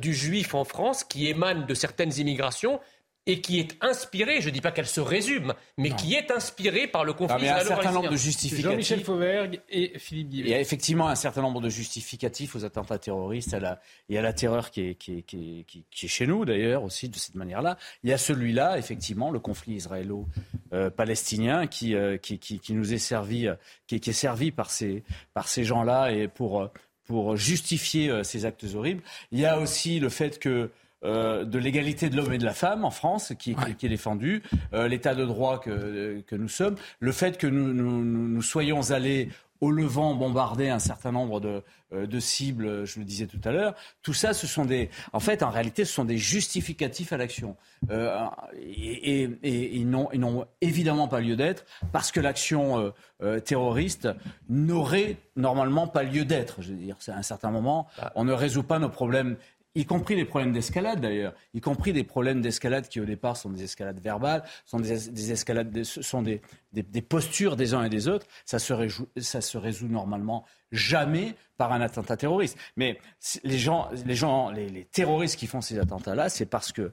du 0.00 0.14
juif 0.14 0.54
en 0.54 0.64
France 0.64 1.04
qui 1.04 1.28
émane 1.28 1.64
de 1.64 1.74
certaines 1.74 2.12
immigrations 2.18 2.80
et 3.26 3.40
qui 3.40 3.60
est 3.60 3.76
inspirée, 3.80 4.40
je 4.40 4.48
ne 4.48 4.54
dis 4.54 4.60
pas 4.60 4.72
qu'elle 4.72 4.86
se 4.86 5.00
résume, 5.00 5.54
mais 5.78 5.90
qui 5.90 6.14
est 6.14 6.30
inspirée 6.32 6.88
par 6.88 7.04
le 7.04 7.12
conflit 7.12 7.44
israélo 7.44 7.60
Il 7.62 7.68
y 7.68 7.70
a 7.70 7.72
un 7.72 7.76
certain 7.76 7.92
nombre 7.92 8.10
de 8.10 8.16
justificatifs. 8.16 8.64
Jean-Michel 8.64 9.04
Fauvergue 9.04 9.60
et 9.68 9.98
Philippe 9.98 10.28
Guibert. 10.28 10.46
Il 10.48 10.50
y 10.50 10.54
a 10.54 10.60
effectivement 10.60 11.08
un 11.08 11.14
certain 11.14 11.42
nombre 11.42 11.60
de 11.60 11.68
justificatifs 11.68 12.56
aux 12.56 12.64
attentats 12.64 12.98
terroristes 12.98 13.54
à 13.54 13.80
et 14.08 14.18
à 14.18 14.22
la 14.22 14.32
terreur 14.32 14.70
qui 14.70 14.80
est, 14.80 14.94
qui 14.94 15.22
qui 15.22 15.64
qui 15.66 16.06
est 16.06 16.08
chez 16.08 16.26
nous 16.26 16.44
d'ailleurs 16.44 16.82
aussi 16.82 17.08
de 17.08 17.16
cette 17.16 17.36
manière-là. 17.36 17.78
Il 18.02 18.10
y 18.10 18.12
a 18.12 18.18
celui-là, 18.18 18.76
effectivement, 18.78 19.30
le 19.30 19.38
conflit 19.38 19.74
israélo-palestinien 19.74 21.66
qui, 21.66 21.94
euh, 21.94 22.16
qui, 22.16 22.38
qui, 22.38 22.58
qui, 22.58 22.72
nous 22.74 22.92
est 22.92 22.98
servi, 22.98 23.48
qui, 23.86 23.96
est 23.96 24.12
servi 24.12 24.50
par 24.50 24.70
ces, 24.70 25.04
par 25.34 25.48
ces 25.48 25.64
gens-là 25.64 26.10
et 26.12 26.28
pour, 26.28 26.70
pour 27.04 27.36
justifier 27.36 28.10
euh, 28.10 28.22
ces 28.22 28.44
actes 28.44 28.66
horribles. 28.74 29.02
Il 29.30 29.38
y 29.38 29.46
a 29.46 29.58
aussi 29.58 30.00
le 30.00 30.08
fait 30.08 30.38
que 30.38 30.70
euh, 31.04 31.44
de 31.44 31.58
l'égalité 31.58 32.10
de 32.10 32.16
l'homme 32.16 32.32
et 32.32 32.38
de 32.38 32.44
la 32.44 32.54
femme 32.54 32.84
en 32.84 32.90
France, 32.90 33.32
qui, 33.38 33.54
qui, 33.78 33.86
est 33.86 33.88
défendu, 33.88 34.42
euh, 34.72 34.88
l'état 34.88 35.14
de 35.14 35.24
droit 35.24 35.60
que, 35.60 36.20
que, 36.26 36.36
nous 36.36 36.48
sommes, 36.48 36.76
le 37.00 37.12
fait 37.12 37.38
que 37.38 37.46
nous, 37.46 37.72
nous, 37.72 38.04
nous 38.04 38.42
soyons 38.42 38.90
allés 38.90 39.28
au 39.62 39.70
Levant 39.70 40.14
bombarder 40.16 40.68
un 40.68 40.80
certain 40.80 41.12
nombre 41.12 41.38
de, 41.38 41.62
euh, 41.92 42.06
de, 42.08 42.18
cibles, 42.18 42.84
je 42.84 42.98
le 42.98 43.04
disais 43.04 43.28
tout 43.28 43.40
à 43.44 43.52
l'heure. 43.52 43.74
Tout 44.02 44.12
ça, 44.12 44.34
ce 44.34 44.48
sont 44.48 44.64
des, 44.64 44.90
en 45.12 45.20
fait, 45.20 45.44
en 45.44 45.50
réalité, 45.50 45.84
ce 45.84 45.92
sont 45.94 46.04
des 46.04 46.18
justificatifs 46.18 47.12
à 47.12 47.16
l'action. 47.16 47.56
Euh, 47.90 48.26
et, 48.60 49.22
et, 49.22 49.30
et, 49.44 49.76
ils 49.76 49.88
n'ont 49.88 50.46
évidemment 50.60 51.06
pas 51.06 51.20
lieu 51.20 51.36
d'être 51.36 51.64
parce 51.92 52.10
que 52.10 52.18
l'action 52.18 52.92
euh, 53.22 53.38
terroriste 53.38 54.08
n'aurait 54.48 55.16
normalement 55.36 55.86
pas 55.86 56.02
lieu 56.02 56.24
d'être. 56.24 56.60
Je 56.60 56.70
veux 56.70 56.78
dire, 56.78 56.96
c'est 56.98 57.12
à 57.12 57.16
un 57.16 57.22
certain 57.22 57.52
moment, 57.52 57.86
bah. 57.98 58.12
on 58.16 58.24
ne 58.24 58.32
résout 58.32 58.64
pas 58.64 58.80
nos 58.80 58.90
problèmes 58.90 59.36
y 59.74 59.84
compris 59.84 60.16
les 60.16 60.24
problèmes 60.24 60.52
d'escalade 60.52 61.00
d'ailleurs, 61.00 61.34
y 61.54 61.60
compris 61.60 61.92
des 61.92 62.04
problèmes 62.04 62.40
d'escalade 62.40 62.88
qui 62.88 63.00
au 63.00 63.04
départ 63.04 63.36
sont 63.36 63.50
des 63.50 63.62
escalades 63.62 64.00
verbales, 64.00 64.42
sont 64.64 64.80
des, 64.80 65.32
escalades, 65.32 65.84
sont 65.84 66.22
des, 66.22 66.42
des, 66.72 67.02
postures 67.02 67.56
des 67.56 67.74
uns 67.74 67.84
et 67.84 67.88
des 67.88 68.08
autres, 68.08 68.26
ça 68.44 68.58
se, 68.58 68.74
ça 69.16 69.40
se 69.40 69.58
résout 69.58 69.88
normalement 69.88 70.44
jamais 70.70 71.34
par 71.56 71.72
un 71.72 71.80
attentat 71.80 72.16
terroriste. 72.16 72.58
Mais 72.76 72.98
les 73.44 73.58
gens, 73.58 73.88
les, 74.04 74.14
gens 74.14 74.50
les 74.50 74.84
terroristes 74.92 75.38
qui 75.38 75.46
font 75.46 75.60
ces 75.60 75.78
attentats-là, 75.78 76.28
c'est 76.28 76.46
parce 76.46 76.72
que 76.72 76.92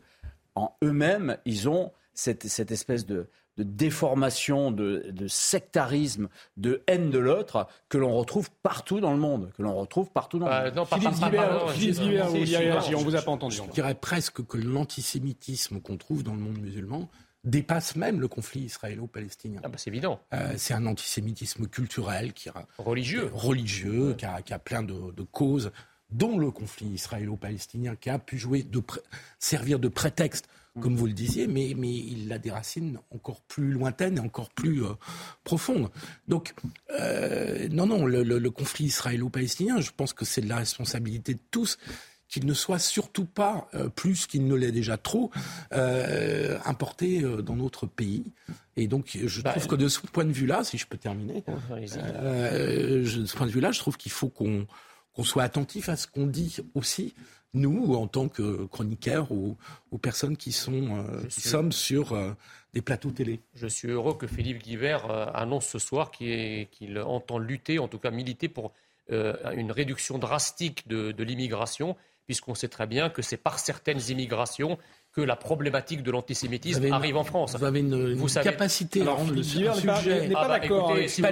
en 0.56 0.76
eux-mêmes, 0.84 1.38
ils 1.46 1.70
ont 1.70 1.92
cette, 2.14 2.48
cette 2.48 2.72
espèce 2.72 3.06
de, 3.06 3.30
de 3.60 3.64
déformation, 3.64 4.72
de, 4.72 5.28
sectarisme, 5.28 6.30
de 6.56 6.82
haine 6.88 7.10
de 7.10 7.20
l'autre 7.20 7.68
que 7.90 7.98
l'on 7.98 8.18
retrouve 8.18 8.50
partout 8.64 9.02
dans 9.02 9.12
le 9.12 9.20
monde, 9.20 9.52
que 9.58 9.62
l'on 9.62 9.76
retrouve 9.76 10.10
partout 10.12 10.40
dans 10.40 10.46
le 10.46 10.72
bah, 10.72 10.72
monde. 10.72 10.88
Philippe 10.88 12.00
Guibert, 12.00 12.96
on 12.96 13.04
vous 13.04 13.16
a 13.18 13.22
pas 13.22 13.32
entendu. 13.32 13.58
Je 13.58 13.72
dirais 13.74 13.96
presque 13.96 14.46
que 14.46 14.58
l'antisémitisme 14.58 15.82
qu'on 15.82 15.98
trouve 15.98 16.24
dans 16.24 16.34
le 16.34 16.40
monde 16.40 16.58
musulman 16.58 17.10
dépasse 17.44 17.98
même 17.98 18.22
le 18.22 18.30
conflit 18.30 18.62
israélo-palestinien. 18.62 19.60
Ah 19.64 19.68
bah 19.68 19.78
c'est 19.78 19.90
évident. 19.90 20.22
Euh, 20.34 20.54
c'est 20.58 20.74
un 20.74 20.86
antisémitisme 20.86 21.68
culturel 21.68 22.32
qui 22.32 22.48
a, 22.50 22.66
religieux, 22.78 23.30
religieux, 23.34 24.14
qui 24.18 24.26
a, 24.26 24.42
qui 24.42 24.54
a 24.54 24.60
plein 24.60 24.84
de, 24.84 25.12
de, 25.12 25.24
causes, 25.24 25.72
dont 26.12 26.38
le 26.38 26.52
conflit 26.52 26.88
israélo-palestinien, 26.88 27.96
qui 27.96 28.10
a 28.10 28.20
pu 28.20 28.38
jouer 28.38 28.64
de 28.64 28.82
servir 29.38 29.80
de 29.80 29.90
prétexte 29.90 30.48
comme 30.80 30.96
vous 30.96 31.08
le 31.08 31.14
disiez, 31.14 31.48
mais, 31.48 31.74
mais 31.76 31.92
il 31.92 32.32
a 32.32 32.38
des 32.38 32.52
racines 32.52 33.00
encore 33.12 33.42
plus 33.42 33.72
lointaines 33.72 34.18
et 34.18 34.22
encore 34.22 34.50
plus 34.50 34.84
euh, 34.84 34.94
profondes. 35.44 35.90
Donc, 36.28 36.54
euh, 37.00 37.68
non, 37.72 37.88
non, 37.88 38.06
le, 38.06 38.50
conflit 38.50 38.86
israélo-palestinien, 38.86 39.82
je 39.82 39.92
pense 39.96 40.14
que 40.14 40.26
c'est 40.26 40.42
de 40.42 40.50
la 40.50 40.58
responsabilité 40.58 41.34
de 41.34 41.40
tous 41.52 41.78
qu'il 42.28 42.46
ne 42.46 42.54
soit 42.54 42.78
surtout 42.78 43.26
pas 43.26 43.68
euh, 43.74 43.90
plus 43.90 44.28
qu'il 44.28 44.46
ne 44.46 44.54
l'est 44.54 44.72
déjà 44.72 44.98
trop 44.98 45.32
importé 45.72 47.22
dans 47.22 47.56
notre 47.56 47.88
pays. 47.88 48.32
Et 48.76 48.88
donc, 48.88 49.18
je 49.22 49.42
bah, 49.42 49.52
trouve 49.52 49.68
que 49.68 49.76
de 49.76 49.88
ce 49.88 50.00
point 50.00 50.26
de 50.26 50.32
vue-là, 50.32 50.64
si 50.64 50.78
je 50.78 50.88
peux 50.88 50.98
terminer, 50.98 51.44
de 51.46 53.06
ce 53.06 53.36
point 53.36 53.48
de 53.48 53.52
vue-là, 53.52 53.72
je 53.72 53.80
trouve 53.80 53.98
qu'il 53.98 54.12
faut 54.12 54.30
qu'on 54.30 54.68
qu'on 55.14 55.24
soit 55.24 55.44
attentif 55.44 55.90
à 55.90 55.98
ce 55.98 56.08
qu'on 56.08 56.28
dit 56.28 56.58
aussi 56.76 57.14
nous, 57.54 57.96
en 57.96 58.08
tant 58.08 58.28
que 58.28 58.66
chroniqueurs 58.66 59.32
ou, 59.32 59.58
personnes 60.02 60.38
qui, 60.38 60.52
sont, 60.52 60.98
euh, 60.98 61.22
sommes 61.30 61.72
sur 61.72 62.14
euh, 62.14 62.32
des 62.74 62.82
plateaux 62.82 63.12
télé. 63.12 63.40
Je 63.56 63.68
suis 63.68 63.90
heureux 63.90 64.16
que 64.16 64.28
Philippe 64.28 64.64
Guibert 64.64 65.10
euh, 65.10 65.26
annonce 65.34 65.68
ce 65.68 65.80
soir 65.80 66.12
qu'il 66.12 67.00
entend 67.00 67.40
lutter, 67.40 67.80
en 67.80 67.88
tout 67.88 68.00
cas 68.00 68.12
militer 68.12 68.50
pour 68.50 68.74
une 69.12 69.72
réduction 69.72 70.20
drastique 70.20 70.88
de, 70.88 71.24
l'immigration, 71.24 71.96
puisqu'on 72.28 72.54
sait 72.54 72.68
très 72.68 72.86
bien 72.86 73.10
que 73.10 73.24
c'est 73.24 73.38
par 73.38 73.58
certaines 73.58 74.00
immigrations 74.10 74.78
que 75.12 75.22
la 75.22 75.36
problématique 75.36 76.04
de 76.04 76.12
l'antisémitisme 76.12 76.94
arrive 76.94 77.18
en 77.18 77.24
France. 77.24 77.56
Vous 77.58 77.66
avez 77.66 77.80
une, 77.80 78.24
capacité 78.44 79.02
à 79.02 79.10
rendre 79.10 79.34
le 79.34 79.42
sujet. 79.42 79.68
N'est 80.28 80.30
pas, 80.32 80.44
ah 80.44 80.60
d'accord. 80.60 80.96
Si, 81.08 81.24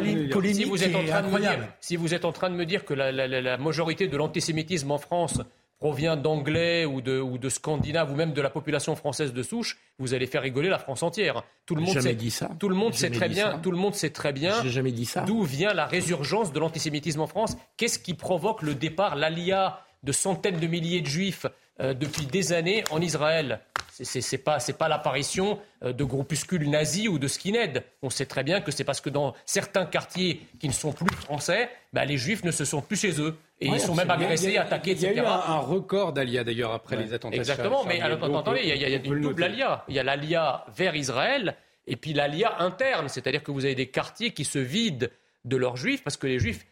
vous 0.64 0.84
êtes 0.84 0.96
en 0.96 1.06
train 1.06 1.22
de 1.22 1.30
me 1.30 1.40
dire, 1.40 1.60
si 1.82 1.96
vous 1.98 2.14
êtes 2.16 2.26
en 2.26 2.32
train 2.32 2.50
de 2.50 2.56
me 2.56 2.66
dire 2.66 2.84
que 2.84 2.96
la 2.96 3.58
majorité 3.60 4.08
de 4.08 4.18
l'antisémitisme 4.18 4.90
en 4.90 4.98
France 4.98 5.40
provient 5.80 6.18
d'anglais 6.18 6.86
ou 6.86 7.02
de, 7.02 7.20
ou 7.20 7.38
de 7.38 7.50
scandinaves 7.50 8.12
ou 8.12 8.16
même 8.16 8.34
de 8.34 8.42
la 8.42 8.50
population 8.50 8.96
française 8.96 9.34
de 9.34 9.44
souche, 9.44 9.78
vous 10.00 10.14
allez 10.14 10.26
faire 10.26 10.42
rigoler 10.42 10.70
la 10.70 10.80
France 10.80 11.04
entière. 11.04 11.44
Tout 11.66 11.76
le 11.76 11.82
monde 11.82 12.00
sait, 12.00 12.16
dit 12.16 12.32
ça. 12.32 12.50
Tout 12.60 12.70
le 12.70 12.76
monde 12.76 12.94
sait 12.94 13.12
très 13.12 13.30
bien. 13.30 13.60
Tout 13.60 13.72
le 13.72 13.78
monde 13.78 13.94
sait 13.94 14.10
très 14.10 14.34
bien. 14.34 14.64
jamais 14.68 14.92
dit 14.92 15.06
ça. 15.06 15.22
D'où 15.22 15.44
vient 15.44 15.74
la 15.74 15.86
résurgence 15.86 16.52
de 16.52 16.60
l'antisémitisme 16.60 17.22
en 17.22 17.28
France 17.28 17.58
Qu'est-ce 17.78 18.00
qui 18.00 18.14
provoque 18.14 18.62
le 18.62 18.76
départ, 18.76 19.16
l'alia 19.16 19.82
de 20.04 20.12
centaines 20.12 20.60
de 20.60 20.68
milliers 20.68 21.02
de 21.02 21.08
juifs 21.08 21.46
euh, 21.80 21.94
depuis 21.94 22.26
des 22.26 22.54
années 22.54 22.84
en 22.92 23.02
Israël. 23.02 23.60
Ce 23.92 24.20
n'est 24.20 24.42
pas, 24.42 24.60
pas 24.78 24.88
l'apparition 24.88 25.60
euh, 25.84 25.92
de 25.92 26.04
groupuscules 26.04 26.70
nazis 26.70 27.08
ou 27.08 27.18
de 27.18 27.28
skinheads. 27.28 27.82
On 28.02 28.10
sait 28.10 28.26
très 28.26 28.44
bien 28.44 28.62
que 28.62 28.72
c'est 28.72 28.84
parce 28.84 29.02
que 29.02 29.10
dans 29.10 29.34
certains 29.46 29.86
quartiers 29.86 30.42
qui 30.60 30.68
ne 30.68 30.74
sont 30.74 30.92
plus 30.92 31.16
français, 31.16 31.70
bah, 31.94 32.06
les 32.06 32.18
juifs 32.18 32.44
ne 32.44 32.52
se 32.52 32.66
sont 32.66 32.82
plus 32.82 33.00
chez 33.00 33.20
eux. 33.20 33.36
Et 33.60 33.68
ils 33.68 33.80
sont 33.80 33.96
même 33.96 34.12
agressés, 34.12 34.58
attaqués, 34.58 34.92
etc. 34.92 35.10
Il 35.12 35.18
y 35.18 35.20
a 35.20 35.24
eu 35.24 35.26
un, 35.26 35.58
record 35.58 36.14
d'Alia 36.14 36.44
d'ailleurs 36.44 36.74
après 36.74 36.96
les 36.96 37.14
attentats. 37.14 37.38
Exactement, 37.38 37.86
mais 37.86 38.00
attendez, 38.02 38.62
il 38.64 38.78
y 38.78 38.86
a, 38.86 38.90
une 38.98 39.22
double 39.22 39.44
Alia. 39.44 39.84
Il 39.88 39.96
y 39.96 40.00
a 40.00 40.04
l'Alia 40.04 40.66
vers 40.76 40.96
Israël 40.96 41.56
et 41.88 41.96
puis 41.96 42.14
l'Alia 42.14 42.62
interne. 42.62 43.10
C'est-à-dire 43.10 43.42
que 43.42 43.52
vous 43.52 43.66
avez 43.66 43.74
des 43.74 43.88
quartiers 43.88 44.32
qui 44.32 44.46
se 44.46 44.60
vident 44.60 45.08
de 45.46 45.58
leurs 45.58 45.78
juifs 45.78 46.04
parce 46.04 46.18
que 46.18 46.28
les 46.28 46.38
juifs 46.38 46.68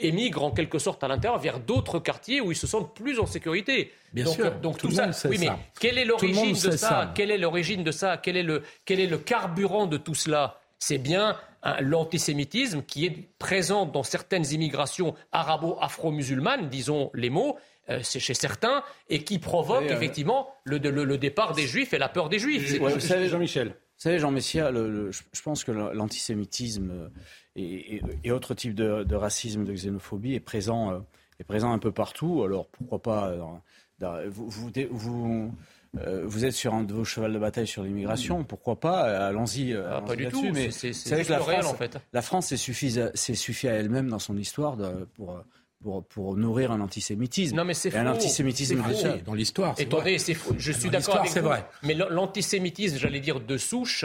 émigrent 0.00 0.44
en 0.44 0.50
quelque 0.50 0.78
sorte 0.78 1.02
à 1.04 1.08
l'intérieur 1.08 1.38
vers 1.38 1.60
d'autres 1.60 1.98
quartiers 1.98 2.40
où 2.40 2.50
ils 2.50 2.56
se 2.56 2.66
sentent 2.66 2.94
plus 2.94 3.18
en 3.20 3.26
sécurité. 3.26 3.92
Bien 4.12 4.24
donc, 4.24 4.34
sûr, 4.34 4.50
donc 4.60 4.78
tout, 4.78 4.90
ça. 4.90 5.10
oui, 5.28 5.38
mais 5.38 5.50
quelle 5.78 5.98
est 5.98 6.04
l'origine 6.04 6.52
de 6.52 6.70
ça, 6.72 7.12
Quelle 7.14 7.30
est 7.30 7.38
l'origine 7.38 7.84
de 7.84 7.92
ça? 7.92 8.16
Quel 8.16 8.36
est 8.36 8.42
le 8.42 8.62
quel 8.84 9.00
est 9.00 9.06
le 9.06 9.18
carburant 9.18 9.86
de 9.86 9.96
tout 9.96 10.14
cela? 10.14 10.58
C'est 10.78 10.98
bien 10.98 11.36
l'antisémitisme 11.80 12.82
qui 12.82 13.04
est 13.04 13.28
présent 13.38 13.84
dans 13.84 14.02
certaines 14.02 14.50
immigrations 14.50 15.14
arabo-afro-musulmanes, 15.32 16.68
disons 16.68 17.10
les 17.14 17.28
mots, 17.28 17.58
euh, 17.90 18.00
c'est 18.02 18.20
chez 18.20 18.34
certains, 18.34 18.82
et 19.08 19.24
qui 19.24 19.38
provoque 19.38 19.90
euh, 19.90 19.94
effectivement 19.94 20.48
le, 20.64 20.78
le, 20.78 21.18
départ 21.18 21.52
des 21.52 21.66
juifs 21.66 21.92
et 21.92 21.98
la 21.98 22.08
peur 22.08 22.28
des 22.28 22.38
juifs. 22.38 22.80
Jean-Michel. 23.28 23.74
Vous 24.00 24.04
savez, 24.04 24.18
Jean 24.18 24.30
Messia, 24.30 24.72
je 24.72 25.42
pense 25.42 25.62
que 25.62 25.72
l'antisémitisme 25.72 27.10
et, 27.54 28.00
autres 28.32 28.54
types 28.54 28.74
de, 28.74 29.14
racisme, 29.14 29.64
de 29.64 29.74
xénophobie 29.74 30.32
est 30.32 30.40
présent, 30.40 30.90
euh, 30.90 30.98
est 31.38 31.44
présent 31.44 31.70
un 31.70 31.78
peu 31.78 31.92
partout. 31.92 32.42
Alors 32.42 32.68
pourquoi 32.68 33.02
pas 33.02 33.28
euh, 33.28 34.30
vous, 34.30 34.48
vous, 34.48 35.52
euh, 35.98 36.22
vous, 36.24 36.44
êtes 36.46 36.54
sur 36.54 36.72
un 36.72 36.84
de 36.84 36.94
vos 36.94 37.04
chevals 37.04 37.34
de 37.34 37.38
bataille 37.38 37.66
sur 37.66 37.82
l'immigration, 37.82 38.42
pourquoi 38.42 38.80
pas 38.80 39.26
Allons-y. 39.26 39.74
Ah, 39.74 40.00
pas 40.00 40.16
du 40.16 40.28
tout. 40.28 40.50
Mais 40.50 40.70
c'est 40.70 41.28
la 41.28 41.40
France, 41.40 41.66
en 41.66 41.74
fait. 41.74 41.98
La 42.14 42.22
France 42.22 42.46
s'est 42.46 42.56
suffi, 42.56 43.68
à 43.68 43.72
elle-même 43.72 44.08
dans 44.08 44.18
son 44.18 44.38
histoire 44.38 44.78
pour 45.12 45.44
pour, 45.82 46.04
pour, 46.04 46.36
nourrir 46.36 46.72
un 46.72 46.80
antisémitisme. 46.80 47.56
Non, 47.56 47.64
mais 47.64 47.74
c'est 47.74 47.90
faux. 47.90 47.98
Un 47.98 48.06
antisémitisme 48.06 48.82
dans 49.24 49.34
l'histoire. 49.34 49.74
Attendez, 49.78 50.18
c'est 50.18 50.34
faux. 50.34 50.54
Je 50.58 50.72
suis 50.72 50.90
d'accord 50.90 51.20
avec 51.20 51.32
vous. 51.32 51.40
Vrai. 51.40 51.64
Mais 51.82 51.94
l'antisémitisme, 51.94 52.98
j'allais 52.98 53.20
dire 53.20 53.40
de 53.40 53.56
souche, 53.56 54.04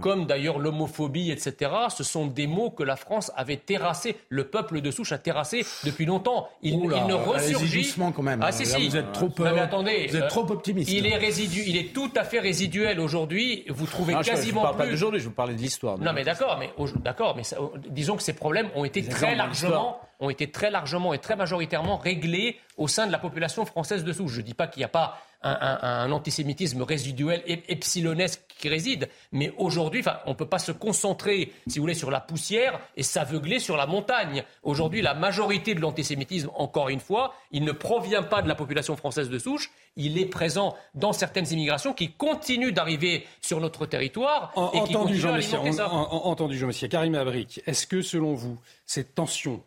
comme 0.00 0.26
d'ailleurs 0.26 0.58
l'homophobie, 0.58 1.30
etc., 1.30 1.70
ce 1.88 2.04
sont 2.04 2.26
des 2.26 2.46
mots 2.46 2.70
que 2.70 2.82
la 2.82 2.96
France 2.96 3.32
avait 3.34 3.56
terrassés, 3.56 4.16
le 4.28 4.48
peuple 4.48 4.82
de 4.82 4.90
souche 4.90 5.12
a 5.12 5.18
terrassé 5.18 5.64
depuis 5.84 6.04
longtemps. 6.04 6.48
Il, 6.62 6.78
ne 6.80 7.14
ressurgit. 7.14 7.94
quand 7.96 8.22
même. 8.22 8.40
Ah, 8.42 8.52
si, 8.52 8.66
si. 8.66 8.88
Vous 8.88 8.96
êtes 8.96 9.12
trop, 9.12 9.30
euh, 9.40 9.56
attendez, 9.56 10.06
vous 10.08 10.16
êtes 10.16 10.28
trop 10.28 10.50
optimiste. 10.50 10.90
Il 10.92 11.06
est, 11.06 11.16
résidu, 11.16 11.62
il 11.66 11.76
est 11.76 11.94
tout 11.94 12.10
à 12.14 12.24
fait 12.24 12.40
résiduel 12.40 13.00
aujourd'hui. 13.00 13.64
Vous 13.68 13.86
trouvez 13.86 14.14
quasiment 14.14 14.36
je, 14.36 14.46
je 14.46 14.52
parle 14.52 14.76
pas 14.76 14.86
d'aujourd'hui, 14.86 15.20
je 15.20 15.24
vous 15.24 15.34
parlais 15.34 15.54
de 15.54 15.60
l'histoire. 15.60 15.98
Non, 15.98 16.12
mais 16.12 16.24
d'accord, 16.24 16.58
mais, 16.58 16.70
d'accord, 17.02 17.34
mais 17.34 17.42
disons 17.88 18.16
que 18.16 18.22
ces 18.22 18.34
problèmes 18.34 18.68
ont 18.74 18.84
été 18.84 19.02
très 19.02 19.34
largement 19.34 19.98
ont 20.20 20.30
été 20.30 20.50
très 20.50 20.70
largement 20.70 21.14
et 21.14 21.18
très 21.18 21.36
majoritairement 21.36 21.96
réglés 21.96 22.58
au 22.76 22.88
sein 22.88 23.06
de 23.06 23.12
la 23.12 23.18
population 23.18 23.64
française 23.64 24.04
de 24.04 24.12
souche. 24.12 24.32
Je 24.32 24.40
ne 24.40 24.46
dis 24.46 24.54
pas 24.54 24.66
qu'il 24.66 24.80
n'y 24.80 24.84
a 24.84 24.88
pas 24.88 25.20
un, 25.42 26.10
antisémitisme 26.12 26.82
résiduel 26.82 27.42
et 27.46 27.62
epsilonesque 27.68 28.42
qui 28.58 28.68
réside. 28.68 29.08
Mais 29.32 29.52
aujourd'hui, 29.58 30.02
on 30.26 30.30
ne 30.30 30.34
peut 30.34 30.48
pas 30.48 30.58
se 30.58 30.72
concentrer, 30.72 31.52
si 31.66 31.78
vous 31.78 31.82
voulez, 31.82 31.94
sur 31.94 32.10
la 32.10 32.20
poussière 32.20 32.80
et 32.96 33.02
s'aveugler 33.02 33.58
sur 33.58 33.76
la 33.76 33.86
montagne. 33.86 34.44
Aujourd'hui, 34.62 35.02
la 35.02 35.14
majorité 35.14 35.74
de 35.74 35.80
l'antisémitisme, 35.80 36.50
encore 36.54 36.88
une 36.88 37.00
fois, 37.00 37.34
il 37.52 37.64
ne 37.64 37.72
provient 37.72 38.22
pas 38.22 38.42
de 38.42 38.48
la 38.48 38.54
population 38.54 38.96
française 38.96 39.28
de 39.28 39.38
souche. 39.38 39.70
Il 39.96 40.18
est 40.18 40.26
présent 40.26 40.74
dans 40.94 41.12
certaines 41.12 41.50
immigrations 41.52 41.92
qui 41.92 42.12
continuent 42.12 42.72
d'arriver 42.72 43.26
sur 43.40 43.60
notre 43.60 43.86
territoire 43.86 44.52
et 44.74 44.82
qui 44.84 44.96
entendu, 44.96 45.16
Jean 45.16 45.34
entendu, 45.34 46.58
Jean 46.58 46.66
Messia. 46.66 46.88
Karim 46.88 47.14
Abric, 47.14 47.62
est-ce 47.66 47.86
que, 47.86 48.02
selon 48.02 48.34
vous, 48.34 48.58
cette 48.84 49.14
tension 49.14 49.62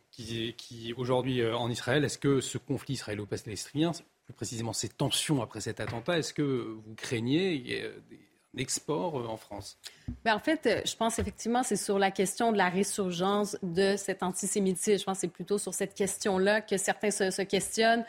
aujourd'hui 0.97 1.41
euh, 1.41 1.55
en 1.55 1.69
Israël, 1.69 2.03
est-ce 2.03 2.17
que 2.17 2.41
ce 2.41 2.57
conflit 2.57 2.95
israélo-palestinien 2.95 3.91
plus 4.25 4.33
précisément 4.33 4.73
ces 4.73 4.89
tensions 4.89 5.41
après 5.41 5.59
cet 5.59 5.79
attentat, 5.79 6.19
est-ce 6.19 6.35
que 6.35 6.43
vous 6.43 6.93
craignez 6.95 7.83
un 8.55 8.59
export 8.59 9.19
euh, 9.19 9.25
en 9.25 9.37
France? 9.37 9.79
Ben, 10.23 10.35
En 10.35 10.39
fait, 10.39 10.65
euh, 10.67 10.81
je 10.85 10.95
pense 10.95 11.17
effectivement 11.17 11.63
c'est 11.63 11.75
sur 11.75 11.97
la 11.97 12.11
question 12.11 12.51
de 12.51 12.57
la 12.57 12.69
résurgence 12.69 13.57
de 13.63 13.95
cet 13.97 14.21
antisémitisme. 14.21 14.99
Je 14.99 15.03
pense 15.03 15.17
que 15.17 15.21
c'est 15.21 15.27
plutôt 15.29 15.57
sur 15.57 15.73
cette 15.73 15.95
question-là 15.95 16.61
que 16.61 16.77
certains 16.77 17.09
se, 17.09 17.41
questionnent, 17.41 18.05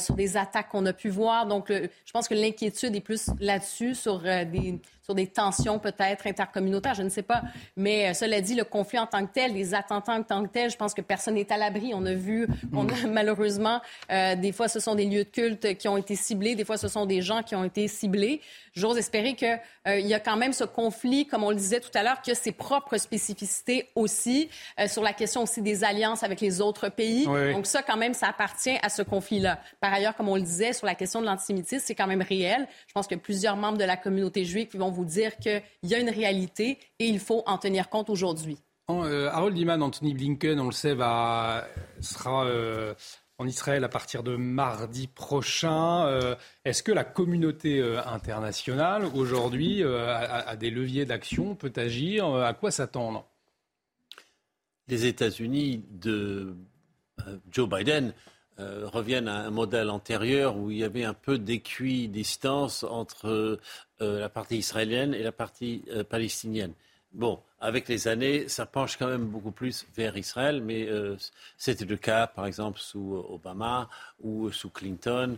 sur 0.00 0.14
des 0.16 0.36
attaques 0.36 0.70
qu'on 0.70 0.86
a 0.86 0.92
pu 0.92 1.10
voir. 1.10 1.46
Donc, 1.46 1.70
je 1.70 2.12
pense 2.12 2.26
que 2.26 2.34
l'inquiétude 2.34 2.96
est 2.96 3.00
plus 3.00 3.30
là-dessus, 3.38 3.94
sur 3.94 4.20
des 4.20 4.80
sur 5.02 5.14
des 5.14 5.26
tensions 5.26 5.78
peut-être 5.78 6.26
intercommunautaires, 6.26 6.94
je 6.94 7.02
ne 7.02 7.08
sais 7.08 7.22
pas. 7.22 7.42
Mais 7.76 8.10
euh, 8.10 8.14
cela 8.14 8.40
dit, 8.40 8.54
le 8.54 8.64
conflit 8.64 8.98
en 8.98 9.06
tant 9.06 9.26
que 9.26 9.32
tel, 9.32 9.52
les 9.52 9.74
attentats 9.74 10.12
en 10.12 10.22
tant 10.22 10.44
que 10.44 10.48
tel, 10.48 10.70
je 10.70 10.76
pense 10.76 10.94
que 10.94 11.00
personne 11.00 11.34
n'est 11.34 11.52
à 11.52 11.56
l'abri. 11.56 11.92
On 11.92 12.06
a 12.06 12.14
vu, 12.14 12.46
on 12.72 12.88
a, 12.88 13.06
malheureusement, 13.08 13.80
euh, 14.10 14.36
des 14.36 14.52
fois, 14.52 14.68
ce 14.68 14.78
sont 14.78 14.94
des 14.94 15.06
lieux 15.06 15.24
de 15.24 15.28
culte 15.28 15.76
qui 15.76 15.88
ont 15.88 15.96
été 15.96 16.14
ciblés, 16.14 16.54
des 16.54 16.64
fois, 16.64 16.76
ce 16.76 16.86
sont 16.86 17.04
des 17.04 17.20
gens 17.20 17.42
qui 17.42 17.56
ont 17.56 17.64
été 17.64 17.88
ciblés. 17.88 18.40
J'ose 18.74 18.96
espérer 18.96 19.34
qu'il 19.34 19.60
euh, 19.88 19.98
y 19.98 20.14
a 20.14 20.20
quand 20.20 20.36
même 20.36 20.52
ce 20.52 20.64
conflit, 20.64 21.26
comme 21.26 21.42
on 21.42 21.50
le 21.50 21.56
disait 21.56 21.80
tout 21.80 21.90
à 21.94 22.04
l'heure, 22.04 22.22
qui 22.22 22.30
a 22.30 22.34
ses 22.34 22.52
propres 22.52 22.96
spécificités 22.96 23.88
aussi, 23.94 24.48
sur 24.86 25.02
la 25.02 25.12
question 25.12 25.42
aussi 25.42 25.62
des 25.62 25.84
alliances 25.84 26.22
avec 26.22 26.40
les 26.40 26.60
autres 26.60 26.88
pays. 26.88 27.26
Donc 27.26 27.66
ça, 27.66 27.82
quand 27.82 27.96
même, 27.96 28.14
ça 28.14 28.28
appartient 28.28 28.78
à 28.82 28.88
ce 28.88 29.02
conflit-là. 29.02 29.58
Par 29.80 29.92
ailleurs, 29.92 30.14
comme 30.16 30.28
on 30.28 30.36
le 30.36 30.42
disait, 30.42 30.72
sur 30.72 30.86
la 30.86 30.94
question 30.94 31.20
de 31.20 31.26
l'antisémitisme, 31.26 31.82
c'est 31.84 31.94
quand 31.94 32.06
même 32.06 32.22
réel. 32.22 32.66
Je 32.86 32.92
pense 32.92 33.06
que 33.06 33.14
plusieurs 33.14 33.56
membres 33.56 33.78
de 33.78 33.84
la 33.84 33.96
communauté 33.96 34.44
juive 34.44 34.68
qui 34.68 34.76
vont 34.76 34.91
vous 34.92 35.04
dire 35.04 35.36
qu'il 35.38 35.62
y 35.82 35.94
a 35.94 35.98
une 35.98 36.10
réalité 36.10 36.78
et 36.98 37.06
il 37.06 37.18
faut 37.18 37.42
en 37.46 37.58
tenir 37.58 37.88
compte 37.88 38.10
aujourd'hui. 38.10 38.58
Euh, 38.90 39.30
Harold 39.30 39.56
Iman, 39.56 39.82
Anthony 39.82 40.14
Blinken, 40.14 40.60
on 40.60 40.66
le 40.66 40.72
sait, 40.72 40.94
va, 40.94 41.66
sera 42.00 42.46
euh, 42.46 42.94
en 43.38 43.46
Israël 43.46 43.84
à 43.84 43.88
partir 43.88 44.22
de 44.22 44.36
mardi 44.36 45.06
prochain. 45.06 46.06
Euh, 46.06 46.34
est-ce 46.64 46.82
que 46.82 46.92
la 46.92 47.04
communauté 47.04 47.82
internationale, 48.06 49.04
aujourd'hui, 49.14 49.82
a, 49.82 50.56
des 50.56 50.70
leviers 50.70 51.06
d'action, 51.06 51.54
peut 51.54 51.72
agir 51.76 52.34
À 52.34 52.54
quoi 52.54 52.70
s'attendre? 52.70 53.26
Les 54.88 55.06
États-Unis 55.06 55.84
de 55.90 56.56
Joe 57.50 57.68
Biden 57.68 58.12
euh, 58.62 58.88
reviennent 58.88 59.28
à 59.28 59.46
un 59.46 59.50
modèle 59.50 59.90
antérieur 59.90 60.56
où 60.56 60.70
il 60.70 60.78
y 60.78 60.84
avait 60.84 61.04
un 61.04 61.14
peu 61.14 61.38
d'équidistance 61.38 62.84
entre 62.84 63.58
euh, 64.00 64.20
la 64.20 64.28
partie 64.28 64.58
israélienne 64.58 65.14
et 65.14 65.22
la 65.22 65.32
partie 65.32 65.82
euh, 65.90 66.04
palestinienne. 66.04 66.72
Bon, 67.12 67.40
avec 67.60 67.88
les 67.88 68.08
années, 68.08 68.48
ça 68.48 68.64
penche 68.64 68.96
quand 68.96 69.08
même 69.08 69.26
beaucoup 69.26 69.50
plus 69.50 69.86
vers 69.96 70.16
Israël, 70.16 70.62
mais 70.62 70.88
c'était 71.58 71.84
le 71.84 71.98
cas, 71.98 72.26
par 72.26 72.46
exemple, 72.46 72.78
sous 72.78 73.22
Obama 73.28 73.90
ou 74.22 74.50
sous 74.50 74.70
Clinton. 74.70 75.36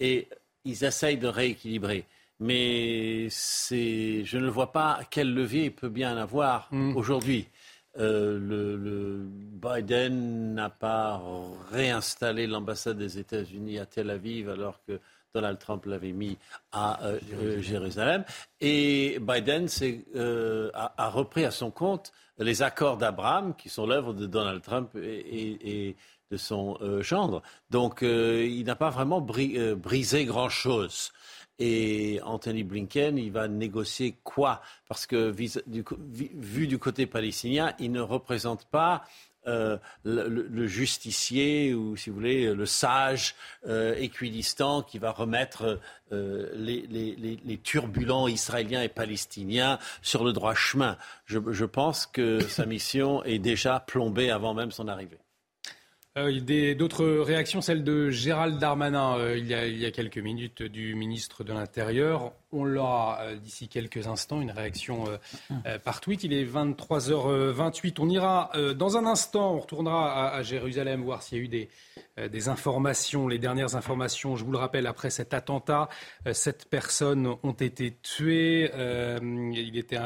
et 0.00 0.28
ils 0.64 0.84
essayent 0.84 1.18
de 1.18 1.28
rééquilibrer. 1.28 2.04
Mais 2.40 3.28
je 3.30 4.38
ne 4.38 4.50
vois 4.50 4.72
pas 4.72 5.00
quel 5.08 5.32
levier 5.32 5.66
il 5.66 5.72
peut 5.72 5.88
bien 5.88 6.16
avoir 6.16 6.66
mm. 6.72 6.96
aujourd'hui. 6.96 7.46
Euh, 7.98 8.38
le, 8.38 9.26
Biden 9.26 10.54
n'a 10.54 10.70
pas 10.70 11.20
réinstallé 11.70 12.46
l'ambassade 12.46 12.98
des 12.98 13.18
États-Unis 13.18 13.78
à 13.78 13.86
Tel 13.86 14.10
Aviv 14.10 14.48
alors 14.48 14.80
que 14.86 15.00
Donald 15.34 15.58
Trump 15.58 15.84
l'avait 15.86 16.12
mis 16.12 16.38
à 16.72 17.02
euh, 17.04 17.18
euh, 17.34 17.60
Jérusalem. 17.60 18.24
Et 18.60 19.18
Biden 19.20 19.66
a, 20.74 21.08
repris 21.08 21.44
à 21.44 21.50
son 21.50 21.70
compte 21.70 22.12
les 22.38 22.62
accords 22.62 22.96
d'Abraham, 22.96 23.54
qui 23.56 23.68
sont 23.68 23.86
l'œuvre 23.86 24.12
de 24.12 24.26
Donald 24.26 24.62
Trump 24.62 24.90
et, 24.96 25.96
de 26.30 26.36
son 26.36 26.76
gendre. 27.02 27.42
Donc 27.70 28.02
il 28.02 28.64
n'a 28.64 28.74
pas 28.74 28.90
vraiment 28.90 29.20
brisé 29.20 30.24
grand-chose. 30.24 31.12
Et 31.58 32.20
Anthony 32.22 32.64
Blinken, 32.64 33.16
il 33.16 33.32
va 33.32 33.48
négocier 33.48 34.16
quoi? 34.24 34.60
Parce 34.88 35.06
que 35.06 35.32
vu 35.34 36.66
du 36.66 36.78
côté 36.78 37.06
palestinien, 37.06 37.72
il 37.78 37.92
ne 37.92 38.00
représente 38.00 38.66
pas 38.66 39.04
euh, 39.48 39.78
le, 40.02 40.66
justicier 40.66 41.72
ou, 41.72 41.96
si 41.96 42.10
vous 42.10 42.16
voulez, 42.16 42.52
le 42.52 42.66
sage 42.66 43.36
euh, 43.68 43.94
équidistant 43.96 44.82
qui 44.82 44.98
va 44.98 45.12
remettre 45.12 45.78
euh, 46.12 46.50
les, 46.56 47.60
turbulents 47.62 48.26
israéliens 48.26 48.82
et 48.82 48.88
palestiniens 48.88 49.78
sur 50.02 50.24
le 50.24 50.32
droit 50.32 50.54
chemin. 50.54 50.96
je 51.26 51.64
pense 51.64 52.06
que 52.06 52.40
sa 52.40 52.66
mission 52.66 53.22
est 53.22 53.38
déjà 53.38 53.78
plombée 53.78 54.30
avant 54.30 54.52
même 54.52 54.72
son 54.72 54.88
arrivée. 54.88 55.18
Euh, 56.16 56.74
d'autres 56.74 57.06
réactions, 57.06 57.60
celle 57.60 57.84
de 57.84 58.08
Gérald 58.08 58.58
Darmanin 58.58 59.18
euh, 59.18 59.36
il, 59.36 59.46
y 59.46 59.84
a, 59.84 59.90
quelques 59.90 60.18
minutes 60.18 60.62
du 60.62 60.94
ministre 60.94 61.44
de 61.44 61.52
l'Intérieur. 61.52 62.32
On 62.52 62.64
l'aura 62.64 63.18
euh, 63.20 63.36
d'ici 63.36 63.68
quelques 63.68 64.06
instants, 64.06 64.40
une 64.40 64.50
réaction 64.50 65.04
par 65.84 66.00
tweet. 66.00 66.24
Il 66.24 66.32
est 66.32 66.44
23h28. 66.44 67.96
On 67.98 68.08
ira 68.08 68.50
dans 68.76 68.96
un 68.96 69.04
instant, 69.04 69.54
on 69.54 69.60
retournera 69.60 70.32
à, 70.32 70.42
Jérusalem 70.42 71.02
voir 71.02 71.22
s'il 71.22 71.38
y 71.38 71.40
a 71.40 71.44
eu 71.44 71.48
des, 71.48 71.68
des, 72.28 72.48
informations, 72.48 73.28
les 73.28 73.38
dernières 73.38 73.76
informations. 73.76 74.36
Je 74.36 74.44
vous 74.44 74.52
le 74.52 74.58
rappelle, 74.58 74.86
après 74.86 75.10
cet 75.10 75.34
attentat, 75.34 75.88
sept 76.32 76.66
personnes 76.70 77.34
ont 77.42 77.52
été 77.52 77.96
tuées. 78.02 78.70
il 79.20 79.76
était 79.76 79.98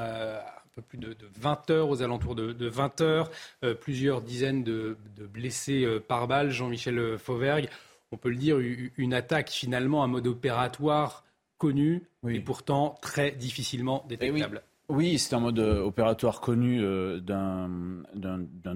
peu 0.75 0.83
plus 0.83 0.99
de, 0.99 1.17
20 1.41 1.71
heures, 1.71 1.89
aux 1.89 2.03
alentours 2.03 2.35
de, 2.35 2.67
20 2.67 3.01
heures, 3.01 3.31
euh, 3.65 3.75
plusieurs 3.75 4.23
dizaines 4.23 4.63
de, 4.63 4.97
blessés 5.33 5.85
euh, 5.85 6.01
par 6.01 6.29
balle. 6.29 6.51
Jean-Michel 6.51 7.19
Fauvergue, 7.19 7.69
on 8.13 8.17
peut 8.17 8.31
le 8.31 8.37
dire, 8.37 8.59
une 8.97 9.15
attaque 9.15 9.51
finalement, 9.51 10.05
un 10.05 10.09
mode 10.09 10.27
opératoire 10.27 11.25
connu 11.59 12.03
et 12.27 12.41
pourtant 12.41 12.97
très 13.03 13.33
difficilement 13.33 14.03
eh 14.07 14.17
détectable. 14.17 14.63
Oui. 14.89 15.19
c'est 15.19 15.35
un 15.35 15.41
mode 15.41 15.59
euh, 15.61 15.83
opératoire 15.83 16.41
connu 16.41 16.81
d'un 17.21 18.03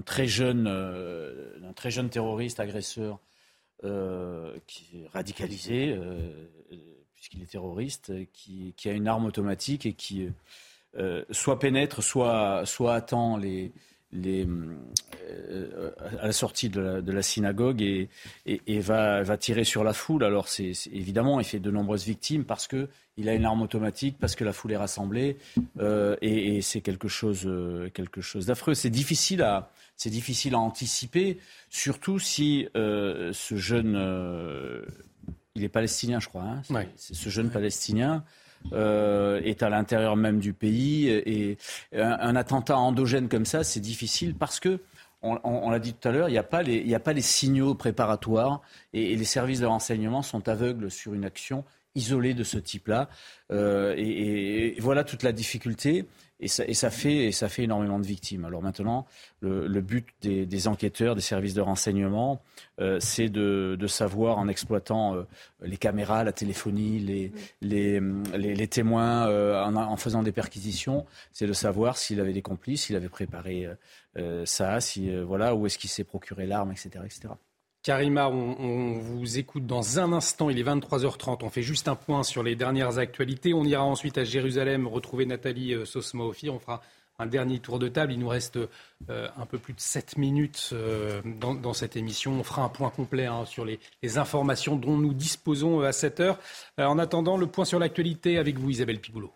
très 0.05 0.27
jeune, 0.27 0.71
très 1.75 1.91
jeune 1.91 2.11
terroriste 2.11 2.61
agresseur 2.61 3.21
qui 3.83 5.03
est 5.03 5.09
radicalisé 5.13 5.99
puisqu'il 7.15 7.43
est 7.43 7.51
terroriste, 7.51 8.13
qui, 8.33 8.75
qui, 8.77 8.89
a 8.91 8.93
une 8.93 9.09
arme 9.09 9.25
automatique 9.25 9.87
et 9.87 9.95
qui 9.95 10.29
euh, 10.99 11.25
soit 11.31 11.59
pénètre, 11.59 12.03
soit, 12.03 12.63
soit 12.67 12.95
attend 12.95 13.37
les, 13.37 13.73
les, 14.13 14.47
euh, 15.29 15.91
à 16.21 16.27
la 16.27 16.33
sortie 16.33 16.69
de 16.69 16.81
la, 16.81 17.01
de 17.01 17.11
la 17.11 17.23
synagogue 17.23 17.83
et, 17.83 18.09
et, 18.47 18.79
va, 18.81 19.23
va, 19.25 19.37
tirer 19.37 19.65
sur 19.65 19.83
la 19.83 19.93
foule. 19.93 20.23
Alors, 20.23 20.47
c'est, 20.47 20.73
évidemment, 20.93 21.41
il 21.41 21.47
fait 21.47 21.59
de 21.59 21.71
nombreuses 21.71 22.05
victimes 22.05 22.45
parce 22.45 22.69
qu'il 22.69 23.29
a 23.29 23.35
une 23.35 23.45
arme 23.45 23.63
automatique, 23.63 24.17
parce 24.21 24.37
que 24.37 24.45
la 24.45 24.53
foule 24.53 24.73
est 24.73 24.77
rassemblée, 24.77 25.37
euh, 25.81 26.17
et, 26.23 26.63
c'est 26.63 26.81
quelque 26.81 27.09
chose, 27.09 27.51
quelque 27.93 28.21
chose 28.21 28.47
d'affreux. 28.47 28.75
C'est 28.75 28.91
difficile 28.91 29.43
à, 29.43 29.73
c'est 29.97 30.11
difficile 30.11 30.55
à 30.55 30.61
anticiper, 30.61 31.39
surtout 31.71 32.21
si 32.21 32.69
ce 32.75 33.57
jeune, 33.57 33.97
il 35.57 35.65
est 35.65 35.69
palestinien, 35.69 36.21
je 36.21 36.29
crois, 36.29 36.45
hein, 36.45 36.63
c'est, 36.95 37.15
ce 37.15 37.29
jeune 37.31 37.51
palestinien 37.51 38.25
euh, 38.73 39.41
est 39.43 39.63
à 39.63 39.69
l'intérieur 39.69 40.17
même 40.17 40.39
du 40.41 40.53
pays. 40.53 41.09
Et 41.09 41.59
un, 41.93 42.37
attentat 42.37 42.77
endogène 42.77 43.29
comme 43.29 43.47
ça, 43.47 43.65
c'est 43.65 43.81
difficile 43.81 44.35
parce 44.35 44.61
que 44.61 44.81
on, 45.23 45.71
l'a 45.71 45.79
dit 45.79 45.95
tout 45.95 46.07
à 46.07 46.13
l'heure, 46.13 46.29
il 46.29 46.33
n'y 46.33 46.39
a, 46.39 46.43
pas 46.43 46.63
les, 46.63 47.21
signaux 47.23 47.75
préparatoires 47.75 48.61
et, 48.93 49.17
les 49.17 49.25
services 49.25 49.61
de 49.61 49.67
renseignement 49.67 50.21
sont 50.21 50.51
aveugles 50.51 50.91
sur 50.91 51.15
une 51.15 51.25
action 51.25 51.65
isolé 51.95 52.35
de 52.35 52.45
ce 52.45 52.59
type-là. 52.59 53.09
et, 53.51 54.77
voilà 54.81 55.03
toute 55.03 55.23
la 55.23 55.33
difficulté. 55.33 56.05
Et 56.41 56.49
ça, 56.49 56.91
fait, 56.91 57.27
et 57.27 57.33
ça 57.33 57.49
fait 57.49 57.63
énormément 57.63 58.01
de 58.01 58.07
victimes. 58.07 58.45
Alors 58.45 58.61
maintenant, 58.61 59.07
le, 59.41 59.81
but 59.81 60.07
des, 60.21 60.69
enquêteurs, 60.69 61.15
des 61.15 61.21
services 61.21 61.55
de 61.55 61.61
renseignement, 61.61 62.43
euh, 62.81 62.99
c'est 63.01 63.29
de, 63.29 63.87
savoir, 63.87 64.39
en 64.39 64.49
exploitant 64.49 65.15
euh, 65.15 65.23
les 65.63 65.77
caméras, 65.77 66.25
la 66.25 66.33
téléphonie, 66.33 66.99
les, 66.99 67.33
les, 67.63 68.69
témoins, 68.69 69.29
euh, 69.29 69.63
en, 69.65 69.97
faisant 69.97 70.25
des 70.25 70.33
perquisitions, 70.33 71.07
c'est 71.33 71.47
de 71.47 71.53
savoir 71.53 71.97
s'il 71.97 72.19
avait 72.21 72.33
des 72.33 72.43
complices, 72.43 72.87
s'il 72.87 72.97
avait 72.97 73.09
préparé 73.09 73.69
ça, 74.45 74.81
si, 74.81 75.17
voilà, 75.23 75.55
où 75.55 75.67
est-ce 75.67 75.79
qu'il 75.79 75.91
s'est 75.91 76.05
procuré 76.05 76.47
l'arme, 76.47 76.73
etc., 76.73 76.91
etc. 77.05 77.35
Karima, 77.85 78.31
on, 78.31 78.95
vous 78.95 79.39
écoute 79.39 79.67
dans 79.67 79.99
un 79.99 80.15
instant. 80.15 80.49
Il 80.49 80.59
est 80.59 80.63
23h30. 80.63 81.41
On 81.43 81.51
fait 81.51 81.61
juste 81.61 81.87
un 81.87 81.97
point 81.97 82.23
sur 82.23 82.43
les 82.43 82.57
dernières 82.57 82.97
actualités. 82.97 83.53
On 83.53 83.63
ira 83.65 83.85
ensuite 83.85 84.17
à 84.17 84.25
Jérusalem 84.25 84.87
retrouver 84.87 85.27
Nathalie 85.27 85.75
euh, 85.75 85.85
Sosma-Ophir. 85.85 86.55
On 86.55 86.59
fera 86.59 86.81
un 87.19 87.27
dernier 87.27 87.59
tour 87.59 87.79
de 87.79 87.89
table. 87.89 88.15
Il 88.15 88.21
nous 88.21 88.29
reste 88.29 88.57
euh, 88.57 89.29
un 89.37 89.45
peu 89.45 89.59
plus 89.59 89.75
de 89.75 89.81
7 89.81 90.17
minutes 90.17 90.71
euh, 90.73 91.21
dans, 91.39 91.75
cette 91.75 91.97
émission. 91.97 92.33
On 92.33 92.43
fera 92.43 92.63
un 92.63 92.71
point 92.71 92.89
complet 92.89 93.27
hein, 93.27 93.45
sur 93.45 93.67
les, 93.67 93.79
informations 94.17 94.77
dont 94.77 94.97
nous 94.97 95.13
disposons 95.13 95.83
à 95.83 95.93
cette 95.93 96.21
heure. 96.21 96.39
en 96.79 96.99
attendant, 96.99 97.37
le 97.37 97.49
point 97.49 97.67
sur 97.67 97.79
l'actualité 97.79 98.39
avec 98.39 98.59
vous, 98.59 98.71
Isabelle 98.71 98.99
Pigoulot. 98.99 99.35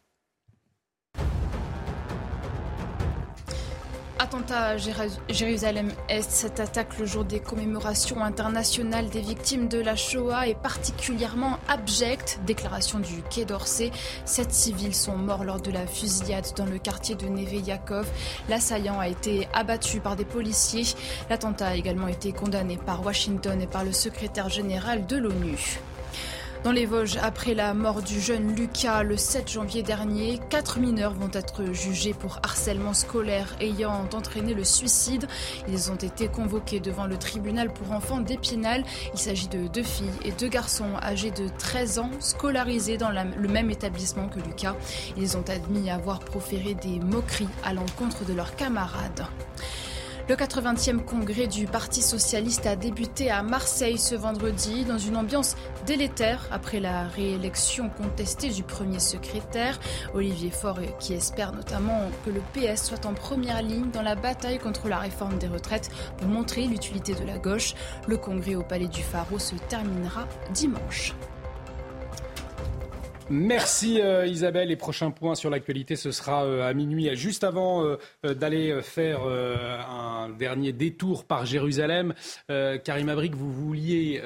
À 4.51 4.77
Jérusalem-Est, 4.79 6.31
cette 6.31 6.59
attaque 6.59 6.99
le 6.99 7.05
jour 7.05 7.25
des 7.25 7.39
commémorations 7.39 8.25
internationales 8.25 9.11
des 9.11 9.21
victimes 9.21 9.69
de 9.69 9.79
la 9.79 9.95
Shoah 9.95 10.49
est 10.49 10.59
particulièrement 10.59 11.59
abjecte. 11.69 12.41
Déclaration 12.47 12.99
du 12.99 13.21
Quai 13.29 13.45
d'Orsay. 13.45 13.91
Sept 14.25 14.51
civils 14.51 14.95
sont 14.95 15.17
morts 15.17 15.45
lors 15.45 15.61
de 15.61 15.71
la 15.71 15.87
fusillade 15.87 16.47
dans 16.57 16.65
le 16.65 16.79
quartier 16.79 17.15
de 17.15 17.27
Neve 17.27 17.67
Yakov. 17.67 18.09
L'assaillant 18.49 18.99
a 18.99 19.09
été 19.09 19.49
abattu 19.53 20.01
par 20.01 20.17
des 20.17 20.25
policiers. 20.25 20.95
L'attentat 21.29 21.69
a 21.69 21.75
également 21.75 22.09
été 22.09 22.33
condamné 22.33 22.79
par 22.79 23.05
Washington 23.05 23.61
et 23.61 23.67
par 23.67 23.85
le 23.85 23.93
secrétaire 23.93 24.49
général 24.49 25.07
de 25.07 25.17
l'ONU. 25.19 25.79
Dans 26.65 26.73
les 26.73 26.87
Vosges, 26.87 27.19
après 27.23 27.55
la 27.55 27.73
mort 27.73 28.03
du 28.03 28.21
jeune 28.21 28.55
Lucas 28.55 29.05
le 29.05 29.17
7 29.17 29.49
janvier 29.49 29.85
dernier, 29.85 30.41
quatre 30.51 30.81
mineurs 30.81 31.15
vont 31.15 31.31
être 31.33 31.73
jugés 31.73 32.13
pour 32.13 32.41
harcèlement 32.43 32.95
scolaire 32.95 33.55
ayant 33.61 34.09
entraîné 34.13 34.55
le 34.55 34.65
suicide. 34.65 35.29
Ils 35.69 35.93
ont 35.93 35.97
été 35.97 36.27
convoqués 36.27 36.81
devant 36.81 37.07
le 37.07 37.17
tribunal 37.17 37.73
pour 37.73 37.93
enfants 37.93 38.21
d'Épinal. 38.21 38.85
Il 39.15 39.21
s'agit 39.21 39.47
de 39.47 39.69
deux 39.69 39.85
filles 39.85 40.11
et 40.25 40.33
deux 40.33 40.49
garçons 40.49 40.97
âgés 41.01 41.31
de 41.31 41.49
13 41.59 42.01
ans 42.01 42.11
scolarisés 42.19 42.99
dans 42.99 43.11
le 43.11 43.49
même 43.49 43.71
établissement 43.71 44.29
que 44.29 44.41
Lucas. 44.41 44.75
Ils 45.17 45.37
ont 45.37 45.45
admis 45.49 45.91
avoir 45.91 46.19
proféré 46.19 46.75
des 46.75 46.99
moqueries 46.99 47.49
à 47.63 47.73
l'encontre 47.73 48.25
de 48.25 48.35
leurs 48.35 48.57
camarades. 48.57 49.27
Le 50.29 50.37
80e 50.37 51.03
congrès 51.03 51.47
du 51.47 51.67
Parti 51.67 52.03
socialiste 52.03 52.67
a 52.67 52.77
débuté 52.77 53.31
à 53.31 53.43
Marseille 53.43 53.97
ce 53.97 54.15
vendredi 54.15 54.85
dans 54.85 54.99
une 54.99 55.17
ambiance 55.17 55.57
délétère 55.87 56.47
après 56.51 56.81
la 56.81 57.05
réélection 57.05 57.89
contestée 57.89 58.51
du 58.51 58.63
premier 58.63 59.01
secrétaire. 59.01 59.81
Olivier 60.13 60.51
Faure 60.51 60.81
qui 60.99 61.15
espère 61.15 61.55
notamment 61.55 62.11
que 62.27 62.31
le 62.31 62.43
PS 62.53 62.89
soit 62.89 63.07
en 63.07 63.15
première 63.15 63.63
ligne 63.63 63.91
dans 63.91 64.03
la 64.03 64.17
bataille 64.17 64.59
contre 64.59 64.89
la 64.89 64.99
réforme 64.99 65.39
des 65.39 65.49
retraites 65.49 65.89
pour 66.19 66.29
montrer 66.29 66.67
l'utilité 66.67 67.15
de 67.15 67.25
la 67.25 67.39
gauche. 67.39 67.75
Le 68.07 68.19
congrès 68.19 68.55
au 68.55 68.63
Palais 68.63 68.89
du 68.89 69.03
Pharo 69.03 69.39
se 69.39 69.55
terminera 69.71 70.29
dimanche. 70.53 71.15
Merci 73.31 74.01
euh, 74.01 74.27
Isabelle. 74.27 74.69
Les 74.69 74.77
prochains 74.77 75.11
points 75.11 75.35
sur 75.35 75.51
l'actualité, 75.51 75.97
ce 75.97 76.13
sera 76.13 76.45
euh, 76.47 76.67
à 76.67 76.73
minuit, 76.73 77.15
juste 77.15 77.45
avant 77.45 77.85
euh, 77.85 77.99
d'aller 78.35 78.81
faire 78.83 79.21
un 79.25 80.31
dernier 80.31 80.73
détour 80.73 81.25
par 81.25 81.45
Jérusalem. 81.45 82.15
Karim 82.49 83.09
Abrik, 83.09 83.35
vous 83.35 83.53
vouliez 83.53 84.21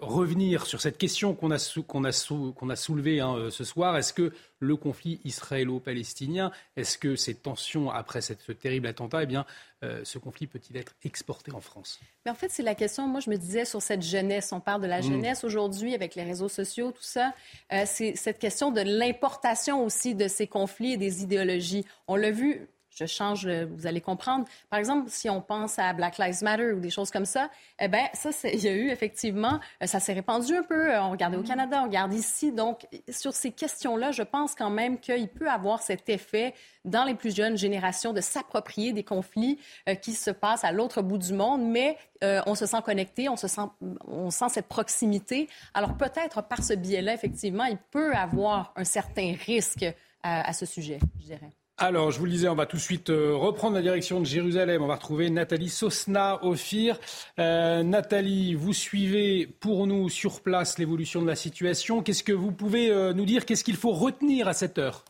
revenir 0.00 0.66
sur 0.66 0.80
cette 0.80 0.98
question 0.98 1.34
qu'on 1.34 1.50
a 1.50 2.76
soulevée 2.76 3.20
hein, 3.20 3.48
ce 3.50 3.64
soir. 3.64 3.96
Est-ce 3.96 4.12
que 4.12 4.32
le 4.60 4.76
conflit 4.76 5.20
israélo-palestinien, 5.24 6.50
est-ce 6.76 6.98
que 6.98 7.16
ces 7.16 7.34
tensions 7.34 7.90
après 7.90 8.20
ce 8.20 8.32
terrible 8.52 8.86
attentat, 8.86 9.22
eh 9.22 9.26
bien, 9.26 9.46
euh, 9.84 10.00
ce 10.04 10.18
conflit 10.18 10.46
peut-il 10.46 10.76
être 10.76 10.94
exporté 11.04 11.52
en 11.52 11.60
France? 11.60 12.00
Mais 12.24 12.32
En 12.32 12.34
fait, 12.34 12.48
c'est 12.50 12.62
la 12.62 12.74
question, 12.74 13.06
moi 13.06 13.20
je 13.20 13.30
me 13.30 13.36
disais 13.36 13.64
sur 13.64 13.80
cette 13.80 14.02
jeunesse, 14.02 14.52
on 14.52 14.60
parle 14.60 14.82
de 14.82 14.86
la 14.86 15.00
mm. 15.00 15.04
jeunesse 15.04 15.44
aujourd'hui 15.44 15.94
avec 15.94 16.14
les 16.14 16.24
réseaux 16.24 16.48
sociaux, 16.48 16.90
tout 16.90 17.02
ça, 17.02 17.32
euh, 17.72 17.84
c'est 17.86 18.16
cette 18.16 18.38
question 18.38 18.72
de 18.72 18.80
l'importation 18.80 19.84
aussi 19.84 20.14
de 20.14 20.28
ces 20.28 20.46
conflits 20.46 20.92
et 20.92 20.96
des 20.96 21.22
idéologies. 21.22 21.84
On 22.08 22.16
l'a 22.16 22.30
vu 22.30 22.68
je 22.98 23.06
change, 23.06 23.46
euh, 23.46 23.66
vous 23.70 23.86
allez 23.86 24.00
comprendre. 24.00 24.44
Par 24.70 24.78
exemple, 24.78 25.08
si 25.08 25.30
on 25.30 25.40
pense 25.40 25.78
à 25.78 25.92
Black 25.92 26.18
Lives 26.18 26.42
Matter 26.42 26.72
ou 26.72 26.80
des 26.80 26.90
choses 26.90 27.10
comme 27.10 27.24
ça, 27.24 27.48
eh 27.78 27.88
bien, 27.88 28.08
ça, 28.12 28.30
il 28.52 28.60
y 28.60 28.68
a 28.68 28.72
eu 28.72 28.88
effectivement, 28.90 29.60
euh, 29.82 29.86
ça 29.86 30.00
s'est 30.00 30.12
répandu 30.12 30.56
un 30.56 30.62
peu. 30.62 30.92
Euh, 30.92 31.02
on 31.02 31.10
regardait 31.10 31.36
au 31.36 31.42
mm-hmm. 31.42 31.46
Canada, 31.46 31.80
on 31.82 31.84
regarde 31.86 32.12
ici. 32.12 32.52
Donc, 32.52 32.86
sur 33.08 33.32
ces 33.34 33.52
questions-là, 33.52 34.10
je 34.10 34.22
pense 34.22 34.54
quand 34.54 34.70
même 34.70 34.98
qu'il 34.98 35.28
peut 35.28 35.48
avoir 35.48 35.82
cet 35.82 36.08
effet 36.08 36.54
dans 36.84 37.04
les 37.04 37.14
plus 37.14 37.34
jeunes 37.34 37.56
générations 37.56 38.12
de 38.12 38.20
s'approprier 38.20 38.92
des 38.92 39.04
conflits 39.04 39.58
qui 40.00 40.12
se 40.12 40.30
passent 40.30 40.64
à 40.64 40.72
l'autre 40.72 41.02
bout 41.02 41.18
du 41.18 41.34
monde, 41.34 41.62
mais 41.62 41.98
on 42.22 42.54
se 42.54 42.64
sent 42.64 42.80
connecté, 42.82 43.28
on 43.28 43.36
se 43.36 43.46
sent, 43.46 43.62
on 44.06 44.30
sent 44.30 44.48
cette 44.48 44.68
proximité. 44.68 45.48
Alors 45.74 45.98
peut-être 45.98 46.42
par 46.42 46.62
ce 46.62 46.72
biais-là, 46.72 47.12
effectivement, 47.12 47.64
il 47.64 47.76
peut 47.90 48.14
avoir 48.14 48.72
un 48.76 48.84
certain 48.84 49.34
risque 49.44 49.84
à 50.22 50.52
ce 50.54 50.64
sujet, 50.64 50.98
je 51.20 51.26
dirais. 51.26 51.52
Alors, 51.80 52.10
je 52.10 52.18
vous 52.18 52.24
le 52.24 52.32
disais, 52.32 52.48
on 52.48 52.56
va 52.56 52.66
tout 52.66 52.76
de 52.76 52.82
suite 52.82 53.08
euh, 53.08 53.36
reprendre 53.36 53.76
la 53.76 53.82
direction 53.82 54.18
de 54.18 54.26
Jérusalem. 54.26 54.82
On 54.82 54.88
va 54.88 54.96
retrouver 54.96 55.30
Nathalie 55.30 55.68
Sosna 55.68 56.44
Ophir. 56.44 56.98
Euh, 57.38 57.84
Nathalie, 57.84 58.54
vous 58.54 58.72
suivez 58.72 59.46
pour 59.46 59.86
nous 59.86 60.08
sur 60.08 60.40
place 60.40 60.76
l'évolution 60.78 61.22
de 61.22 61.28
la 61.28 61.36
situation. 61.36 62.02
Qu'est-ce 62.02 62.24
que 62.24 62.32
vous 62.32 62.50
pouvez 62.50 62.90
euh, 62.90 63.12
nous 63.12 63.24
dire? 63.24 63.46
Qu'est-ce 63.46 63.62
qu'il 63.62 63.76
faut 63.76 63.92
retenir 63.92 64.48
à 64.48 64.54
cette 64.54 64.78
heure? 64.78 65.04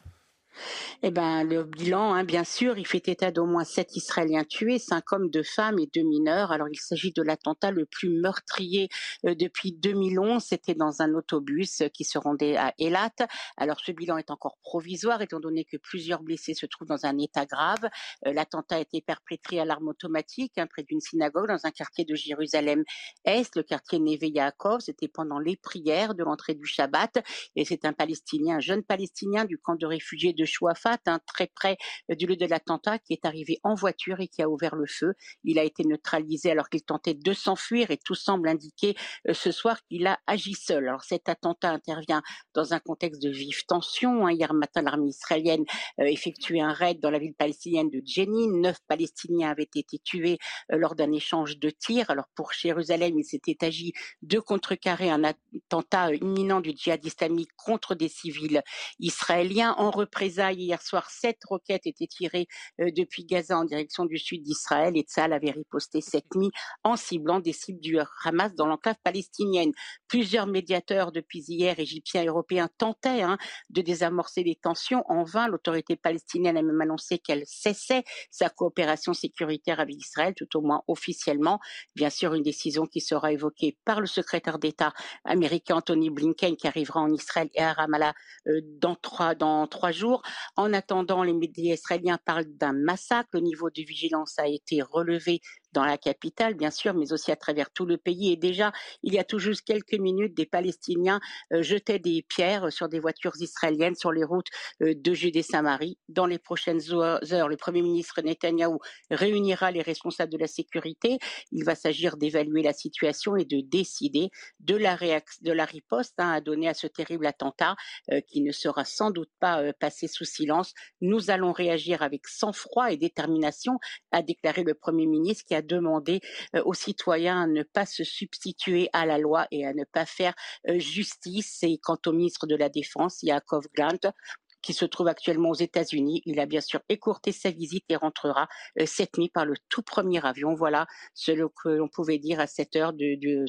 Eh 1.02 1.10
ben, 1.10 1.44
le 1.44 1.64
bilan, 1.64 2.14
hein, 2.14 2.24
bien 2.24 2.44
sûr, 2.44 2.78
il 2.78 2.86
fait 2.86 3.08
état 3.08 3.30
d'au 3.30 3.46
moins 3.46 3.64
sept 3.64 3.96
Israéliens 3.96 4.44
tués, 4.44 4.78
cinq 4.78 5.12
hommes, 5.12 5.30
deux 5.30 5.42
femmes 5.42 5.78
et 5.78 5.88
deux 5.94 6.02
mineurs. 6.02 6.52
Alors, 6.52 6.68
il 6.70 6.78
s'agit 6.78 7.12
de 7.12 7.22
l'attentat 7.22 7.70
le 7.70 7.86
plus 7.86 8.10
meurtrier 8.10 8.88
euh, 9.26 9.34
depuis 9.34 9.72
2011. 9.72 10.42
C'était 10.42 10.74
dans 10.74 11.02
un 11.02 11.14
autobus 11.14 11.82
qui 11.94 12.04
se 12.04 12.18
rendait 12.18 12.56
à 12.56 12.74
Elat. 12.78 13.10
Alors, 13.56 13.80
ce 13.80 13.92
bilan 13.92 14.18
est 14.18 14.30
encore 14.30 14.58
provisoire, 14.62 15.22
étant 15.22 15.40
donné 15.40 15.64
que 15.64 15.76
plusieurs 15.76 16.22
blessés 16.22 16.54
se 16.54 16.66
trouvent 16.66 16.88
dans 16.88 17.06
un 17.06 17.18
état 17.18 17.46
grave. 17.46 17.88
Euh, 18.26 18.32
l'attentat 18.32 18.76
a 18.76 18.80
été 18.80 19.00
perpétré 19.00 19.60
à 19.60 19.64
l'arme 19.64 19.88
automatique 19.88 20.58
hein, 20.58 20.66
près 20.66 20.82
d'une 20.82 21.00
synagogue 21.00 21.48
dans 21.48 21.64
un 21.64 21.70
quartier 21.70 22.04
de 22.04 22.14
Jérusalem-Est, 22.14 23.56
le 23.56 23.62
quartier 23.62 23.98
Neve 24.00 24.24
Yaakov. 24.24 24.80
C'était 24.80 25.08
pendant 25.08 25.38
les 25.38 25.56
prières 25.56 26.14
de 26.14 26.24
l'entrée 26.24 26.54
du 26.54 26.66
Shabbat. 26.66 27.18
Et 27.56 27.64
c'est 27.64 27.84
un 27.84 27.92
Palestinien, 27.92 28.56
un 28.56 28.60
jeune 28.60 28.82
Palestinien 28.82 29.44
du 29.44 29.58
camp 29.58 29.76
de 29.76 29.86
réfugiés 29.86 30.32
de 30.32 30.44
Chouafat, 30.48 30.98
hein, 31.06 31.20
très 31.26 31.46
près 31.46 31.76
euh, 32.10 32.14
du 32.14 32.26
lieu 32.26 32.36
de 32.36 32.46
l'attentat, 32.46 32.98
qui 32.98 33.12
est 33.12 33.24
arrivé 33.24 33.60
en 33.62 33.74
voiture 33.74 34.20
et 34.20 34.28
qui 34.28 34.42
a 34.42 34.48
ouvert 34.48 34.74
le 34.74 34.86
feu. 34.86 35.14
Il 35.44 35.58
a 35.58 35.64
été 35.64 35.84
neutralisé 35.84 36.50
alors 36.50 36.68
qu'il 36.68 36.82
tentait 36.82 37.14
de 37.14 37.32
s'enfuir 37.32 37.90
et 37.90 37.98
tout 37.98 38.14
semble 38.14 38.48
indiquer 38.48 38.96
euh, 39.28 39.34
ce 39.34 39.52
soir 39.52 39.78
qu'il 39.84 40.06
a 40.06 40.18
agi 40.26 40.54
seul. 40.54 40.88
Alors 40.88 41.04
cet 41.04 41.28
attentat 41.28 41.70
intervient 41.70 42.22
dans 42.54 42.74
un 42.74 42.80
contexte 42.80 43.22
de 43.22 43.30
vive 43.30 43.64
tension. 43.66 44.26
Hein. 44.26 44.32
Hier 44.32 44.52
matin, 44.54 44.82
l'armée 44.82 45.10
israélienne 45.10 45.64
euh, 46.00 46.04
effectuait 46.04 46.60
un 46.60 46.72
raid 46.72 47.00
dans 47.00 47.10
la 47.10 47.18
ville 47.18 47.34
palestinienne 47.34 47.90
de 47.90 48.02
Jenin. 48.04 48.60
Neuf 48.60 48.78
Palestiniens 48.88 49.50
avaient 49.50 49.62
été 49.62 49.98
tués 49.98 50.38
lors 50.70 50.94
d'un 50.94 51.12
échange 51.12 51.58
de 51.58 51.70
tirs. 51.70 52.10
Alors 52.10 52.28
pour 52.34 52.52
Jérusalem, 52.52 53.18
il 53.18 53.24
s'était 53.24 53.64
agi 53.64 53.92
de 54.22 54.38
contrecarrer 54.38 55.10
un 55.10 55.24
attentat 55.24 56.14
imminent 56.14 56.60
du 56.60 56.72
djihad 56.74 57.04
islamique 57.04 57.50
contre 57.56 57.94
des 57.94 58.08
civils 58.08 58.62
israéliens 58.98 59.74
en 59.78 59.90
représailles 59.90 60.37
hier 60.38 60.80
soir, 60.82 61.10
sept 61.10 61.38
roquettes 61.44 61.86
étaient 61.86 62.06
tirées 62.06 62.46
euh, 62.80 62.90
depuis 62.94 63.24
Gaza 63.24 63.58
en 63.58 63.64
direction 63.64 64.04
du 64.04 64.18
sud 64.18 64.42
d'Israël 64.42 64.96
et 64.96 65.02
Tzal 65.02 65.32
avait 65.32 65.50
riposté 65.50 66.00
cette 66.00 66.34
nuit 66.34 66.50
en 66.84 66.96
ciblant 66.96 67.40
des 67.40 67.52
cibles 67.52 67.80
du 67.80 67.98
Hamas 68.24 68.54
dans 68.54 68.66
l'enclave 68.66 68.96
palestinienne. 69.02 69.72
Plusieurs 70.08 70.46
médiateurs 70.46 71.12
depuis 71.12 71.44
hier, 71.48 71.78
égyptiens 71.78 72.22
et 72.22 72.26
européens, 72.26 72.68
tentaient 72.78 73.22
hein, 73.22 73.38
de 73.70 73.82
désamorcer 73.82 74.42
les 74.42 74.56
tensions. 74.56 75.04
En 75.08 75.24
vain, 75.24 75.48
l'autorité 75.48 75.96
palestinienne 75.96 76.56
a 76.56 76.62
même 76.62 76.80
annoncé 76.80 77.18
qu'elle 77.18 77.44
cessait 77.46 78.04
sa 78.30 78.48
coopération 78.48 79.14
sécuritaire 79.14 79.80
avec 79.80 79.96
Israël, 79.96 80.34
tout 80.36 80.56
au 80.56 80.60
moins 80.60 80.82
officiellement. 80.88 81.58
Bien 81.94 82.10
sûr, 82.10 82.34
une 82.34 82.42
décision 82.42 82.86
qui 82.86 83.00
sera 83.00 83.32
évoquée 83.32 83.76
par 83.84 84.00
le 84.00 84.06
secrétaire 84.06 84.58
d'État 84.58 84.92
américain 85.24 85.76
Anthony 85.76 86.10
Blinken 86.10 86.56
qui 86.56 86.66
arrivera 86.66 87.00
en 87.00 87.12
Israël 87.12 87.48
et 87.54 87.62
à 87.62 87.72
Ramallah 87.72 88.14
euh, 88.46 88.60
dans 88.80 88.94
trois, 88.94 89.34
dans 89.34 89.66
trois 89.66 89.92
jours. 89.92 90.22
En 90.56 90.72
attendant, 90.72 91.22
les 91.22 91.32
médias 91.32 91.74
israéliens 91.74 92.18
parlent 92.24 92.56
d'un 92.56 92.72
massacre. 92.72 93.30
Le 93.32 93.40
niveau 93.40 93.70
de 93.70 93.82
vigilance 93.82 94.38
a 94.38 94.48
été 94.48 94.82
relevé 94.82 95.40
dans 95.72 95.84
la 95.84 95.98
capitale, 95.98 96.54
bien 96.54 96.70
sûr, 96.70 96.94
mais 96.94 97.12
aussi 97.12 97.30
à 97.30 97.36
travers 97.36 97.70
tout 97.70 97.86
le 97.86 97.96
pays. 97.96 98.32
Et 98.32 98.36
déjà, 98.36 98.72
il 99.02 99.14
y 99.14 99.18
a 99.18 99.24
tout 99.24 99.38
juste 99.38 99.62
quelques 99.62 99.98
minutes, 99.98 100.34
des 100.34 100.46
Palestiniens 100.46 101.20
euh, 101.52 101.62
jetaient 101.62 101.98
des 101.98 102.22
pierres 102.22 102.72
sur 102.72 102.88
des 102.88 102.98
voitures 102.98 103.34
israéliennes 103.38 103.94
sur 103.94 104.12
les 104.12 104.24
routes 104.24 104.48
euh, 104.82 104.94
de 104.96 105.14
Judée-Samarie. 105.14 105.98
Dans 106.08 106.26
les 106.26 106.38
prochaines 106.38 106.80
heures, 106.92 107.20
le 107.22 107.56
Premier 107.56 107.82
ministre 107.82 108.20
Netanyahou 108.22 108.78
réunira 109.10 109.70
les 109.70 109.82
responsables 109.82 110.32
de 110.32 110.38
la 110.38 110.46
sécurité. 110.46 111.18
Il 111.52 111.64
va 111.64 111.74
s'agir 111.74 112.16
d'évaluer 112.16 112.62
la 112.62 112.72
situation 112.72 113.36
et 113.36 113.44
de 113.44 113.60
décider 113.60 114.30
de 114.60 114.76
la, 114.76 114.96
de 114.96 115.52
la 115.52 115.64
riposte 115.64 116.14
hein, 116.18 116.32
à 116.32 116.40
donner 116.40 116.68
à 116.68 116.74
ce 116.74 116.86
terrible 116.86 117.26
attentat 117.26 117.76
euh, 118.10 118.20
qui 118.20 118.40
ne 118.42 118.52
sera 118.52 118.84
sans 118.84 119.10
doute 119.10 119.30
pas 119.40 119.72
passé 119.74 120.08
sous 120.08 120.24
silence. 120.24 120.72
Nous 121.00 121.30
allons 121.30 121.52
réagir 121.52 122.02
avec 122.02 122.26
sang-froid 122.26 122.90
et 122.92 122.96
détermination, 122.96 123.78
a 124.12 124.22
déclaré 124.22 124.62
le 124.62 124.74
Premier 124.74 125.06
ministre 125.06 125.44
qui 125.46 125.54
a 125.54 125.57
demandé 125.62 126.20
aux 126.64 126.74
citoyens 126.74 127.42
à 127.42 127.46
ne 127.46 127.62
pas 127.62 127.86
se 127.86 128.04
substituer 128.04 128.88
à 128.92 129.06
la 129.06 129.18
loi 129.18 129.46
et 129.50 129.66
à 129.66 129.74
ne 129.74 129.84
pas 129.84 130.06
faire 130.06 130.34
justice. 130.76 131.62
Et 131.62 131.78
quant 131.82 131.98
au 132.06 132.12
ministre 132.12 132.46
de 132.46 132.56
la 132.56 132.68
Défense, 132.68 133.22
Yaakov 133.22 133.66
Grant, 133.74 134.12
qui 134.60 134.72
se 134.72 134.84
trouve 134.84 135.08
actuellement 135.08 135.50
aux 135.50 135.54
États-Unis. 135.54 136.22
Il 136.26 136.40
a 136.40 136.46
bien 136.46 136.60
sûr 136.60 136.80
écourté 136.88 137.32
sa 137.32 137.50
visite 137.50 137.84
et 137.88 137.96
rentrera 137.96 138.48
cette 138.86 139.16
nuit 139.16 139.30
par 139.30 139.44
le 139.44 139.54
tout 139.68 139.82
premier 139.82 140.24
avion. 140.26 140.54
Voilà 140.54 140.86
ce 141.14 141.32
que 141.32 141.68
l'on 141.68 141.88
pouvait 141.88 142.18
dire 142.18 142.40
à 142.40 142.46
cette 142.46 142.74
heure 142.74 142.92
de 142.92 143.46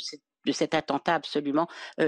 cet 0.52 0.73
attentat 0.73 1.15
absolument 1.15 1.68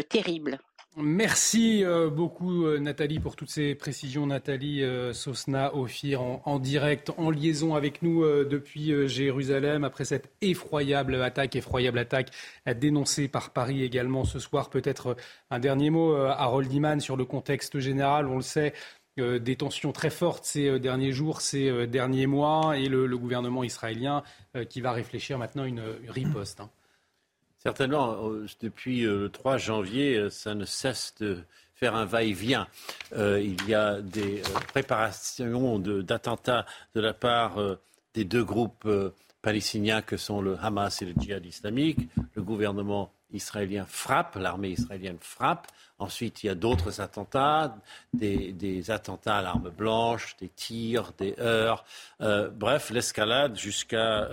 terrible. 0.09 0.59
Merci 0.97 1.85
euh, 1.85 2.09
beaucoup 2.09 2.65
euh, 2.65 2.77
Nathalie 2.77 3.19
pour 3.21 3.37
toutes 3.37 3.49
ces 3.49 3.75
précisions. 3.75 4.27
Nathalie 4.27 4.83
euh, 4.83 5.13
Sosna 5.13 5.73
Ophir 5.73 6.21
en, 6.21 6.59
direct, 6.59 7.11
en 7.15 7.29
liaison 7.29 7.75
avec 7.75 8.01
nous 8.01 8.25
depuis 8.43 9.07
Jérusalem 9.07 9.85
après 9.85 10.03
cette 10.03 10.29
effroyable 10.41 11.15
attaque, 11.21 11.55
effroyable 11.55 11.97
attaque 11.97 12.31
dénoncée 12.75 13.29
par 13.29 13.51
Paris 13.51 13.83
également 13.83 14.25
ce 14.25 14.39
soir. 14.39 14.69
Peut-être 14.69 15.15
un 15.49 15.59
dernier 15.59 15.91
mot, 15.91 16.13
Harold 16.13 16.71
Iman, 16.71 16.99
sur 16.99 17.15
le 17.15 17.23
contexte 17.23 17.79
général. 17.79 18.27
On 18.27 18.35
le 18.35 18.41
sait, 18.41 18.73
des 19.17 19.55
tensions 19.55 19.93
très 19.93 20.09
fortes 20.09 20.43
ces 20.45 20.79
derniers 20.79 21.13
jours, 21.13 21.41
ces 21.41 21.87
derniers 21.87 22.27
mois, 22.27 22.77
et 22.77 22.87
le, 22.87 23.17
gouvernement 23.17 23.63
israélien 23.63 24.23
qui 24.69 24.81
va 24.81 24.91
réfléchir 24.91 25.37
maintenant 25.37 25.63
une, 25.63 25.83
une 26.03 26.11
riposte. 26.11 26.59
Hein. 26.59 26.69
Certainement, 27.63 28.27
euh, 28.27 28.47
depuis 28.59 29.05
euh, 29.05 29.19
le 29.19 29.29
3 29.29 29.57
janvier, 29.57 30.17
euh, 30.17 30.29
ça 30.31 30.55
ne 30.55 30.65
cesse 30.65 31.13
de 31.19 31.37
faire 31.75 31.95
un 31.95 32.05
va-et-vient. 32.05 32.67
il 33.15 33.67
y 33.67 33.73
a 33.73 34.01
des 34.01 34.43
préparations 34.67 35.79
d'attentats 35.79 36.67
de, 36.93 37.01
la 37.01 37.11
part 37.11 37.57
des 38.13 38.23
deux 38.23 38.43
groupes 38.43 38.87
palestiniens 39.41 40.03
que 40.03 40.15
sont 40.15 40.43
le 40.43 40.59
Hamas 40.61 41.01
et 41.01 41.05
le 41.05 41.13
djihad 41.19 41.43
islamique. 41.43 41.97
Le 42.35 42.43
gouvernement 42.43 43.11
israélien 43.33 43.85
frappe, 43.87 44.35
l'armée 44.35 44.69
israélienne 44.69 45.17
frappe. 45.21 45.65
Ensuite, 45.97 46.43
il 46.43 46.47
y 46.47 46.49
a 46.49 46.55
d'autres 46.55 47.01
attentats, 47.01 47.75
des, 48.13 48.91
attentats 48.91 49.37
à 49.37 49.41
l'arme 49.41 49.71
blanche, 49.71 50.35
des 50.39 50.49
tirs, 50.49 51.13
des 51.17 51.33
heurts. 51.39 51.83
bref, 52.19 52.91
l'escalade 52.91 53.57
jusqu'à 53.57 54.29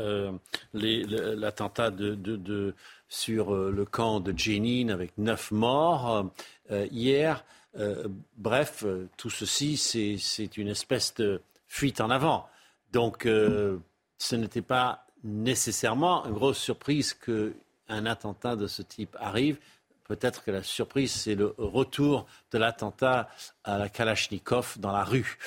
l'attentat 0.75 1.91
de 1.91 2.75
sur 3.09 3.55
euh, 3.55 3.70
le 3.70 3.85
camp 3.85 4.20
de 4.20 4.36
Jenin 4.36 4.90
avec 4.90 5.16
neuf 5.18 5.51
morts 5.51 6.30
euh, 6.70 6.86
hier. 6.90 7.44
Euh, 7.78 8.09
bref, 8.36 8.85
tout 9.16 9.30
ceci, 9.30 9.76
c'est 9.76 10.56
une 10.56 10.68
espèce 10.68 11.14
de 11.14 11.43
fuite 11.66 12.01
en 12.01 12.10
avant. 12.10 12.48
Donc, 12.93 13.24
ce 13.24 14.36
n'était 14.36 14.62
pas 14.62 15.06
nécessairement 15.22 16.24
une 16.24 16.32
grosse 16.32 16.59
surprise 16.59 17.12
qu'un 17.12 18.06
attentat 18.06 18.56
de 18.56 18.66
ce 18.66 18.82
type 18.82 19.16
arrive. 19.20 19.59
Peut-être 20.09 20.43
que 20.43 20.51
la 20.51 20.62
surprise, 20.62 21.12
c'est 21.12 21.35
le 21.35 21.55
retour 21.59 22.26
de 22.51 22.59
l'attentat 22.59 23.28
à 23.62 23.78
la 23.78 23.89
Kalachnikov 23.89 24.76
dans 24.78 24.93
la 24.93 25.05
rue. 25.05 25.39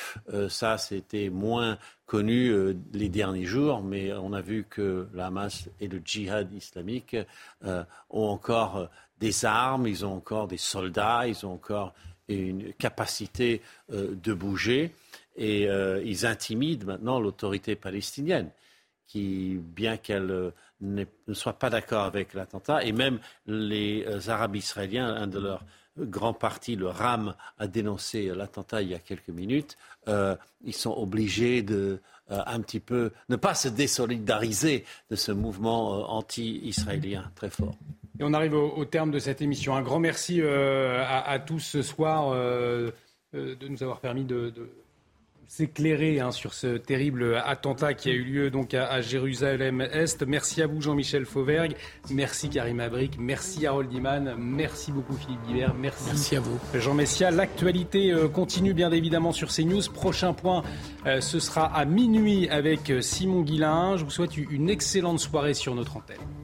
ça, 0.49 0.77
c'était 0.77 1.29
moins 1.29 1.77
connu 2.11 2.49
euh, 2.49 2.73
les 2.91 3.07
derniers 3.07 3.45
jours, 3.45 3.81
mais 3.81 4.11
on 4.11 4.33
a 4.33 4.41
vu 4.41 4.65
que 4.69 5.07
la 5.13 5.27
Hamas 5.27 5.69
et 5.79 5.88
le 5.88 6.01
djihad 6.03 6.51
islamique 6.51 7.15
euh, 7.63 7.85
ont 8.09 8.27
encore 8.27 8.75
euh, 8.75 8.85
des 9.19 9.45
armes, 9.45 9.88
ils 9.88 10.05
ont 10.05 10.15
encore 10.15 10.49
des 10.49 10.57
soldats, 10.57 11.25
ils 11.25 11.45
ont 11.45 11.53
encore 11.53 11.93
une 12.27 12.73
capacité 12.73 13.61
de 13.89 14.33
bouger 14.33 14.93
et 15.35 15.67
ils 16.05 16.25
intimident 16.25 16.85
maintenant 16.85 17.19
l'autorité 17.19 17.75
palestinienne 17.75 18.49
qui, 19.05 19.59
bien 19.61 19.97
qu'elle 19.97 20.53
ne 20.82 21.06
soit 21.34 21.53
pas 21.60 21.70
d'accord 21.70 22.03
avec 22.03 22.34
l'attentat, 22.34 22.84
et 22.84 22.91
même 22.91 23.20
les 23.45 24.06
Arabes 24.30 24.56
israéliens, 24.56 25.08
un 25.08 25.28
de 25.28 25.40
leurs 25.40 25.64
grand 25.99 26.34
parti, 26.34 26.76
le 26.76 26.88
RAM, 26.88 27.36
a 27.60 27.68
dénoncé 27.68 28.28
l'attentat 28.28 28.82
il 28.82 28.90
y 28.90 28.95
a 28.95 28.99
quelques 28.99 29.30
minutes, 29.30 29.78
euh, 30.08 30.36
ils 30.64 30.74
sont 30.74 30.94
obligés 30.94 31.62
de 31.62 31.99
euh, 32.32 32.41
un 32.45 32.62
petit 32.62 32.80
peu 32.80 33.12
ne 33.30 33.36
pas 33.36 33.53
se 33.53 33.68
désolidariser 33.68 34.86
de 35.10 35.16
ce 35.16 35.32
mouvement 35.32 35.94
euh, 35.94 36.03
anti-israélien 36.03 37.32
très 37.36 37.49
fort. 37.49 37.76
Et 38.20 38.24
on 38.24 38.34
arrive 38.34 38.53
au, 38.53 38.86
terme 38.86 39.12
de 39.12 39.20
cette 39.20 39.41
émission. 39.41 39.76
Un 39.76 39.82
grand 39.82 39.99
merci 39.99 40.41
à, 40.44 41.40
tous 41.40 41.60
ce 41.60 41.82
soir 41.82 42.36
de 42.36 43.68
nous 43.68 43.82
avoir 43.82 43.99
permis 43.99 44.26
de 44.26 44.53
s'éclairer 45.52 46.22
hein, 46.22 46.32
sur 46.32 46.53
ce 46.53 46.78
terrible 46.78 47.36
attentat 47.45 47.94
qui 47.94 48.10
a 48.10 48.14
eu 48.14 48.23
lieu 48.23 48.49
donc 48.49 48.73
à, 48.73 49.02
Jérusalem-Est. 49.02 50.26
Merci 50.26 50.61
à 50.61 50.68
vous 50.68 50.80
Jean-Michel 50.80 51.26
Fauvergue, 51.26 51.76
merci 52.10 52.49
Karim 52.49 52.80
Abric, 52.80 53.18
merci 53.19 53.68
Harold 53.68 53.91
Iman, 53.91 54.36
merci 54.38 54.94
beaucoup 54.94 55.14
Philippe 55.14 55.41
Guibert, 55.45 55.73
merci, 55.73 56.38
à 56.38 56.40
vous 56.40 56.57
Jean 56.76 56.94
Messia. 56.94 57.32
L'actualité 57.32 58.14
euh, 58.14 58.30
continue 58.30 58.73
bien 58.73 58.94
évidemment 58.94 59.34
sur 59.34 59.49
CNews. 59.49 59.82
Prochain 59.94 60.32
point, 60.32 60.64
euh, 61.06 61.19
ce 61.19 61.41
sera 61.41 61.65
à 61.65 61.84
minuit 61.84 62.48
avec 62.48 62.90
euh, 62.90 63.02
Simon 63.02 63.41
Guillain. 63.41 63.98
Je 63.98 64.06
vous 64.06 64.10
souhaite 64.10 64.38
une 64.38 64.69
excellente 64.69 65.19
soirée 65.19 65.53
sur 65.53 65.76
notre 65.76 65.98
antenne. 65.98 66.40